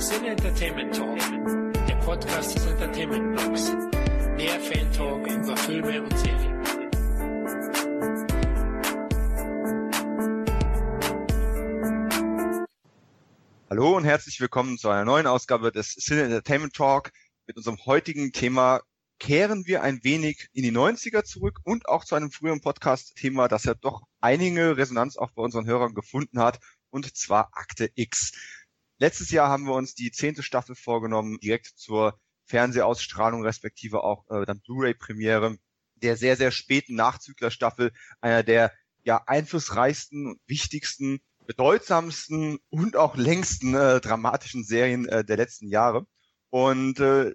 [0.00, 1.18] Sin Entertainment Talk,
[1.86, 3.66] der Podcast des Entertainment Blogs.
[4.38, 6.62] Der Fan Talk über Filme und Serien.
[13.68, 17.10] Hallo und herzlich willkommen zu einer neuen Ausgabe des Cine Entertainment Talk.
[17.46, 18.80] Mit unserem heutigen Thema
[19.18, 23.64] kehren wir ein wenig in die 90er zurück und auch zu einem früheren Podcast-Thema, das
[23.64, 26.58] ja doch einige Resonanz auch bei unseren Hörern gefunden hat,
[26.88, 28.32] und zwar Akte X.
[29.00, 34.44] Letztes Jahr haben wir uns die zehnte Staffel vorgenommen, direkt zur Fernsehausstrahlung respektive auch äh,
[34.44, 35.56] dann Blu-ray-Premiere
[35.96, 44.00] der sehr, sehr späten Nachzüglerstaffel, einer der ja einflussreichsten, wichtigsten bedeutsamsten und auch längsten äh,
[44.00, 46.06] dramatischen Serien äh, der letzten Jahre.
[46.50, 47.32] Und äh,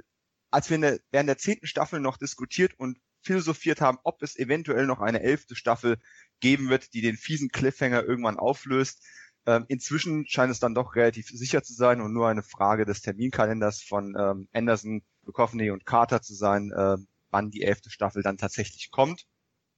[0.52, 4.85] als wir der, während der zehnten Staffel noch diskutiert und philosophiert haben, ob es eventuell
[4.85, 5.97] noch eine elfte Staffel
[6.39, 9.03] geben wird, die den fiesen Cliffhanger irgendwann auflöst.
[9.48, 13.02] Ähm, inzwischen scheint es dann doch relativ sicher zu sein und nur eine Frage des
[13.02, 16.97] Terminkalenders von ähm, Anderson, Duchovny und Carter zu sein, äh,
[17.30, 19.25] wann die elfte Staffel dann tatsächlich kommt.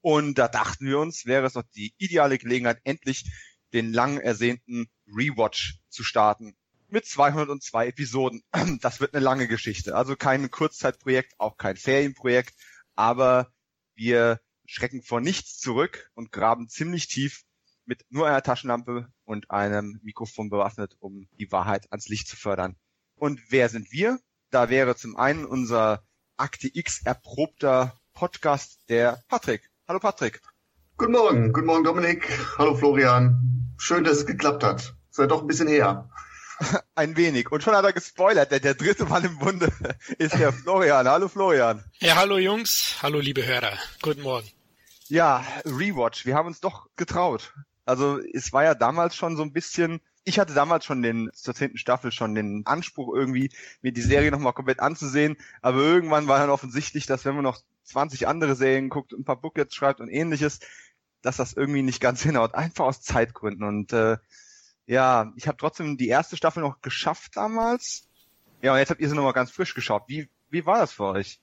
[0.01, 3.25] Und da dachten wir uns, wäre es doch die ideale Gelegenheit, endlich
[3.73, 6.55] den lang ersehnten Rewatch zu starten.
[6.87, 8.43] Mit 202 Episoden.
[8.81, 9.95] Das wird eine lange Geschichte.
[9.95, 12.53] Also kein Kurzzeitprojekt, auch kein Ferienprojekt.
[12.95, 13.51] Aber
[13.95, 17.43] wir schrecken vor nichts zurück und graben ziemlich tief
[17.87, 22.75] mit nur einer Taschenlampe und einem Mikrofon bewaffnet, um die Wahrheit ans Licht zu fördern.
[23.15, 24.19] Und wer sind wir?
[24.51, 26.03] Da wäre zum einen unser
[26.35, 29.69] Akte X erprobter Podcast, der Patrick.
[29.87, 30.41] Hallo Patrick.
[30.97, 32.27] Guten Morgen, guten Morgen Dominik.
[32.57, 33.73] Hallo Florian.
[33.77, 34.95] Schön, dass es geklappt hat.
[35.09, 36.09] Ist ja doch ein bisschen her.
[36.95, 37.51] Ein wenig.
[37.51, 39.71] Und schon hat er gespoilert, denn der dritte Mann im Bunde
[40.17, 41.07] ist der Florian.
[41.07, 41.83] Hallo Florian.
[41.99, 42.97] Ja, hallo Jungs.
[43.01, 43.73] Hallo liebe Hörer.
[44.01, 44.49] Guten Morgen.
[45.07, 46.25] Ja, Rewatch.
[46.25, 47.53] Wir haben uns doch getraut.
[47.87, 51.55] Also es war ja damals schon so ein bisschen, ich hatte damals schon den, zur
[51.55, 53.49] zehnten Staffel schon den Anspruch irgendwie,
[53.81, 55.37] mir die Serie nochmal komplett anzusehen.
[55.61, 59.39] Aber irgendwann war dann offensichtlich, dass wenn man noch 20 andere Serien guckt, ein paar
[59.39, 60.59] Booklets schreibt und ähnliches,
[61.21, 62.55] dass das irgendwie nicht ganz hinhaut.
[62.55, 63.65] Einfach aus Zeitgründen.
[63.65, 64.17] Und äh,
[64.85, 68.09] ja, ich habe trotzdem die erste Staffel noch geschafft damals.
[68.61, 70.03] Ja, und jetzt habt ihr sie nochmal ganz frisch geschaut.
[70.07, 71.39] Wie, wie war das für euch?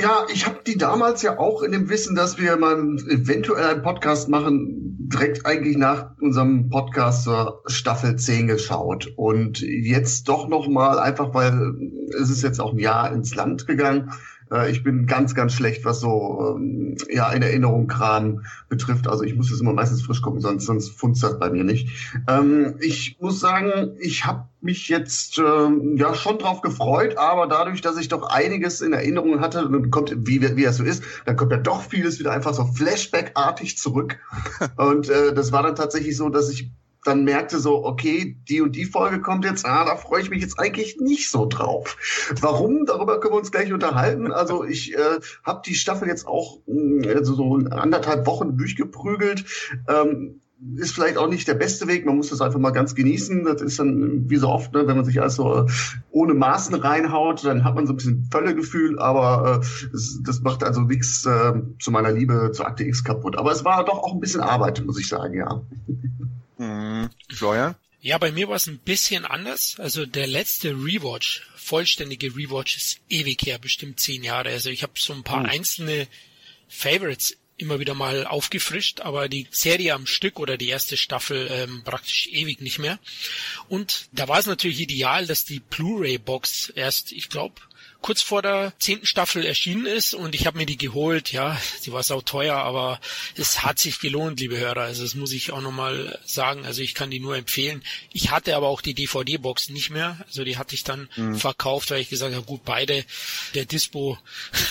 [0.00, 2.76] Ja, ich habe die damals ja auch in dem Wissen, dass wir mal
[3.08, 9.12] eventuell einen Podcast machen, direkt eigentlich nach unserem Podcast zur Staffel 10 geschaut.
[9.16, 11.74] Und jetzt doch nochmal, einfach weil
[12.20, 14.12] es ist jetzt auch ein Jahr ins Land gegangen,
[14.50, 19.08] äh, ich bin ganz, ganz schlecht, was so ähm, ja in Erinnerung Kram betrifft.
[19.08, 21.88] Also ich muss das immer meistens frisch gucken, sonst, sonst funzt das bei mir nicht.
[22.28, 27.80] Ähm, ich muss sagen, ich habe mich jetzt ähm, ja schon drauf gefreut, aber dadurch,
[27.80, 31.36] dass ich doch einiges in Erinnerung hatte, dann kommt, wie, wie das so ist, dann
[31.36, 34.18] kommt ja doch vieles wieder einfach so Flashback-artig zurück.
[34.76, 36.70] Und äh, das war dann tatsächlich so, dass ich
[37.06, 40.42] dann merkte so, okay, die und die Folge kommt jetzt, ah, da freue ich mich
[40.42, 41.96] jetzt eigentlich nicht so drauf.
[42.40, 42.86] Warum?
[42.86, 44.32] Darüber können wir uns gleich unterhalten.
[44.32, 49.44] Also ich äh, habe die Staffel jetzt auch mh, also so anderthalb Wochen durchgeprügelt.
[49.88, 50.40] Ähm,
[50.76, 52.06] ist vielleicht auch nicht der beste Weg.
[52.06, 53.44] Man muss das einfach mal ganz genießen.
[53.44, 55.66] Das ist dann wie so oft, ne, wenn man sich also
[56.10, 60.64] ohne Maßen reinhaut, dann hat man so ein bisschen Völlegefühl, aber äh, das, das macht
[60.64, 63.36] also nichts äh, zu meiner Liebe zu Akte X kaputt.
[63.36, 65.62] Aber es war doch auch ein bisschen Arbeit, muss ich sagen, ja.
[66.56, 67.74] Hm, Florian?
[68.00, 69.80] Ja, bei mir war es ein bisschen anders.
[69.80, 74.50] Also der letzte Rewatch, vollständige Rewatch ist ewig her, bestimmt zehn Jahre.
[74.50, 75.48] Also ich habe so ein paar oh.
[75.48, 76.06] einzelne
[76.68, 81.82] Favorites immer wieder mal aufgefrischt, aber die Serie am Stück oder die erste Staffel ähm,
[81.84, 82.98] praktisch ewig nicht mehr.
[83.68, 87.60] Und da war es natürlich ideal, dass die Blu-ray-Box erst, ich glaube,
[88.06, 91.32] kurz vor der zehnten Staffel erschienen ist und ich habe mir die geholt.
[91.32, 93.00] Ja, sie war sau teuer, aber
[93.34, 94.82] es hat sich gelohnt, liebe Hörer.
[94.82, 96.64] Also das muss ich auch nochmal sagen.
[96.64, 97.82] Also ich kann die nur empfehlen.
[98.12, 100.24] Ich hatte aber auch die DVD-Box nicht mehr.
[100.24, 101.34] Also die hatte ich dann mhm.
[101.34, 103.04] verkauft, weil ich gesagt habe, gut, beide,
[103.54, 104.16] der Dispo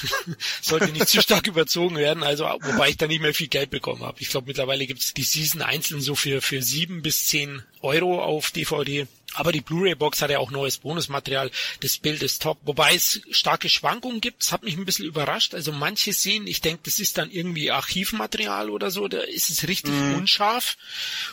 [0.61, 2.23] sollte nicht zu stark überzogen werden.
[2.23, 4.21] Also wobei ich da nicht mehr viel Geld bekommen habe.
[4.21, 8.23] Ich glaube, mittlerweile gibt es die Season einzeln so für, für sieben bis zehn Euro
[8.23, 9.07] auf DVD.
[9.35, 11.51] Aber die Blu-ray-Box hat ja auch neues Bonusmaterial.
[11.81, 12.57] Das Bild ist top.
[12.63, 14.43] Wobei es starke Schwankungen gibt.
[14.43, 15.53] Das hat mich ein bisschen überrascht.
[15.53, 19.07] Also manche sehen, ich denke, das ist dann irgendwie Archivmaterial oder so.
[19.07, 20.15] Da ist es richtig mm.
[20.15, 20.77] unscharf.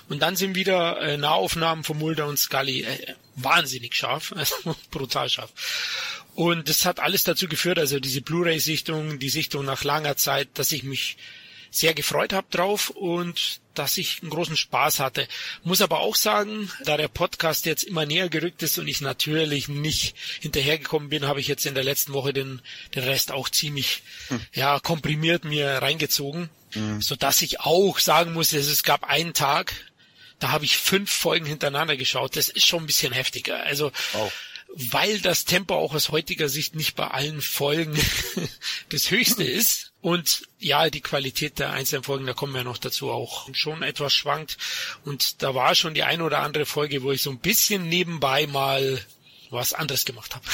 [0.08, 4.34] Und dann sind wieder äh, Nahaufnahmen von Mulder und Scully äh, wahnsinnig scharf.
[4.42, 5.52] Also brutal scharf.
[6.34, 10.72] Und das hat alles dazu geführt, also diese Blu-ray-Sichtung, die Sichtung nach langer Zeit, dass
[10.72, 11.16] ich mich
[11.70, 15.26] sehr gefreut habe drauf und dass ich einen großen Spaß hatte.
[15.64, 19.68] Muss aber auch sagen, da der Podcast jetzt immer näher gerückt ist und ich natürlich
[19.68, 22.60] nicht hinterhergekommen bin, habe ich jetzt in der letzten Woche den,
[22.94, 24.40] den Rest auch ziemlich hm.
[24.54, 27.00] ja komprimiert mir reingezogen, hm.
[27.00, 29.74] so dass ich auch sagen muss, es gab einen Tag,
[30.42, 32.34] da habe ich fünf Folgen hintereinander geschaut.
[32.36, 33.62] Das ist schon ein bisschen heftiger.
[33.62, 34.32] Also wow.
[34.74, 37.96] weil das Tempo auch aus heutiger Sicht nicht bei allen Folgen
[38.88, 39.91] das höchste ist.
[40.02, 44.12] Und ja, die Qualität der einzelnen Folgen, da kommen wir noch dazu, auch schon etwas
[44.12, 44.58] schwankt.
[45.04, 48.48] Und da war schon die eine oder andere Folge, wo ich so ein bisschen nebenbei
[48.48, 49.00] mal
[49.50, 50.44] was anderes gemacht habe.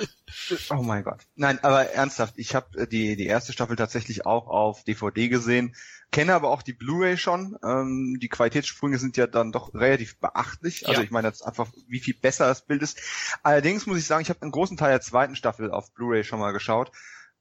[0.70, 1.20] oh mein Gott.
[1.36, 5.76] Nein, aber ernsthaft, ich habe äh, die, die erste Staffel tatsächlich auch auf DVD gesehen,
[6.10, 7.56] kenne aber auch die Blu-ray schon.
[7.62, 10.88] Ähm, die Qualitätssprünge sind ja dann doch relativ beachtlich.
[10.88, 11.04] Also ja.
[11.04, 12.98] ich meine jetzt einfach, wie viel besser das Bild ist.
[13.44, 16.40] Allerdings muss ich sagen, ich habe einen großen Teil der zweiten Staffel auf Blu-ray schon
[16.40, 16.90] mal geschaut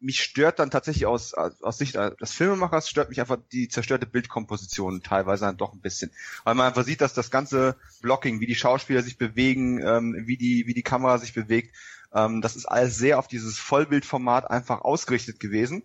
[0.03, 5.01] mich stört dann tatsächlich aus, aus Sicht des Filmemachers, stört mich einfach die zerstörte Bildkomposition
[5.01, 6.11] teilweise dann doch ein bisschen.
[6.43, 10.37] Weil man einfach sieht, dass das ganze Blocking, wie die Schauspieler sich bewegen, ähm, wie,
[10.37, 11.75] die, wie die Kamera sich bewegt,
[12.13, 15.83] ähm, das ist alles sehr auf dieses Vollbildformat einfach ausgerichtet gewesen.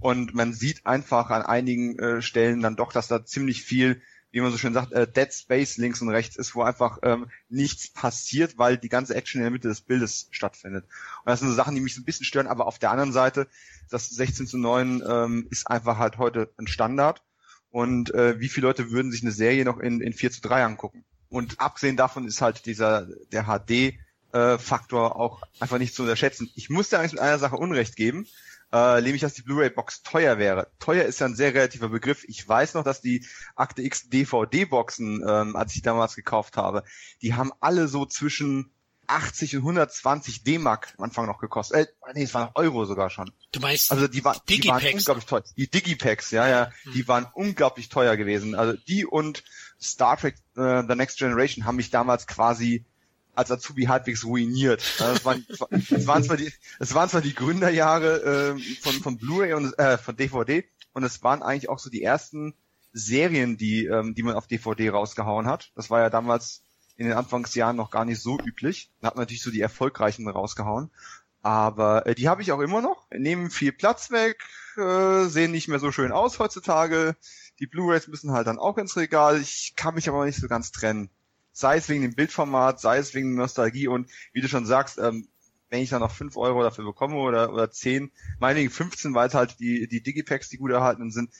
[0.00, 4.00] Und man sieht einfach an einigen äh, Stellen dann doch, dass da ziemlich viel
[4.30, 7.30] wie man so schön sagt, äh, Dead Space links und rechts ist, wo einfach ähm,
[7.48, 10.84] nichts passiert, weil die ganze Action in der Mitte des Bildes stattfindet.
[10.84, 13.12] Und das sind so Sachen, die mich so ein bisschen stören, aber auf der anderen
[13.12, 13.48] Seite,
[13.90, 17.22] das 16 zu 9 ähm, ist einfach halt heute ein Standard.
[17.70, 20.64] Und äh, wie viele Leute würden sich eine Serie noch in, in 4 zu 3
[20.64, 21.04] angucken?
[21.28, 26.50] Und abgesehen davon ist halt dieser, der HD-Faktor äh, auch einfach nicht zu unterschätzen.
[26.54, 28.26] Ich muss dir eigentlich mit einer Sache Unrecht geben
[28.72, 30.70] äh, nämlich dass die Blu-ray-Box teuer wäre.
[30.78, 32.24] Teuer ist ja ein sehr relativer Begriff.
[32.28, 33.26] Ich weiß noch, dass die
[33.56, 36.84] Akte X DVD-Boxen, ähm, als ich damals gekauft habe,
[37.22, 38.70] die haben alle so zwischen
[39.08, 41.88] 80 und 120 D-Mark am Anfang noch gekostet.
[41.88, 43.30] Äh, nee, es waren Euro sogar schon.
[43.52, 45.44] Du meinst also die, war, die waren unglaublich teuer.
[45.56, 46.92] Die Digipacks, ja, ja, hm.
[46.92, 48.54] die waren unglaublich teuer gewesen.
[48.54, 49.44] Also die und
[49.80, 52.84] Star Trek uh, The Next Generation haben mich damals quasi
[53.38, 54.82] als Azubi halbwegs ruiniert.
[54.98, 59.52] Es waren, es waren, zwar, die, es waren zwar die Gründerjahre äh, von, von Blu-ray
[59.52, 62.54] und äh, von DVD und es waren eigentlich auch so die ersten
[62.92, 65.70] Serien, die, ähm, die man auf DVD rausgehauen hat.
[65.76, 66.64] Das war ja damals
[66.96, 68.90] in den Anfangsjahren noch gar nicht so üblich.
[69.00, 70.90] Da hat man natürlich so die erfolgreichen rausgehauen.
[71.40, 73.06] Aber äh, die habe ich auch immer noch.
[73.12, 74.42] Nehmen viel Platz weg,
[74.76, 77.14] äh, sehen nicht mehr so schön aus heutzutage.
[77.60, 79.40] Die Blu-rays müssen halt dann auch ins Regal.
[79.40, 81.10] Ich kann mich aber nicht so ganz trennen
[81.58, 85.26] sei es wegen dem Bildformat, sei es wegen Nostalgie und wie du schon sagst, ähm,
[85.70, 89.34] wenn ich dann noch fünf Euro dafür bekomme oder, oder zehn, meinetwegen 15, weil es
[89.34, 91.30] halt die, die Digipacks, die gut erhalten sind,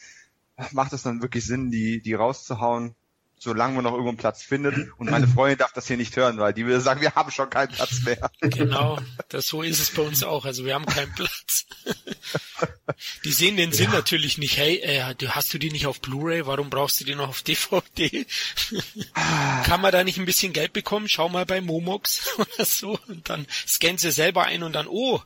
[0.73, 2.97] macht es dann wirklich Sinn, die, die rauszuhauen
[3.39, 4.75] solange man noch irgendwo einen Platz findet.
[4.99, 7.51] Und meine Freundin darf das hier nicht hören, weil die würde sagen, wir haben schon
[7.51, 8.31] keinen Platz mehr.
[8.41, 8.99] Genau,
[9.29, 10.45] das, so ist es bei uns auch.
[10.45, 11.67] Also wir haben keinen Platz.
[13.25, 13.97] Die sehen den Sinn ja.
[13.97, 14.57] natürlich nicht.
[14.57, 16.47] Hey, äh, hast du die nicht auf Blu-ray?
[16.47, 18.27] Warum brauchst du die noch auf DVD?
[19.65, 21.09] Kann man da nicht ein bisschen Geld bekommen?
[21.09, 22.99] Schau mal bei Momox oder so.
[23.09, 25.23] Und dann scannen sie selber ein und dann, oh,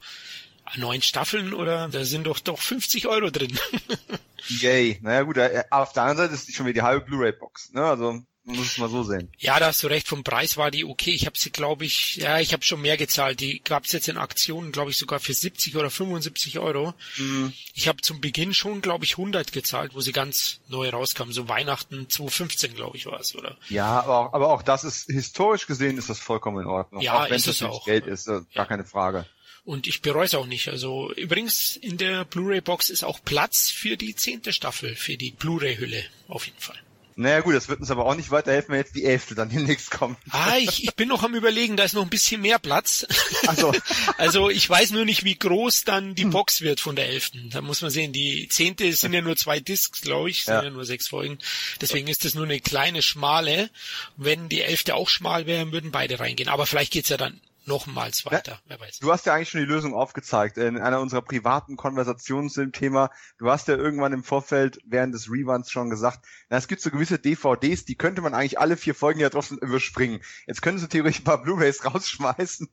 [0.76, 3.58] neun Staffeln oder da sind doch doch 50 Euro drin.
[4.48, 4.98] Yay.
[5.02, 7.72] Naja gut, äh, auf der anderen Seite ist schon wieder die halbe Blu-ray-Box.
[7.72, 7.84] Ne?
[7.84, 9.30] Also man muss es mal so sehen.
[9.38, 10.08] Ja, da hast du recht.
[10.08, 11.12] Vom Preis war die okay.
[11.12, 13.38] Ich habe sie, glaube ich, ja, ich habe schon mehr gezahlt.
[13.38, 16.92] Die gab es jetzt in Aktionen, glaube ich, sogar für 70 oder 75 Euro.
[17.18, 17.52] Mhm.
[17.72, 21.30] Ich habe zum Beginn schon, glaube ich, 100 gezahlt, wo sie ganz neu rauskam.
[21.30, 23.56] So Weihnachten 2015, glaube ich, war es, oder?
[23.68, 27.00] Ja, aber auch, aber auch das ist historisch gesehen ist das vollkommen in Ordnung.
[27.00, 27.84] Ja, auch wenn ist es auch.
[27.84, 28.64] Geld ist, gar ja.
[28.64, 29.24] keine Frage.
[29.64, 30.68] Und ich bereue es auch nicht.
[30.68, 36.04] Also übrigens in der Blu-ray-Box ist auch Platz für die zehnte Staffel, für die Blu-ray-Hülle
[36.26, 36.78] auf jeden Fall.
[37.14, 39.90] Naja gut, das wird uns aber auch nicht weiterhelfen, wenn jetzt die elfte dann demnächst
[39.90, 40.18] kommt.
[40.30, 43.06] Ah, ich, ich bin noch am überlegen, da ist noch ein bisschen mehr Platz.
[43.48, 43.72] Also,
[44.18, 46.30] also ich weiß nur nicht, wie groß dann die hm.
[46.30, 47.50] Box wird von der elften.
[47.50, 50.62] Da muss man sehen, die zehnte sind ja nur zwei Discs, glaube ich, sind ja.
[50.62, 51.38] ja nur sechs Folgen.
[51.80, 53.68] Deswegen ist das nur eine kleine, schmale.
[54.16, 56.48] Wenn die elfte auch schmal wäre, würden beide reingehen.
[56.48, 58.98] Aber vielleicht geht's ja dann nochmals weiter, ja, wer weiß.
[58.98, 62.72] Du hast ja eigentlich schon die Lösung aufgezeigt in einer unserer privaten Konversationen zu dem
[62.72, 63.10] Thema.
[63.38, 66.90] Du hast ja irgendwann im Vorfeld während des Reruns schon gesagt, na, es gibt so
[66.90, 70.20] gewisse DVDs, die könnte man eigentlich alle vier Folgen ja trotzdem überspringen.
[70.46, 72.68] Jetzt könntest du theoretisch ein paar Blu-rays rausschmeißen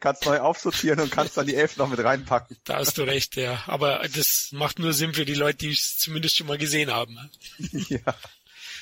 [0.00, 2.56] kannst neu aufsortieren und kannst dann die elf noch mit reinpacken.
[2.64, 3.62] Da hast du recht, ja.
[3.66, 7.18] Aber das macht nur Sinn für die Leute, die es zumindest schon mal gesehen haben.
[7.58, 8.14] ja.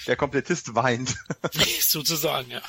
[0.06, 1.16] Der Komplettist weint.
[1.80, 2.62] Sozusagen, ja.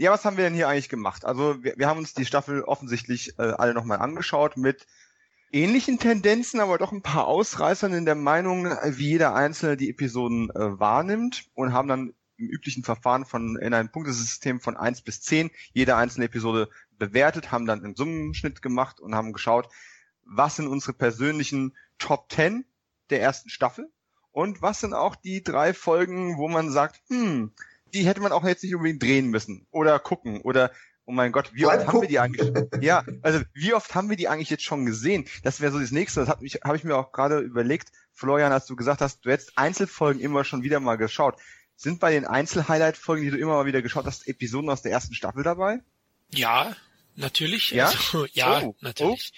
[0.00, 1.24] Ja, was haben wir denn hier eigentlich gemacht?
[1.24, 4.86] Also wir, wir haben uns die Staffel offensichtlich äh, alle nochmal angeschaut mit
[5.50, 10.50] ähnlichen Tendenzen, aber doch ein paar Ausreißern in der Meinung, wie jeder Einzelne die Episoden
[10.50, 15.20] äh, wahrnimmt und haben dann im üblichen Verfahren von in einem Punktesystem von eins bis
[15.20, 19.68] zehn jede einzelne Episode bewertet, haben dann einen Summenschnitt gemacht und haben geschaut,
[20.22, 22.64] was sind unsere persönlichen Top 10
[23.10, 23.90] der ersten Staffel
[24.30, 27.52] und was sind auch die drei Folgen, wo man sagt, hm,
[27.94, 30.70] die hätte man auch jetzt nicht unbedingt drehen müssen oder gucken oder
[31.04, 32.52] oh mein Gott, wie oft haben wir die eigentlich?
[32.82, 35.26] Ja, also wie oft haben wir die eigentlich jetzt schon gesehen?
[35.42, 36.20] Das wäre so das nächste.
[36.20, 39.56] Das habe hab ich mir auch gerade überlegt, Florian, als du gesagt hast, du hättest
[39.56, 41.36] Einzelfolgen immer schon wieder mal geschaut.
[41.76, 45.14] Sind bei den Einzel-Highlight-Folgen, die du immer mal wieder geschaut hast, Episoden aus der ersten
[45.14, 45.80] Staffel dabei?
[46.30, 46.76] Ja,
[47.14, 47.70] natürlich.
[47.70, 47.86] Ja?
[47.86, 49.32] Also, ja, Oh, natürlich.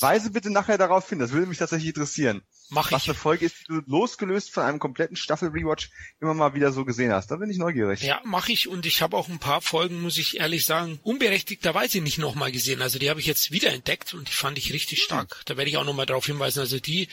[0.00, 2.42] Weise bitte nachher darauf hin, das würde mich tatsächlich interessieren.
[2.72, 3.10] Mach Was ich.
[3.10, 7.12] eine Folge ist, die du losgelöst von einem kompletten Staffel-Rewatch immer mal wieder so gesehen
[7.12, 7.30] hast.
[7.30, 8.00] Da bin ich neugierig.
[8.00, 12.00] Ja, mache ich und ich habe auch ein paar Folgen, muss ich ehrlich sagen, unberechtigterweise
[12.00, 12.80] nicht nochmal gesehen.
[12.80, 15.42] Also die habe ich jetzt wiederentdeckt und die fand ich richtig stark.
[15.44, 16.60] Da werde ich auch nochmal darauf hinweisen.
[16.60, 17.08] Also die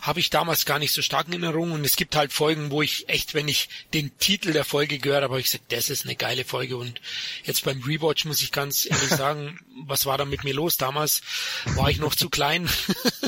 [0.00, 2.82] habe ich damals gar nicht so stark in Erinnerung und es gibt halt Folgen, wo
[2.82, 6.04] ich echt, wenn ich den Titel der Folge gehört habe, habe ich gesagt, das ist
[6.04, 7.00] eine geile Folge und
[7.44, 10.76] jetzt beim Rewatch muss ich ganz ehrlich sagen, was war da mit mir los?
[10.78, 11.22] Damals
[11.76, 12.68] war ich noch zu klein,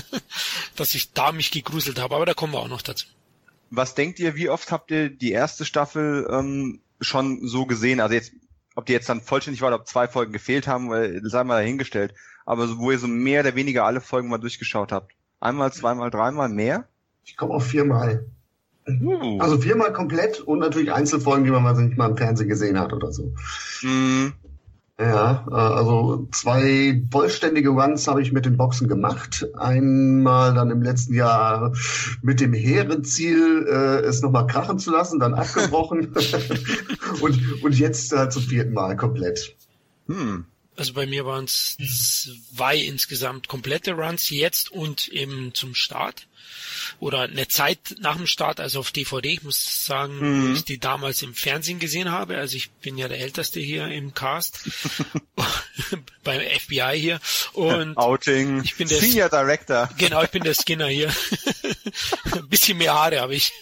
[0.77, 3.07] dass ich da mich gegruselt habe, aber da kommen wir auch noch dazu.
[3.71, 8.01] Was denkt ihr, wie oft habt ihr die erste Staffel ähm, schon so gesehen?
[8.01, 8.33] Also jetzt,
[8.75, 11.61] ob die jetzt dann vollständig war oder ob zwei Folgen gefehlt haben, weil, sei mal
[11.61, 12.15] dahingestellt.
[12.47, 15.13] Aber so, wo ihr so mehr oder weniger alle Folgen mal durchgeschaut habt.
[15.39, 16.89] Einmal, zweimal, dreimal mehr?
[17.25, 18.25] Ich komme auf viermal.
[18.89, 19.39] Uh.
[19.39, 22.95] Also viermal komplett und natürlich Einzelfolgen, die man mal nicht mal im Fernsehen gesehen hat
[22.95, 23.35] oder so.
[23.83, 24.33] Mm,
[25.01, 29.47] Ja, äh, also zwei vollständige Runs habe ich mit den Boxen gemacht.
[29.57, 31.73] Einmal dann im letzten Jahr
[32.21, 36.15] mit dem hehren Ziel, äh, es nochmal krachen zu lassen, dann abgebrochen.
[37.21, 39.57] und, und jetzt äh, zum vierten Mal komplett.
[40.09, 40.47] hm.
[40.79, 41.77] Also bei mir waren es
[42.57, 46.27] zwei insgesamt komplette Runs jetzt und eben zum Start.
[47.01, 49.29] Oder eine Zeit nach dem Start, also auf DVD.
[49.33, 50.19] Ich muss sagen,
[50.49, 50.55] Mhm.
[50.55, 52.39] ich die damals im Fernsehen gesehen habe.
[52.39, 54.61] Also ich bin ja der Älteste hier im Cast.
[56.25, 57.21] beim FBI hier.
[57.53, 58.63] Und Outing.
[58.65, 59.89] ich bin der- Senior Director.
[59.99, 61.09] Genau, ich bin der Skinner hier.
[62.33, 63.53] Ein bisschen mehr Haare habe ich.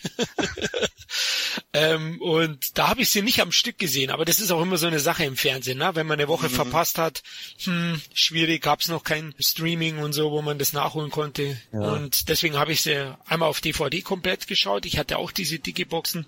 [1.72, 4.76] ähm, und da habe ich sie nicht am Stück gesehen, aber das ist auch immer
[4.76, 5.90] so eine Sache im Fernsehen, ne?
[5.94, 7.22] wenn man eine Woche verpasst hat,
[7.64, 11.56] hm, schwierig, gab's noch kein Streaming und so, wo man das nachholen konnte.
[11.72, 11.80] Ja.
[11.80, 14.86] Und deswegen habe ich sie einmal auf DVD komplett geschaut.
[14.86, 16.26] Ich hatte auch diese dicke Boxen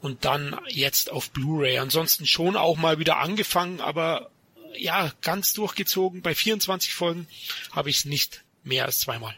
[0.00, 1.78] und dann jetzt auf Blu-ray.
[1.78, 4.30] Ansonsten schon auch mal wieder angefangen, aber
[4.76, 6.22] ja, ganz durchgezogen.
[6.22, 7.26] Bei 24 Folgen
[7.72, 9.34] habe ich es nicht mehr als zweimal.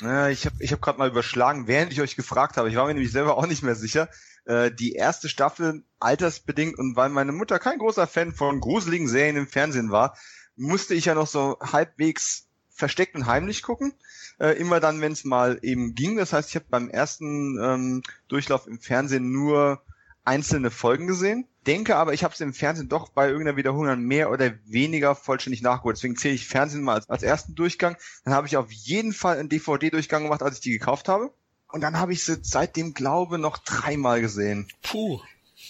[0.00, 2.68] Ja, ich habe ich hab gerade mal überschlagen, während ich euch gefragt habe.
[2.68, 4.08] Ich war mir nämlich selber auch nicht mehr sicher.
[4.44, 9.36] Äh, die erste Staffel altersbedingt und weil meine Mutter kein großer Fan von gruseligen Serien
[9.36, 10.16] im Fernsehen war,
[10.56, 13.94] musste ich ja noch so halbwegs versteckt und heimlich gucken.
[14.40, 16.16] Äh, immer dann, wenn es mal eben ging.
[16.16, 19.82] Das heißt, ich habe beim ersten ähm, Durchlauf im Fernsehen nur
[20.24, 21.46] einzelne Folgen gesehen.
[21.66, 25.14] Denke aber, ich habe es im Fernsehen doch bei irgendeiner Wiederholung dann mehr oder weniger
[25.14, 25.96] vollständig nachgeholt.
[25.96, 27.96] Deswegen zähle ich Fernsehen mal als, als ersten Durchgang.
[28.24, 31.32] Dann habe ich auf jeden Fall einen DVD-Durchgang gemacht, als ich die gekauft habe.
[31.68, 34.68] Und dann habe ich sie seitdem, glaube noch dreimal gesehen.
[34.82, 35.20] Puh.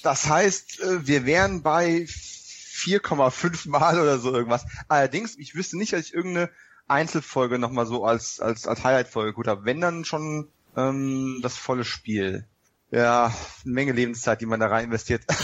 [0.03, 4.65] Das heißt, äh, wir wären bei 4,5 Mal oder so irgendwas.
[4.89, 6.51] Allerdings, ich wüsste nicht, dass ich irgendeine
[6.89, 9.65] Einzelfolge nochmal so als, als, als Highlight-Folge gut habe.
[9.65, 12.47] Wenn dann schon ähm, das volle Spiel.
[12.93, 13.35] Ja,
[13.65, 15.25] eine Menge Lebenszeit, die man da rein investiert.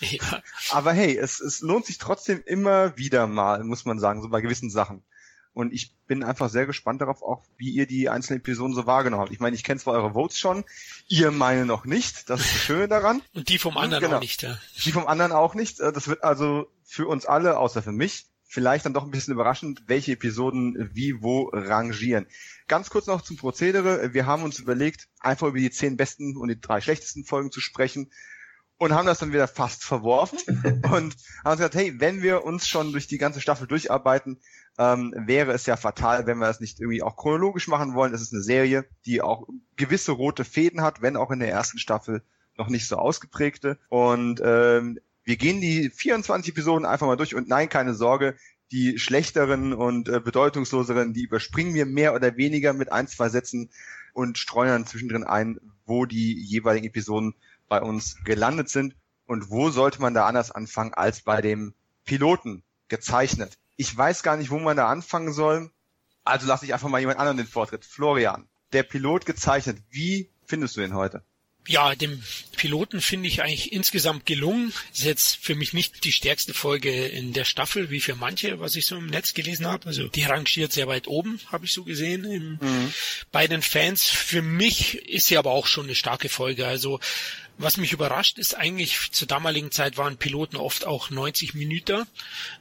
[0.00, 0.42] Ja.
[0.70, 4.42] Aber hey, es, es lohnt sich trotzdem immer wieder mal, muss man sagen, so bei
[4.42, 5.02] gewissen Sachen.
[5.54, 9.22] Und ich bin einfach sehr gespannt darauf, auch wie ihr die einzelnen Episoden so wahrgenommen
[9.22, 9.32] habt.
[9.32, 10.64] Ich meine, ich kenne zwar eure Votes schon,
[11.06, 12.28] ihr meine noch nicht.
[12.28, 13.22] Das ist das Schöne daran.
[13.34, 14.16] Und die vom anderen Genau.
[14.16, 14.58] auch nicht, ja.
[14.84, 15.78] Die vom anderen auch nicht.
[15.78, 19.82] Das wird also für uns alle, außer für mich, vielleicht dann doch ein bisschen überraschend,
[19.88, 22.26] welche Episoden wie wo rangieren.
[22.68, 24.14] Ganz kurz noch zum Prozedere.
[24.14, 27.60] Wir haben uns überlegt, einfach über die zehn besten und die drei schlechtesten Folgen zu
[27.60, 28.12] sprechen
[28.78, 30.38] und haben das dann wieder fast verworfen
[30.92, 34.40] und haben gesagt, hey, wenn wir uns schon durch die ganze Staffel durcharbeiten,
[34.78, 38.14] ähm, wäre es ja fatal, wenn wir das nicht irgendwie auch chronologisch machen wollen.
[38.14, 41.78] Es ist eine Serie, die auch gewisse rote Fäden hat, wenn auch in der ersten
[41.78, 42.22] Staffel
[42.56, 43.78] noch nicht so ausgeprägte.
[43.88, 48.36] Und ähm, wir gehen die 24 Episoden einfach mal durch und nein, keine Sorge,
[48.70, 53.70] die schlechteren und äh, bedeutungsloseren, die überspringen wir mehr oder weniger mit ein, zwei Sätzen
[54.12, 57.34] und streuen dann zwischendrin ein, wo die jeweiligen Episoden
[57.68, 58.94] bei uns gelandet sind
[59.26, 63.58] und wo sollte man da anders anfangen als bei dem Piloten gezeichnet.
[63.76, 65.70] Ich weiß gar nicht, wo man da anfangen soll,
[66.24, 67.84] also lasse ich einfach mal jemand anderen den Vortritt.
[67.84, 71.22] Florian, der Pilot gezeichnet, wie findest du ihn heute?
[71.66, 72.22] Ja, dem
[72.56, 74.72] Piloten finde ich eigentlich insgesamt gelungen.
[74.92, 78.76] Ist jetzt für mich nicht die stärkste Folge in der Staffel, wie für manche, was
[78.76, 79.86] ich so im Netz gelesen habe.
[79.86, 82.58] Also die rangiert sehr weit oben, habe ich so gesehen, im,
[83.32, 84.08] bei den Fans.
[84.08, 86.66] Für mich ist sie aber auch schon eine starke Folge.
[86.66, 87.00] Also
[87.56, 92.06] was mich überrascht ist eigentlich, zur damaligen Zeit waren Piloten oft auch 90 Minuten.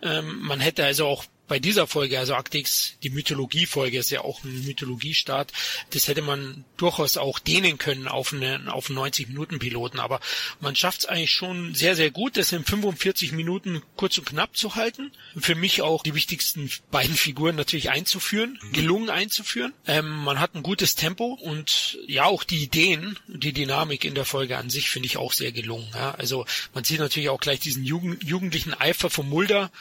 [0.01, 4.21] Ähm, man hätte also auch bei dieser Folge, also Akte X, die Mythologie-Folge ist ja
[4.21, 5.51] auch ein Mythologiestart,
[5.91, 10.19] das hätte man durchaus auch dehnen können auf einen, auf einen 90-Minuten-Piloten, aber
[10.61, 14.55] man schafft es eigentlich schon sehr, sehr gut, das in 45 Minuten kurz und knapp
[14.55, 15.11] zu halten.
[15.37, 18.73] Für mich auch die wichtigsten beiden Figuren natürlich einzuführen, mhm.
[18.73, 19.73] gelungen einzuführen.
[19.85, 24.25] Ähm, man hat ein gutes Tempo und ja, auch die Ideen, die Dynamik in der
[24.25, 25.87] Folge an sich finde ich auch sehr gelungen.
[25.93, 26.15] Ja.
[26.15, 29.71] Also man sieht natürlich auch gleich diesen Jugend, jugendlichen Eifer von Mulder,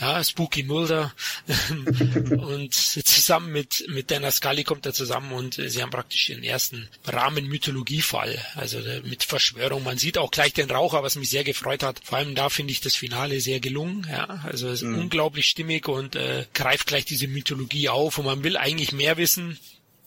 [0.00, 1.05] ja, Spooky Mulder,
[2.30, 6.88] und zusammen mit, mit Dana Scully kommt er zusammen und sie haben praktisch den ersten
[7.04, 9.82] Rahmen-Mythologie-Fall, also mit Verschwörung.
[9.84, 12.00] Man sieht auch gleich den Raucher, was mich sehr gefreut hat.
[12.04, 15.00] Vor allem da finde ich das Finale sehr gelungen, ja, also es ist mhm.
[15.00, 19.58] unglaublich stimmig und äh, greift gleich diese Mythologie auf und man will eigentlich mehr wissen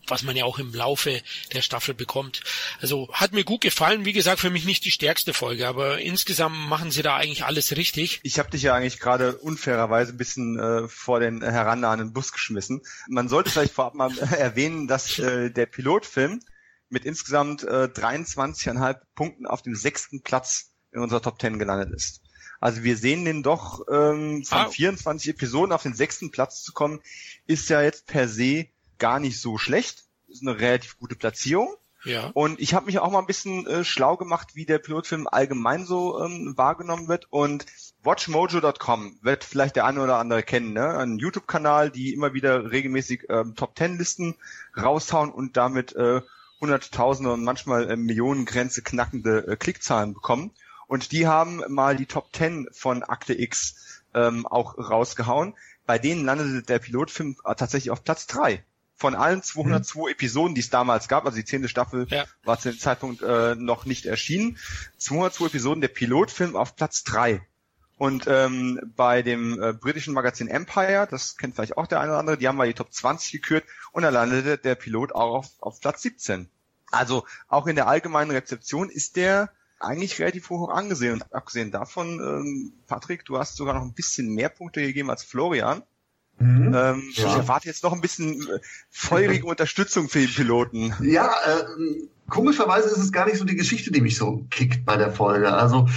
[0.09, 1.21] was man ja auch im Laufe
[1.53, 2.41] der Staffel bekommt.
[2.81, 4.05] Also hat mir gut gefallen.
[4.05, 7.75] Wie gesagt, für mich nicht die stärkste Folge, aber insgesamt machen sie da eigentlich alles
[7.75, 8.19] richtig.
[8.23, 12.81] Ich habe dich ja eigentlich gerade unfairerweise ein bisschen äh, vor den herannahenden Bus geschmissen.
[13.07, 16.41] Man sollte vielleicht vorab mal erwähnen, dass äh, der Pilotfilm
[16.89, 22.21] mit insgesamt äh, 23,5 Punkten auf dem sechsten Platz in unserer Top 10 gelandet ist.
[22.59, 24.69] Also wir sehen den doch ähm, von ah.
[24.69, 26.99] 24 Episoden auf den sechsten Platz zu kommen,
[27.45, 28.67] ist ja jetzt per se
[28.99, 30.05] gar nicht so schlecht.
[30.27, 31.75] Ist eine relativ gute Platzierung.
[32.03, 32.31] Ja.
[32.33, 35.85] Und ich habe mich auch mal ein bisschen äh, schlau gemacht, wie der Pilotfilm allgemein
[35.85, 37.27] so ähm, wahrgenommen wird.
[37.29, 37.65] Und
[38.03, 40.97] WatchMojo.com wird vielleicht der eine oder andere kennen, ne?
[40.97, 44.35] Ein YouTube-Kanal, die immer wieder regelmäßig ähm, Top Ten Listen
[44.77, 46.21] raushauen und damit äh,
[46.61, 50.51] Hunderttausende und manchmal äh, Millionen Grenze knackende äh, Klickzahlen bekommen.
[50.87, 55.53] Und die haben mal die Top Ten von Akte X ähm, auch rausgehauen.
[55.85, 58.63] Bei denen landete der Pilotfilm äh, tatsächlich auf Platz drei
[58.99, 60.07] von allen 202 mhm.
[60.09, 62.25] Episoden, die es damals gab, also die zehnte Staffel ja.
[62.43, 64.57] war zu dem Zeitpunkt äh, noch nicht erschienen,
[64.97, 67.41] 202 Episoden der Pilotfilm auf Platz drei.
[67.97, 72.19] Und ähm, bei dem äh, britischen Magazin Empire, das kennt vielleicht auch der eine oder
[72.19, 75.47] andere, die haben mal die Top 20 gekürt und da landete der Pilot auch auf,
[75.59, 76.49] auf Platz 17.
[76.91, 81.13] Also auch in der allgemeinen Rezeption ist der eigentlich relativ hoch angesehen.
[81.13, 85.23] Und abgesehen davon, ähm, Patrick, du hast sogar noch ein bisschen mehr Punkte gegeben als
[85.23, 85.83] Florian.
[86.39, 86.73] Mhm.
[86.73, 87.25] Ähm, ja.
[87.25, 90.93] Ich erwarte jetzt noch ein bisschen äh, feurige Unterstützung für den Piloten.
[91.01, 94.95] Ja, äh, komischerweise ist es gar nicht so die Geschichte, die mich so kickt bei
[94.95, 95.51] der Folge.
[95.51, 95.87] Also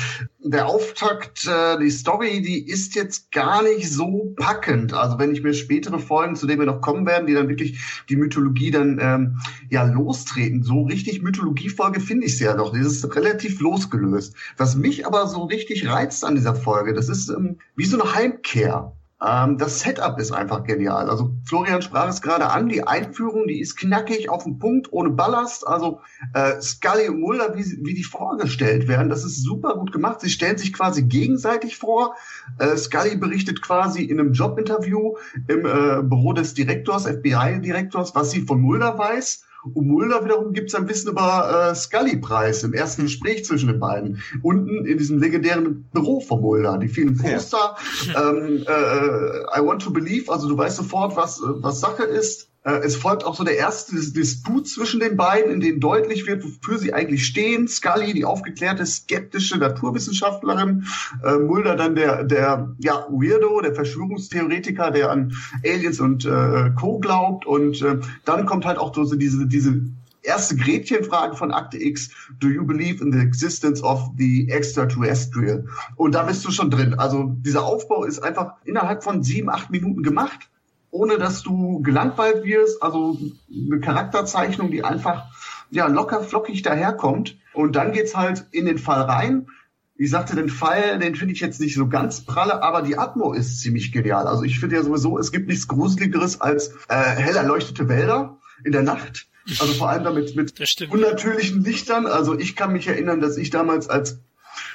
[0.41, 4.95] der Auftakt, äh, die Story, die ist jetzt gar nicht so packend.
[4.95, 7.81] Also wenn ich mir spätere Folgen, zu denen wir noch kommen werden, die dann wirklich
[8.09, 9.39] die Mythologie dann ähm,
[9.71, 12.73] ja lostreten, so richtig Mythologiefolge finde ich sie ja doch.
[12.73, 14.35] Die ist relativ losgelöst.
[14.57, 18.15] Was mich aber so richtig reizt an dieser Folge, das ist ähm, wie so eine
[18.15, 18.93] Heimkehr.
[19.25, 21.09] Ähm, das Setup ist einfach genial.
[21.09, 25.11] Also Florian sprach es gerade an, die Einführung, die ist knackig auf den Punkt, ohne
[25.11, 25.67] Ballast.
[25.67, 26.01] Also
[26.35, 30.21] äh, Scully und Mulder, wie, wie die vorgestellt werden, das ist super gut gemacht.
[30.21, 32.17] Sie stellen sich quasi gegenseitig vor.
[32.59, 38.41] Äh, Scully berichtet quasi in einem Jobinterview im äh, Büro des Direktors, FBI-Direktors, was sie
[38.41, 39.45] von Mulder weiß.
[39.65, 43.81] Und Mulder wiederum gibt sein Wissen über äh, Scully preis im ersten Gespräch zwischen den
[43.81, 44.23] beiden.
[44.43, 47.77] Unten in diesem legendären Büro von Mulder, die vielen Poster.
[48.13, 48.31] Ja.
[48.31, 52.03] Ähm, äh, äh, I want to believe, also du weißt sofort, was, äh, was Sache
[52.03, 52.52] ist.
[52.65, 56.45] Äh, es folgt auch so der erste Disput zwischen den beiden, in dem deutlich wird,
[56.45, 57.67] wofür sie eigentlich stehen.
[57.69, 60.87] Scully, die aufgeklärte, skeptische Naturwissenschaftlerin,
[61.25, 66.99] äh, Mulder dann der, der ja, Weirdo, der Verschwörungstheoretiker, der an Aliens und äh, Co.
[66.99, 67.47] glaubt.
[67.47, 69.83] Und äh, dann kommt halt auch so diese, diese
[70.23, 75.67] erste Gretchenfrage von Akte X, do you believe in the existence of the extraterrestrial?
[75.97, 76.95] Und da bist du schon drin.
[76.95, 80.49] Also dieser Aufbau ist einfach innerhalb von sieben, acht Minuten gemacht
[80.93, 82.83] ohne dass du gelangweilt wirst.
[82.83, 83.19] Also
[83.51, 85.25] eine Charakterzeichnung, die einfach
[85.71, 87.37] ja locker flockig daherkommt.
[87.55, 89.49] Und dann geht's halt in den Fall rein.
[89.97, 93.33] Ich sagte, den Fall, den finde ich jetzt nicht so ganz pralle, aber die Atmo
[93.33, 94.27] ist ziemlich genial.
[94.27, 98.73] Also ich finde ja sowieso, es gibt nichts Gruseligeres als äh, hell erleuchtete Wälder in
[98.73, 99.27] der Nacht.
[99.61, 100.55] Also vor allem damit mit
[100.91, 102.07] unnatürlichen Lichtern.
[102.07, 104.19] Also ich kann mich erinnern, dass ich damals als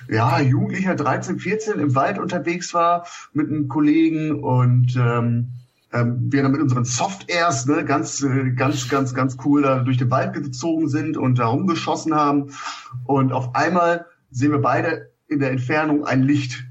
[0.09, 5.51] ja, Jugendlicher 13, 14 im Wald unterwegs war mit einem Kollegen und ähm,
[5.93, 9.97] ähm, wir dann mit unseren Soft-Airs ne, ganz, äh, ganz, ganz, ganz cool da durch
[9.97, 12.51] den Wald gezogen sind und da rumgeschossen haben.
[13.05, 16.65] Und auf einmal sehen wir beide in der Entfernung ein Licht.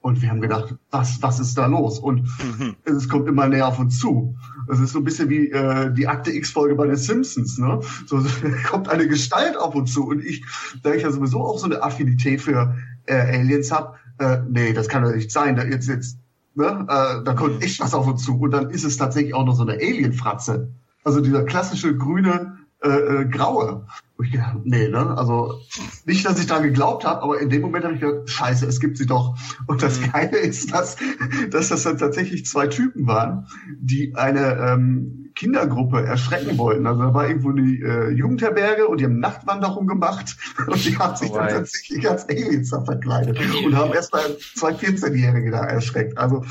[0.00, 2.00] Und wir haben gedacht, was, was ist da los?
[2.00, 2.74] Und mhm.
[2.84, 4.34] es kommt immer näher auf uns zu.
[4.68, 7.58] Es ist so ein bisschen wie äh, die Akte X-Folge bei den Simpsons.
[7.58, 7.78] Ne?
[8.06, 8.28] So, so
[8.68, 10.08] kommt eine Gestalt auf uns zu.
[10.08, 10.44] Und ich,
[10.82, 12.74] da ich ja sowieso auch so eine Affinität für
[13.06, 15.54] äh, Aliens habe, äh, nee, das kann doch nicht sein.
[15.54, 16.18] Da jetzt, jetzt
[16.54, 16.86] Ne?
[16.88, 18.38] Äh, da kommt echt was auf uns zu.
[18.38, 20.70] Und dann ist es tatsächlich auch noch so eine Alien-Fratze.
[21.04, 23.86] Also dieser klassische grüne, äh, äh, graue.
[24.30, 25.16] Ja, nee, ne?
[25.16, 25.60] Also
[26.04, 28.80] nicht, dass ich da geglaubt habe, aber in dem Moment habe ich gedacht, scheiße, es
[28.80, 29.36] gibt sie doch.
[29.66, 30.12] Und das mhm.
[30.12, 30.96] Geile ist, dass,
[31.50, 33.46] dass das dann tatsächlich zwei Typen waren,
[33.80, 36.86] die eine ähm, Kindergruppe erschrecken wollten.
[36.86, 41.16] Also da war irgendwo die äh, Jugendherberge und die haben Nachtwanderung gemacht und die haben
[41.16, 46.18] sich oh, dann tatsächlich als Aliens verkleidet und haben erstmal zwei 14-Jährige da erschreckt.
[46.18, 46.44] Also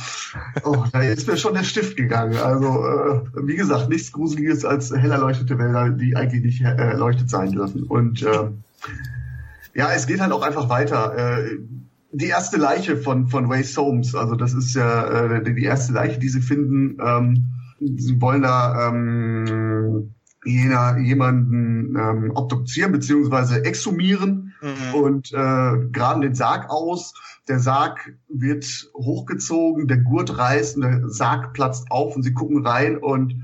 [0.63, 2.37] oh, da ist mir schon der Stift gegangen.
[2.37, 7.29] Also äh, wie gesagt, nichts Gruseliges als hell erleuchtete Wälder, die eigentlich nicht äh, erleuchtet
[7.29, 7.60] sein dürfen.
[7.87, 8.49] Und äh,
[9.73, 11.17] ja, es geht halt auch einfach weiter.
[11.17, 11.59] Äh,
[12.11, 16.19] die erste Leiche von, von Ray Soames, also das ist ja äh, die erste Leiche,
[16.19, 17.45] die sie finden, ähm,
[17.79, 24.95] sie wollen da ähm, jener, jemanden ähm, obduzieren beziehungsweise exhumieren mhm.
[24.95, 27.13] und äh, graben den Sarg aus.
[27.47, 32.65] Der Sarg wird hochgezogen, der Gurt reißt und der Sarg platzt auf und sie gucken
[32.65, 33.35] rein und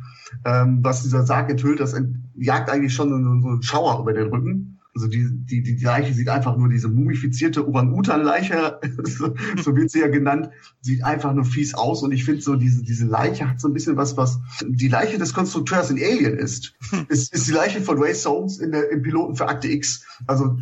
[0.45, 1.93] ähm, was dieser Sarg enthüllt, das
[2.37, 3.15] jagt eigentlich schon so,
[3.49, 4.79] einen Schauer über den Rücken.
[4.95, 9.99] Also die, die, die Leiche sieht einfach nur diese mumifizierte Orang-Utan-Leiche, so, so wird sie
[9.99, 10.49] ja genannt,
[10.81, 12.01] sieht einfach nur fies aus.
[12.01, 15.19] Und ich finde so, diese, diese Leiche hat so ein bisschen was, was die Leiche
[15.19, 16.73] des Konstrukteurs in Alien ist.
[17.09, 20.03] ist, ist die Leiche von Ray Soames in der, im Piloten für Akte X.
[20.25, 20.57] Also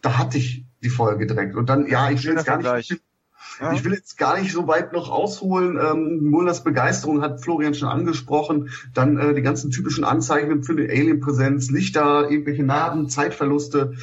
[0.00, 1.54] da hatte ich die Folge direkt.
[1.54, 3.00] Und dann, ja, ich will jetzt gar nicht
[3.60, 3.72] ja.
[3.72, 5.78] Ich will jetzt gar nicht so weit noch ausholen.
[5.80, 8.70] Ähm, Mullers Begeisterung hat Florian schon angesprochen.
[8.94, 13.94] Dann äh, die ganzen typischen Anzeichen für die Alien-Präsenz, Lichter, irgendwelche Narben, Zeitverluste.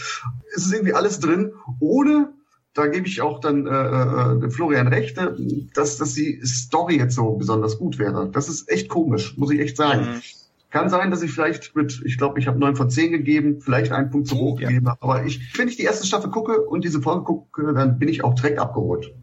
[0.55, 2.29] Es ist irgendwie alles drin, ohne
[2.75, 5.31] da gebe ich auch dann äh, äh, Florian recht, äh,
[5.73, 8.29] dass, dass die Story jetzt so besonders gut wäre.
[8.29, 10.01] Das ist echt komisch, muss ich echt sagen.
[10.01, 10.21] Mhm.
[10.71, 13.93] Kann sein, dass ich vielleicht mit, ich glaube, ich habe neun von zehn gegeben, vielleicht
[13.93, 14.67] einen Punkt zu hoch ja.
[14.67, 15.01] gegeben habe.
[15.01, 18.25] Aber ich, wenn ich die erste Staffel gucke und diese Folge gucke, dann bin ich
[18.25, 19.13] auch direkt abgeholt.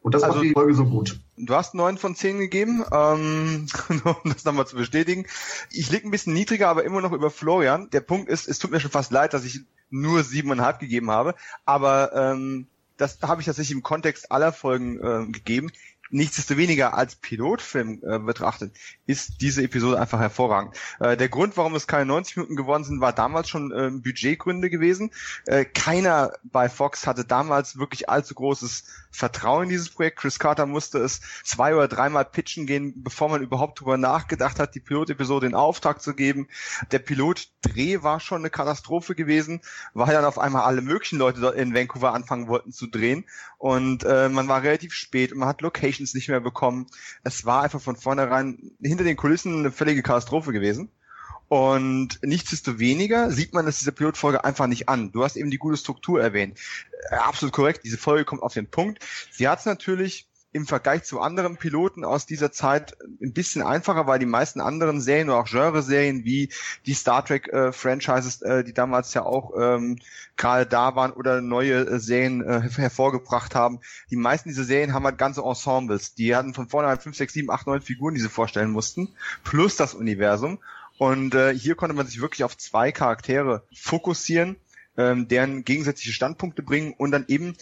[0.00, 1.20] Und das also, macht die Folge so gut.
[1.36, 3.66] Du hast neun von zehn gegeben, ähm,
[4.04, 5.26] um das nochmal zu bestätigen.
[5.70, 7.90] Ich liege ein bisschen niedriger, aber immer noch über Florian.
[7.90, 11.34] Der Punkt ist, es tut mir schon fast leid, dass ich nur siebeneinhalb gegeben habe,
[11.64, 15.70] aber ähm, das habe ich tatsächlich im Kontext aller Folgen äh, gegeben.
[16.10, 18.74] Nichtsdestoweniger als Pilotfilm äh, betrachtet,
[19.06, 20.74] ist diese Episode einfach hervorragend.
[21.00, 24.70] Äh, der Grund, warum es keine 90 Minuten geworden sind, war damals schon äh, Budgetgründe
[24.70, 25.10] gewesen.
[25.46, 30.18] Äh, keiner bei Fox hatte damals wirklich allzu großes Vertrauen in dieses Projekt.
[30.18, 34.74] Chris Carter musste es zwei oder dreimal pitchen gehen, bevor man überhaupt darüber nachgedacht hat,
[34.74, 36.48] die Pilotepisode in Auftrag zu geben.
[36.90, 39.60] Der Pilotdreh war schon eine Katastrophe gewesen,
[39.94, 43.24] weil dann auf einmal alle möglichen Leute dort in Vancouver anfangen wollten zu drehen
[43.58, 46.86] und äh, man war relativ spät und man hat Locations nicht mehr bekommen.
[47.24, 50.90] Es war einfach von vornherein hinter den Kulissen eine völlige Katastrophe gewesen.
[51.48, 55.12] Und nichtsdestoweniger sieht man es dieser Pilotfolge einfach nicht an.
[55.12, 56.58] Du hast eben die gute Struktur erwähnt.
[57.10, 57.80] Äh, absolut korrekt.
[57.84, 59.04] Diese Folge kommt auf den Punkt.
[59.30, 64.06] Sie hat es natürlich im Vergleich zu anderen Piloten aus dieser Zeit ein bisschen einfacher,
[64.06, 66.50] weil die meisten anderen Serien oder auch Genre-Serien wie
[66.86, 69.98] die Star Trek-Franchises, äh, äh, die damals ja auch ähm,
[70.36, 73.80] gerade da waren oder neue äh, Serien äh, hervorgebracht haben,
[74.10, 76.14] die meisten dieser Serien haben halt ganze Ensembles.
[76.14, 79.76] Die hatten von vornherein fünf, sechs, sieben, acht, neun Figuren, die sie vorstellen mussten, plus
[79.76, 80.58] das Universum.
[80.98, 84.56] Und äh, hier konnte man sich wirklich auf zwei Charaktere fokussieren,
[84.96, 87.56] ähm, deren gegensätzliche Standpunkte bringen und dann eben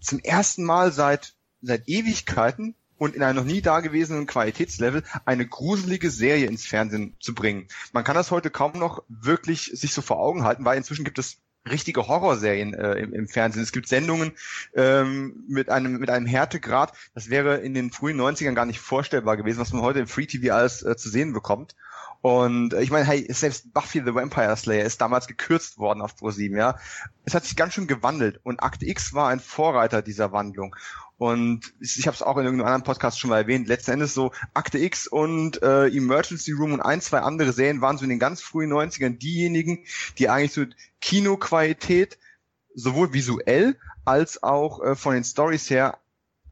[0.00, 6.10] zum ersten Mal seit seit Ewigkeiten und in einem noch nie dagewesenen Qualitätslevel eine gruselige
[6.10, 7.66] Serie ins Fernsehen zu bringen.
[7.92, 11.18] Man kann das heute kaum noch wirklich sich so vor Augen halten, weil inzwischen gibt
[11.18, 11.38] es
[11.68, 13.62] richtige Horrorserien äh, im, im, Fernsehen.
[13.62, 14.32] Es gibt Sendungen
[14.74, 19.36] ähm, mit einem mit einem Härtegrad, das wäre in den frühen 90ern gar nicht vorstellbar
[19.36, 21.76] gewesen, was man heute im Free TV alles äh, zu sehen bekommt.
[22.22, 26.16] Und äh, ich meine, hey, selbst Buffy the Vampire Slayer ist damals gekürzt worden auf
[26.16, 26.78] Pro 7, ja.
[27.24, 30.76] Es hat sich ganz schön gewandelt und Akte X war ein Vorreiter dieser Wandlung.
[31.16, 33.68] Und ich habe es auch in irgendeinem anderen Podcast schon mal erwähnt.
[33.68, 37.98] Letzten Endes so Akte X und äh, Emergency Room und ein, zwei andere Serien waren
[37.98, 39.84] so in den ganz frühen 90ern diejenigen,
[40.18, 40.64] die eigentlich so
[41.02, 42.18] Kinoqualität
[42.74, 45.98] sowohl visuell als auch äh, von den Stories her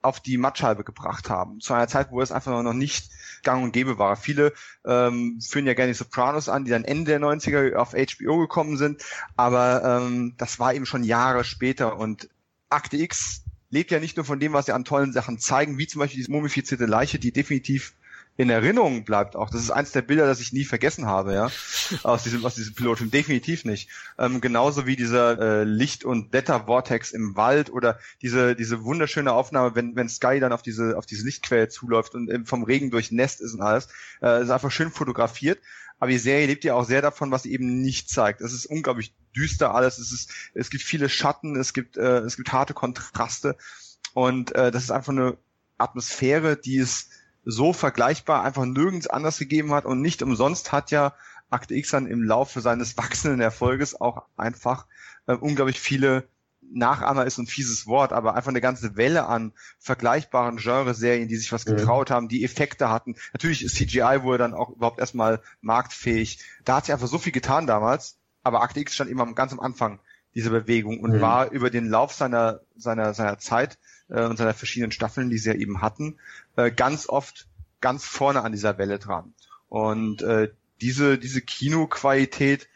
[0.02, 1.60] auf die Matschhalbe gebracht haben.
[1.60, 3.10] Zu einer Zeit, wo es einfach noch nicht
[3.42, 4.16] gang und gäbe war.
[4.16, 4.52] Viele
[4.84, 8.76] ähm, führen ja gerne die Sopranos an, die dann Ende der 90er auf HBO gekommen
[8.76, 9.02] sind,
[9.36, 12.28] aber ähm, das war eben schon Jahre später und
[12.70, 15.86] Akte X lebt ja nicht nur von dem, was sie an tollen Sachen zeigen, wie
[15.86, 17.94] zum Beispiel diese mumifizierte Leiche, die definitiv
[18.38, 19.50] in Erinnerung bleibt auch.
[19.50, 21.50] Das ist eins der Bilder, das ich nie vergessen habe, ja,
[22.04, 23.10] aus diesem, aus diesem Pilotfilm.
[23.10, 23.90] Definitiv nicht.
[24.16, 29.74] Ähm, genauso wie dieser äh, Licht- und Blätter-Vortex im Wald oder diese, diese wunderschöne Aufnahme,
[29.74, 33.40] wenn, wenn Sky dann auf diese, auf diese Lichtquelle zuläuft und ähm, vom Regen durchnässt
[33.40, 33.88] ist und alles.
[34.22, 35.58] Äh, ist einfach schön fotografiert.
[35.98, 38.40] Aber die Serie lebt ja auch sehr davon, was sie eben nicht zeigt.
[38.40, 39.98] Es ist unglaublich düster alles.
[39.98, 43.56] Es ist, es gibt viele Schatten, es gibt, äh, es gibt harte Kontraste.
[44.14, 45.36] Und äh, das ist einfach eine
[45.76, 47.08] Atmosphäre, die es
[47.50, 49.86] so vergleichbar einfach nirgends anders gegeben hat.
[49.86, 51.14] Und nicht umsonst hat ja
[51.48, 54.86] Akte X dann im Laufe seines wachsenden Erfolges auch einfach
[55.26, 56.28] äh, unglaublich viele
[56.70, 61.50] Nachahmer ist ein fieses Wort, aber einfach eine ganze Welle an vergleichbaren Genreserien, die sich
[61.50, 63.16] was getraut haben, die Effekte hatten.
[63.32, 66.40] Natürlich ist CGI wurde dann auch überhaupt erstmal marktfähig.
[66.66, 69.60] Da hat sich einfach so viel getan damals, aber Akte X stand immer ganz am
[69.60, 70.00] Anfang
[70.34, 71.20] dieser Bewegung und mhm.
[71.22, 75.50] war über den Lauf seiner, seiner, seiner Zeit äh, und seiner verschiedenen Staffeln, die sie
[75.50, 76.18] ja eben hatten,
[76.58, 77.46] äh, ganz oft
[77.80, 79.32] ganz vorne an dieser Welle dran.
[79.68, 82.68] Und äh, diese, diese Kinoqualität,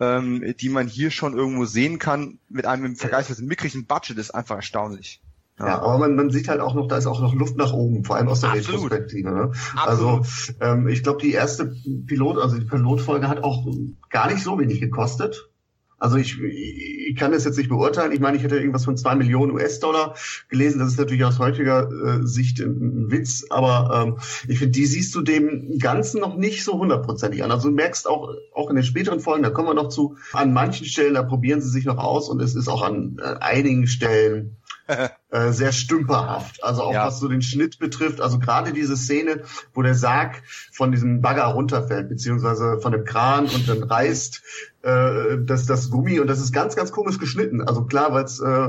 [0.00, 4.56] ähm, die man hier schon irgendwo sehen kann, mit einem vergleichsweise mickrigen Budget, ist einfach
[4.56, 5.20] erstaunlich.
[5.58, 7.72] Ja, ja, aber man, man sieht halt auch noch, da ist auch noch Luft nach
[7.72, 8.90] oben, vor allem aus der Absolut.
[8.90, 9.30] Retrospektive.
[9.30, 9.52] Ne?
[9.74, 10.22] Also
[10.60, 11.74] ähm, ich glaube, die erste
[12.06, 13.66] Pilot, also die Pilotfolge hat auch
[14.10, 15.50] gar nicht so wenig gekostet.
[15.98, 18.12] Also ich, ich kann das jetzt nicht beurteilen.
[18.12, 20.14] Ich meine, ich hätte irgendwas von zwei Millionen US-Dollar
[20.48, 20.78] gelesen.
[20.78, 25.14] Das ist natürlich aus heutiger äh, Sicht ein, Witz, aber ähm, ich finde, die siehst
[25.14, 27.50] du dem Ganzen noch nicht so hundertprozentig an.
[27.50, 30.52] Also du merkst auch, auch in den späteren Folgen, da kommen wir noch zu, an
[30.52, 33.86] manchen Stellen, da probieren sie sich noch aus und es ist auch an äh, einigen
[33.86, 34.56] Stellen
[35.30, 36.62] äh, sehr stümperhaft.
[36.62, 37.06] Also auch ja.
[37.06, 38.20] was so den Schnitt betrifft.
[38.20, 39.42] Also gerade diese Szene,
[39.74, 44.42] wo der Sarg von diesem Bagger runterfällt, beziehungsweise von dem Kran und dann reißt
[44.86, 47.60] äh, das, das Gummi und das ist ganz, ganz komisch geschnitten.
[47.60, 48.68] Also klar, weil es äh,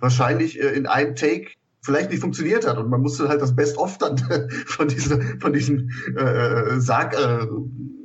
[0.00, 1.48] wahrscheinlich äh, in einem Take
[1.82, 4.18] vielleicht nicht funktioniert hat und man musste halt das Best-of dann
[4.66, 7.46] von diesem von diesem äh, Sarg äh,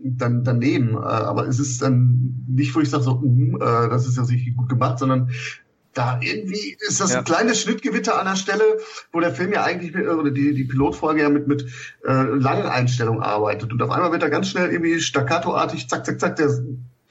[0.04, 0.96] dann daneben.
[0.96, 4.24] Äh, aber es ist dann nicht, wo ich sage so, mm, äh, das ist ja
[4.24, 5.32] sicher gut gemacht, sondern
[5.94, 7.20] da irgendwie ist das ja.
[7.20, 8.64] ein kleines Schnittgewitter an der Stelle,
[9.12, 11.66] wo der Film ja eigentlich mit, oder die, die Pilotfolge ja mit, mit
[12.06, 13.74] äh, langen Einstellungen arbeitet.
[13.74, 16.50] Und auf einmal wird er ganz schnell irgendwie staccatoartig, zack, zack, zack, der,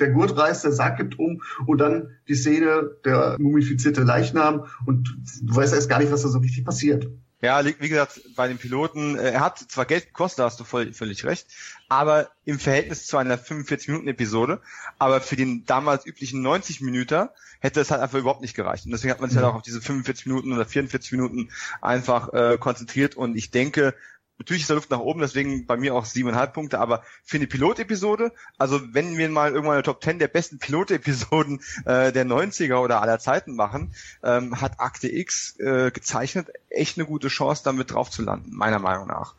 [0.00, 5.16] der Gurt reißt, der Sarg gibt um und dann die Szene, der mumifizierte Leichnam und
[5.42, 7.06] du weißt erst gar nicht, was da so richtig passiert.
[7.42, 10.64] Ja, wie gesagt, bei den Piloten, äh, er hat zwar Geld gekostet, da hast du
[10.64, 11.46] voll, völlig recht,
[11.88, 14.60] aber im Verhältnis zu einer 45-Minuten-Episode,
[14.98, 18.84] aber für den damals üblichen 90 Minuten hätte es halt einfach überhaupt nicht gereicht.
[18.84, 22.30] Und deswegen hat man sich halt auch auf diese 45 Minuten oder 44 Minuten einfach
[22.34, 23.94] äh, konzentriert und ich denke,
[24.40, 27.46] Natürlich ist da Luft nach oben, deswegen bei mir auch siebeneinhalb Punkte, aber für eine
[27.46, 32.76] Pilotepisode, also wenn wir mal irgendwann eine Top 10 der besten Pilotepisoden äh, der 90er
[32.76, 37.90] oder aller Zeiten machen, ähm, hat Akte X äh, gezeichnet echt eine gute Chance, damit
[37.90, 39.34] drauf zu landen, meiner Meinung nach.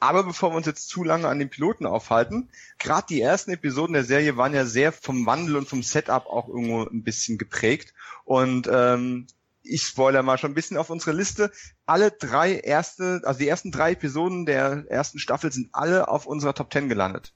[0.00, 2.48] Aber bevor wir uns jetzt zu lange an den Piloten aufhalten,
[2.80, 6.48] gerade die ersten Episoden der Serie waren ja sehr vom Wandel und vom Setup auch
[6.48, 7.94] irgendwo ein bisschen geprägt.
[8.24, 9.28] Und ähm,
[9.64, 11.50] ich spoiler mal schon ein bisschen auf unsere Liste.
[11.86, 16.54] Alle drei erste, also die ersten drei Episoden der ersten Staffel sind alle auf unserer
[16.54, 17.32] Top Ten gelandet.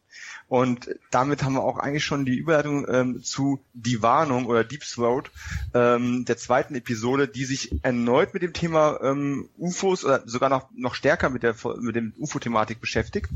[0.48, 4.82] Und damit haben wir auch eigentlich schon die Überleitung ähm, zu Die Warnung oder Deep
[4.82, 5.30] Throat
[5.74, 10.68] ähm, der zweiten Episode, die sich erneut mit dem Thema ähm, UFOs oder sogar noch,
[10.74, 13.30] noch stärker mit der mit dem UFO-Thematik beschäftigt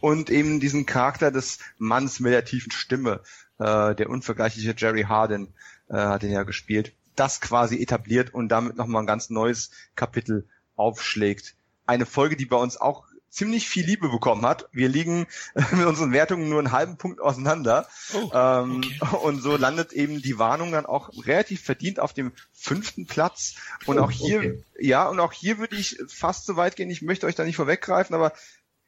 [0.00, 3.20] und eben diesen Charakter des Manns mit der tiefen Stimme,
[3.58, 5.48] äh, der unvergleichliche Jerry Harden
[5.88, 10.46] äh, hat ihn ja gespielt das quasi etabliert und damit nochmal ein ganz neues Kapitel
[10.76, 11.54] aufschlägt.
[11.86, 14.68] Eine Folge, die bei uns auch ziemlich viel Liebe bekommen hat.
[14.72, 15.26] Wir liegen
[15.72, 17.88] mit unseren Wertungen nur einen halben Punkt auseinander.
[18.14, 19.16] Oh, ähm, okay.
[19.22, 23.56] Und so landet eben die Warnung dann auch relativ verdient auf dem fünften Platz.
[23.86, 24.64] Und oh, auch hier, okay.
[24.78, 26.90] ja, und auch hier würde ich fast so weit gehen.
[26.90, 28.32] Ich möchte euch da nicht vorweggreifen, aber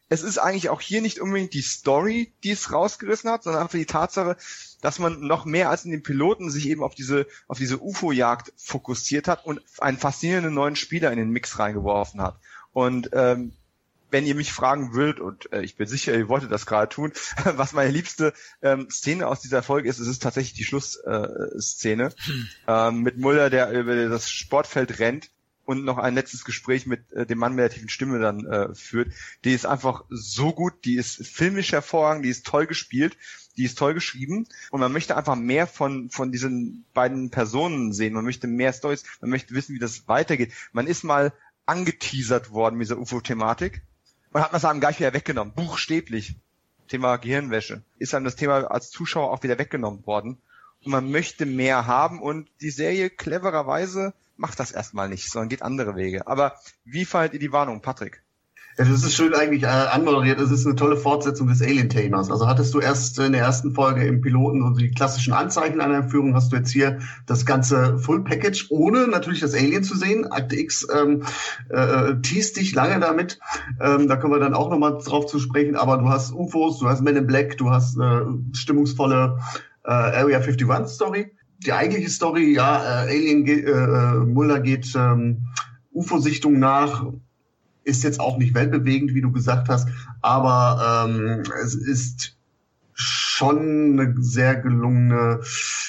[0.09, 3.79] es ist eigentlich auch hier nicht unbedingt die Story, die es rausgerissen hat, sondern einfach
[3.79, 4.37] die Tatsache,
[4.81, 8.53] dass man noch mehr als in den Piloten sich eben auf diese, auf diese UFO-Jagd
[8.57, 12.39] fokussiert hat und einen faszinierenden neuen Spieler in den Mix reingeworfen hat.
[12.73, 13.53] Und ähm,
[14.11, 17.13] wenn ihr mich fragen würdet, und äh, ich bin sicher, ihr wolltet das gerade tun,
[17.45, 22.11] was meine liebste ähm, Szene aus dieser Folge ist, es ist tatsächlich die Schlussszene äh,
[22.11, 22.49] hm.
[22.69, 25.31] ähm, mit Mulder, der über das Sportfeld rennt
[25.67, 28.75] und noch ein letztes Gespräch mit äh, dem Mann mit der tiefen Stimme dann äh,
[28.75, 29.13] führt.
[29.45, 33.17] Die ist einfach so gut, die ist filmisch hervorragend, die ist toll gespielt,
[33.57, 38.15] die ist toll geschrieben und man möchte einfach mehr von von diesen beiden Personen sehen.
[38.15, 40.53] Man möchte mehr Stories, man möchte wissen, wie das weitergeht.
[40.73, 41.33] Man ist mal
[41.67, 43.83] angeteasert worden mit dieser UFO-Thematik
[44.33, 46.37] und hat man es einem gleich wieder weggenommen, buchstäblich.
[46.89, 47.83] Thema Gehirnwäsche.
[47.99, 50.39] Ist einem das Thema als Zuschauer auch wieder weggenommen worden.
[50.85, 55.97] Man möchte mehr haben und die Serie clevererweise macht das erstmal nicht, sondern geht andere
[55.97, 56.27] Wege.
[56.27, 58.23] Aber wie fallt ihr die Warnung, Patrick?
[58.79, 60.39] Es ist schön eigentlich äh, anmoderiert.
[60.39, 62.31] Es ist eine tolle Fortsetzung des Alien-Themas.
[62.31, 65.97] Also hattest du erst in der ersten Folge im Piloten so die klassischen Anzeichen einer
[65.97, 70.31] Entführung, hast du jetzt hier das ganze Full Package, ohne natürlich das Alien zu sehen.
[70.31, 71.23] Akte X ähm,
[71.71, 73.39] äh, teast dich lange damit.
[73.81, 75.75] Ähm, da können wir dann auch nochmal drauf zu sprechen.
[75.75, 79.39] Aber du hast UFOs, du hast Men in Black, du hast äh, stimmungsvolle
[79.87, 84.93] äh, Area 51 Story die eigentliche Story, ja, äh, Alien ge äh, äh, Mulder geht
[84.95, 85.49] ähm,
[85.93, 87.07] UFO-Sichtung nach,
[87.85, 89.89] ist jetzt auch nicht weltbewegend, wie du gesagt hast,
[90.21, 92.37] aber ähm, es ist
[92.95, 95.41] schon eine sehr gelungene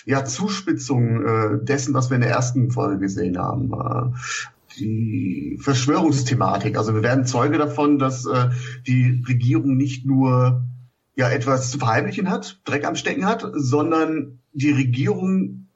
[0.05, 3.71] ja, Zuspitzung äh, dessen, was wir in der ersten Folge gesehen haben.
[3.73, 4.17] Äh,
[4.79, 6.77] die Verschwörungsthematik.
[6.77, 8.49] Also wir werden Zeuge davon, dass äh,
[8.85, 10.67] die Regierung nicht nur
[11.17, 15.67] ja etwas zu verheimlichen hat, Dreck am Stecken hat, sondern die Regierung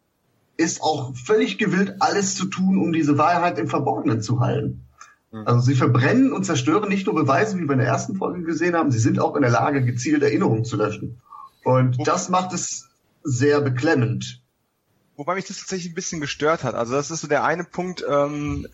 [0.55, 4.85] ist auch völlig gewillt, alles zu tun, um diese Wahrheit im Verborgenen zu halten.
[5.31, 5.47] Mhm.
[5.47, 8.75] Also sie verbrennen und zerstören nicht nur Beweise, wie wir in der ersten Folge gesehen
[8.75, 11.19] haben, sie sind auch in der Lage, gezielt Erinnerungen zu löschen.
[11.63, 12.89] Und das macht es
[13.23, 14.41] sehr beklemmend.
[15.17, 16.75] Wobei mich das tatsächlich ein bisschen gestört hat.
[16.75, 18.67] Also das ist so der eine Punkt, ähm,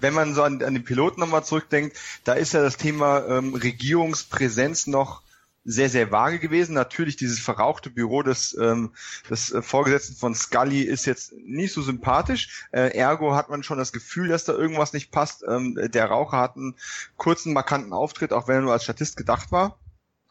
[0.00, 3.54] wenn man so an, an den Piloten nochmal zurückdenkt, da ist ja das Thema ähm,
[3.54, 5.22] Regierungspräsenz noch
[5.68, 6.72] sehr, sehr vage gewesen.
[6.72, 8.92] Natürlich dieses verrauchte Büro des, ähm,
[9.28, 12.66] des äh, Vorgesetzten von Scully ist jetzt nicht so sympathisch.
[12.72, 15.44] Äh, ergo hat man schon das Gefühl, dass da irgendwas nicht passt.
[15.46, 16.74] Ähm, der Raucher hat einen
[17.18, 19.78] kurzen, markanten Auftritt, auch wenn er nur als Statist gedacht war.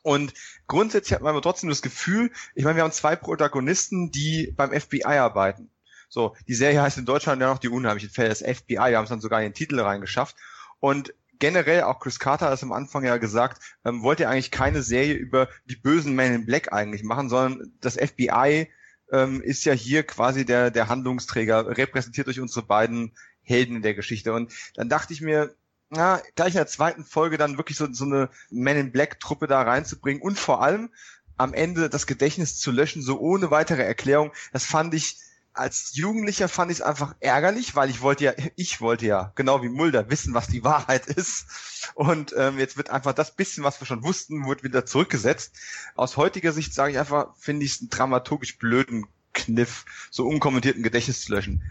[0.02, 0.34] Und
[0.65, 4.71] grundsätzlich hat man aber trotzdem das Gefühl, ich meine, wir haben zwei Protagonisten, die beim
[4.71, 5.69] FBI arbeiten.
[6.10, 9.04] So, die Serie heißt in Deutschland ja noch die unheimlichen Fälle des FBI, wir haben
[9.04, 10.36] es dann sogar in den Titel reingeschafft.
[10.80, 14.52] Und generell, auch Chris Carter hat es am Anfang ja gesagt, ähm, wollte er eigentlich
[14.52, 18.69] keine Serie über die bösen Men in Black eigentlich machen, sondern das FBI
[19.12, 23.93] ähm, ist ja hier quasi der, der Handlungsträger, repräsentiert durch unsere beiden Helden in der
[23.93, 24.34] Geschichte.
[24.34, 25.56] Und dann dachte ich mir,
[25.89, 29.47] na, gleich in der zweiten Folge dann wirklich so, so eine Men in Black Truppe
[29.47, 30.89] da reinzubringen und vor allem
[31.38, 35.17] am Ende das Gedächtnis zu löschen, so ohne weitere Erklärung, das fand ich
[35.58, 39.62] als Jugendlicher fand ich es einfach ärgerlich, weil ich wollte ja, ich wollte ja, genau
[39.63, 41.48] wie Mulder, wissen, was die Wahrheit ist.
[41.96, 45.56] Und ähm, jetzt wird einfach das bisschen, was wir schon wussten, wird wieder zurückgesetzt.
[45.96, 50.84] Aus heutiger Sicht sage ich einfach, finde ich es einen dramaturgisch blöden Kniff, so unkommentierten
[50.84, 51.63] Gedächtnis zu löschen.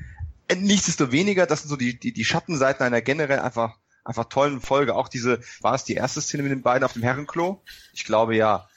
[0.49, 4.95] Äh, nichtsdestoweniger, das sind so die, die, die Schattenseiten einer generell einfach, einfach tollen Folge.
[4.95, 7.63] Auch diese, war es die erste Szene mit den beiden auf dem Herrenklo?
[7.93, 8.69] Ich glaube ja.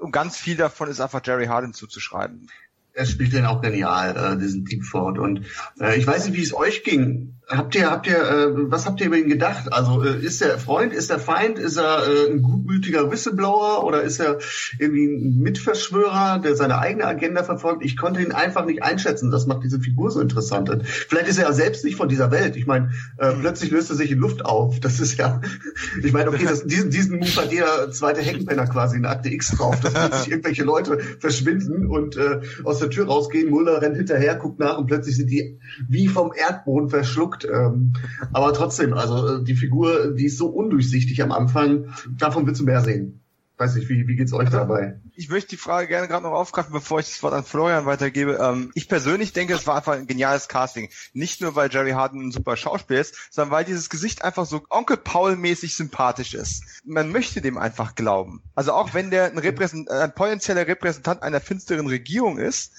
[0.00, 2.50] Und ganz viel davon ist einfach Jerry Harden zuzuschreiben
[2.96, 5.18] er spielt den auch genial, äh, diesen Deepford.
[5.18, 5.42] Und
[5.78, 7.34] äh, ich weiß nicht, wie es euch ging.
[7.48, 9.72] Habt ihr, habt ihr, äh, was habt ihr über ihn gedacht?
[9.72, 14.02] Also äh, ist er Freund, ist er Feind, ist er äh, ein gutmütiger Whistleblower oder
[14.02, 14.38] ist er
[14.80, 17.84] irgendwie ein Mitverschwörer, der seine eigene Agenda verfolgt?
[17.84, 19.30] Ich konnte ihn einfach nicht einschätzen.
[19.30, 20.70] Das macht diese Figur so interessant.
[20.70, 22.56] Und vielleicht ist er ja selbst nicht von dieser Welt.
[22.56, 24.80] Ich meine, äh, plötzlich löst er sich in Luft auf.
[24.80, 25.40] Das ist ja,
[26.02, 29.50] ich meine, okay, das, diesen, diesen Move hat jeder zweite Heckenpenner quasi in Akte X
[29.50, 33.50] drauf, dass plötzlich irgendwelche Leute verschwinden und äh, aus der Tür rausgehen.
[33.50, 37.44] Mulder rennt hinterher, guckt nach und plötzlich sind die wie vom Erdboden verschluckt.
[37.44, 37.92] Ähm,
[38.32, 41.86] aber trotzdem, also äh, die Figur, die ist so undurchsichtig am Anfang.
[42.18, 43.25] Davon willst du mehr sehen.
[43.58, 45.00] Weiß nicht, wie, wie geht's euch also, dabei?
[45.14, 48.38] Ich möchte die Frage gerne gerade noch aufgreifen, bevor ich das Wort an Florian weitergebe.
[48.40, 50.90] Ähm, ich persönlich denke, es war einfach ein geniales Casting.
[51.14, 54.62] Nicht nur, weil Jerry Harden ein super Schauspieler ist, sondern weil dieses Gesicht einfach so
[54.68, 56.64] Onkel Paul-mäßig sympathisch ist.
[56.84, 58.42] Man möchte dem einfach glauben.
[58.54, 62.72] Also auch wenn der ein, Repräsent ein potenzieller Repräsentant einer finsteren Regierung ist,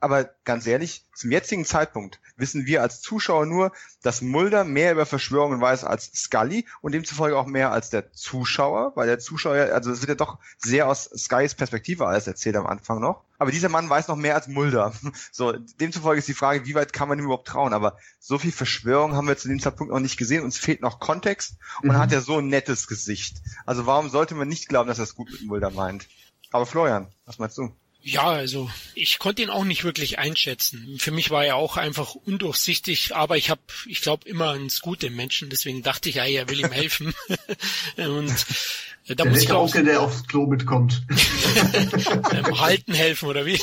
[0.00, 5.06] aber ganz ehrlich, zum jetzigen Zeitpunkt wissen wir als Zuschauer nur, dass Mulder mehr über
[5.06, 9.90] Verschwörungen weiß als Scully und demzufolge auch mehr als der Zuschauer, weil der Zuschauer, also
[9.90, 13.24] es wird ja doch sehr aus Scullys Perspektive alles erzählt am Anfang noch.
[13.38, 14.92] Aber dieser Mann weiß noch mehr als Mulder.
[15.32, 17.72] So, demzufolge ist die Frage, wie weit kann man ihm überhaupt trauen?
[17.72, 20.42] Aber so viel Verschwörung haben wir zu dem Zeitpunkt noch nicht gesehen.
[20.42, 22.00] Uns fehlt noch Kontext und man mhm.
[22.00, 23.40] hat ja so ein nettes Gesicht.
[23.66, 26.08] Also warum sollte man nicht glauben, dass er es gut mit Mulder meint?
[26.50, 27.72] Aber Florian, was meinst du?
[28.00, 30.96] Ja, also ich konnte ihn auch nicht wirklich einschätzen.
[30.98, 35.08] Für mich war er auch einfach undurchsichtig, aber ich habe, ich glaube, immer ans Gute
[35.08, 37.12] im Menschen, deswegen dachte ich, ja, er will ihm helfen.
[37.96, 38.30] und
[39.08, 41.02] äh, da der muss ich auch, Onkel, der aufs Klo mitkommt.
[42.32, 43.60] ähm, halten helfen oder wie?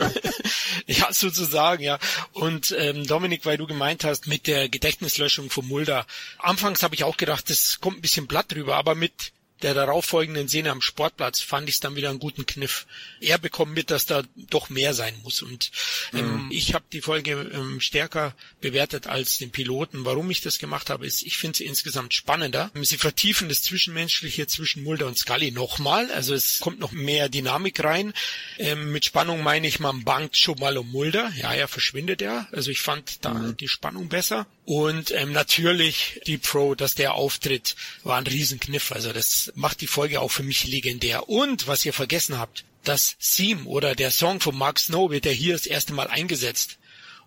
[0.86, 1.98] ja, sozusagen, ja.
[2.32, 6.06] Und ähm, Dominik, weil du gemeint hast mit der Gedächtnislöschung von Mulder,
[6.38, 10.48] anfangs habe ich auch gedacht, das kommt ein bisschen blatt drüber, aber mit der darauffolgenden
[10.48, 12.86] Szene am Sportplatz fand ich es dann wieder einen guten Kniff.
[13.20, 15.42] Er bekommt mit, dass da doch mehr sein muss.
[15.42, 15.70] Und
[16.12, 16.50] ähm, mhm.
[16.50, 20.04] ich habe die Folge ähm, stärker bewertet als den Piloten.
[20.04, 22.70] Warum ich das gemacht habe, ist, ich finde sie insgesamt spannender.
[22.82, 26.10] Sie vertiefen das Zwischenmenschliche zwischen Mulder und Scully nochmal.
[26.12, 28.12] Also es kommt noch mehr Dynamik rein.
[28.58, 31.32] Ähm, mit Spannung meine ich, man bangt schon mal um Mulder.
[31.36, 32.48] Ja, er verschwindet ja.
[32.52, 33.56] Also ich fand da mhm.
[33.56, 34.46] die Spannung besser.
[34.64, 38.92] Und ähm, natürlich die Pro, dass der Auftritt war ein Riesenkniff.
[38.92, 41.28] Also das macht die Folge auch für mich legendär.
[41.28, 45.32] Und was ihr vergessen habt, das Theme oder der Song von Mark Snow wird ja
[45.32, 46.78] hier das erste Mal eingesetzt.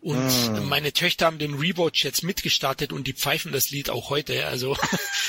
[0.02, 0.60] Und ah.
[0.62, 4.48] meine Töchter haben den Rewatch jetzt mitgestartet und die pfeifen das Lied auch heute.
[4.48, 4.78] Also,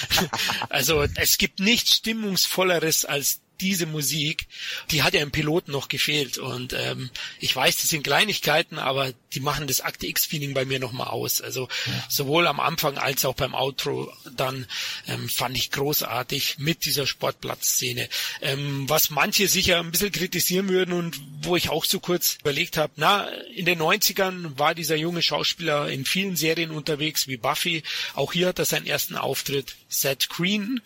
[0.68, 4.47] also es gibt nichts stimmungsvolleres als diese Musik,
[4.90, 6.38] die hat ja im Piloten noch gefehlt.
[6.38, 10.78] Und ähm, ich weiß, das sind Kleinigkeiten, aber die machen das Akte X-Feeling bei mir
[10.78, 11.41] nochmal aus.
[11.41, 12.05] Also ja.
[12.09, 14.66] sowohl am Anfang als auch beim Outro dann
[15.07, 18.09] ähm, fand ich großartig mit dieser Sportplatzszene.
[18.41, 22.76] Ähm, was manche sicher ein bisschen kritisieren würden und wo ich auch so kurz überlegt
[22.76, 27.83] habe, na, in den 90ern war dieser junge Schauspieler in vielen Serien unterwegs, wie Buffy.
[28.14, 29.74] Auch hier hat er seinen ersten Auftritt.
[29.89, 30.81] Seth Green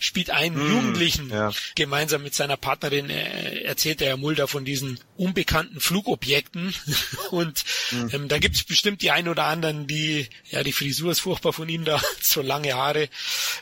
[0.00, 1.52] spielt einen mm, Jugendlichen ja.
[1.74, 3.10] gemeinsam mit seiner Partnerin.
[3.10, 6.74] Äh, erzählt er Mulder von diesen unbekannten Flugobjekten.
[7.30, 8.06] Und mm.
[8.12, 11.52] ähm, da gibt es bestimmt die ein oder anderen, die, ja, die Frisur ist furchtbar
[11.52, 13.08] von ihm da, so lange Haare.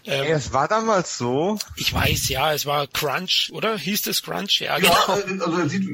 [0.04, 1.58] Ähm, es war damals so.
[1.76, 3.76] Ich weiß, ja, es war Crunch, oder?
[3.76, 4.60] Hieß das Crunch?
[4.60, 4.92] Ja, genau.
[4.92, 5.88] Ja, äh, also er sieht,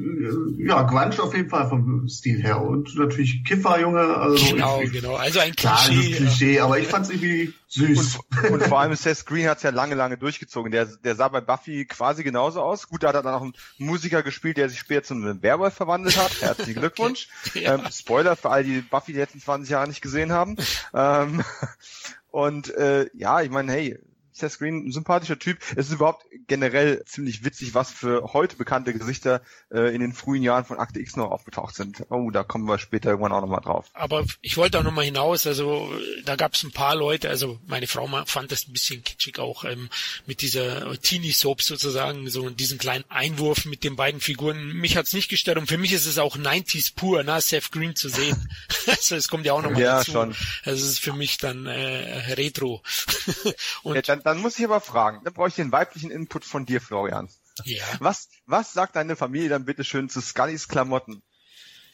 [0.59, 2.61] ja, Grunge auf jeden Fall vom Stil her.
[2.61, 4.00] Und natürlich Kifferjunge.
[4.00, 5.14] Also genau, genau.
[5.14, 6.14] Also ein Klischee.
[6.14, 8.18] Klar, Klischee, aber ich fand es irgendwie süß.
[8.42, 10.72] Und, und vor allem Seth Green hat es ja lange, lange durchgezogen.
[10.72, 12.88] Der, der sah bei Buffy quasi genauso aus.
[12.88, 15.74] Gut, da hat er dann auch einen Musiker gespielt, der sich später zu einem Werwolf
[15.74, 16.40] verwandelt hat.
[16.40, 17.28] Herzlichen Glückwunsch.
[17.54, 17.74] ja.
[17.74, 20.56] ähm, Spoiler für all die Buffy die letzten 20 Jahre nicht gesehen haben.
[20.94, 21.44] ähm,
[22.30, 23.98] und äh, ja, ich meine, hey,
[24.39, 25.59] Seth Green ein sympathischer Typ.
[25.76, 30.43] Es ist überhaupt generell ziemlich witzig, was für heute bekannte Gesichter äh, in den frühen
[30.43, 32.05] Jahren von Akte X noch aufgetaucht sind.
[32.11, 33.86] Oh, da kommen wir später irgendwann auch nochmal drauf.
[33.95, 35.93] Aber ich wollte auch nochmal hinaus, also
[36.24, 39.64] da gab es ein paar Leute, also meine Frau fand das ein bisschen kitschig auch
[39.64, 39.89] ähm,
[40.26, 44.72] mit dieser Teenie-Soap sozusagen, so diesen kleinen Einwurf mit den beiden Figuren.
[44.72, 47.95] Mich hat's nicht gestört und für mich ist es auch 90s pur, na, Seth Green
[47.97, 48.49] zu sehen.
[48.86, 50.12] also es kommt ja auch nochmal ja, dazu.
[50.12, 50.34] Schon.
[50.64, 52.82] Also es ist für mich dann äh, Retro.
[53.82, 56.66] und ja, dann, dann muss ich aber fragen, dann brauche ich den weiblichen Input von
[56.66, 57.29] dir, Florian.
[57.64, 57.85] Ja.
[57.99, 61.22] Was, was sagt deine Familie dann bitte schön zu Scullys Klamotten?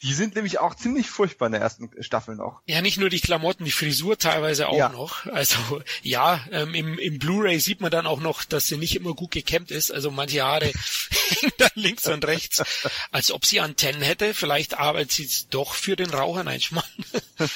[0.05, 2.61] Die sind nämlich auch ziemlich furchtbar in der ersten Staffel noch.
[2.67, 4.89] Ja, nicht nur die Klamotten, die Frisur teilweise auch ja.
[4.89, 5.25] noch.
[5.25, 5.57] Also
[6.03, 9.31] ja, ähm, im, im Blu-ray sieht man dann auch noch, dass sie nicht immer gut
[9.31, 9.89] gekämmt ist.
[9.89, 10.65] Also manche Haare
[11.29, 12.61] hängen dann links und rechts,
[13.11, 14.35] als ob sie Antennen hätte.
[14.35, 16.43] Vielleicht arbeitet sie doch für den Raucher.
[16.43, 16.85] Nein, Schmarrn.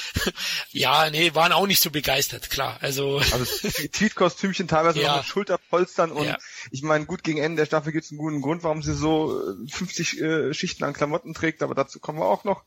[0.72, 2.80] ja, nee, waren auch nicht so begeistert, klar.
[2.82, 3.46] Also, also
[3.92, 5.10] Tweet-Kostümchen teilweise ja.
[5.10, 6.38] noch mit Schulterpolstern und ja.
[6.72, 9.40] ich meine, gut, gegen Ende der Staffel gibt es einen guten Grund, warum sie so
[9.70, 12.66] 50 äh, Schichten an Klamotten trägt, aber dazu kommen wir auch noch.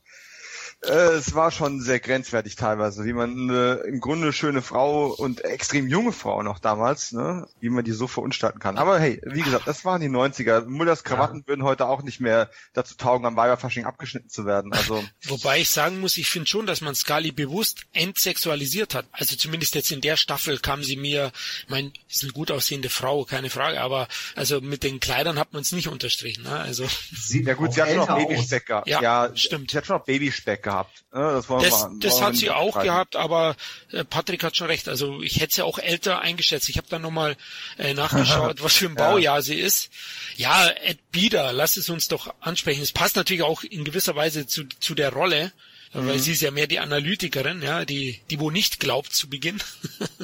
[0.85, 5.45] Äh, es war schon sehr grenzwertig teilweise, wie man eine im Grunde schöne Frau und
[5.45, 8.79] extrem junge Frau noch damals, ne, wie man die so verunstalten kann.
[8.79, 10.67] Aber hey, wie gesagt, das waren die 90er.
[10.67, 11.47] Mullers Krawatten ja.
[11.47, 14.73] würden heute auch nicht mehr dazu taugen, am Weiberfasching abgeschnitten zu werden.
[14.73, 19.07] Also Wobei ich sagen muss, ich finde schon, dass man Scully bewusst entsexualisiert hat.
[19.13, 21.31] Also zumindest jetzt in der Staffel kam sie mir,
[21.63, 25.53] ich meine, ist eine gut aussehende Frau, keine Frage, aber also mit den Kleidern hat
[25.53, 26.43] man es nicht unterstrichen.
[26.43, 26.51] Ne?
[26.51, 28.89] Also sie, ja gut, sie hat schon noch Babyspeck gehabt.
[28.89, 29.71] Ja, ja, stimmt.
[29.71, 30.72] Sie hat schon noch Babyspeck gehabt.
[31.11, 32.87] Das, das, mal, das hat sie auch streiten.
[32.87, 33.57] gehabt, aber
[33.91, 34.89] äh, Patrick hat schon recht.
[34.89, 36.69] Also ich hätte sie auch älter eingeschätzt.
[36.69, 37.37] Ich habe dann nochmal
[37.79, 39.43] äh, nachgeschaut, was für ein Baujahr ja.
[39.43, 39.91] sie ist.
[40.37, 42.83] Ja, Ed Bieder, lass es uns doch ansprechen.
[42.83, 45.53] Es passt natürlich auch in gewisser Weise zu, zu der Rolle
[45.93, 46.07] mhm.
[46.07, 49.61] weil sie ist ja mehr die Analytikerin, ja, die, die wo nicht glaubt zu Beginn.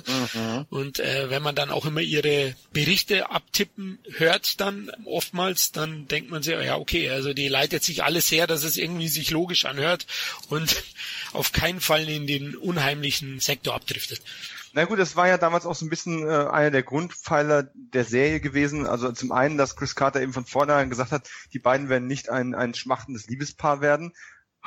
[0.06, 0.66] mhm.
[0.70, 6.30] Und äh, wenn man dann auch immer ihre Berichte abtippen hört, dann oftmals, dann denkt
[6.30, 9.64] man sich, ja, okay, also die leitet sich alles her, dass es irgendwie sich logisch
[9.64, 10.06] anhört
[10.48, 10.82] und
[11.32, 14.22] auf keinen Fall in den unheimlichen Sektor abdriftet.
[14.74, 18.04] Na gut, das war ja damals auch so ein bisschen äh, einer der Grundpfeiler der
[18.04, 18.86] Serie gewesen.
[18.86, 22.28] Also zum einen, dass Chris Carter eben von vornherein gesagt hat, die beiden werden nicht
[22.28, 24.12] ein, ein schmachtendes Liebespaar werden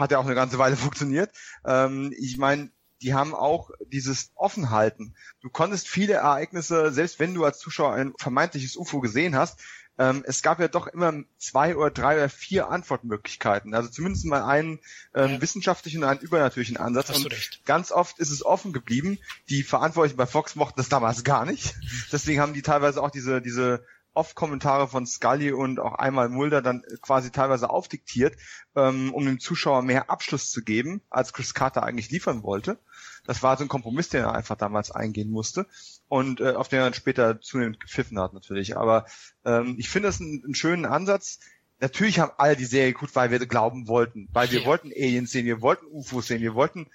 [0.01, 1.31] hat ja auch eine ganze Weile funktioniert.
[1.65, 2.69] Ähm, ich meine,
[3.01, 5.15] die haben auch dieses Offenhalten.
[5.41, 9.59] Du konntest viele Ereignisse, selbst wenn du als Zuschauer ein vermeintliches UFO gesehen hast,
[9.97, 13.73] ähm, es gab ja doch immer zwei oder drei oder vier Antwortmöglichkeiten.
[13.73, 14.79] Also zumindest mal einen
[15.13, 15.41] ähm, ja.
[15.41, 17.09] wissenschaftlichen und einen übernatürlichen Ansatz.
[17.09, 19.19] Hast und ganz oft ist es offen geblieben.
[19.49, 21.75] Die Verantwortlichen bei Fox mochten das damals gar nicht.
[22.11, 26.83] Deswegen haben die teilweise auch diese, diese Off-Kommentare von Scully und auch einmal Mulder dann
[27.01, 28.35] quasi teilweise aufdiktiert,
[28.75, 32.77] ähm, um dem Zuschauer mehr Abschluss zu geben, als Chris Carter eigentlich liefern wollte.
[33.25, 35.65] Das war so ein Kompromiss, den er einfach damals eingehen musste
[36.07, 38.77] und äh, auf den er dann später zunehmend gepfiffen hat natürlich.
[38.77, 39.05] Aber
[39.45, 41.39] ähm, ich finde das einen, einen schönen Ansatz.
[41.79, 44.65] Natürlich haben alle die Serie gut, weil wir glauben wollten, weil wir ja.
[44.65, 46.87] wollten Aliens sehen, wir wollten UFOs sehen, wir wollten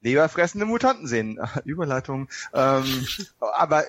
[0.00, 1.40] leberfressende Mutanten sehen.
[1.64, 2.28] Überleitung.
[2.52, 3.06] Ähm,
[3.40, 3.84] aber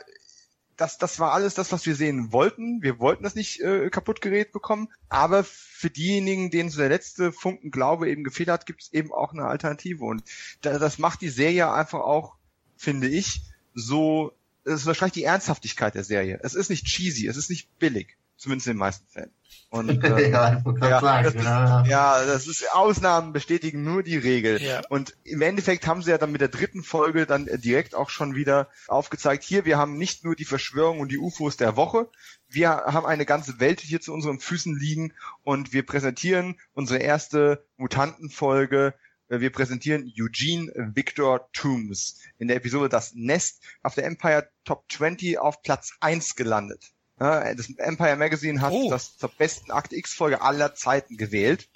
[0.77, 2.81] das, das war alles das, was wir sehen wollten.
[2.81, 4.89] Wir wollten das nicht äh, kaputt gerät bekommen.
[5.09, 9.11] Aber für diejenigen, denen so der letzte Funken Glaube eben gefehlt hat, gibt es eben
[9.11, 10.03] auch eine Alternative.
[10.03, 10.23] Und
[10.61, 12.35] da, das macht die Serie einfach auch,
[12.75, 13.41] finde ich,
[13.73, 16.39] so, es ist wahrscheinlich die Ernsthaftigkeit der Serie.
[16.43, 18.17] Es ist nicht cheesy, es ist nicht billig.
[18.37, 19.31] Zumindest in den meisten Fällen.
[19.69, 24.17] Und, äh, ja, ja, sagen, das genau, ist, ja, das ist Ausnahmen bestätigen nur die
[24.17, 24.61] Regel.
[24.61, 24.81] Ja.
[24.89, 28.35] Und im Endeffekt haben sie ja dann mit der dritten Folge dann direkt auch schon
[28.35, 32.09] wieder aufgezeigt, hier, wir haben nicht nur die Verschwörung und die UFOs der Woche,
[32.47, 35.13] wir haben eine ganze Welt hier zu unseren Füßen liegen
[35.43, 38.93] und wir präsentieren unsere erste Mutantenfolge.
[39.27, 45.39] Wir präsentieren Eugene Victor Toombs in der Episode Das Nest auf der Empire Top 20
[45.39, 46.94] auf Platz 1 gelandet.
[47.17, 48.89] Das Empire Magazine hat oh.
[48.89, 51.69] das zur besten Akte X-Folge aller Zeiten gewählt.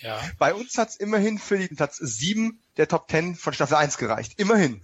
[0.00, 0.20] Ja.
[0.38, 4.38] Bei uns hat's immerhin für den Platz 7 der Top 10 von Staffel 1 gereicht.
[4.38, 4.82] Immerhin.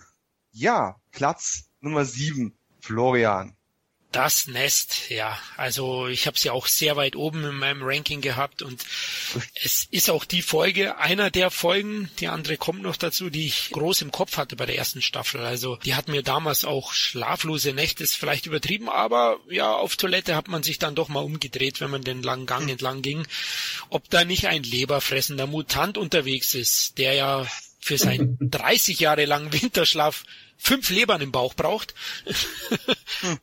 [0.53, 3.57] Ja, Platz Nummer 7, Florian.
[4.13, 5.39] Das Nest, ja.
[5.57, 8.85] Also ich habe sie auch sehr weit oben in meinem Ranking gehabt und
[9.63, 13.71] es ist auch die Folge, einer der Folgen, die andere kommt noch dazu, die ich
[13.71, 15.43] groß im Kopf hatte bei der ersten Staffel.
[15.43, 20.35] Also die hat mir damals auch schlaflose Nächte, ist vielleicht übertrieben, aber ja, auf Toilette
[20.35, 23.25] hat man sich dann doch mal umgedreht, wenn man den langen Gang entlang ging,
[23.91, 27.47] ob da nicht ein leberfressender Mutant unterwegs ist, der ja
[27.81, 30.25] für seinen 30 Jahre langen Winterschlaf
[30.61, 31.95] fünf Lebern im Bauch braucht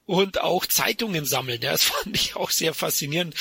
[0.06, 1.64] und auch Zeitungen sammelt.
[1.64, 3.34] Ja, das fand ich auch sehr faszinierend.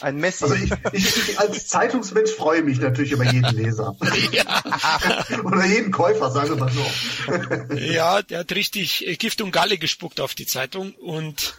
[0.00, 0.44] Ein Messi.
[0.44, 3.96] Also ich, ich, als Zeitungsmensch freue mich natürlich über jeden Leser.
[4.32, 4.62] Ja.
[5.44, 7.74] Oder jeden Käufer, sagen wir mal so.
[7.74, 11.54] ja, der hat richtig Gift und Galle gespuckt auf die Zeitung und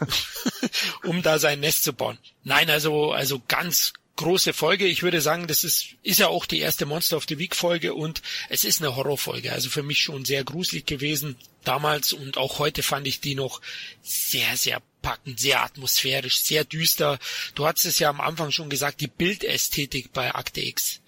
[1.04, 2.18] um da sein Nest zu bauen.
[2.44, 4.86] Nein, also, also ganz große Folge.
[4.86, 7.94] Ich würde sagen, das ist, ist ja auch die erste Monster of the Week Folge
[7.94, 9.54] und es ist eine Horrorfolge.
[9.54, 13.62] Also für mich schon sehr gruselig gewesen damals und auch heute fand ich die noch
[14.02, 17.18] sehr, sehr packend, sehr atmosphärisch, sehr düster.
[17.56, 21.00] Du hattest es ja am Anfang schon gesagt, die Bildästhetik bei Akte X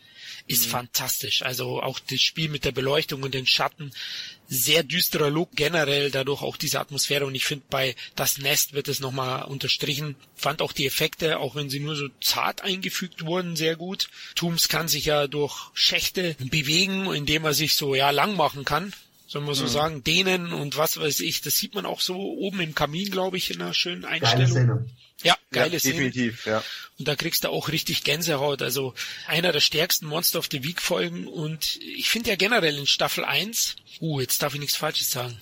[0.51, 0.71] ist mhm.
[0.71, 1.41] fantastisch.
[1.43, 3.91] Also auch das Spiel mit der Beleuchtung und den Schatten,
[4.47, 8.87] sehr düsterer Look generell, dadurch auch diese Atmosphäre und ich finde bei Das Nest wird
[8.87, 10.15] es nochmal unterstrichen.
[10.35, 14.09] Fand auch die Effekte, auch wenn sie nur so zart eingefügt wurden, sehr gut.
[14.35, 18.93] Tooms kann sich ja durch Schächte bewegen, indem er sich so ja lang machen kann
[19.31, 19.69] soll man so mhm.
[19.69, 21.39] sagen, dehnen und was weiß ich.
[21.39, 24.89] Das sieht man auch so oben im Kamin, glaube ich, in einer schönen Einstellung.
[25.23, 25.95] Ja, geile ja, Szene.
[25.95, 26.63] Definitiv, ja.
[26.97, 28.61] Und da kriegst du auch richtig Gänsehaut.
[28.61, 28.93] Also
[29.27, 31.27] einer der stärksten Monster of the Week Folgen.
[31.27, 35.39] Und ich finde ja generell in Staffel 1, uh, jetzt darf ich nichts Falsches sagen.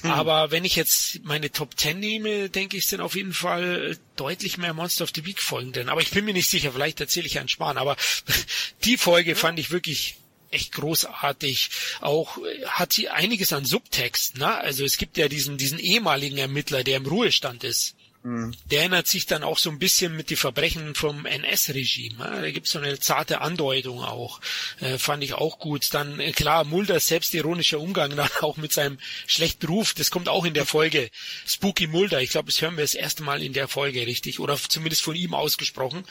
[0.00, 0.10] Hm.
[0.10, 4.58] Aber wenn ich jetzt meine Top 10 nehme, denke ich, sind auf jeden Fall deutlich
[4.58, 5.88] mehr Monster of the Week Folgen drin.
[5.88, 7.76] Aber ich bin mir nicht sicher, vielleicht erzähle ich einen Spahn.
[7.76, 7.96] Aber
[8.84, 10.16] die Folge fand ich wirklich
[10.54, 11.70] echt großartig.
[12.00, 14.54] Auch äh, hat sie einiges an Subtext, ne?
[14.54, 17.94] Also es gibt ja diesen, diesen ehemaligen Ermittler, der im Ruhestand ist.
[18.24, 18.54] Mhm.
[18.70, 22.16] Der erinnert sich dann auch so ein bisschen mit die Verbrechen vom NS-Regime.
[22.18, 24.40] Da gibt's so eine zarte Andeutung auch.
[24.80, 25.92] Äh, fand ich auch gut.
[25.92, 29.92] Dann, äh, klar, Mulders selbstironischer Umgang dann auch mit seinem schlechten Ruf.
[29.92, 31.10] Das kommt auch in der Folge.
[31.46, 32.22] Spooky Mulder.
[32.22, 34.40] Ich glaube, das hören wir das erste Mal in der Folge, richtig?
[34.40, 36.04] Oder zumindest von ihm ausgesprochen.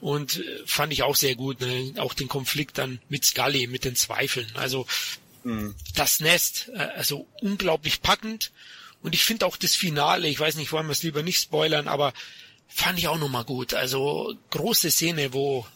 [0.00, 1.60] Und äh, fand ich auch sehr gut.
[1.60, 1.94] Ne?
[1.98, 4.46] Auch den Konflikt dann mit Scully, mit den Zweifeln.
[4.54, 4.86] Also,
[5.42, 5.74] mhm.
[5.96, 8.52] das Nest, äh, also unglaublich packend
[9.02, 11.88] und ich finde auch das Finale, ich weiß nicht, wollen wir es lieber nicht spoilern,
[11.88, 12.12] aber
[12.68, 13.74] fand ich auch nochmal gut.
[13.74, 15.66] Also große Szene, wo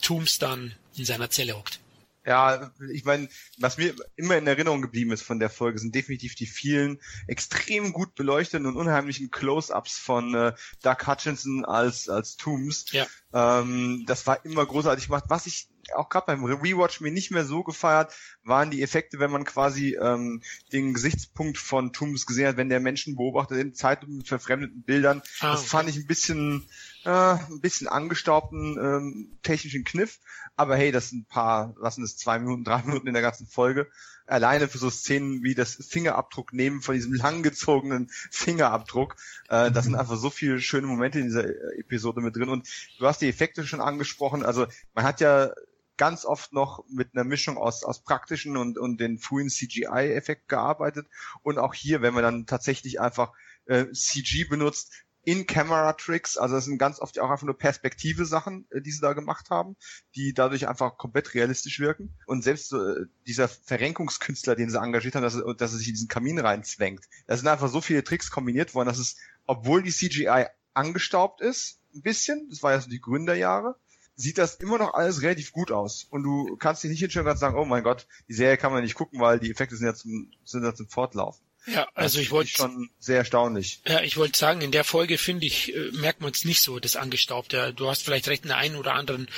[0.00, 1.80] Tooms dann in seiner Zelle hockt.
[2.28, 3.26] Ja, ich meine,
[3.56, 7.94] was mir immer in Erinnerung geblieben ist von der Folge, sind definitiv die vielen extrem
[7.94, 10.52] gut beleuchteten und unheimlichen Close-ups von äh,
[10.82, 12.84] Doug Hutchinson als als Tooms.
[12.90, 13.06] Ja.
[13.32, 15.24] Ähm, das war immer großartig gemacht.
[15.28, 19.30] Was ich auch gerade beim Rewatch mir nicht mehr so gefeiert, waren die Effekte, wenn
[19.30, 24.06] man quasi ähm, den Gesichtspunkt von Tooms gesehen hat, wenn der Menschen beobachtet in Zeit
[24.06, 25.22] mit verfremdeten Bildern.
[25.40, 26.68] Ah, das fand ich ein bisschen
[27.04, 30.18] äh, ein bisschen angestaubten ähm, technischen Kniff.
[30.56, 33.22] Aber hey, das sind ein paar, was sind das, zwei Minuten, drei Minuten in der
[33.22, 33.88] ganzen Folge.
[34.26, 39.16] Alleine für so Szenen wie das Fingerabdruck nehmen von diesem langgezogenen Fingerabdruck.
[39.48, 40.00] Äh, das sind mhm.
[40.00, 42.48] einfach so viele schöne Momente in dieser Episode mit drin.
[42.48, 42.68] Und
[42.98, 44.44] du hast die Effekte schon angesprochen.
[44.44, 45.52] Also man hat ja
[45.98, 51.06] ganz oft noch mit einer Mischung aus, aus praktischen und, und den frühen CGI-Effekt gearbeitet.
[51.42, 53.32] Und auch hier, wenn man dann tatsächlich einfach
[53.66, 54.92] äh, CG benutzt,
[55.24, 59.50] in-Camera-Tricks, also das sind ganz oft auch einfach nur Perspektive-Sachen, äh, die sie da gemacht
[59.50, 59.76] haben,
[60.14, 62.14] die dadurch einfach komplett realistisch wirken.
[62.26, 65.94] Und selbst äh, dieser Verrenkungskünstler, den sie engagiert haben, dass er, dass er sich in
[65.94, 69.92] diesen Kamin reinzwängt, da sind einfach so viele Tricks kombiniert worden, dass es, obwohl die
[69.92, 73.76] CGI angestaubt ist, ein bisschen, das war ja so die Gründerjahre,
[74.18, 76.06] sieht das immer noch alles relativ gut aus.
[76.10, 78.82] Und du kannst dich nicht hinstellen und sagen, oh mein Gott, die Serie kann man
[78.82, 81.46] nicht gucken, weil die Effekte sind ja zum, sind ja zum Fortlaufen.
[81.66, 83.82] Ja, also ich wollte schon sehr erstaunlich.
[83.86, 86.80] Ja, ich wollte sagen, in der Folge finde ich äh, merkt man es nicht so
[86.80, 87.74] das angestaubte.
[87.74, 89.28] Du hast vielleicht recht in der einen oder anderen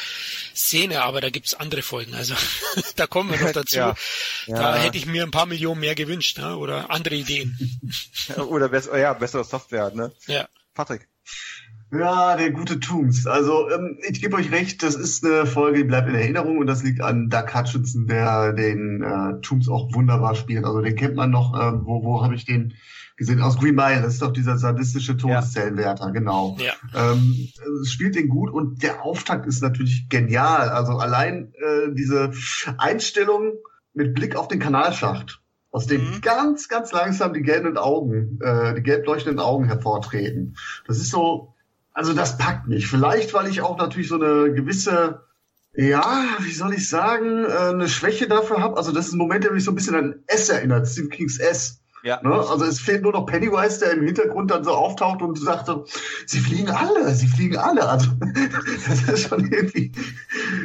[0.55, 2.15] Szene, aber da gibt's andere Folgen.
[2.15, 2.35] Also
[2.97, 3.77] da kommen wir noch dazu.
[3.77, 3.97] ja.
[4.47, 4.83] Da ja.
[4.83, 6.57] hätte ich mir ein paar Millionen mehr gewünscht, ne?
[6.57, 7.81] oder andere Ideen.
[8.37, 10.13] oder besser, ja, bessere Software, ne?
[10.27, 10.49] Ja.
[10.73, 11.09] Patrick.
[11.93, 13.27] Ja, der gute Tooms.
[13.27, 16.69] Also ähm, ich gebe euch recht, das ist eine Folge, die bleibt in Erinnerung und
[16.69, 20.65] das liegt an Doug Hutchinson, der den äh, Tooms auch wunderbar spielt.
[20.65, 22.75] Also den kennt man noch, ähm, wo, wo habe ich den
[23.17, 23.43] gesehen?
[23.43, 26.11] Aus Green Mile, das ist doch dieser sadistische Todeszellenwärter, ja.
[26.11, 26.57] genau.
[26.61, 26.73] Ja.
[26.95, 27.49] Ähm,
[27.85, 30.69] spielt den gut und der Auftakt ist natürlich genial.
[30.69, 32.31] Also allein äh, diese
[32.79, 33.55] Einstellung
[33.95, 35.41] mit Blick auf den Kanalschacht
[35.73, 36.21] aus dem mhm.
[36.21, 40.57] ganz, ganz langsam die gelben Augen, äh, die gelb leuchtenden Augen hervortreten.
[40.87, 41.55] Das ist so,
[41.93, 42.87] also das packt mich.
[42.87, 45.23] Vielleicht, weil ich auch natürlich so eine gewisse,
[45.75, 48.77] ja, wie soll ich sagen, äh, eine Schwäche dafür habe.
[48.77, 51.39] Also das ist ein Moment, der mich so ein bisschen an S erinnert, Stephen Kings
[51.39, 51.81] S.
[52.03, 52.21] Ja.
[52.23, 52.33] Ne?
[52.33, 55.85] Also es fehlt nur noch Pennywise, der im Hintergrund dann so auftaucht und sagte,
[56.27, 57.89] sie fliegen alle, sie fliegen alle.
[57.89, 58.11] Also
[58.89, 59.93] das ist schon irgendwie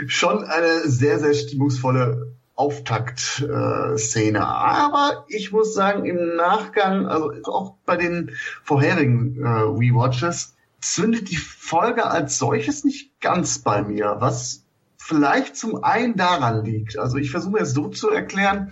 [0.07, 4.37] schon eine sehr, sehr stimmungsvolle Auftakt-Szene.
[4.39, 8.31] Äh, Aber ich muss sagen, im Nachgang, also auch bei den
[8.63, 10.54] vorherigen äh, Rewatches,
[10.93, 14.63] zündet die Folge als solches nicht ganz bei mir, was
[14.97, 16.97] vielleicht zum einen daran liegt.
[16.97, 18.71] Also ich versuche es so zu erklären,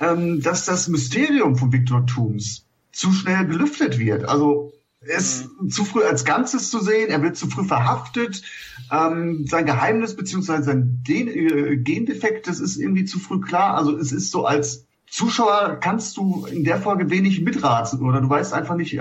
[0.00, 4.28] ähm, dass das Mysterium von Victor Tooms zu schnell gelüftet wird.
[4.28, 5.70] Also er ist mhm.
[5.70, 8.42] zu früh als Ganzes zu sehen, er wird zu früh verhaftet.
[8.90, 13.76] Ähm, sein Geheimnis beziehungsweise sein Den äh, Gendefekt, das ist irgendwie zu früh klar.
[13.76, 18.28] Also es ist so als Zuschauer kannst du in der Folge wenig mitraten oder du
[18.28, 19.00] weißt einfach nicht, äh,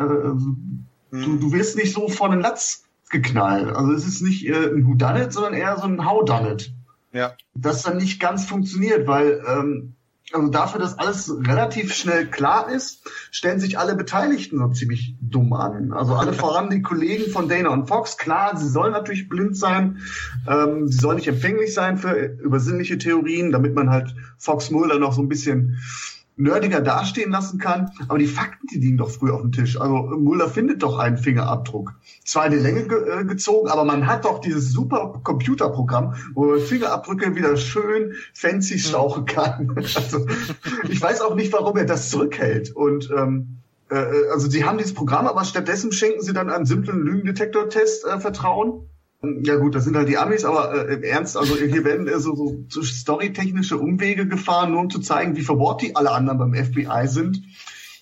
[1.16, 1.24] mhm.
[1.24, 3.76] du, du wirst nicht so von den Latz geknallt.
[3.76, 6.74] Also es ist nicht äh, ein Whodunit, sondern eher so ein Howdunit.
[7.14, 7.34] Ja.
[7.54, 9.96] Das dann nicht ganz funktioniert, weil ähm,
[10.34, 15.54] also dafür, dass alles relativ schnell klar ist, stellen sich alle Beteiligten so ziemlich dumm
[15.54, 15.94] an.
[15.94, 18.18] Also alle voran die Kollegen von Dana und Fox.
[18.18, 20.00] Klar, sie sollen natürlich blind sein,
[20.48, 25.14] ähm, sie sollen nicht empfänglich sein für übersinnliche Theorien, damit man halt Fox Mulder noch
[25.14, 25.78] so ein bisschen
[26.38, 27.92] nerdiger dastehen lassen kann.
[28.08, 29.80] Aber die Fakten, die liegen doch früh auf dem Tisch.
[29.80, 31.94] Also Mulder findet doch einen Fingerabdruck.
[32.24, 36.46] Zwar in die Länge ge äh, gezogen, aber man hat doch dieses super Computerprogramm, wo
[36.46, 39.76] man Fingerabdrücke wieder schön fancy stauchen kann.
[39.78, 40.26] also
[40.90, 42.76] ich weiß auch nicht, warum er das zurückhält.
[42.76, 43.60] Und ähm,
[43.90, 48.06] äh, äh, also sie haben dieses Programm, aber stattdessen schenken sie dann einen simplen Lügendetektor-Test
[48.06, 48.90] äh, Vertrauen
[49.44, 52.20] ja gut, das sind halt die Amis, aber äh, im Ernst, also hier werden äh,
[52.20, 56.54] so, so, storytechnische Umwege gefahren, nur um zu zeigen, wie verbohrt die alle anderen beim
[56.54, 57.44] FBI sind.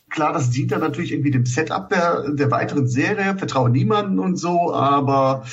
[0.10, 4.38] Klar, das dient dann natürlich irgendwie dem Setup der, der weiteren Serie, vertraue niemanden und
[4.38, 5.46] so, aber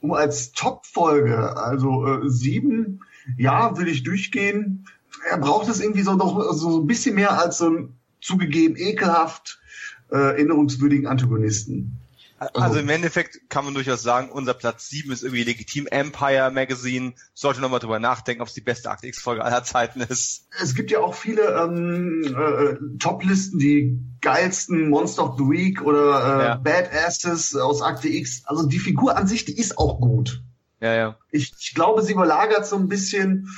[0.00, 3.00] um als Top-Folge, also äh, sieben,
[3.38, 4.86] ja, will ich durchgehen.
[5.30, 9.60] Er braucht es irgendwie so noch so ein bisschen mehr als so ein zugegeben ekelhaft
[10.10, 12.01] äh, erinnerungswürdigen Antagonisten.
[12.54, 15.86] Also im Endeffekt kann man durchaus sagen, unser Platz 7 ist irgendwie legitim.
[15.86, 20.48] Empire Magazine sollte nochmal drüber nachdenken, ob es die beste Akte X-Folge aller Zeiten ist.
[20.60, 26.00] Es gibt ja auch viele ähm, äh, Top-Listen, die geilsten Monster of the Week oder
[26.00, 26.56] äh, ja.
[26.56, 28.42] Badasses aus Akte X.
[28.46, 30.42] Also die Figur an sich, die ist auch gut.
[30.80, 31.18] Ja, ja.
[31.30, 33.48] Ich, ich glaube, sie überlagert so ein bisschen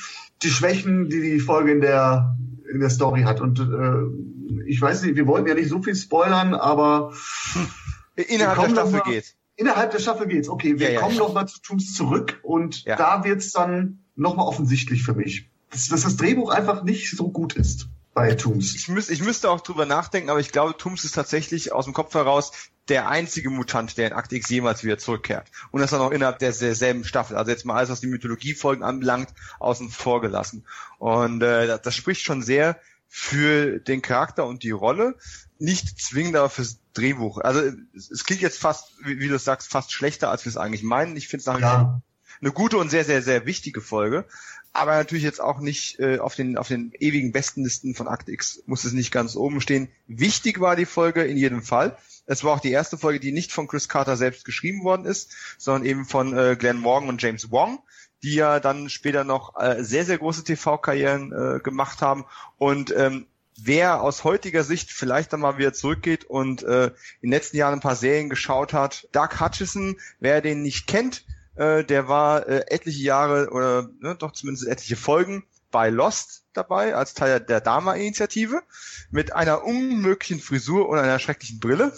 [0.42, 2.36] die Schwächen, die die Folge in der
[2.70, 3.40] in der Story hat.
[3.40, 7.12] Und äh, ich weiß nicht, wir wollten ja nicht so viel spoilern, aber
[7.52, 7.68] hm
[8.16, 9.34] Innerhalb der Staffel mal, geht's.
[9.56, 10.48] Innerhalb der Staffel geht's.
[10.48, 11.20] Okay, wir ja, kommen ja.
[11.20, 12.96] noch mal zu Tooms zurück und ja.
[12.96, 17.30] da wird's dann noch mal offensichtlich für mich, dass, dass das Drehbuch einfach nicht so
[17.30, 18.74] gut ist bei Tooms.
[18.74, 21.94] Ich, müß, ich müsste auch drüber nachdenken, aber ich glaube, Tooms ist tatsächlich aus dem
[21.94, 22.52] Kopf heraus
[22.88, 25.50] der einzige Mutant, der in Akt X jemals wieder zurückkehrt.
[25.70, 27.36] Und das dann auch innerhalb der, derselben Staffel.
[27.36, 30.64] Also jetzt mal alles, was die Mythologiefolgen anbelangt, außen vor gelassen.
[30.98, 35.16] Und äh, das, das spricht schon sehr für den Charakter und die Rolle
[35.58, 37.38] nicht zwingend aber fürs Drehbuch.
[37.38, 37.62] Also
[37.94, 41.16] es klingt jetzt fast, wie, wie du sagst, fast schlechter, als wir es eigentlich meinen.
[41.16, 42.02] Ich finde es nachher ja.
[42.40, 44.26] eine gute und sehr, sehr, sehr wichtige Folge.
[44.72, 48.64] Aber natürlich jetzt auch nicht äh, auf den auf den ewigen Bestenlisten von Act X
[48.66, 49.88] muss es nicht ganz oben stehen.
[50.08, 51.96] Wichtig war die Folge in jedem Fall.
[52.26, 55.30] Es war auch die erste Folge, die nicht von Chris Carter selbst geschrieben worden ist,
[55.58, 57.80] sondern eben von äh, Glenn Morgan und James Wong,
[58.24, 62.24] die ja dann später noch äh, sehr, sehr große TV-Karrieren äh, gemacht haben.
[62.56, 63.26] Und ähm,
[63.56, 66.92] wer aus heutiger Sicht vielleicht dann mal wieder zurückgeht und äh, in
[67.22, 71.24] den letzten Jahren ein paar Serien geschaut hat, Doug Hutchison, wer den nicht kennt,
[71.56, 76.94] äh, der war äh, etliche Jahre oder ne, doch zumindest etliche Folgen bei Lost dabei
[76.94, 78.62] als Teil der Dama-Initiative
[79.10, 81.92] mit einer unmöglichen Frisur und einer schrecklichen Brille,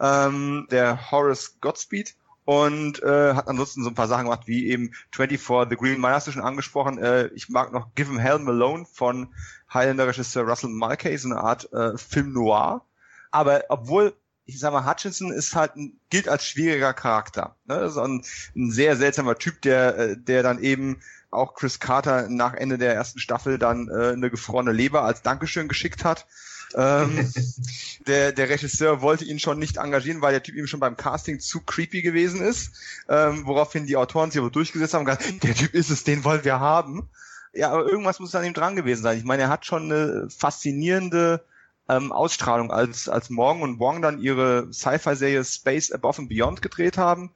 [0.00, 2.14] ähm, der Horace Godspeed
[2.44, 6.14] und äh, hat ansonsten so ein paar Sachen gemacht, wie eben 24 The Green Mile
[6.14, 6.98] hast du schon angesprochen.
[6.98, 9.34] Äh, ich mag noch Give Him Hell Malone von
[9.72, 12.84] Highlander Regisseur Russell Mulcahy, so eine Art äh, Film Noir.
[13.30, 14.14] Aber obwohl
[14.46, 17.56] ich sag mal, Hutchinson ist halt ein, gilt als schwieriger Charakter.
[17.64, 17.88] Ne?
[17.88, 18.22] So ein,
[18.54, 22.94] ein sehr seltsamer Typ, der, äh, der dann eben auch Chris Carter nach Ende der
[22.94, 26.26] ersten Staffel dann äh, eine gefrorene Leber als Dankeschön geschickt hat.
[26.74, 27.32] Ähm,
[28.06, 31.40] der, der Regisseur wollte ihn schon nicht engagieren, weil der Typ ihm schon beim Casting
[31.40, 32.72] zu creepy gewesen ist,
[33.08, 36.24] ähm, woraufhin die Autoren sich aber durchgesetzt haben und gesagt, der Typ ist es, den
[36.24, 37.08] wollen wir haben.
[37.52, 39.16] Ja, aber irgendwas muss an ihm dran gewesen sein.
[39.16, 41.44] Ich meine, er hat schon eine faszinierende
[41.88, 46.98] ähm, Ausstrahlung, als, als Morgan und Wong dann ihre Sci-Fi-Serie Space Above and Beyond gedreht
[46.98, 47.30] haben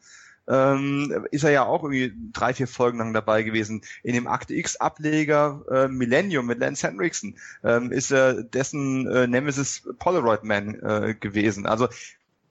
[0.49, 3.83] ähm, ist er ja auch irgendwie drei, vier Folgen lang dabei gewesen.
[4.03, 9.83] In dem Akte X-Ableger äh, Millennium mit Lance Henriksen ähm, ist er dessen äh, Nemesis
[9.99, 11.67] Polaroid Man äh, gewesen.
[11.67, 11.89] Also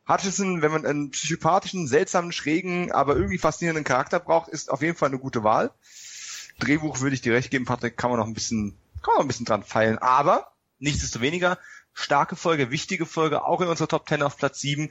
[0.08, 4.96] Hutchison, wenn man einen psychopathischen, seltsamen, schrägen, aber irgendwie faszinierenden Charakter braucht, ist auf jeden
[4.96, 5.72] Fall eine gute Wahl.
[6.60, 9.26] Drehbuch würde ich dir recht geben, Patrick, kann man noch ein bisschen, kann man noch
[9.26, 9.98] ein bisschen dran feilen.
[9.98, 11.58] Aber nichtsdestoweniger,
[11.94, 14.90] starke Folge, wichtige Folge, auch in unserer Top 10 auf Platz 7.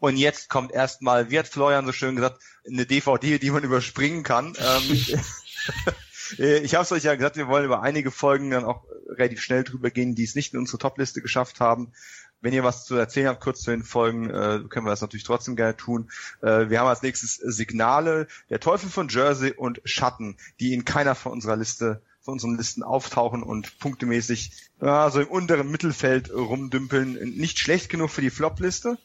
[0.00, 4.22] Und jetzt kommt erstmal, wie hat Florian so schön gesagt, eine DVD, die man überspringen
[4.22, 4.54] kann.
[4.58, 5.06] Ähm,
[6.38, 9.64] ich habe es euch ja gesagt, wir wollen über einige Folgen dann auch relativ schnell
[9.64, 11.92] drüber gehen, die es nicht in unsere Topliste geschafft haben.
[12.40, 15.24] Wenn ihr was zu erzählen habt, kurz zu den Folgen, äh, können wir das natürlich
[15.24, 16.08] trotzdem gerne tun.
[16.40, 21.16] Äh, wir haben als nächstes Signale, der Teufel von Jersey und Schatten, die in keiner
[21.16, 27.14] von unserer Liste von unseren Listen auftauchen und punktemäßig ja, so im unteren Mittelfeld rumdümpeln.
[27.36, 28.98] Nicht schlecht genug für die Flop-Liste,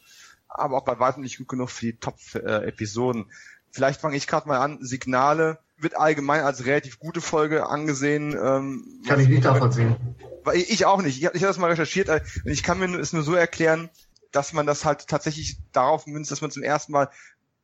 [0.54, 3.30] aber auch bei weitem nicht gut genug für die Top-Episoden.
[3.70, 4.78] Vielleicht fange ich gerade mal an.
[4.80, 8.36] Signale wird allgemein als relativ gute Folge angesehen.
[8.40, 9.96] Ähm, kann ich nicht nachvollziehen.
[10.44, 11.18] Weil ich auch nicht.
[11.18, 12.08] Ich habe hab das mal recherchiert.
[12.08, 13.90] Äh, und ich kann mir es nur so erklären,
[14.30, 17.10] dass man das halt tatsächlich darauf münzt, dass man zum ersten Mal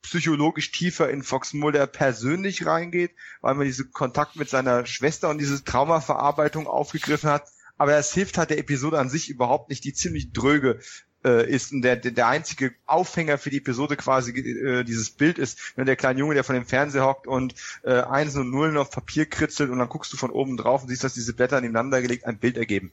[0.02, 5.38] psychologisch tiefer in Fox Mulder persönlich reingeht, weil man diesen Kontakt mit seiner Schwester und
[5.38, 7.44] diese Traumaverarbeitung aufgegriffen hat.
[7.76, 10.80] Aber es hilft halt der Episode an sich überhaupt nicht, die ziemlich dröge
[11.24, 15.76] äh, ist und der, der einzige Aufhänger für die Episode quasi äh, dieses Bild ist,
[15.76, 18.90] wenn der kleine Junge, der von dem Fernseher hockt und äh, Einsen und Nullen auf
[18.90, 22.02] Papier kritzelt und dann guckst du von oben drauf und siehst, dass diese Blätter nebeneinander
[22.02, 22.92] gelegt ein Bild ergeben.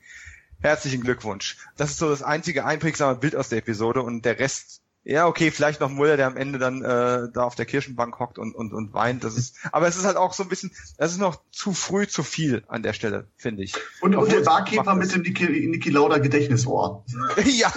[0.59, 1.57] Herzlichen Glückwunsch.
[1.77, 5.51] Das ist so das einzige einprägsame Bild aus der Episode und der Rest ja, okay,
[5.51, 8.73] vielleicht noch Muller, der am Ende dann äh, da auf der Kirchenbank hockt und, und,
[8.73, 9.23] und weint.
[9.23, 12.07] Das ist, aber es ist halt auch so ein bisschen, das ist noch zu früh
[12.07, 13.73] zu viel an der Stelle, finde ich.
[14.01, 17.05] Und, und der Barkeeper mit dem Niki, Niki Lauda Gedächtnisohr.
[17.45, 17.71] ja,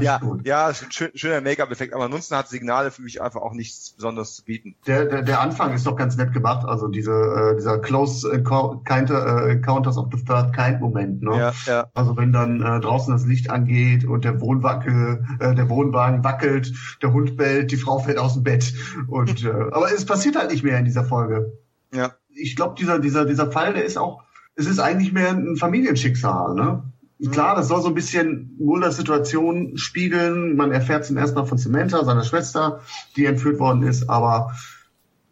[0.00, 0.44] ja, gut.
[0.44, 1.94] ja, schön, schöner Make-up-Effekt.
[1.94, 4.74] Aber ansonsten hat Signale für mich einfach auch nichts Besonderes zu bieten.
[4.88, 6.66] Der, der, der Anfang ist doch ganz nett gemacht.
[6.66, 11.22] Also diese, äh, dieser Close Encounters of the Third Kind Moment.
[11.22, 11.38] Ne?
[11.38, 11.86] Ja, ja.
[11.94, 16.24] Also wenn dann äh, draußen das Licht angeht und der Wohnwackel, äh, der Wohnwagen Wagen
[16.24, 18.72] wackelt, der Hund bellt, die Frau fällt aus dem Bett.
[19.08, 21.52] Und äh, aber es passiert halt nicht mehr in dieser Folge.
[21.92, 22.14] Ja.
[22.34, 24.22] Ich glaube, dieser, dieser, dieser Fall, der ist auch,
[24.54, 26.82] es ist eigentlich mehr ein Familienschicksal, ne?
[27.18, 27.30] Mhm.
[27.30, 30.56] Klar, das soll so ein bisschen Mulders Situation spiegeln.
[30.56, 32.82] Man erfährt zum ersten Mal von Samantha, seiner Schwester,
[33.16, 34.54] die entführt worden ist, aber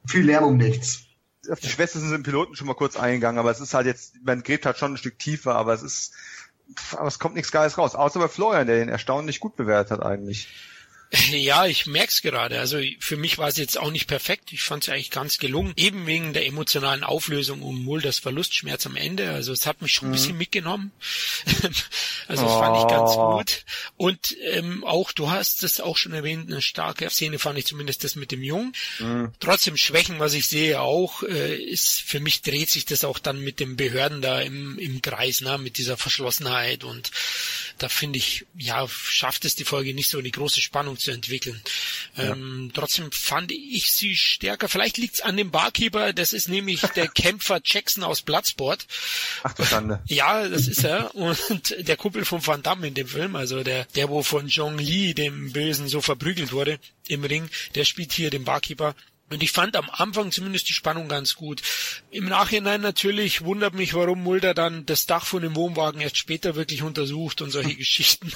[0.07, 1.05] viel Lärm um nichts.
[1.51, 4.15] Auf die Schwester sind im Piloten schon mal kurz eingegangen, aber es ist halt jetzt,
[4.25, 6.15] man gräbt halt schon ein Stück tiefer, aber es ist,
[6.97, 7.95] aber es kommt nichts Geiles raus.
[7.95, 10.49] Außer bei Florian, der den erstaunlich gut bewertet hat eigentlich.
[11.31, 12.59] Ja, ich merk's gerade.
[12.61, 14.53] Also für mich war es jetzt auch nicht perfekt.
[14.53, 15.73] Ich fand es eigentlich ganz gelungen.
[15.77, 19.31] Eben wegen der emotionalen Auflösung um Mulders Verlustschmerz am Ende.
[19.31, 20.15] Also es hat mich schon ein mhm.
[20.15, 20.93] bisschen mitgenommen.
[22.29, 22.59] also das oh.
[22.59, 23.37] fand ich ganz oh.
[23.37, 23.65] gut.
[23.97, 28.05] Und ähm, auch, du hast es auch schon erwähnt, eine starke Szene fand ich zumindest
[28.05, 28.73] das mit dem Jungen.
[28.99, 29.33] Mhm.
[29.41, 33.41] Trotzdem Schwächen, was ich sehe auch, äh, ist für mich dreht sich das auch dann
[33.41, 37.11] mit den Behörden da im, im Kreis, ne, mit dieser Verschlossenheit und
[37.79, 41.61] da finde ich, ja, schafft es die Folge nicht so eine große Spannung zu entwickeln.
[42.17, 42.33] Ja.
[42.33, 44.69] Ähm, trotzdem fand ich sie stärker.
[44.69, 48.87] Vielleicht liegt es an dem Barkeeper, das ist nämlich der Kämpfer Jackson aus Bloodsport.
[49.43, 50.03] Ach du Schande.
[50.07, 51.15] Ja, das ist er.
[51.15, 54.79] Und der Kumpel von Van Damme in dem Film, also der, der wo von Jong
[54.79, 58.95] Lee, dem Bösen, so verprügelt wurde im Ring, der spielt hier den Barkeeper.
[59.35, 61.61] Und ich fand am Anfang zumindest die Spannung ganz gut.
[62.13, 66.55] Im Nachhinein natürlich wundert mich, warum Mulder dann das Dach von dem Wohnwagen erst später
[66.55, 68.33] wirklich untersucht und solche Geschichten.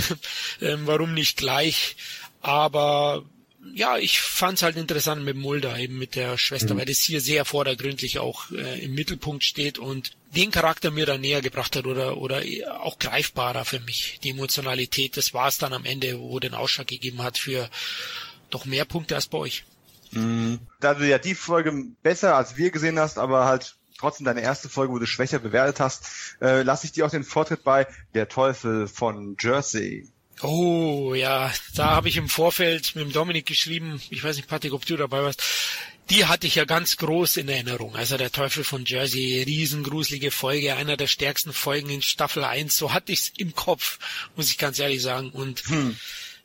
[0.60, 1.94] ähm, warum nicht gleich?
[2.40, 3.24] Aber
[3.72, 6.80] ja, ich fand's halt interessant mit Mulder, eben mit der Schwester, mhm.
[6.80, 11.18] weil das hier sehr vordergründlich auch äh, im Mittelpunkt steht und den Charakter mir da
[11.18, 12.42] näher gebracht hat oder, oder
[12.80, 14.18] auch greifbarer für mich.
[14.24, 17.70] Die Emotionalität, das war's dann am Ende, wo den Ausschlag gegeben hat für
[18.50, 19.62] doch mehr Punkte als bei euch.
[20.12, 20.60] Mhm.
[20.80, 24.68] Da du ja die Folge besser als wir gesehen hast, aber halt trotzdem deine erste
[24.68, 28.28] Folge, wo du schwächer bewertet hast, äh, lasse ich dir auch den Vortritt bei Der
[28.28, 30.08] Teufel von Jersey.
[30.42, 34.72] Oh ja, da habe ich im Vorfeld mit dem Dominik geschrieben, ich weiß nicht, Patrick,
[34.72, 35.42] ob du dabei warst,
[36.10, 37.94] die hatte ich ja ganz groß in Erinnerung.
[37.94, 42.92] Also der Teufel von Jersey, riesengruselige Folge, einer der stärksten Folgen in Staffel 1, so
[42.92, 44.00] hatte ich's im Kopf,
[44.34, 45.30] muss ich ganz ehrlich sagen.
[45.30, 45.96] Und hm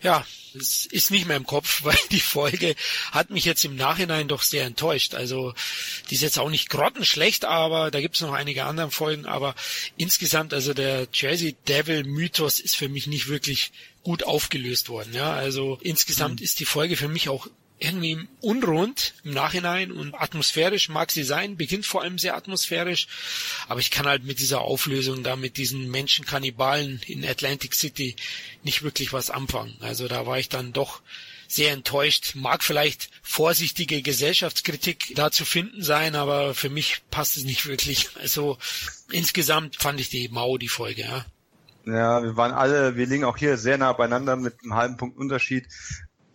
[0.01, 0.25] Ja,
[0.55, 2.75] es ist nicht mehr im Kopf, weil die Folge
[3.11, 5.15] hat mich jetzt im Nachhinein doch sehr enttäuscht.
[5.15, 5.53] Also
[6.09, 9.25] die ist jetzt auch nicht grottenschlecht, aber da gibt's noch einige andere Folgen.
[9.25, 9.55] Aber
[9.97, 13.71] insgesamt, also der Jersey Devil Mythos ist für mich nicht wirklich
[14.03, 15.13] gut aufgelöst worden.
[15.13, 16.43] Ja, also insgesamt mhm.
[16.43, 17.47] ist die Folge für mich auch
[17.79, 23.07] irgendwie unrund im Nachhinein und atmosphärisch mag sie sein, beginnt vor allem sehr atmosphärisch,
[23.67, 28.15] aber ich kann halt mit dieser Auflösung da mit diesen Menschenkannibalen in Atlantic City
[28.63, 29.77] nicht wirklich was anfangen.
[29.81, 31.01] Also da war ich dann doch
[31.47, 32.35] sehr enttäuscht.
[32.35, 38.09] Mag vielleicht vorsichtige Gesellschaftskritik da zu finden sein, aber für mich passt es nicht wirklich.
[38.15, 38.57] Also
[39.11, 41.25] insgesamt fand ich die Mau die Folge, ja.
[41.85, 45.17] Ja, wir waren alle, wir liegen auch hier sehr nah beieinander mit einem halben Punkt
[45.17, 45.67] Unterschied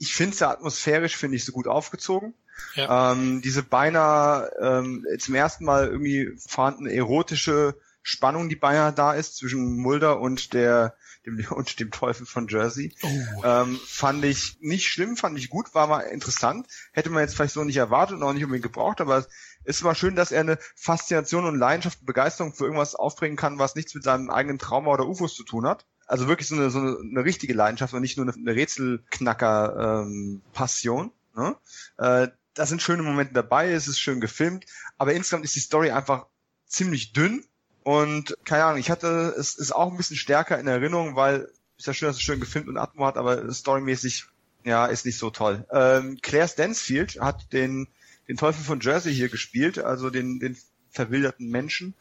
[0.03, 2.35] ich finde es ja atmosphärisch, finde ich, so gut aufgezogen.
[2.75, 3.13] Ja.
[3.13, 9.37] Ähm, diese beinahe ähm, zum ersten Mal irgendwie vorhandene erotische Spannung, die beinahe da ist
[9.37, 13.43] zwischen Mulder und der dem und dem Teufel von Jersey, oh.
[13.45, 16.67] ähm, fand ich nicht schlimm, fand ich gut, war mal interessant.
[16.91, 19.25] Hätte man jetzt vielleicht so nicht erwartet und auch nicht unbedingt gebraucht, aber
[19.63, 23.61] es war schön, dass er eine Faszination und Leidenschaft und Begeisterung für irgendwas aufbringen kann,
[23.61, 25.87] was nichts mit seinem eigenen Trauma oder UFOs zu tun hat.
[26.13, 31.11] Also wirklich so eine, so eine, eine richtige Leidenschaft und nicht nur eine, eine Rätselknacker-Passion.
[31.39, 31.57] Ähm, ne?
[31.97, 34.67] äh, da sind schöne Momente dabei, es ist schön gefilmt,
[34.99, 36.27] aber insgesamt ist die Story einfach
[36.67, 37.47] ziemlich dünn
[37.83, 41.49] und keine Ahnung, ich hatte, es ist auch ein bisschen stärker in Erinnerung, weil
[41.79, 44.27] ist ja schön, dass es schön gefilmt und Atmo hat, aber storymäßig,
[44.65, 45.65] ja, ist nicht so toll.
[45.73, 47.89] Ähm, Claire Stansfield hat den,
[48.29, 50.59] den Teufel von Jersey hier gespielt, also den, den
[50.91, 51.95] verwilderten Menschen.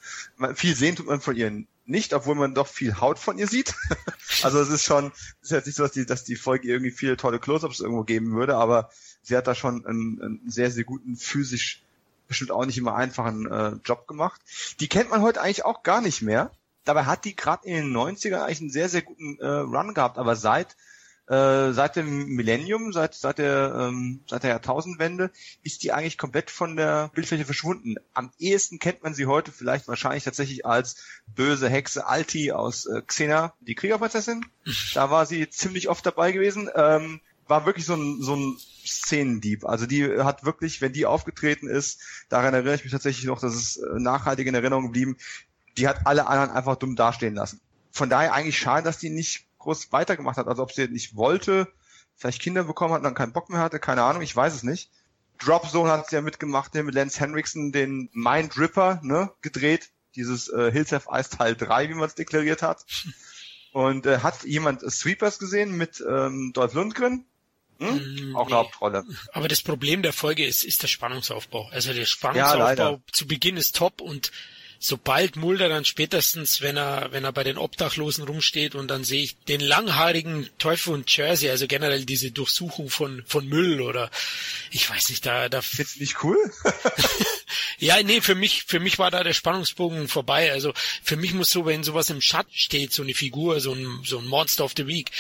[0.56, 3.76] Viel sehen tut man von ihr nicht, obwohl man doch viel Haut von ihr sieht.
[4.44, 5.12] also es ist schon,
[5.42, 8.04] es ist jetzt nicht so, dass die, dass die Folge irgendwie viele tolle Close-ups irgendwo
[8.04, 8.90] geben würde, aber
[9.22, 11.84] sie hat da schon einen, einen sehr, sehr guten physisch
[12.28, 14.40] bestimmt auch nicht immer einfachen äh, Job gemacht.
[14.80, 16.52] Die kennt man heute eigentlich auch gar nicht mehr.
[16.86, 20.18] Dabei hat die gerade in den 90ern eigentlich einen sehr, sehr guten äh, Run gehabt,
[20.18, 20.78] aber seit
[21.32, 25.32] äh, seit dem Millennium, seit, seit, der, ähm, seit der Jahrtausendwende,
[25.64, 27.96] ist die eigentlich komplett von der Bildfläche verschwunden.
[28.14, 33.02] Am ehesten kennt man sie heute vielleicht wahrscheinlich tatsächlich als böse Hexe Alti aus äh,
[33.02, 34.46] Xena, die Kriegerprinzessin.
[34.94, 36.70] Da war sie ziemlich oft dabei gewesen.
[36.76, 39.66] Ähm, war wirklich so ein, so ein Szenendieb.
[39.66, 43.54] Also die hat wirklich, wenn die aufgetreten ist, daran erinnere ich mich tatsächlich noch, dass
[43.54, 45.16] es äh, nachhaltig in Erinnerung geblieben,
[45.78, 47.62] die hat alle anderen einfach dumm dastehen lassen.
[47.94, 50.48] Von daher eigentlich schade, dass die nicht groß weitergemacht hat.
[50.48, 51.68] Also ob sie nicht wollte,
[52.16, 54.64] vielleicht Kinder bekommen hat und dann keinen Bock mehr hatte, keine Ahnung, ich weiß es
[54.64, 54.90] nicht.
[55.40, 59.90] Drop Zone hat sie ja mitgemacht, der mit Lance Henriksen den Mind Ripper ne, gedreht,
[60.16, 62.86] dieses äh, Hills Have Ice Teil 3, wie man es deklariert hat.
[63.74, 67.26] Und äh, hat jemand Sweepers gesehen mit ähm, Dolph Lundgren?
[67.80, 68.32] Hm?
[68.32, 69.06] Mm, Auch eine Hauptrolle.
[69.32, 71.70] Aber das Problem der Folge ist, ist der Spannungsaufbau.
[71.72, 74.32] Also der Spannungsaufbau ja, zu Beginn ist top und
[74.84, 79.22] sobald Mulder dann spätestens, wenn er, wenn er bei den Obdachlosen rumsteht und dann sehe
[79.22, 84.10] ich den langhaarigen Teufel und Jersey, also generell diese Durchsuchung von, von Müll oder
[84.72, 85.62] ich weiß nicht, da, da.
[85.62, 86.36] Findest nicht cool?
[87.78, 90.52] ja, nee, für mich, für mich war da der Spannungsbogen vorbei.
[90.52, 90.74] Also
[91.04, 94.18] für mich muss so, wenn sowas im Schatten steht, so eine Figur, so ein, so
[94.18, 95.12] ein Monster of the Week,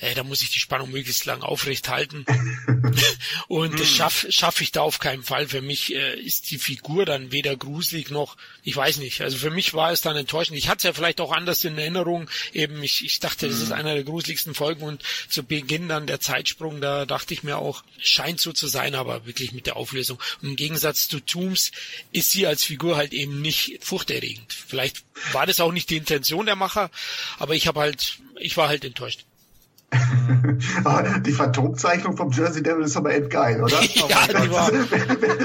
[0.00, 2.24] äh, da muss ich die Spannung möglichst lang aufrecht halten.
[3.48, 3.96] und das hm.
[3.96, 5.48] schaffe schaff ich da auf keinen Fall.
[5.48, 9.20] Für mich äh, ist die Figur dann weder gruselig noch, ich weiß nicht.
[9.20, 10.58] Also für mich war es dann enttäuschend.
[10.58, 12.30] Ich hatte es ja vielleicht auch anders in Erinnerung.
[12.52, 13.76] Eben, ich, ich dachte, das ist hm.
[13.76, 17.84] einer der gruseligsten Folgen und zu Beginn dann der Zeitsprung, da dachte ich mir auch,
[17.98, 20.18] scheint so zu sein, aber wirklich mit der Auflösung.
[20.40, 21.72] Und im Gegensatz zu Tooms
[22.12, 24.52] ist sie als Figur halt eben nicht furchterregend.
[24.52, 26.90] Vielleicht war das auch nicht die Intention der Macher,
[27.38, 29.24] aber ich habe halt, ich war halt enttäuscht.
[31.24, 33.80] Die Phantomzeichnung vom Jersey Devil ist aber echt geil, oder?
[34.08, 34.70] ja, die war...
[34.72, 35.38] wer, wer, wer,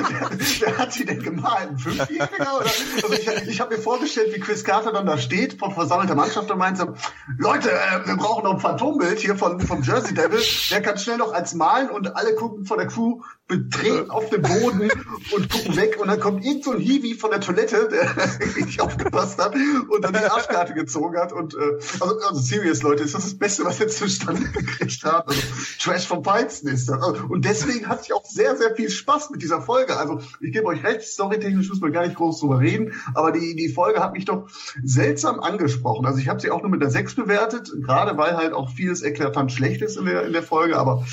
[0.60, 1.70] wer, hat sie denn gemalt?
[1.70, 2.58] Ein Fünfjähriger?
[2.60, 2.72] Oder?
[3.04, 6.52] Also ich, ich habe mir vorgestellt, wie Chris Carter dann da steht vor versammelter Mannschaft
[6.52, 6.94] und meint so,
[7.38, 10.40] Leute, äh, wir brauchen noch ein Phantombild hier von, vom Jersey Devil.
[10.70, 14.42] Der kann schnell noch als malen und alle gucken von der Crew betreten auf dem
[14.42, 14.90] Boden
[15.32, 18.10] und gucken weg und dann kommt irgend so ein Hiwi von der Toilette, der
[18.66, 21.58] nicht aufgepasst hat und dann die Arschkarte gezogen hat und äh,
[22.00, 25.28] also, also serious Leute, ist das das Beste, was jetzt zustande gekriegt hat.
[25.28, 25.42] Also,
[25.80, 27.02] Trash vom Feinsten ist das.
[27.02, 29.96] Also, und deswegen hatte ich auch sehr, sehr viel Spaß mit dieser Folge.
[29.98, 33.56] Also ich gebe euch recht, storytechnisch muss man gar nicht groß drüber reden, aber die,
[33.56, 34.48] die Folge hat mich doch
[34.84, 36.08] seltsam angesprochen.
[36.08, 39.04] Also ich habe sie auch nur mit der 6 bewertet, gerade weil halt auch vieles
[39.04, 41.04] eklatant schlecht ist in der, in der Folge, aber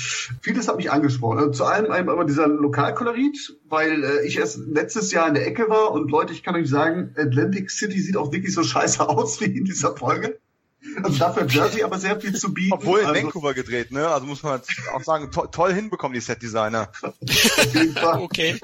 [0.41, 1.37] vieles hat mich angesprochen.
[1.37, 5.45] Also, zu allem einmal aber dieser Lokalkolorit, weil äh, ich erst letztes Jahr in der
[5.45, 9.07] Ecke war und Leute, ich kann euch sagen, Atlantic City sieht auch wirklich so scheiße
[9.09, 10.39] aus wie in dieser Folge.
[11.01, 12.73] Also dafür Jersey aber sehr viel zu bieten.
[12.73, 14.07] Obwohl in also, Vancouver gedreht, ne?
[14.07, 14.61] Also muss man
[14.93, 16.89] auch sagen, to toll hinbekommen, die Setdesigner.
[18.19, 18.59] okay.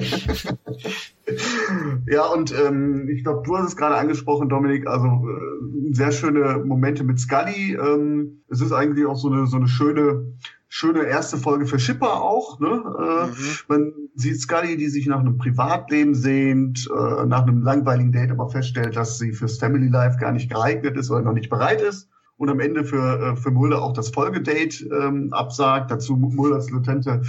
[2.08, 6.62] ja, und ähm, ich glaube, du hast es gerade angesprochen, Dominik, also äh, sehr schöne
[6.66, 7.76] Momente mit Scully.
[7.76, 10.34] Ähm, es ist eigentlich auch so eine, so eine schöne,
[10.70, 12.60] schöne erste Folge für Schipper auch.
[12.60, 12.68] Ne?
[12.68, 13.34] Äh, mhm.
[13.68, 18.50] Man sieht Scully, die sich nach einem Privatleben sehnt, äh, nach einem langweiligen Date aber
[18.50, 22.08] feststellt, dass sie fürs Family Life gar nicht geeignet ist oder noch nicht bereit ist
[22.38, 25.90] und am Ende für, äh, für Mulder auch das Folgedate ähm, absagt.
[25.92, 27.24] Dazu Mulders latente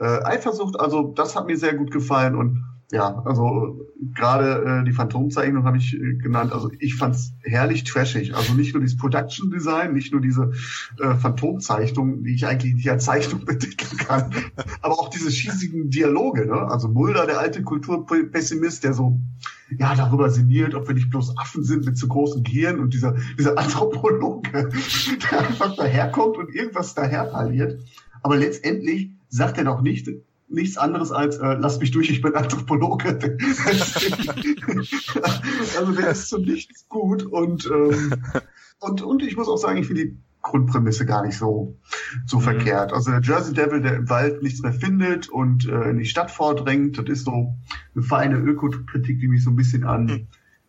[0.00, 0.80] äh, Eifersucht.
[0.80, 3.84] Also das hat mir sehr gut gefallen und ja, also
[4.14, 6.52] gerade äh, die Phantomzeichnung habe ich äh, genannt.
[6.52, 8.36] Also ich fand's herrlich trashig.
[8.36, 10.52] Also nicht nur dieses Production Design, nicht nur diese
[11.00, 14.30] äh, Phantomzeichnung, die ich eigentlich nicht als Zeichnung betiteln kann,
[14.82, 16.46] aber auch diese schießigen Dialoge.
[16.46, 16.54] Ne?
[16.54, 19.18] Also Mulder, der alte Kulturpessimist, der so
[19.76, 23.16] ja darüber sinniert, ob wir nicht bloß Affen sind mit zu großen Gehirn und dieser
[23.36, 24.70] dieser Anthropologe,
[25.32, 27.80] der einfach daherkommt und irgendwas daher parliert.
[28.22, 30.08] Aber letztendlich sagt er doch nicht,
[30.48, 33.18] nichts anderes als, äh, lass mich durch, ich bin Anthropologe.
[35.78, 38.14] also der ist zum Nichts gut und, ähm,
[38.80, 41.76] und, und ich muss auch sagen, ich finde die Grundprämisse gar nicht so,
[42.26, 42.42] so mhm.
[42.42, 42.92] verkehrt.
[42.92, 46.30] Also der Jersey Devil, der im Wald nichts mehr findet und äh, in die Stadt
[46.30, 47.56] vordringt, das ist so
[47.94, 50.26] eine feine Ökokritik, die mich so ein bisschen an mhm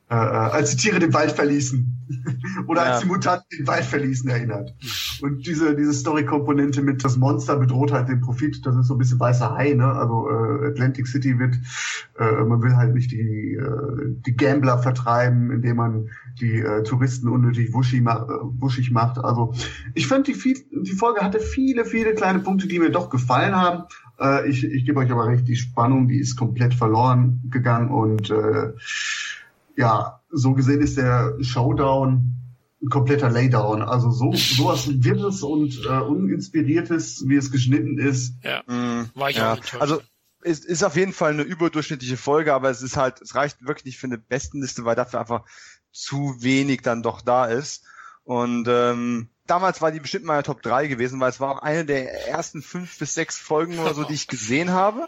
[0.10, 2.08] äh, äh, als die Tiere den Wald verließen
[2.68, 2.92] oder ja.
[2.94, 4.74] als die Mutanten den Wald verließen erinnert.
[5.22, 9.00] Und diese diese Story-Komponente mit das Monster bedroht halt den Profit, das ist so ein
[9.00, 9.86] bisschen weißer Hai, ne?
[9.86, 11.56] Also äh, Atlantic City wird,
[12.18, 16.08] äh, man will halt nicht die äh, die Gambler vertreiben, indem man
[16.40, 19.18] die äh, Touristen unnötig wuschig, ma äh, wuschig macht.
[19.18, 19.54] Also
[19.94, 23.58] ich fand die viel, die Folge hatte viele viele kleine Punkte, die mir doch gefallen
[23.58, 23.84] haben.
[24.22, 28.30] Äh, ich ich gebe euch aber recht, die Spannung, die ist komplett verloren gegangen und
[28.30, 28.72] äh,
[29.78, 32.34] ja, so gesehen ist der Showdown
[32.82, 33.82] ein kompletter Laydown.
[33.82, 38.36] Also so sowas Wirres und äh, uninspiriertes, wie es geschnitten ist.
[38.44, 39.10] Ja, mhm.
[39.14, 39.54] war ich ja.
[39.54, 39.82] auch enttäuscht.
[39.82, 40.02] Also
[40.42, 43.86] es ist auf jeden Fall eine überdurchschnittliche Folge, aber es ist halt, es reicht wirklich
[43.86, 45.44] nicht für eine Bestenliste, weil dafür einfach
[45.92, 47.86] zu wenig dann doch da ist.
[48.24, 51.86] Und ähm, damals war die bestimmt meine Top 3 gewesen, weil es war auch eine
[51.86, 55.08] der ersten fünf bis sechs Folgen oder so, die ich gesehen habe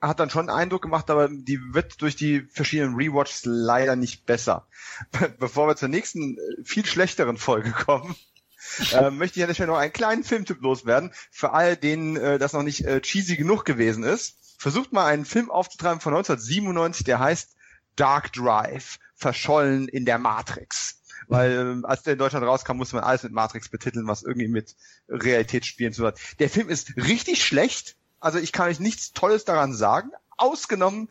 [0.00, 4.66] hat dann schon Eindruck gemacht, aber die wird durch die verschiedenen Rewatches leider nicht besser.
[5.38, 8.16] Bevor wir zur nächsten, äh, viel schlechteren Folge kommen,
[8.92, 11.12] äh, möchte ich an der Stelle noch einen kleinen Filmtipp loswerden.
[11.30, 14.36] Für all denen äh, das noch nicht äh, cheesy genug gewesen ist.
[14.58, 17.56] Versucht mal einen Film aufzutreiben von 1997, der heißt
[17.96, 23.04] Dark Drive, verschollen in der Matrix weil äh, als der in Deutschland rauskam, musste man
[23.04, 24.74] alles mit Matrix betiteln, was irgendwie mit
[25.08, 26.18] Realitätsspielen zu tun hat.
[26.40, 31.08] Der Film ist richtig schlecht, also ich kann euch nichts Tolles daran sagen, ausgenommen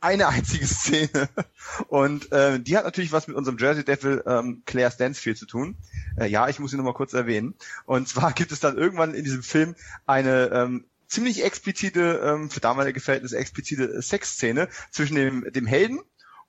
[0.00, 1.28] eine einzige Szene.
[1.88, 5.76] Und äh, die hat natürlich was mit unserem Jersey Devil ähm, Claire Stansfield zu tun.
[6.18, 7.54] Äh, ja, ich muss sie nochmal kurz erwähnen.
[7.84, 9.74] Und zwar gibt es dann irgendwann in diesem Film
[10.06, 16.00] eine ähm, ziemlich explizite, ähm, für damalige Verhältnisse explizite Sexszene zwischen dem, dem Helden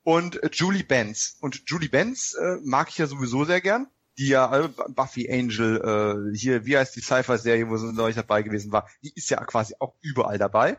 [0.03, 1.37] und Julie Benz.
[1.39, 3.87] Und Julie Benz äh, mag ich ja sowieso sehr gern
[4.17, 8.41] die ja äh, Buffy Angel, äh, hier, wie heißt die Cypher-Serie, wo sie neulich dabei
[8.41, 10.77] gewesen war, die ist ja quasi auch überall dabei.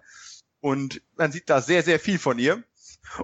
[0.61, 2.63] Und man sieht da sehr, sehr viel von ihr.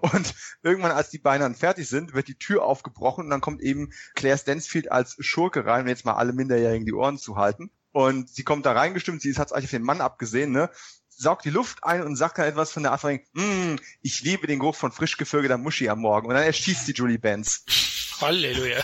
[0.01, 3.61] Und irgendwann, als die Beine dann fertig sind, wird die Tür aufgebrochen und dann kommt
[3.61, 7.71] eben Claire Stansfield als Schurke rein, um jetzt mal alle Minderjährigen die Ohren zu halten.
[7.93, 10.71] Und sie kommt da reingestimmt, sie hat eigentlich auf den Mann abgesehen, ne?
[11.17, 14.47] saugt die Luft ein und sagt dann etwas von der Art von, mm, ich liebe
[14.47, 16.29] den Geruch von frisch gevögelter Muschi am Morgen.
[16.29, 17.65] Und dann erschießt die Julie Benz.
[18.21, 18.83] Halleluja.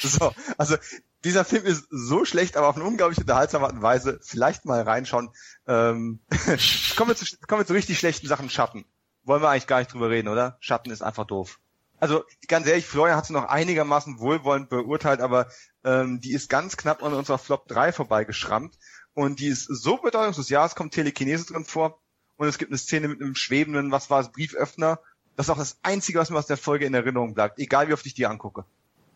[0.00, 0.76] So, also
[1.24, 4.20] dieser Film ist so schlecht, aber auf eine unglaublich unterhaltsame Art und Weise.
[4.22, 5.30] Vielleicht mal reinschauen.
[5.66, 6.20] Ähm,
[6.96, 8.50] kommen, wir zu, kommen wir zu richtig schlechten Sachen.
[8.50, 8.84] Schatten.
[9.24, 10.58] Wollen wir eigentlich gar nicht drüber reden, oder?
[10.60, 11.58] Schatten ist einfach doof.
[11.98, 15.48] Also ganz ehrlich, Florian hat sie noch einigermaßen wohlwollend beurteilt, aber
[15.84, 18.76] ähm, die ist ganz knapp an unserer Flop 3 vorbeigeschrammt.
[19.14, 20.50] Und die ist so bedeutungslos.
[20.50, 22.00] Ja, es kommt Telekinese drin vor.
[22.36, 24.98] Und es gibt eine Szene mit einem schwebenden, was war es, Brieföffner.
[25.36, 27.58] Das ist auch das Einzige, was mir aus der Folge in Erinnerung bleibt.
[27.58, 28.64] Egal, wie oft ich die angucke.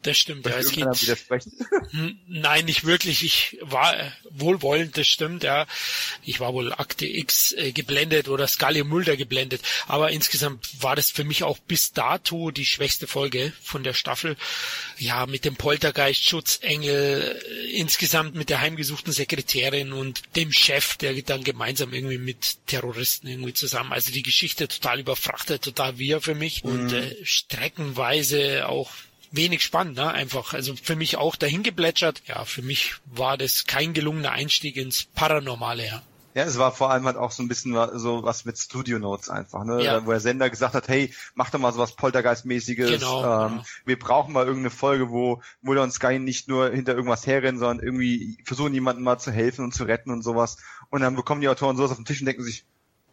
[0.03, 0.57] Das stimmt, ja.
[0.57, 0.87] Es geht,
[1.91, 3.25] hm, nein, nicht wirklich.
[3.25, 3.97] Ich war
[4.31, 5.67] wohlwollend, das stimmt, ja.
[6.23, 9.61] Ich war wohl Akte X äh, geblendet oder Scully Mulder geblendet.
[9.89, 14.37] Aber insgesamt war das für mich auch bis dato die schwächste Folge von der Staffel.
[14.99, 21.21] Ja, mit dem Poltergeist, Schutzengel, äh, insgesamt mit der heimgesuchten Sekretärin und dem Chef, der
[21.23, 23.93] dann gemeinsam irgendwie mit Terroristen irgendwie zusammen.
[23.93, 26.71] Also die Geschichte total überfrachtet, total wir für mich mhm.
[26.71, 28.93] und äh, streckenweise auch
[29.31, 30.11] wenig spannend, ne?
[30.11, 30.55] Einfach.
[30.55, 32.23] Also für mich auch dahin geplätschert.
[32.27, 36.03] Ja, für mich war das kein gelungener Einstieg ins Paranormale, ja.
[36.35, 39.29] Ja, es war vor allem halt auch so ein bisschen so was mit Studio Notes
[39.29, 39.83] einfach, ne?
[39.83, 40.07] Ja.
[40.07, 42.91] Wo der Sender gesagt hat, hey, mach doch mal sowas Poltergeistmäßiges.
[42.91, 43.65] Genau, ähm, genau.
[43.87, 47.85] Wir brauchen mal irgendeine Folge, wo Mulder und Sky nicht nur hinter irgendwas herrennen, sondern
[47.85, 50.59] irgendwie versuchen jemandem mal zu helfen und zu retten und sowas.
[50.91, 52.65] Und dann bekommen die Autoren sowas auf den Tisch und denken sich,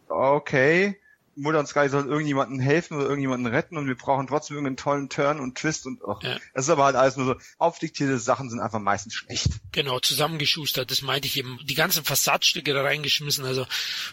[0.08, 1.00] okay,
[1.36, 5.08] Mulder und Sky sollen irgendjemanden helfen oder irgendjemanden retten und wir brauchen trotzdem irgendeinen tollen
[5.10, 6.38] Turn und Twist und oh, ja.
[6.54, 9.48] das ist aber halt alles nur so aufdiktierte Sachen sind einfach meistens schlecht.
[9.72, 11.58] Genau, zusammengeschustert, das meinte ich eben.
[11.64, 13.66] Die ganzen Fassadstücke da reingeschmissen, also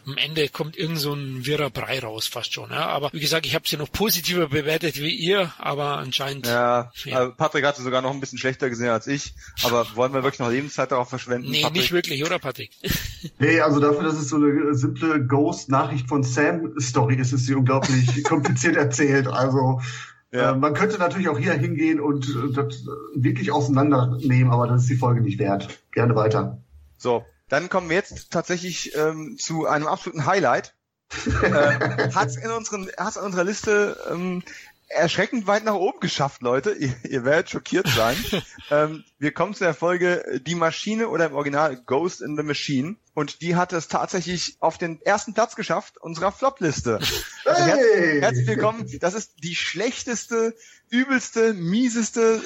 [0.05, 2.71] am Ende kommt irgend so ein wirrer Brei raus fast schon.
[2.71, 2.87] Ja.
[2.87, 6.45] Aber wie gesagt, ich habe sie noch positiver bewertet wie ihr, aber anscheinend.
[6.45, 7.17] Ja, ja.
[7.17, 10.39] Also Patrick hatte sogar noch ein bisschen schlechter gesehen als ich, aber wollen wir wirklich
[10.39, 11.49] noch Lebenszeit darauf verschwenden?
[11.49, 11.81] Nee, Patrick?
[11.81, 12.71] nicht wirklich, oder Patrick?
[13.39, 18.23] nee, also dafür, dass es so eine simple Ghost-Nachricht von Sam-Story ist, ist sie unglaublich
[18.25, 19.27] kompliziert erzählt.
[19.27, 19.81] Also
[20.33, 20.51] ja.
[20.51, 24.89] Äh, man könnte natürlich auch hier hingehen und äh, das wirklich auseinandernehmen, aber das ist
[24.89, 25.83] die Folge nicht wert.
[25.91, 26.57] Gerne weiter.
[26.97, 30.73] So, dann kommen wir jetzt tatsächlich ähm, zu einem absoluten Highlight.
[31.43, 34.41] äh, hat's in unseren, hat's in unserer Liste ähm,
[34.93, 36.71] erschreckend weit nach oben geschafft, Leute.
[36.79, 38.15] Ihr, ihr werdet schockiert sein.
[38.71, 42.95] ähm, wir kommen zu der Folge Die Maschine oder im Original Ghost in the Machine.
[43.13, 46.99] Und die hat es tatsächlich auf den ersten Platz geschafft unserer Flop-Liste.
[47.45, 48.21] Also hey!
[48.21, 48.89] herzlich willkommen.
[49.01, 50.55] Das ist die schlechteste,
[50.89, 52.41] übelste, mieseste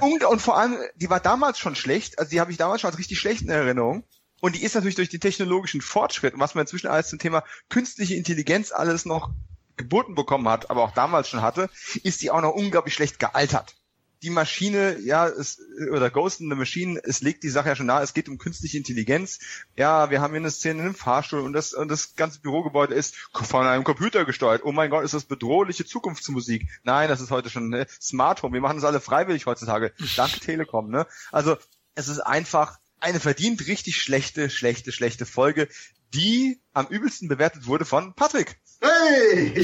[0.00, 2.18] und, und vor allem, die war damals schon schlecht.
[2.18, 4.04] Also die habe ich damals schon als richtig schlecht in Erinnerung.
[4.40, 7.44] Und die ist natürlich durch den technologischen Fortschritt und was man inzwischen alles zum Thema
[7.70, 9.30] künstliche Intelligenz alles noch
[9.76, 11.68] geboten bekommen hat, aber auch damals schon hatte,
[12.02, 13.74] ist die auch noch unglaublich schlecht gealtert.
[14.22, 15.60] Die Maschine, ja, es,
[15.92, 18.38] oder Ghost in the Machine, es legt die Sache ja schon nahe, es geht um
[18.38, 19.38] künstliche Intelligenz.
[19.76, 22.94] Ja, wir haben hier eine Szene in einem Fahrstuhl und das, und das ganze Bürogebäude
[22.94, 24.62] ist von einem Computer gesteuert.
[24.64, 26.66] Oh mein Gott, ist das bedrohliche Zukunftsmusik.
[26.84, 28.54] Nein, das ist heute schon ne, Smart Home.
[28.54, 29.92] Wir machen das alle freiwillig heutzutage.
[30.16, 31.06] Dank Telekom, ne?
[31.30, 31.58] Also,
[31.94, 35.68] es ist einfach eine verdient richtig schlechte, schlechte, schlechte Folge,
[36.14, 38.58] die am übelsten bewertet wurde von Patrick.
[38.84, 39.54] Hey!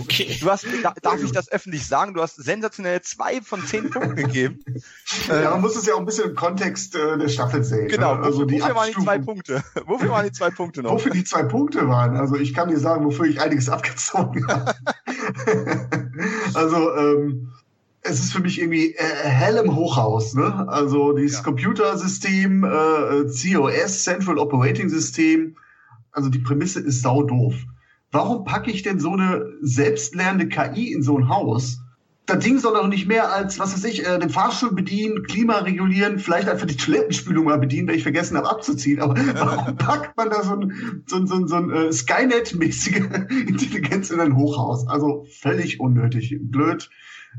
[0.00, 0.36] okay.
[0.40, 0.66] Du hast,
[1.02, 2.12] darf ich das öffentlich sagen?
[2.12, 4.60] Du hast sensationell zwei von zehn Punkten gegeben.
[5.28, 7.88] Ja, man muss es ja auch ein bisschen im Kontext äh, der Staffel sehen.
[7.88, 8.16] Genau.
[8.16, 8.24] Ne?
[8.24, 9.64] Also wofür waren die zwei Punkte?
[9.86, 10.92] Wofür waren die zwei Punkte noch?
[10.92, 12.16] Wofür die zwei Punkte waren?
[12.16, 14.74] Also ich kann dir sagen, wofür ich einiges abgezogen habe.
[16.54, 17.52] also ähm,
[18.02, 20.34] es ist für mich irgendwie äh, hell im Hochhaus.
[20.34, 20.68] Ne?
[20.68, 21.44] Also dieses ja.
[21.44, 25.56] Computersystem, äh, COS, Central Operating System,
[26.12, 27.54] also die Prämisse ist sau doof.
[28.10, 31.80] Warum packe ich denn so eine selbstlernende KI in so ein Haus?
[32.28, 35.58] Das Ding soll doch nicht mehr als, was weiß ich, äh, den Fahrstuhl bedienen, Klima
[35.60, 39.00] regulieren, vielleicht einfach die Toilettenspülung mal bedienen, wenn ich vergessen habe abzuziehen.
[39.00, 42.96] Aber warum packt man da so ein, so ein, so ein, so ein äh, Skynet-mäßige
[43.48, 44.86] Intelligenz in ein Hochhaus?
[44.88, 46.38] Also völlig unnötig.
[46.42, 46.90] Blöd.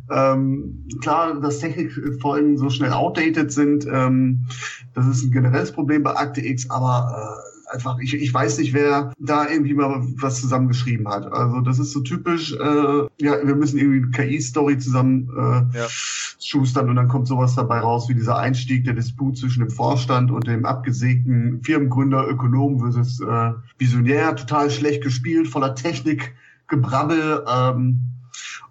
[0.10, 4.48] Ähm, klar, dass Technikfolgen so schnell outdated sind, ähm,
[4.94, 8.74] das ist ein generelles Problem bei Akte X, aber äh, einfach, ich, ich weiß nicht,
[8.74, 11.32] wer da irgendwie mal was zusammengeschrieben hat.
[11.32, 15.88] Also das ist so typisch, äh, ja, wir müssen irgendwie eine KI-Story zusammen äh, ja.
[15.90, 20.32] schustern und dann kommt sowas dabei raus wie dieser Einstieg, der Disput zwischen dem Vorstand
[20.32, 26.34] und dem abgesägten Firmengründer, Ökonom versus äh, Visionär, total schlecht gespielt, voller Technik,
[26.68, 27.44] Gebrabbel.
[27.52, 28.02] Ähm,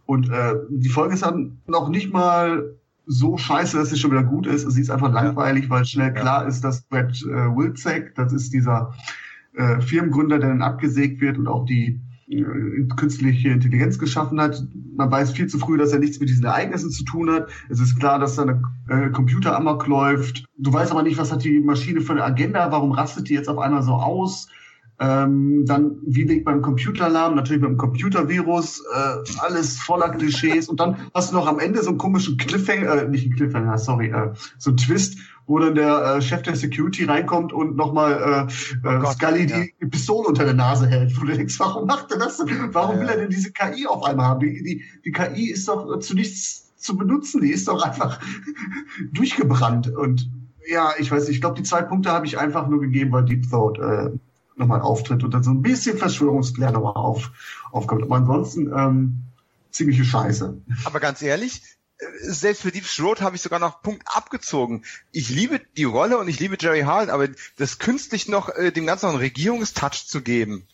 [0.06, 2.74] und äh, die Folge ist dann noch nicht mal
[3.08, 4.70] so scheiße, dass es schon wieder gut ist.
[4.70, 8.94] Sie ist einfach langweilig, weil schnell klar ist, dass Brad äh, Wilczek, das ist dieser
[9.54, 12.44] äh, Firmengründer, der dann abgesägt wird und auch die äh,
[12.96, 14.62] künstliche Intelligenz geschaffen hat.
[14.94, 17.48] Man weiß viel zu früh, dass er nichts mit diesen Ereignissen zu tun hat.
[17.70, 20.44] Es ist klar, dass da eine äh, Computer amok läuft.
[20.58, 23.48] Du weißt aber nicht, was hat die Maschine für eine Agenda, warum rastet die jetzt
[23.48, 24.48] auf einmal so aus?
[25.00, 27.36] Ähm, dann, wie liegt beim Computeralarm?
[27.36, 30.68] Natürlich beim Computervirus, äh, alles voller Klischees.
[30.68, 33.78] Und dann hast du noch am Ende so einen komischen Cliffhanger, äh, nicht einen Cliffhanger,
[33.78, 38.48] sorry, äh, so einen Twist, wo dann der äh, Chef der Security reinkommt und nochmal
[38.84, 39.64] äh, äh, oh Scully ja.
[39.80, 41.16] die Pistole unter der Nase hält.
[41.16, 42.44] Wo du denkst, warum macht er das?
[42.72, 44.40] Warum ja, will er denn diese KI auf einmal haben?
[44.40, 48.20] Die, die, die KI ist doch zu nichts zu benutzen, die ist doch einfach
[49.12, 49.88] durchgebrannt.
[49.88, 50.30] Und
[50.66, 53.24] ja, ich weiß nicht, ich glaube, die zwei Punkte habe ich einfach nur gegeben, weil
[53.24, 54.10] Deep Thought äh,
[54.58, 57.30] nochmal auftritt und dann so ein bisschen Verschwörungsklär nochmal auf,
[57.70, 58.02] aufkommt.
[58.02, 59.22] Aber ansonsten ähm,
[59.70, 60.60] ziemliche Scheiße.
[60.84, 61.62] Aber ganz ehrlich,
[61.98, 64.84] äh, selbst für Deep Throat habe ich sogar noch Punkt abgezogen.
[65.12, 68.86] Ich liebe die Rolle und ich liebe Jerry Harlan, aber das künstlich noch äh, dem
[68.86, 70.66] Ganzen noch einen Regierungstouch zu geben,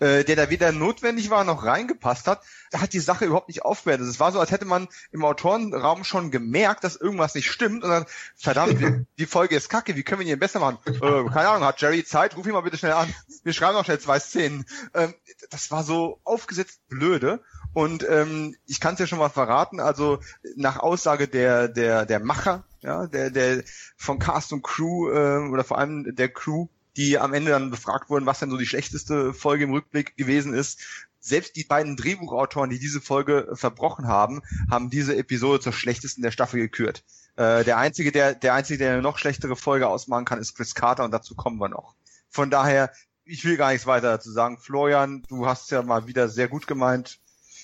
[0.00, 2.42] äh, der da weder notwendig war noch reingepasst hat,
[2.74, 4.06] hat die Sache überhaupt nicht aufgewertet.
[4.06, 7.90] Es war so, als hätte man im Autorenraum schon gemerkt, dass irgendwas nicht stimmt und
[7.90, 10.78] dann, verdammt, die Folge ist kacke, wie können wir ihn besser machen?
[10.86, 12.36] Äh, keine Ahnung, hat Jerry Zeit?
[12.36, 13.12] Ruf ihn mal bitte schnell an.
[13.42, 14.64] Wir schreiben noch schnell zwei Szenen.
[14.94, 15.14] Ähm,
[15.50, 17.40] das war so aufgesetzt blöde.
[17.74, 20.20] Und ähm, ich kann es ja schon mal verraten, also
[20.56, 23.62] nach Aussage der, der, der Macher, ja, der, der
[23.96, 28.10] von Cast und Crew äh, oder vor allem der Crew, die am Ende dann befragt
[28.10, 30.80] wurden, was denn so die schlechteste Folge im Rückblick gewesen ist,
[31.20, 36.30] selbst die beiden Drehbuchautoren, die diese Folge verbrochen haben, haben diese Episode zur schlechtesten der
[36.30, 37.04] Staffel gekürt.
[37.36, 40.74] Äh, der einzige, der, der einzige, der eine noch schlechtere Folge ausmachen kann, ist Chris
[40.74, 41.94] Carter und dazu kommen wir noch.
[42.30, 42.92] Von daher
[43.28, 44.58] ich will gar nichts weiter dazu sagen.
[44.58, 47.18] Florian, du hast ja mal wieder sehr gut gemeint.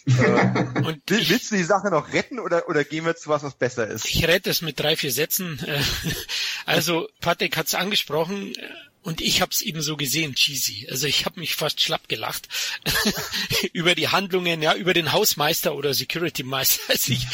[0.06, 0.12] äh,
[0.84, 3.88] und willst du die Sache noch retten oder, oder gehen wir zu was, was besser
[3.88, 4.04] ist?
[4.04, 5.60] Ich rette es mit drei, vier Sätzen.
[6.66, 8.54] Also Patrick hat es angesprochen
[9.04, 10.88] und ich habe es eben so gesehen, cheesy.
[10.90, 12.48] Also ich habe mich fast schlapp gelacht
[13.74, 16.82] über die Handlungen, ja, über den Hausmeister oder Security Meister.
[16.94, 17.26] Also ich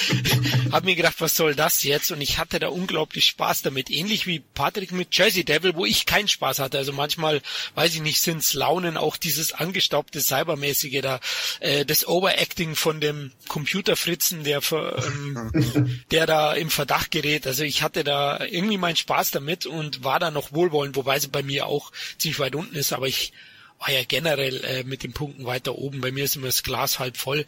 [0.73, 2.11] habe mir gedacht, was soll das jetzt?
[2.11, 3.91] Und ich hatte da unglaublich Spaß damit.
[3.91, 6.79] Ähnlich wie Patrick mit Jersey Devil, wo ich keinen Spaß hatte.
[6.79, 7.43] Also manchmal,
[7.75, 11.21] weiß ich nicht, sind's Launen, auch dieses angestaubte Cybermäßige da,
[11.61, 17.47] äh, das Overacting von dem Computerfritzen, der, ähm, der da im Verdacht gerät.
[17.47, 21.29] Also ich hatte da irgendwie meinen Spaß damit und war da noch wohlwollend, wobei sie
[21.29, 23.33] bei mir auch ziemlich weit unten ist, aber ich
[23.79, 26.01] war ja generell äh, mit den Punkten weiter oben.
[26.01, 27.47] Bei mir ist immer das Glas halb voll.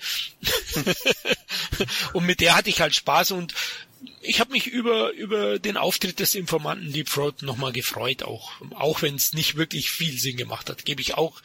[2.15, 3.55] und mit der hatte ich halt Spaß und
[4.21, 9.03] ich habe mich über über den Auftritt des Informanten Deep Throat nochmal gefreut, auch auch
[9.03, 11.41] wenn es nicht wirklich viel Sinn gemacht hat, gebe ich auch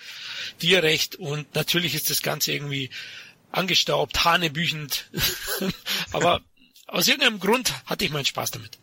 [0.62, 1.16] dir recht.
[1.16, 2.90] Und natürlich ist das Ganze irgendwie
[3.52, 5.10] angestaubt, hanebüchend,
[6.14, 6.42] aber
[6.88, 8.78] aus irgendeinem Grund hatte ich meinen Spaß damit.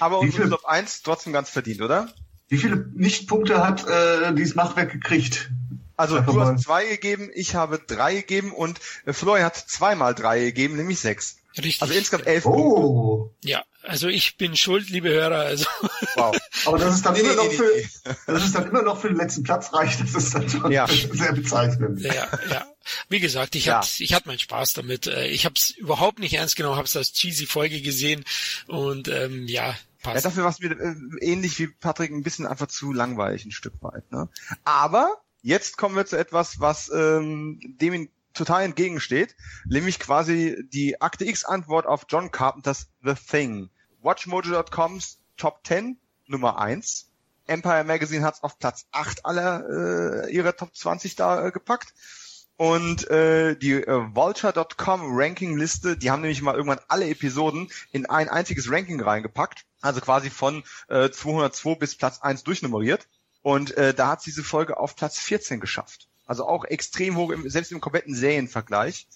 [0.00, 2.12] Aber unsere Top 1 trotzdem ganz verdient, oder?
[2.48, 5.50] Wie viele Nichtpunkte hat äh, dieses Machwerk gekriegt?
[5.96, 10.40] Also du hast zwei gegeben, ich habe drei gegeben und äh, Florian hat zweimal drei
[10.40, 11.36] gegeben, nämlich sechs.
[11.56, 11.82] Richtig.
[11.82, 12.50] Also insgesamt elf oh.
[12.50, 13.48] Punkte.
[13.48, 15.38] Ja, also ich bin schuld, liebe Hörer.
[15.38, 15.66] Also.
[16.16, 16.36] Wow.
[16.64, 17.70] Aber das ist dann immer noch für,
[18.26, 20.00] das ist dann immer noch für den letzten Platz reicht.
[20.00, 20.88] Das ist dann schon ja.
[20.88, 22.00] sehr bezeichnend.
[22.00, 22.66] Ja, ja.
[23.08, 23.78] Wie gesagt, ich ja.
[23.78, 25.06] hatte, ich hatte meinen Spaß damit.
[25.06, 28.24] Äh, ich habe es überhaupt nicht ernst genommen, habe es als cheesy Folge gesehen
[28.66, 30.16] und ähm, ja, Passt.
[30.16, 33.52] Ja, dafür war es mir äh, ähnlich wie Patrick ein bisschen einfach zu langweilig ein
[33.52, 34.12] Stück weit.
[34.12, 34.28] Ne?
[34.64, 41.24] Aber jetzt kommen wir zu etwas, was ähm, dem total entgegensteht, nämlich quasi die Akte
[41.24, 43.70] X-Antwort auf John Carpenters The Thing.
[44.02, 47.10] WatchMojo.coms Top 10, Nummer 1.
[47.46, 51.94] Empire Magazine hat es auf Platz 8 aller äh, ihrer Top 20 da äh, gepackt.
[52.56, 58.28] Und äh, die äh, Vulture.com Ranking-Liste, die haben nämlich mal irgendwann alle Episoden in ein
[58.28, 59.64] einziges Ranking reingepackt.
[59.80, 63.08] Also quasi von äh, 202 bis Platz 1 durchnummeriert.
[63.42, 66.08] Und äh, da hat diese Folge auf Platz 14 geschafft.
[66.26, 69.06] Also auch extrem hoch, im, selbst im kompletten Serienvergleich.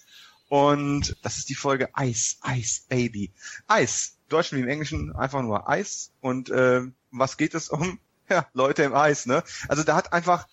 [0.49, 3.31] Und das ist die Folge Ice, Ice Baby.
[3.71, 6.11] Ice, Deutschen wie im Englischen einfach nur Eis.
[6.21, 7.99] Und äh, was geht es um?
[8.31, 9.43] Ja, Leute im Eis, ne?
[9.69, 10.47] Also da hat einfach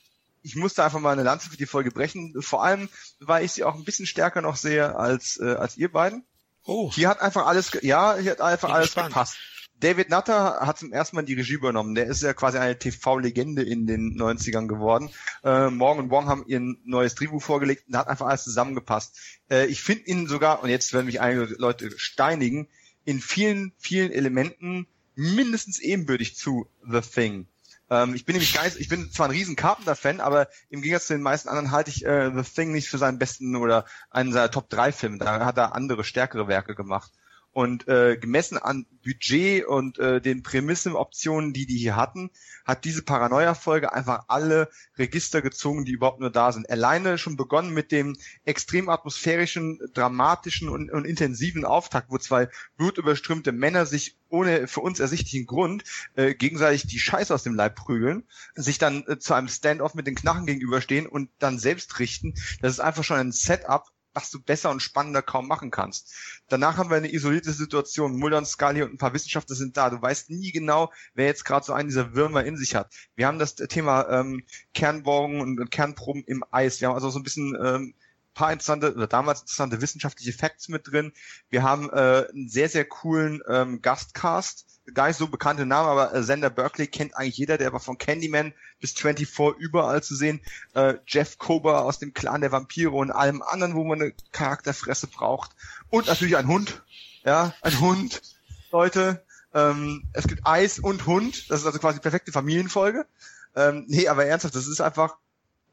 [0.47, 2.41] ich musste einfach mal eine Lanze für die Folge brechen.
[2.41, 5.91] Vor allem, weil ich sie auch ein bisschen stärker noch sehe als, äh, als ihr
[5.91, 6.25] beiden.
[6.65, 6.93] Oh.
[6.93, 9.09] Hier hat einfach alles, ja, hier hat einfach alles gespannt.
[9.09, 9.39] gepasst.
[9.81, 11.97] David Nutter hat zum ersten Mal die Regie übernommen.
[11.97, 15.11] Der ist ja quasi eine TV-Legende in den 90ern geworden.
[15.43, 19.19] Äh, Morgan und Wong haben ihr neues Drehbuch vorgelegt und da hat einfach alles zusammengepasst.
[19.51, 22.69] Äh, ich finde ihn sogar, und jetzt werden mich einige Leute steinigen,
[23.05, 24.87] in vielen, vielen Elementen
[25.17, 27.49] mindestens ebenbürtig zu The Thing.
[27.91, 31.07] Ähm, ich bin nämlich gar nicht, ich bin zwar ein riesen Carpenter-Fan, aber im Gegensatz
[31.07, 34.33] zu den meisten anderen halte ich äh, The Thing nicht für seinen besten oder einen
[34.33, 35.19] seiner Top 3 Filme.
[35.19, 37.13] Da hat er andere, stärkere Werke gemacht.
[37.57, 42.31] Und äh, gemessen an Budget und äh, den Prämissenoptionen, die die hier hatten,
[42.67, 44.69] hat diese Paranoia-Folge einfach alle
[44.99, 46.69] Register gezogen, die überhaupt nur da sind.
[46.69, 48.15] Alleine schon begonnen mit dem
[48.45, 55.01] extrem atmosphärischen, dramatischen und, und intensiven Auftakt, wo zwei blutüberströmte Männer sich ohne für uns
[55.01, 55.83] ersichtlichen Grund
[56.15, 58.25] äh, gegenseitig die Scheiße aus dem Leib prügeln,
[58.55, 62.35] sich dann äh, zu einem Standoff mit den Knarren gegenüberstehen und dann selbst richten.
[62.61, 63.87] Das ist einfach schon ein Setup,
[64.17, 66.15] was du besser und spannender kaum machen kannst.
[66.49, 68.17] Danach haben wir eine isolierte Situation.
[68.17, 69.91] Mulder und Scully und ein paar Wissenschaftler sind da.
[69.91, 72.93] Du weißt nie genau, wer jetzt gerade so einen dieser Würmer in sich hat.
[73.15, 76.81] Wir haben das Thema ähm, Kernbohrungen und Kernproben im Eis.
[76.81, 77.95] Wir haben also so ein bisschen ähm,
[78.37, 81.13] paar interessante oder damals interessante wissenschaftliche Facts mit drin.
[81.51, 86.15] Wir haben äh, einen sehr, sehr coolen ähm, Gastcast gar nicht so bekannte Namen, aber
[86.15, 90.41] äh, Sender Berkeley kennt eigentlich jeder, der war von Candyman bis 24 überall zu sehen.
[90.75, 95.09] Äh, Jeff Kober aus dem Clan der Vampire und allem anderen, wo man eine Charakterfresse
[95.09, 95.51] braucht.
[95.91, 96.83] Und natürlich ein Hund.
[97.25, 98.23] Ja, ein Hund.
[98.71, 101.51] Leute, ähm, es gibt Eis und Hund.
[101.51, 103.07] Das ist also quasi perfekte Familienfolge.
[103.55, 105.17] Ähm, nee, aber ernsthaft, das ist einfach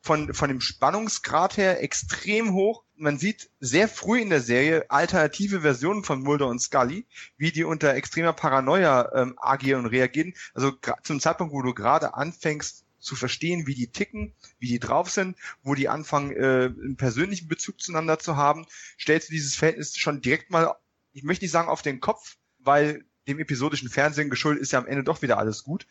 [0.04, 2.84] von, von dem Spannungsgrad her extrem hoch.
[2.98, 7.08] Man sieht sehr früh in der Serie alternative Versionen von Mulder und Scully,
[7.38, 10.34] wie die unter extremer Paranoia ähm, agieren und reagieren.
[10.54, 10.74] Also
[11.04, 15.38] zum Zeitpunkt, wo du gerade anfängst zu verstehen, wie die ticken, wie die drauf sind,
[15.64, 18.66] wo die anfangen, äh, einen persönlichen Bezug zueinander zu haben,
[19.00, 20.76] stellst du dieses Verhältnis schon direkt mal,
[21.14, 24.88] ich möchte nicht sagen auf den Kopf, weil dem episodischen Fernsehen geschuldet ist ja am
[24.88, 25.84] Ende doch wieder alles gut.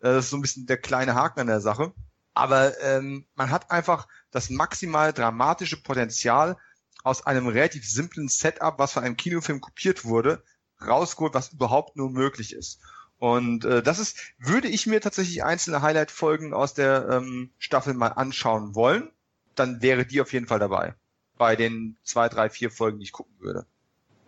[0.00, 1.92] Äh, das ist so ein bisschen der kleine Haken an der Sache.
[2.38, 6.56] Aber ähm, man hat einfach das maximal dramatische Potenzial
[7.02, 10.44] aus einem relativ simplen Setup, was von einem Kinofilm kopiert wurde,
[10.80, 12.78] rausgeholt, was überhaupt nur möglich ist.
[13.18, 18.12] Und äh, das ist, würde ich mir tatsächlich einzelne Highlight-Folgen aus der ähm, Staffel mal
[18.12, 19.10] anschauen wollen,
[19.56, 20.94] dann wäre die auf jeden Fall dabei.
[21.38, 23.66] Bei den zwei, drei, vier Folgen, die ich gucken würde.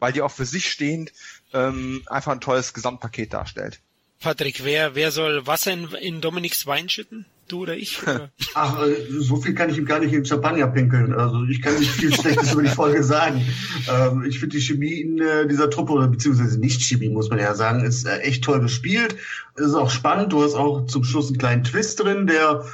[0.00, 1.12] Weil die auch für sich stehend
[1.52, 3.80] ähm, einfach ein tolles Gesamtpaket darstellt.
[4.18, 7.24] Patrick, wer, wer soll Wasser in, in Dominiks Wein schütten?
[7.50, 8.02] Du oder ich?
[8.06, 8.30] Oder?
[8.54, 11.12] Ach, äh, so viel kann ich ihm gar nicht in Champagner pinkeln.
[11.12, 13.44] Also ich kann nicht viel Schlechtes über die Folge sagen.
[13.90, 17.40] Ähm, ich finde die Chemie in äh, dieser Truppe, oder beziehungsweise nicht Chemie, muss man
[17.40, 19.16] ja sagen, ist äh, echt toll gespielt.
[19.56, 20.32] Es ist auch spannend.
[20.32, 22.64] Du hast auch zum Schluss einen kleinen Twist drin, der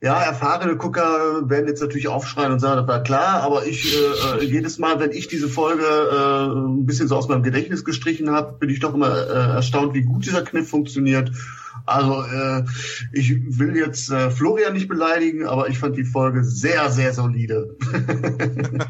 [0.00, 4.38] ja, erfahrene Gucker werden jetzt natürlich aufschreien und sagen, das war klar, aber ich äh,
[4.38, 8.30] äh, jedes Mal, wenn ich diese Folge äh, ein bisschen so aus meinem Gedächtnis gestrichen
[8.30, 11.30] habe, bin ich doch immer äh, erstaunt, wie gut dieser Kniff funktioniert.
[11.86, 12.64] Also äh,
[13.12, 17.76] ich will jetzt äh, Florian nicht beleidigen, aber ich fand die Folge sehr, sehr solide.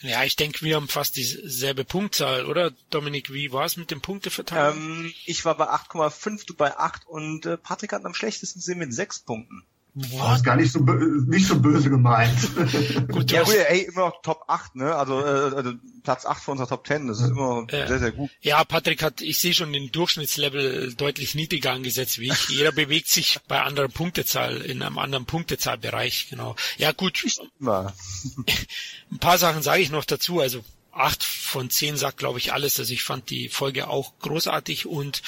[0.00, 2.72] ja, ich denke, wir haben fast dieselbe Punktzahl, oder?
[2.90, 4.76] Dominik, wie war es mit dem Punkteverteilung?
[4.76, 8.78] Ähm, ich war bei 8,5, du bei 8 und äh, Patrick hat am schlechtesten Sinn
[8.78, 9.64] mit 6 Punkten.
[9.98, 12.36] Boah, ist gar nicht so, nicht so böse gemeint.
[13.08, 14.94] gut, ja, gut, ey, immer noch Top 8, ne?
[14.94, 18.12] Also, äh, also Platz 8 von unserer Top 10, das ist immer äh, sehr, sehr
[18.12, 18.30] gut.
[18.42, 22.48] Ja, Patrick hat, ich sehe schon den Durchschnittslevel deutlich niedriger angesetzt wie ich.
[22.50, 26.56] Jeder bewegt sich bei anderer Punktezahl, in einem anderen Punktezahlbereich, genau.
[26.76, 27.24] Ja, gut.
[27.60, 30.62] Ein paar Sachen sage ich noch dazu, also
[30.92, 32.78] acht von zehn sagt, glaube ich, alles.
[32.78, 35.22] Also ich fand die Folge auch großartig und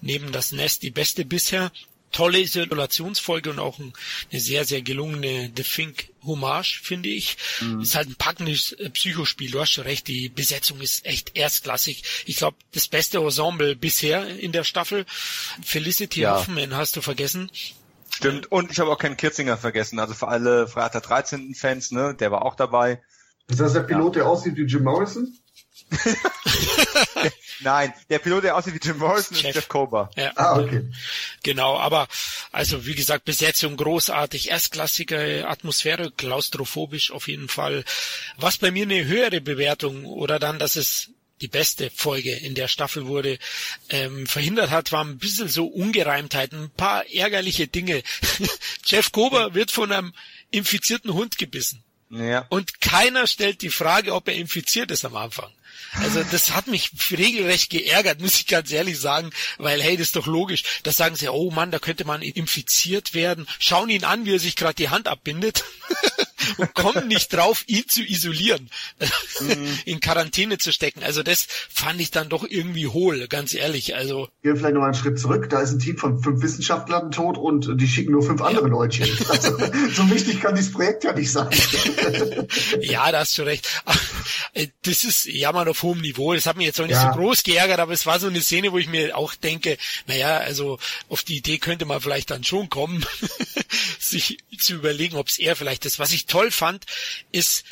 [0.00, 1.70] neben das Nest die beste bisher
[2.14, 7.36] tolle Isolationsfolge und auch eine sehr, sehr gelungene The Fink Hommage, finde ich.
[7.60, 7.80] Mhm.
[7.80, 9.50] Ist halt ein packendes äh, Psychospiel.
[9.50, 12.02] Du hast schon recht, die Besetzung ist echt erstklassig.
[12.24, 15.04] Ich glaube, das beste Ensemble bisher in der Staffel.
[15.62, 16.36] Felicity ja.
[16.36, 17.50] Hoffman hast du vergessen.
[18.10, 19.98] Stimmt, und ich habe auch keinen Kirzinger vergessen.
[19.98, 21.54] Also für alle Freitag 13.
[21.54, 23.02] Fans, ne, der war auch dabei.
[23.48, 24.22] Ist das der Pilot, ja.
[24.22, 25.36] der aussieht wie Jim Morrison?
[27.64, 29.50] Nein, der Pilot, der aussieht wie Jim Morrison, Chef.
[29.50, 30.10] ist Jeff Kober.
[30.16, 30.32] Ja.
[30.36, 30.90] Ah, okay.
[31.42, 32.06] Genau, aber
[32.52, 37.84] also wie gesagt, Besetzung großartig, erstklassige Atmosphäre, klaustrophobisch auf jeden Fall.
[38.36, 41.10] Was bei mir eine höhere Bewertung oder dann, dass es
[41.40, 43.38] die beste Folge in der Staffel wurde,
[43.90, 48.02] ähm, verhindert hat, waren ein bisschen so Ungereimtheiten, ein paar ärgerliche Dinge.
[48.86, 50.14] Jeff Kober wird von einem
[50.50, 51.82] infizierten Hund gebissen.
[52.10, 52.46] Ja.
[52.50, 55.50] Und keiner stellt die Frage, ob er infiziert ist am Anfang.
[56.00, 60.16] Also das hat mich regelrecht geärgert, muss ich ganz ehrlich sagen, weil hey, das ist
[60.16, 60.62] doch logisch.
[60.82, 63.46] Da sagen sie, oh Mann, da könnte man infiziert werden.
[63.58, 65.64] Schauen ihn an, wie er sich gerade die Hand abbindet
[66.56, 68.70] und kommen nicht drauf, ihn zu isolieren,
[69.40, 69.78] mhm.
[69.84, 71.02] in Quarantäne zu stecken.
[71.02, 73.96] Also das fand ich dann doch irgendwie hohl, ganz ehrlich.
[73.96, 75.48] Also gehen vielleicht noch mal einen Schritt zurück.
[75.50, 79.04] Da ist ein Team von fünf Wissenschaftlern tot und die schicken nur fünf andere Leute
[79.04, 79.16] hin.
[79.28, 79.58] Also,
[79.92, 81.48] so wichtig kann dieses Projekt ja nicht sein.
[82.80, 83.68] ja, da hast du recht.
[84.52, 86.34] Äh, das ist Jammern auf hohem Niveau.
[86.34, 87.12] Das hat mich jetzt auch nicht ja.
[87.12, 89.76] so groß geärgert, aber es war so eine Szene, wo ich mir auch denke,
[90.06, 93.04] naja, also auf die Idee könnte man vielleicht dann schon kommen,
[93.98, 95.98] sich zu überlegen, ob es eher vielleicht ist.
[95.98, 96.84] Was ich toll fand,
[97.30, 97.64] ist,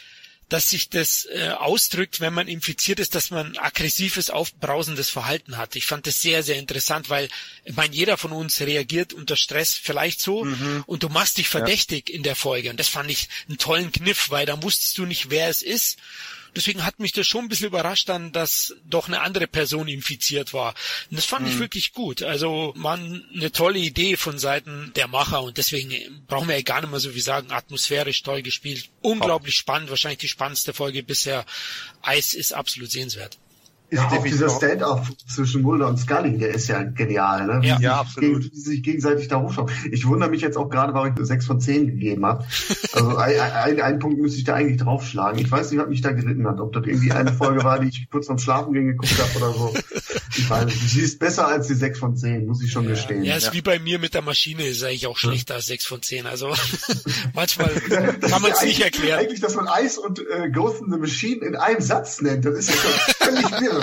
[0.48, 5.74] dass sich das äh, ausdrückt, wenn man infiziert ist, dass man aggressives, aufbrausendes Verhalten hat.
[5.76, 7.28] Ich fand das sehr, sehr interessant, weil
[7.64, 10.84] ich meine, jeder von uns reagiert unter Stress vielleicht so mhm.
[10.86, 12.14] und du machst dich verdächtig ja.
[12.14, 12.70] in der Folge.
[12.70, 15.98] Und das fand ich einen tollen Kniff, weil dann wusstest du nicht, wer es ist
[16.54, 20.52] Deswegen hat mich das schon ein bisschen überrascht dann, dass doch eine andere Person infiziert
[20.52, 20.74] war.
[21.10, 21.52] Und das fand mhm.
[21.52, 22.22] ich wirklich gut.
[22.22, 25.92] Also man eine tolle Idee von Seiten der Macher und deswegen
[26.26, 30.20] brauchen wir ja gar nicht mehr so viel sagen, atmosphärisch toll gespielt, unglaublich spannend, wahrscheinlich
[30.20, 31.44] die spannendste Folge bisher.
[32.02, 33.38] Eis ist absolut sehenswert
[33.92, 37.66] ja, auch dieser Stand-up zwischen Mulder und Scully, der ist ja genial, ne?
[37.66, 38.42] Ja, ja absolut.
[38.42, 39.70] Gegen, die sich gegenseitig da hochschauen.
[39.90, 42.44] Ich wundere mich jetzt auch gerade, warum ich sechs von zehn gegeben habe.
[42.92, 45.38] Also ein, ein, ein Punkt müsste ich da eigentlich draufschlagen.
[45.40, 46.60] Ich weiß nicht, was mich da geritten hat.
[46.60, 49.52] Ob das irgendwie eine Folge war, die ich kurz vorm Schlafen gehen geguckt habe oder
[49.52, 49.74] so.
[50.36, 50.88] Ich weiß nicht.
[50.88, 53.22] Sie ist besser als die sechs von zehn, muss ich schon ja, gestehen.
[53.24, 53.52] Ja, ist ja.
[53.52, 56.26] wie bei mir mit der Maschine, ist eigentlich auch schlechter als sechs von zehn.
[56.26, 56.54] Also
[57.34, 59.20] manchmal kann man es nicht erklären.
[59.20, 62.58] Eigentlich, dass man Eis und äh, Ghost in the Machine in einem Satz nennt, das
[62.58, 63.81] ist ja völlig wirr.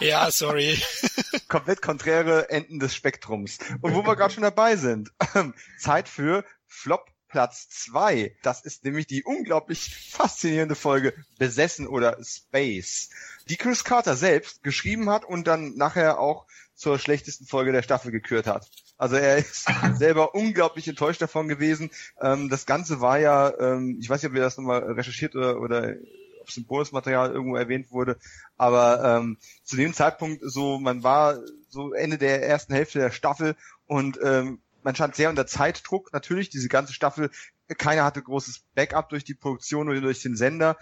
[0.00, 0.80] Ja, sorry.
[1.48, 3.58] Komplett konträre Enden des Spektrums.
[3.80, 5.10] Und wo wir gerade schon dabei sind,
[5.78, 8.34] Zeit für Flop Platz zwei.
[8.42, 13.10] Das ist nämlich die unglaublich faszinierende Folge Besessen oder Space,
[13.48, 18.12] die Chris Carter selbst geschrieben hat und dann nachher auch zur schlechtesten Folge der Staffel
[18.12, 18.70] gekürt hat.
[18.96, 21.90] Also er ist selber unglaublich enttäuscht davon gewesen.
[22.20, 25.60] Ähm, das Ganze war ja, ähm, ich weiß nicht, ob ihr das nochmal recherchiert oder,
[25.60, 25.94] oder
[26.48, 28.18] ob es im Bonusmaterial irgendwo erwähnt wurde,
[28.56, 31.38] aber ähm, zu dem Zeitpunkt so, man war
[31.68, 33.54] so Ende der ersten Hälfte der Staffel
[33.86, 37.30] und ähm, man stand sehr unter Zeitdruck, natürlich, diese ganze Staffel,
[37.76, 40.78] keiner hatte großes Backup durch die Produktion oder durch den Sender.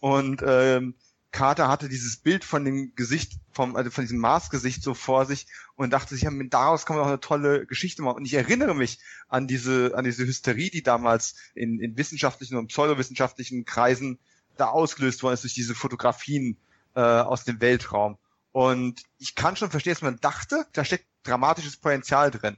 [0.00, 0.94] Und ähm,
[1.32, 5.46] Carter hatte dieses Bild von dem Gesicht, vom, also von diesem Mars-Gesicht so vor sich
[5.76, 8.16] und dachte sich, ja, daraus kann man auch eine tolle Geschichte machen.
[8.16, 8.98] Und ich erinnere mich
[9.28, 14.18] an diese, an diese Hysterie, die damals in, in wissenschaftlichen und pseudowissenschaftlichen Kreisen
[14.60, 16.56] da ausgelöst worden ist durch diese Fotografien
[16.94, 18.18] äh, aus dem Weltraum.
[18.52, 22.56] Und ich kann schon verstehen, dass man dachte, da steckt dramatisches Potenzial drin.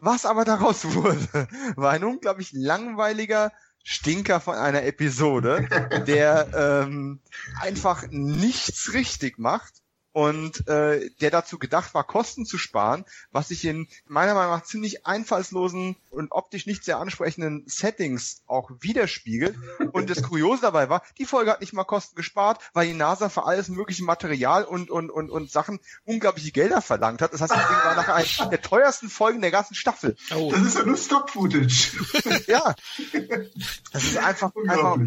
[0.00, 3.52] Was aber daraus wurde, war ein unglaublich langweiliger,
[3.84, 5.68] Stinker von einer Episode,
[6.06, 7.20] der ähm,
[7.60, 9.81] einfach nichts richtig macht
[10.12, 14.64] und äh, der dazu gedacht war, Kosten zu sparen, was sich in meiner Meinung nach
[14.64, 19.56] ziemlich einfallslosen und optisch nicht sehr ansprechenden Settings auch widerspiegelt.
[19.92, 23.28] Und das Kuriose dabei war, die Folge hat nicht mal Kosten gespart, weil die NASA
[23.28, 27.32] für alles mögliche Material und und und und Sachen unglaubliche Gelder verlangt hat.
[27.32, 30.16] Das heißt, das Ding war nachher eine der teuersten Folgen der ganzen Staffel.
[30.34, 30.50] Oh.
[30.52, 32.44] Das ist ja nur Stock-Footage.
[32.46, 32.74] ja.
[33.92, 34.98] Das ist einfach, einfach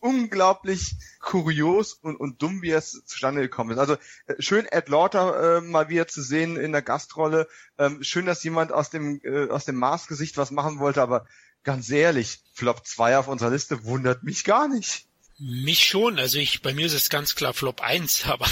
[0.00, 3.78] unglaublich kurios und, und dumm, wie es zustande gekommen ist.
[3.78, 3.96] Also
[4.26, 7.48] äh, schön Ed Lauter äh, mal wieder zu sehen in der Gastrolle.
[7.78, 11.26] Ähm, schön, dass jemand aus dem äh, aus dem Mars-Gesicht was machen wollte, aber
[11.62, 15.06] ganz ehrlich, Flop 2 auf unserer Liste wundert mich gar nicht.
[15.42, 18.46] Mich schon, also ich, bei mir ist es ganz klar Flop 1, aber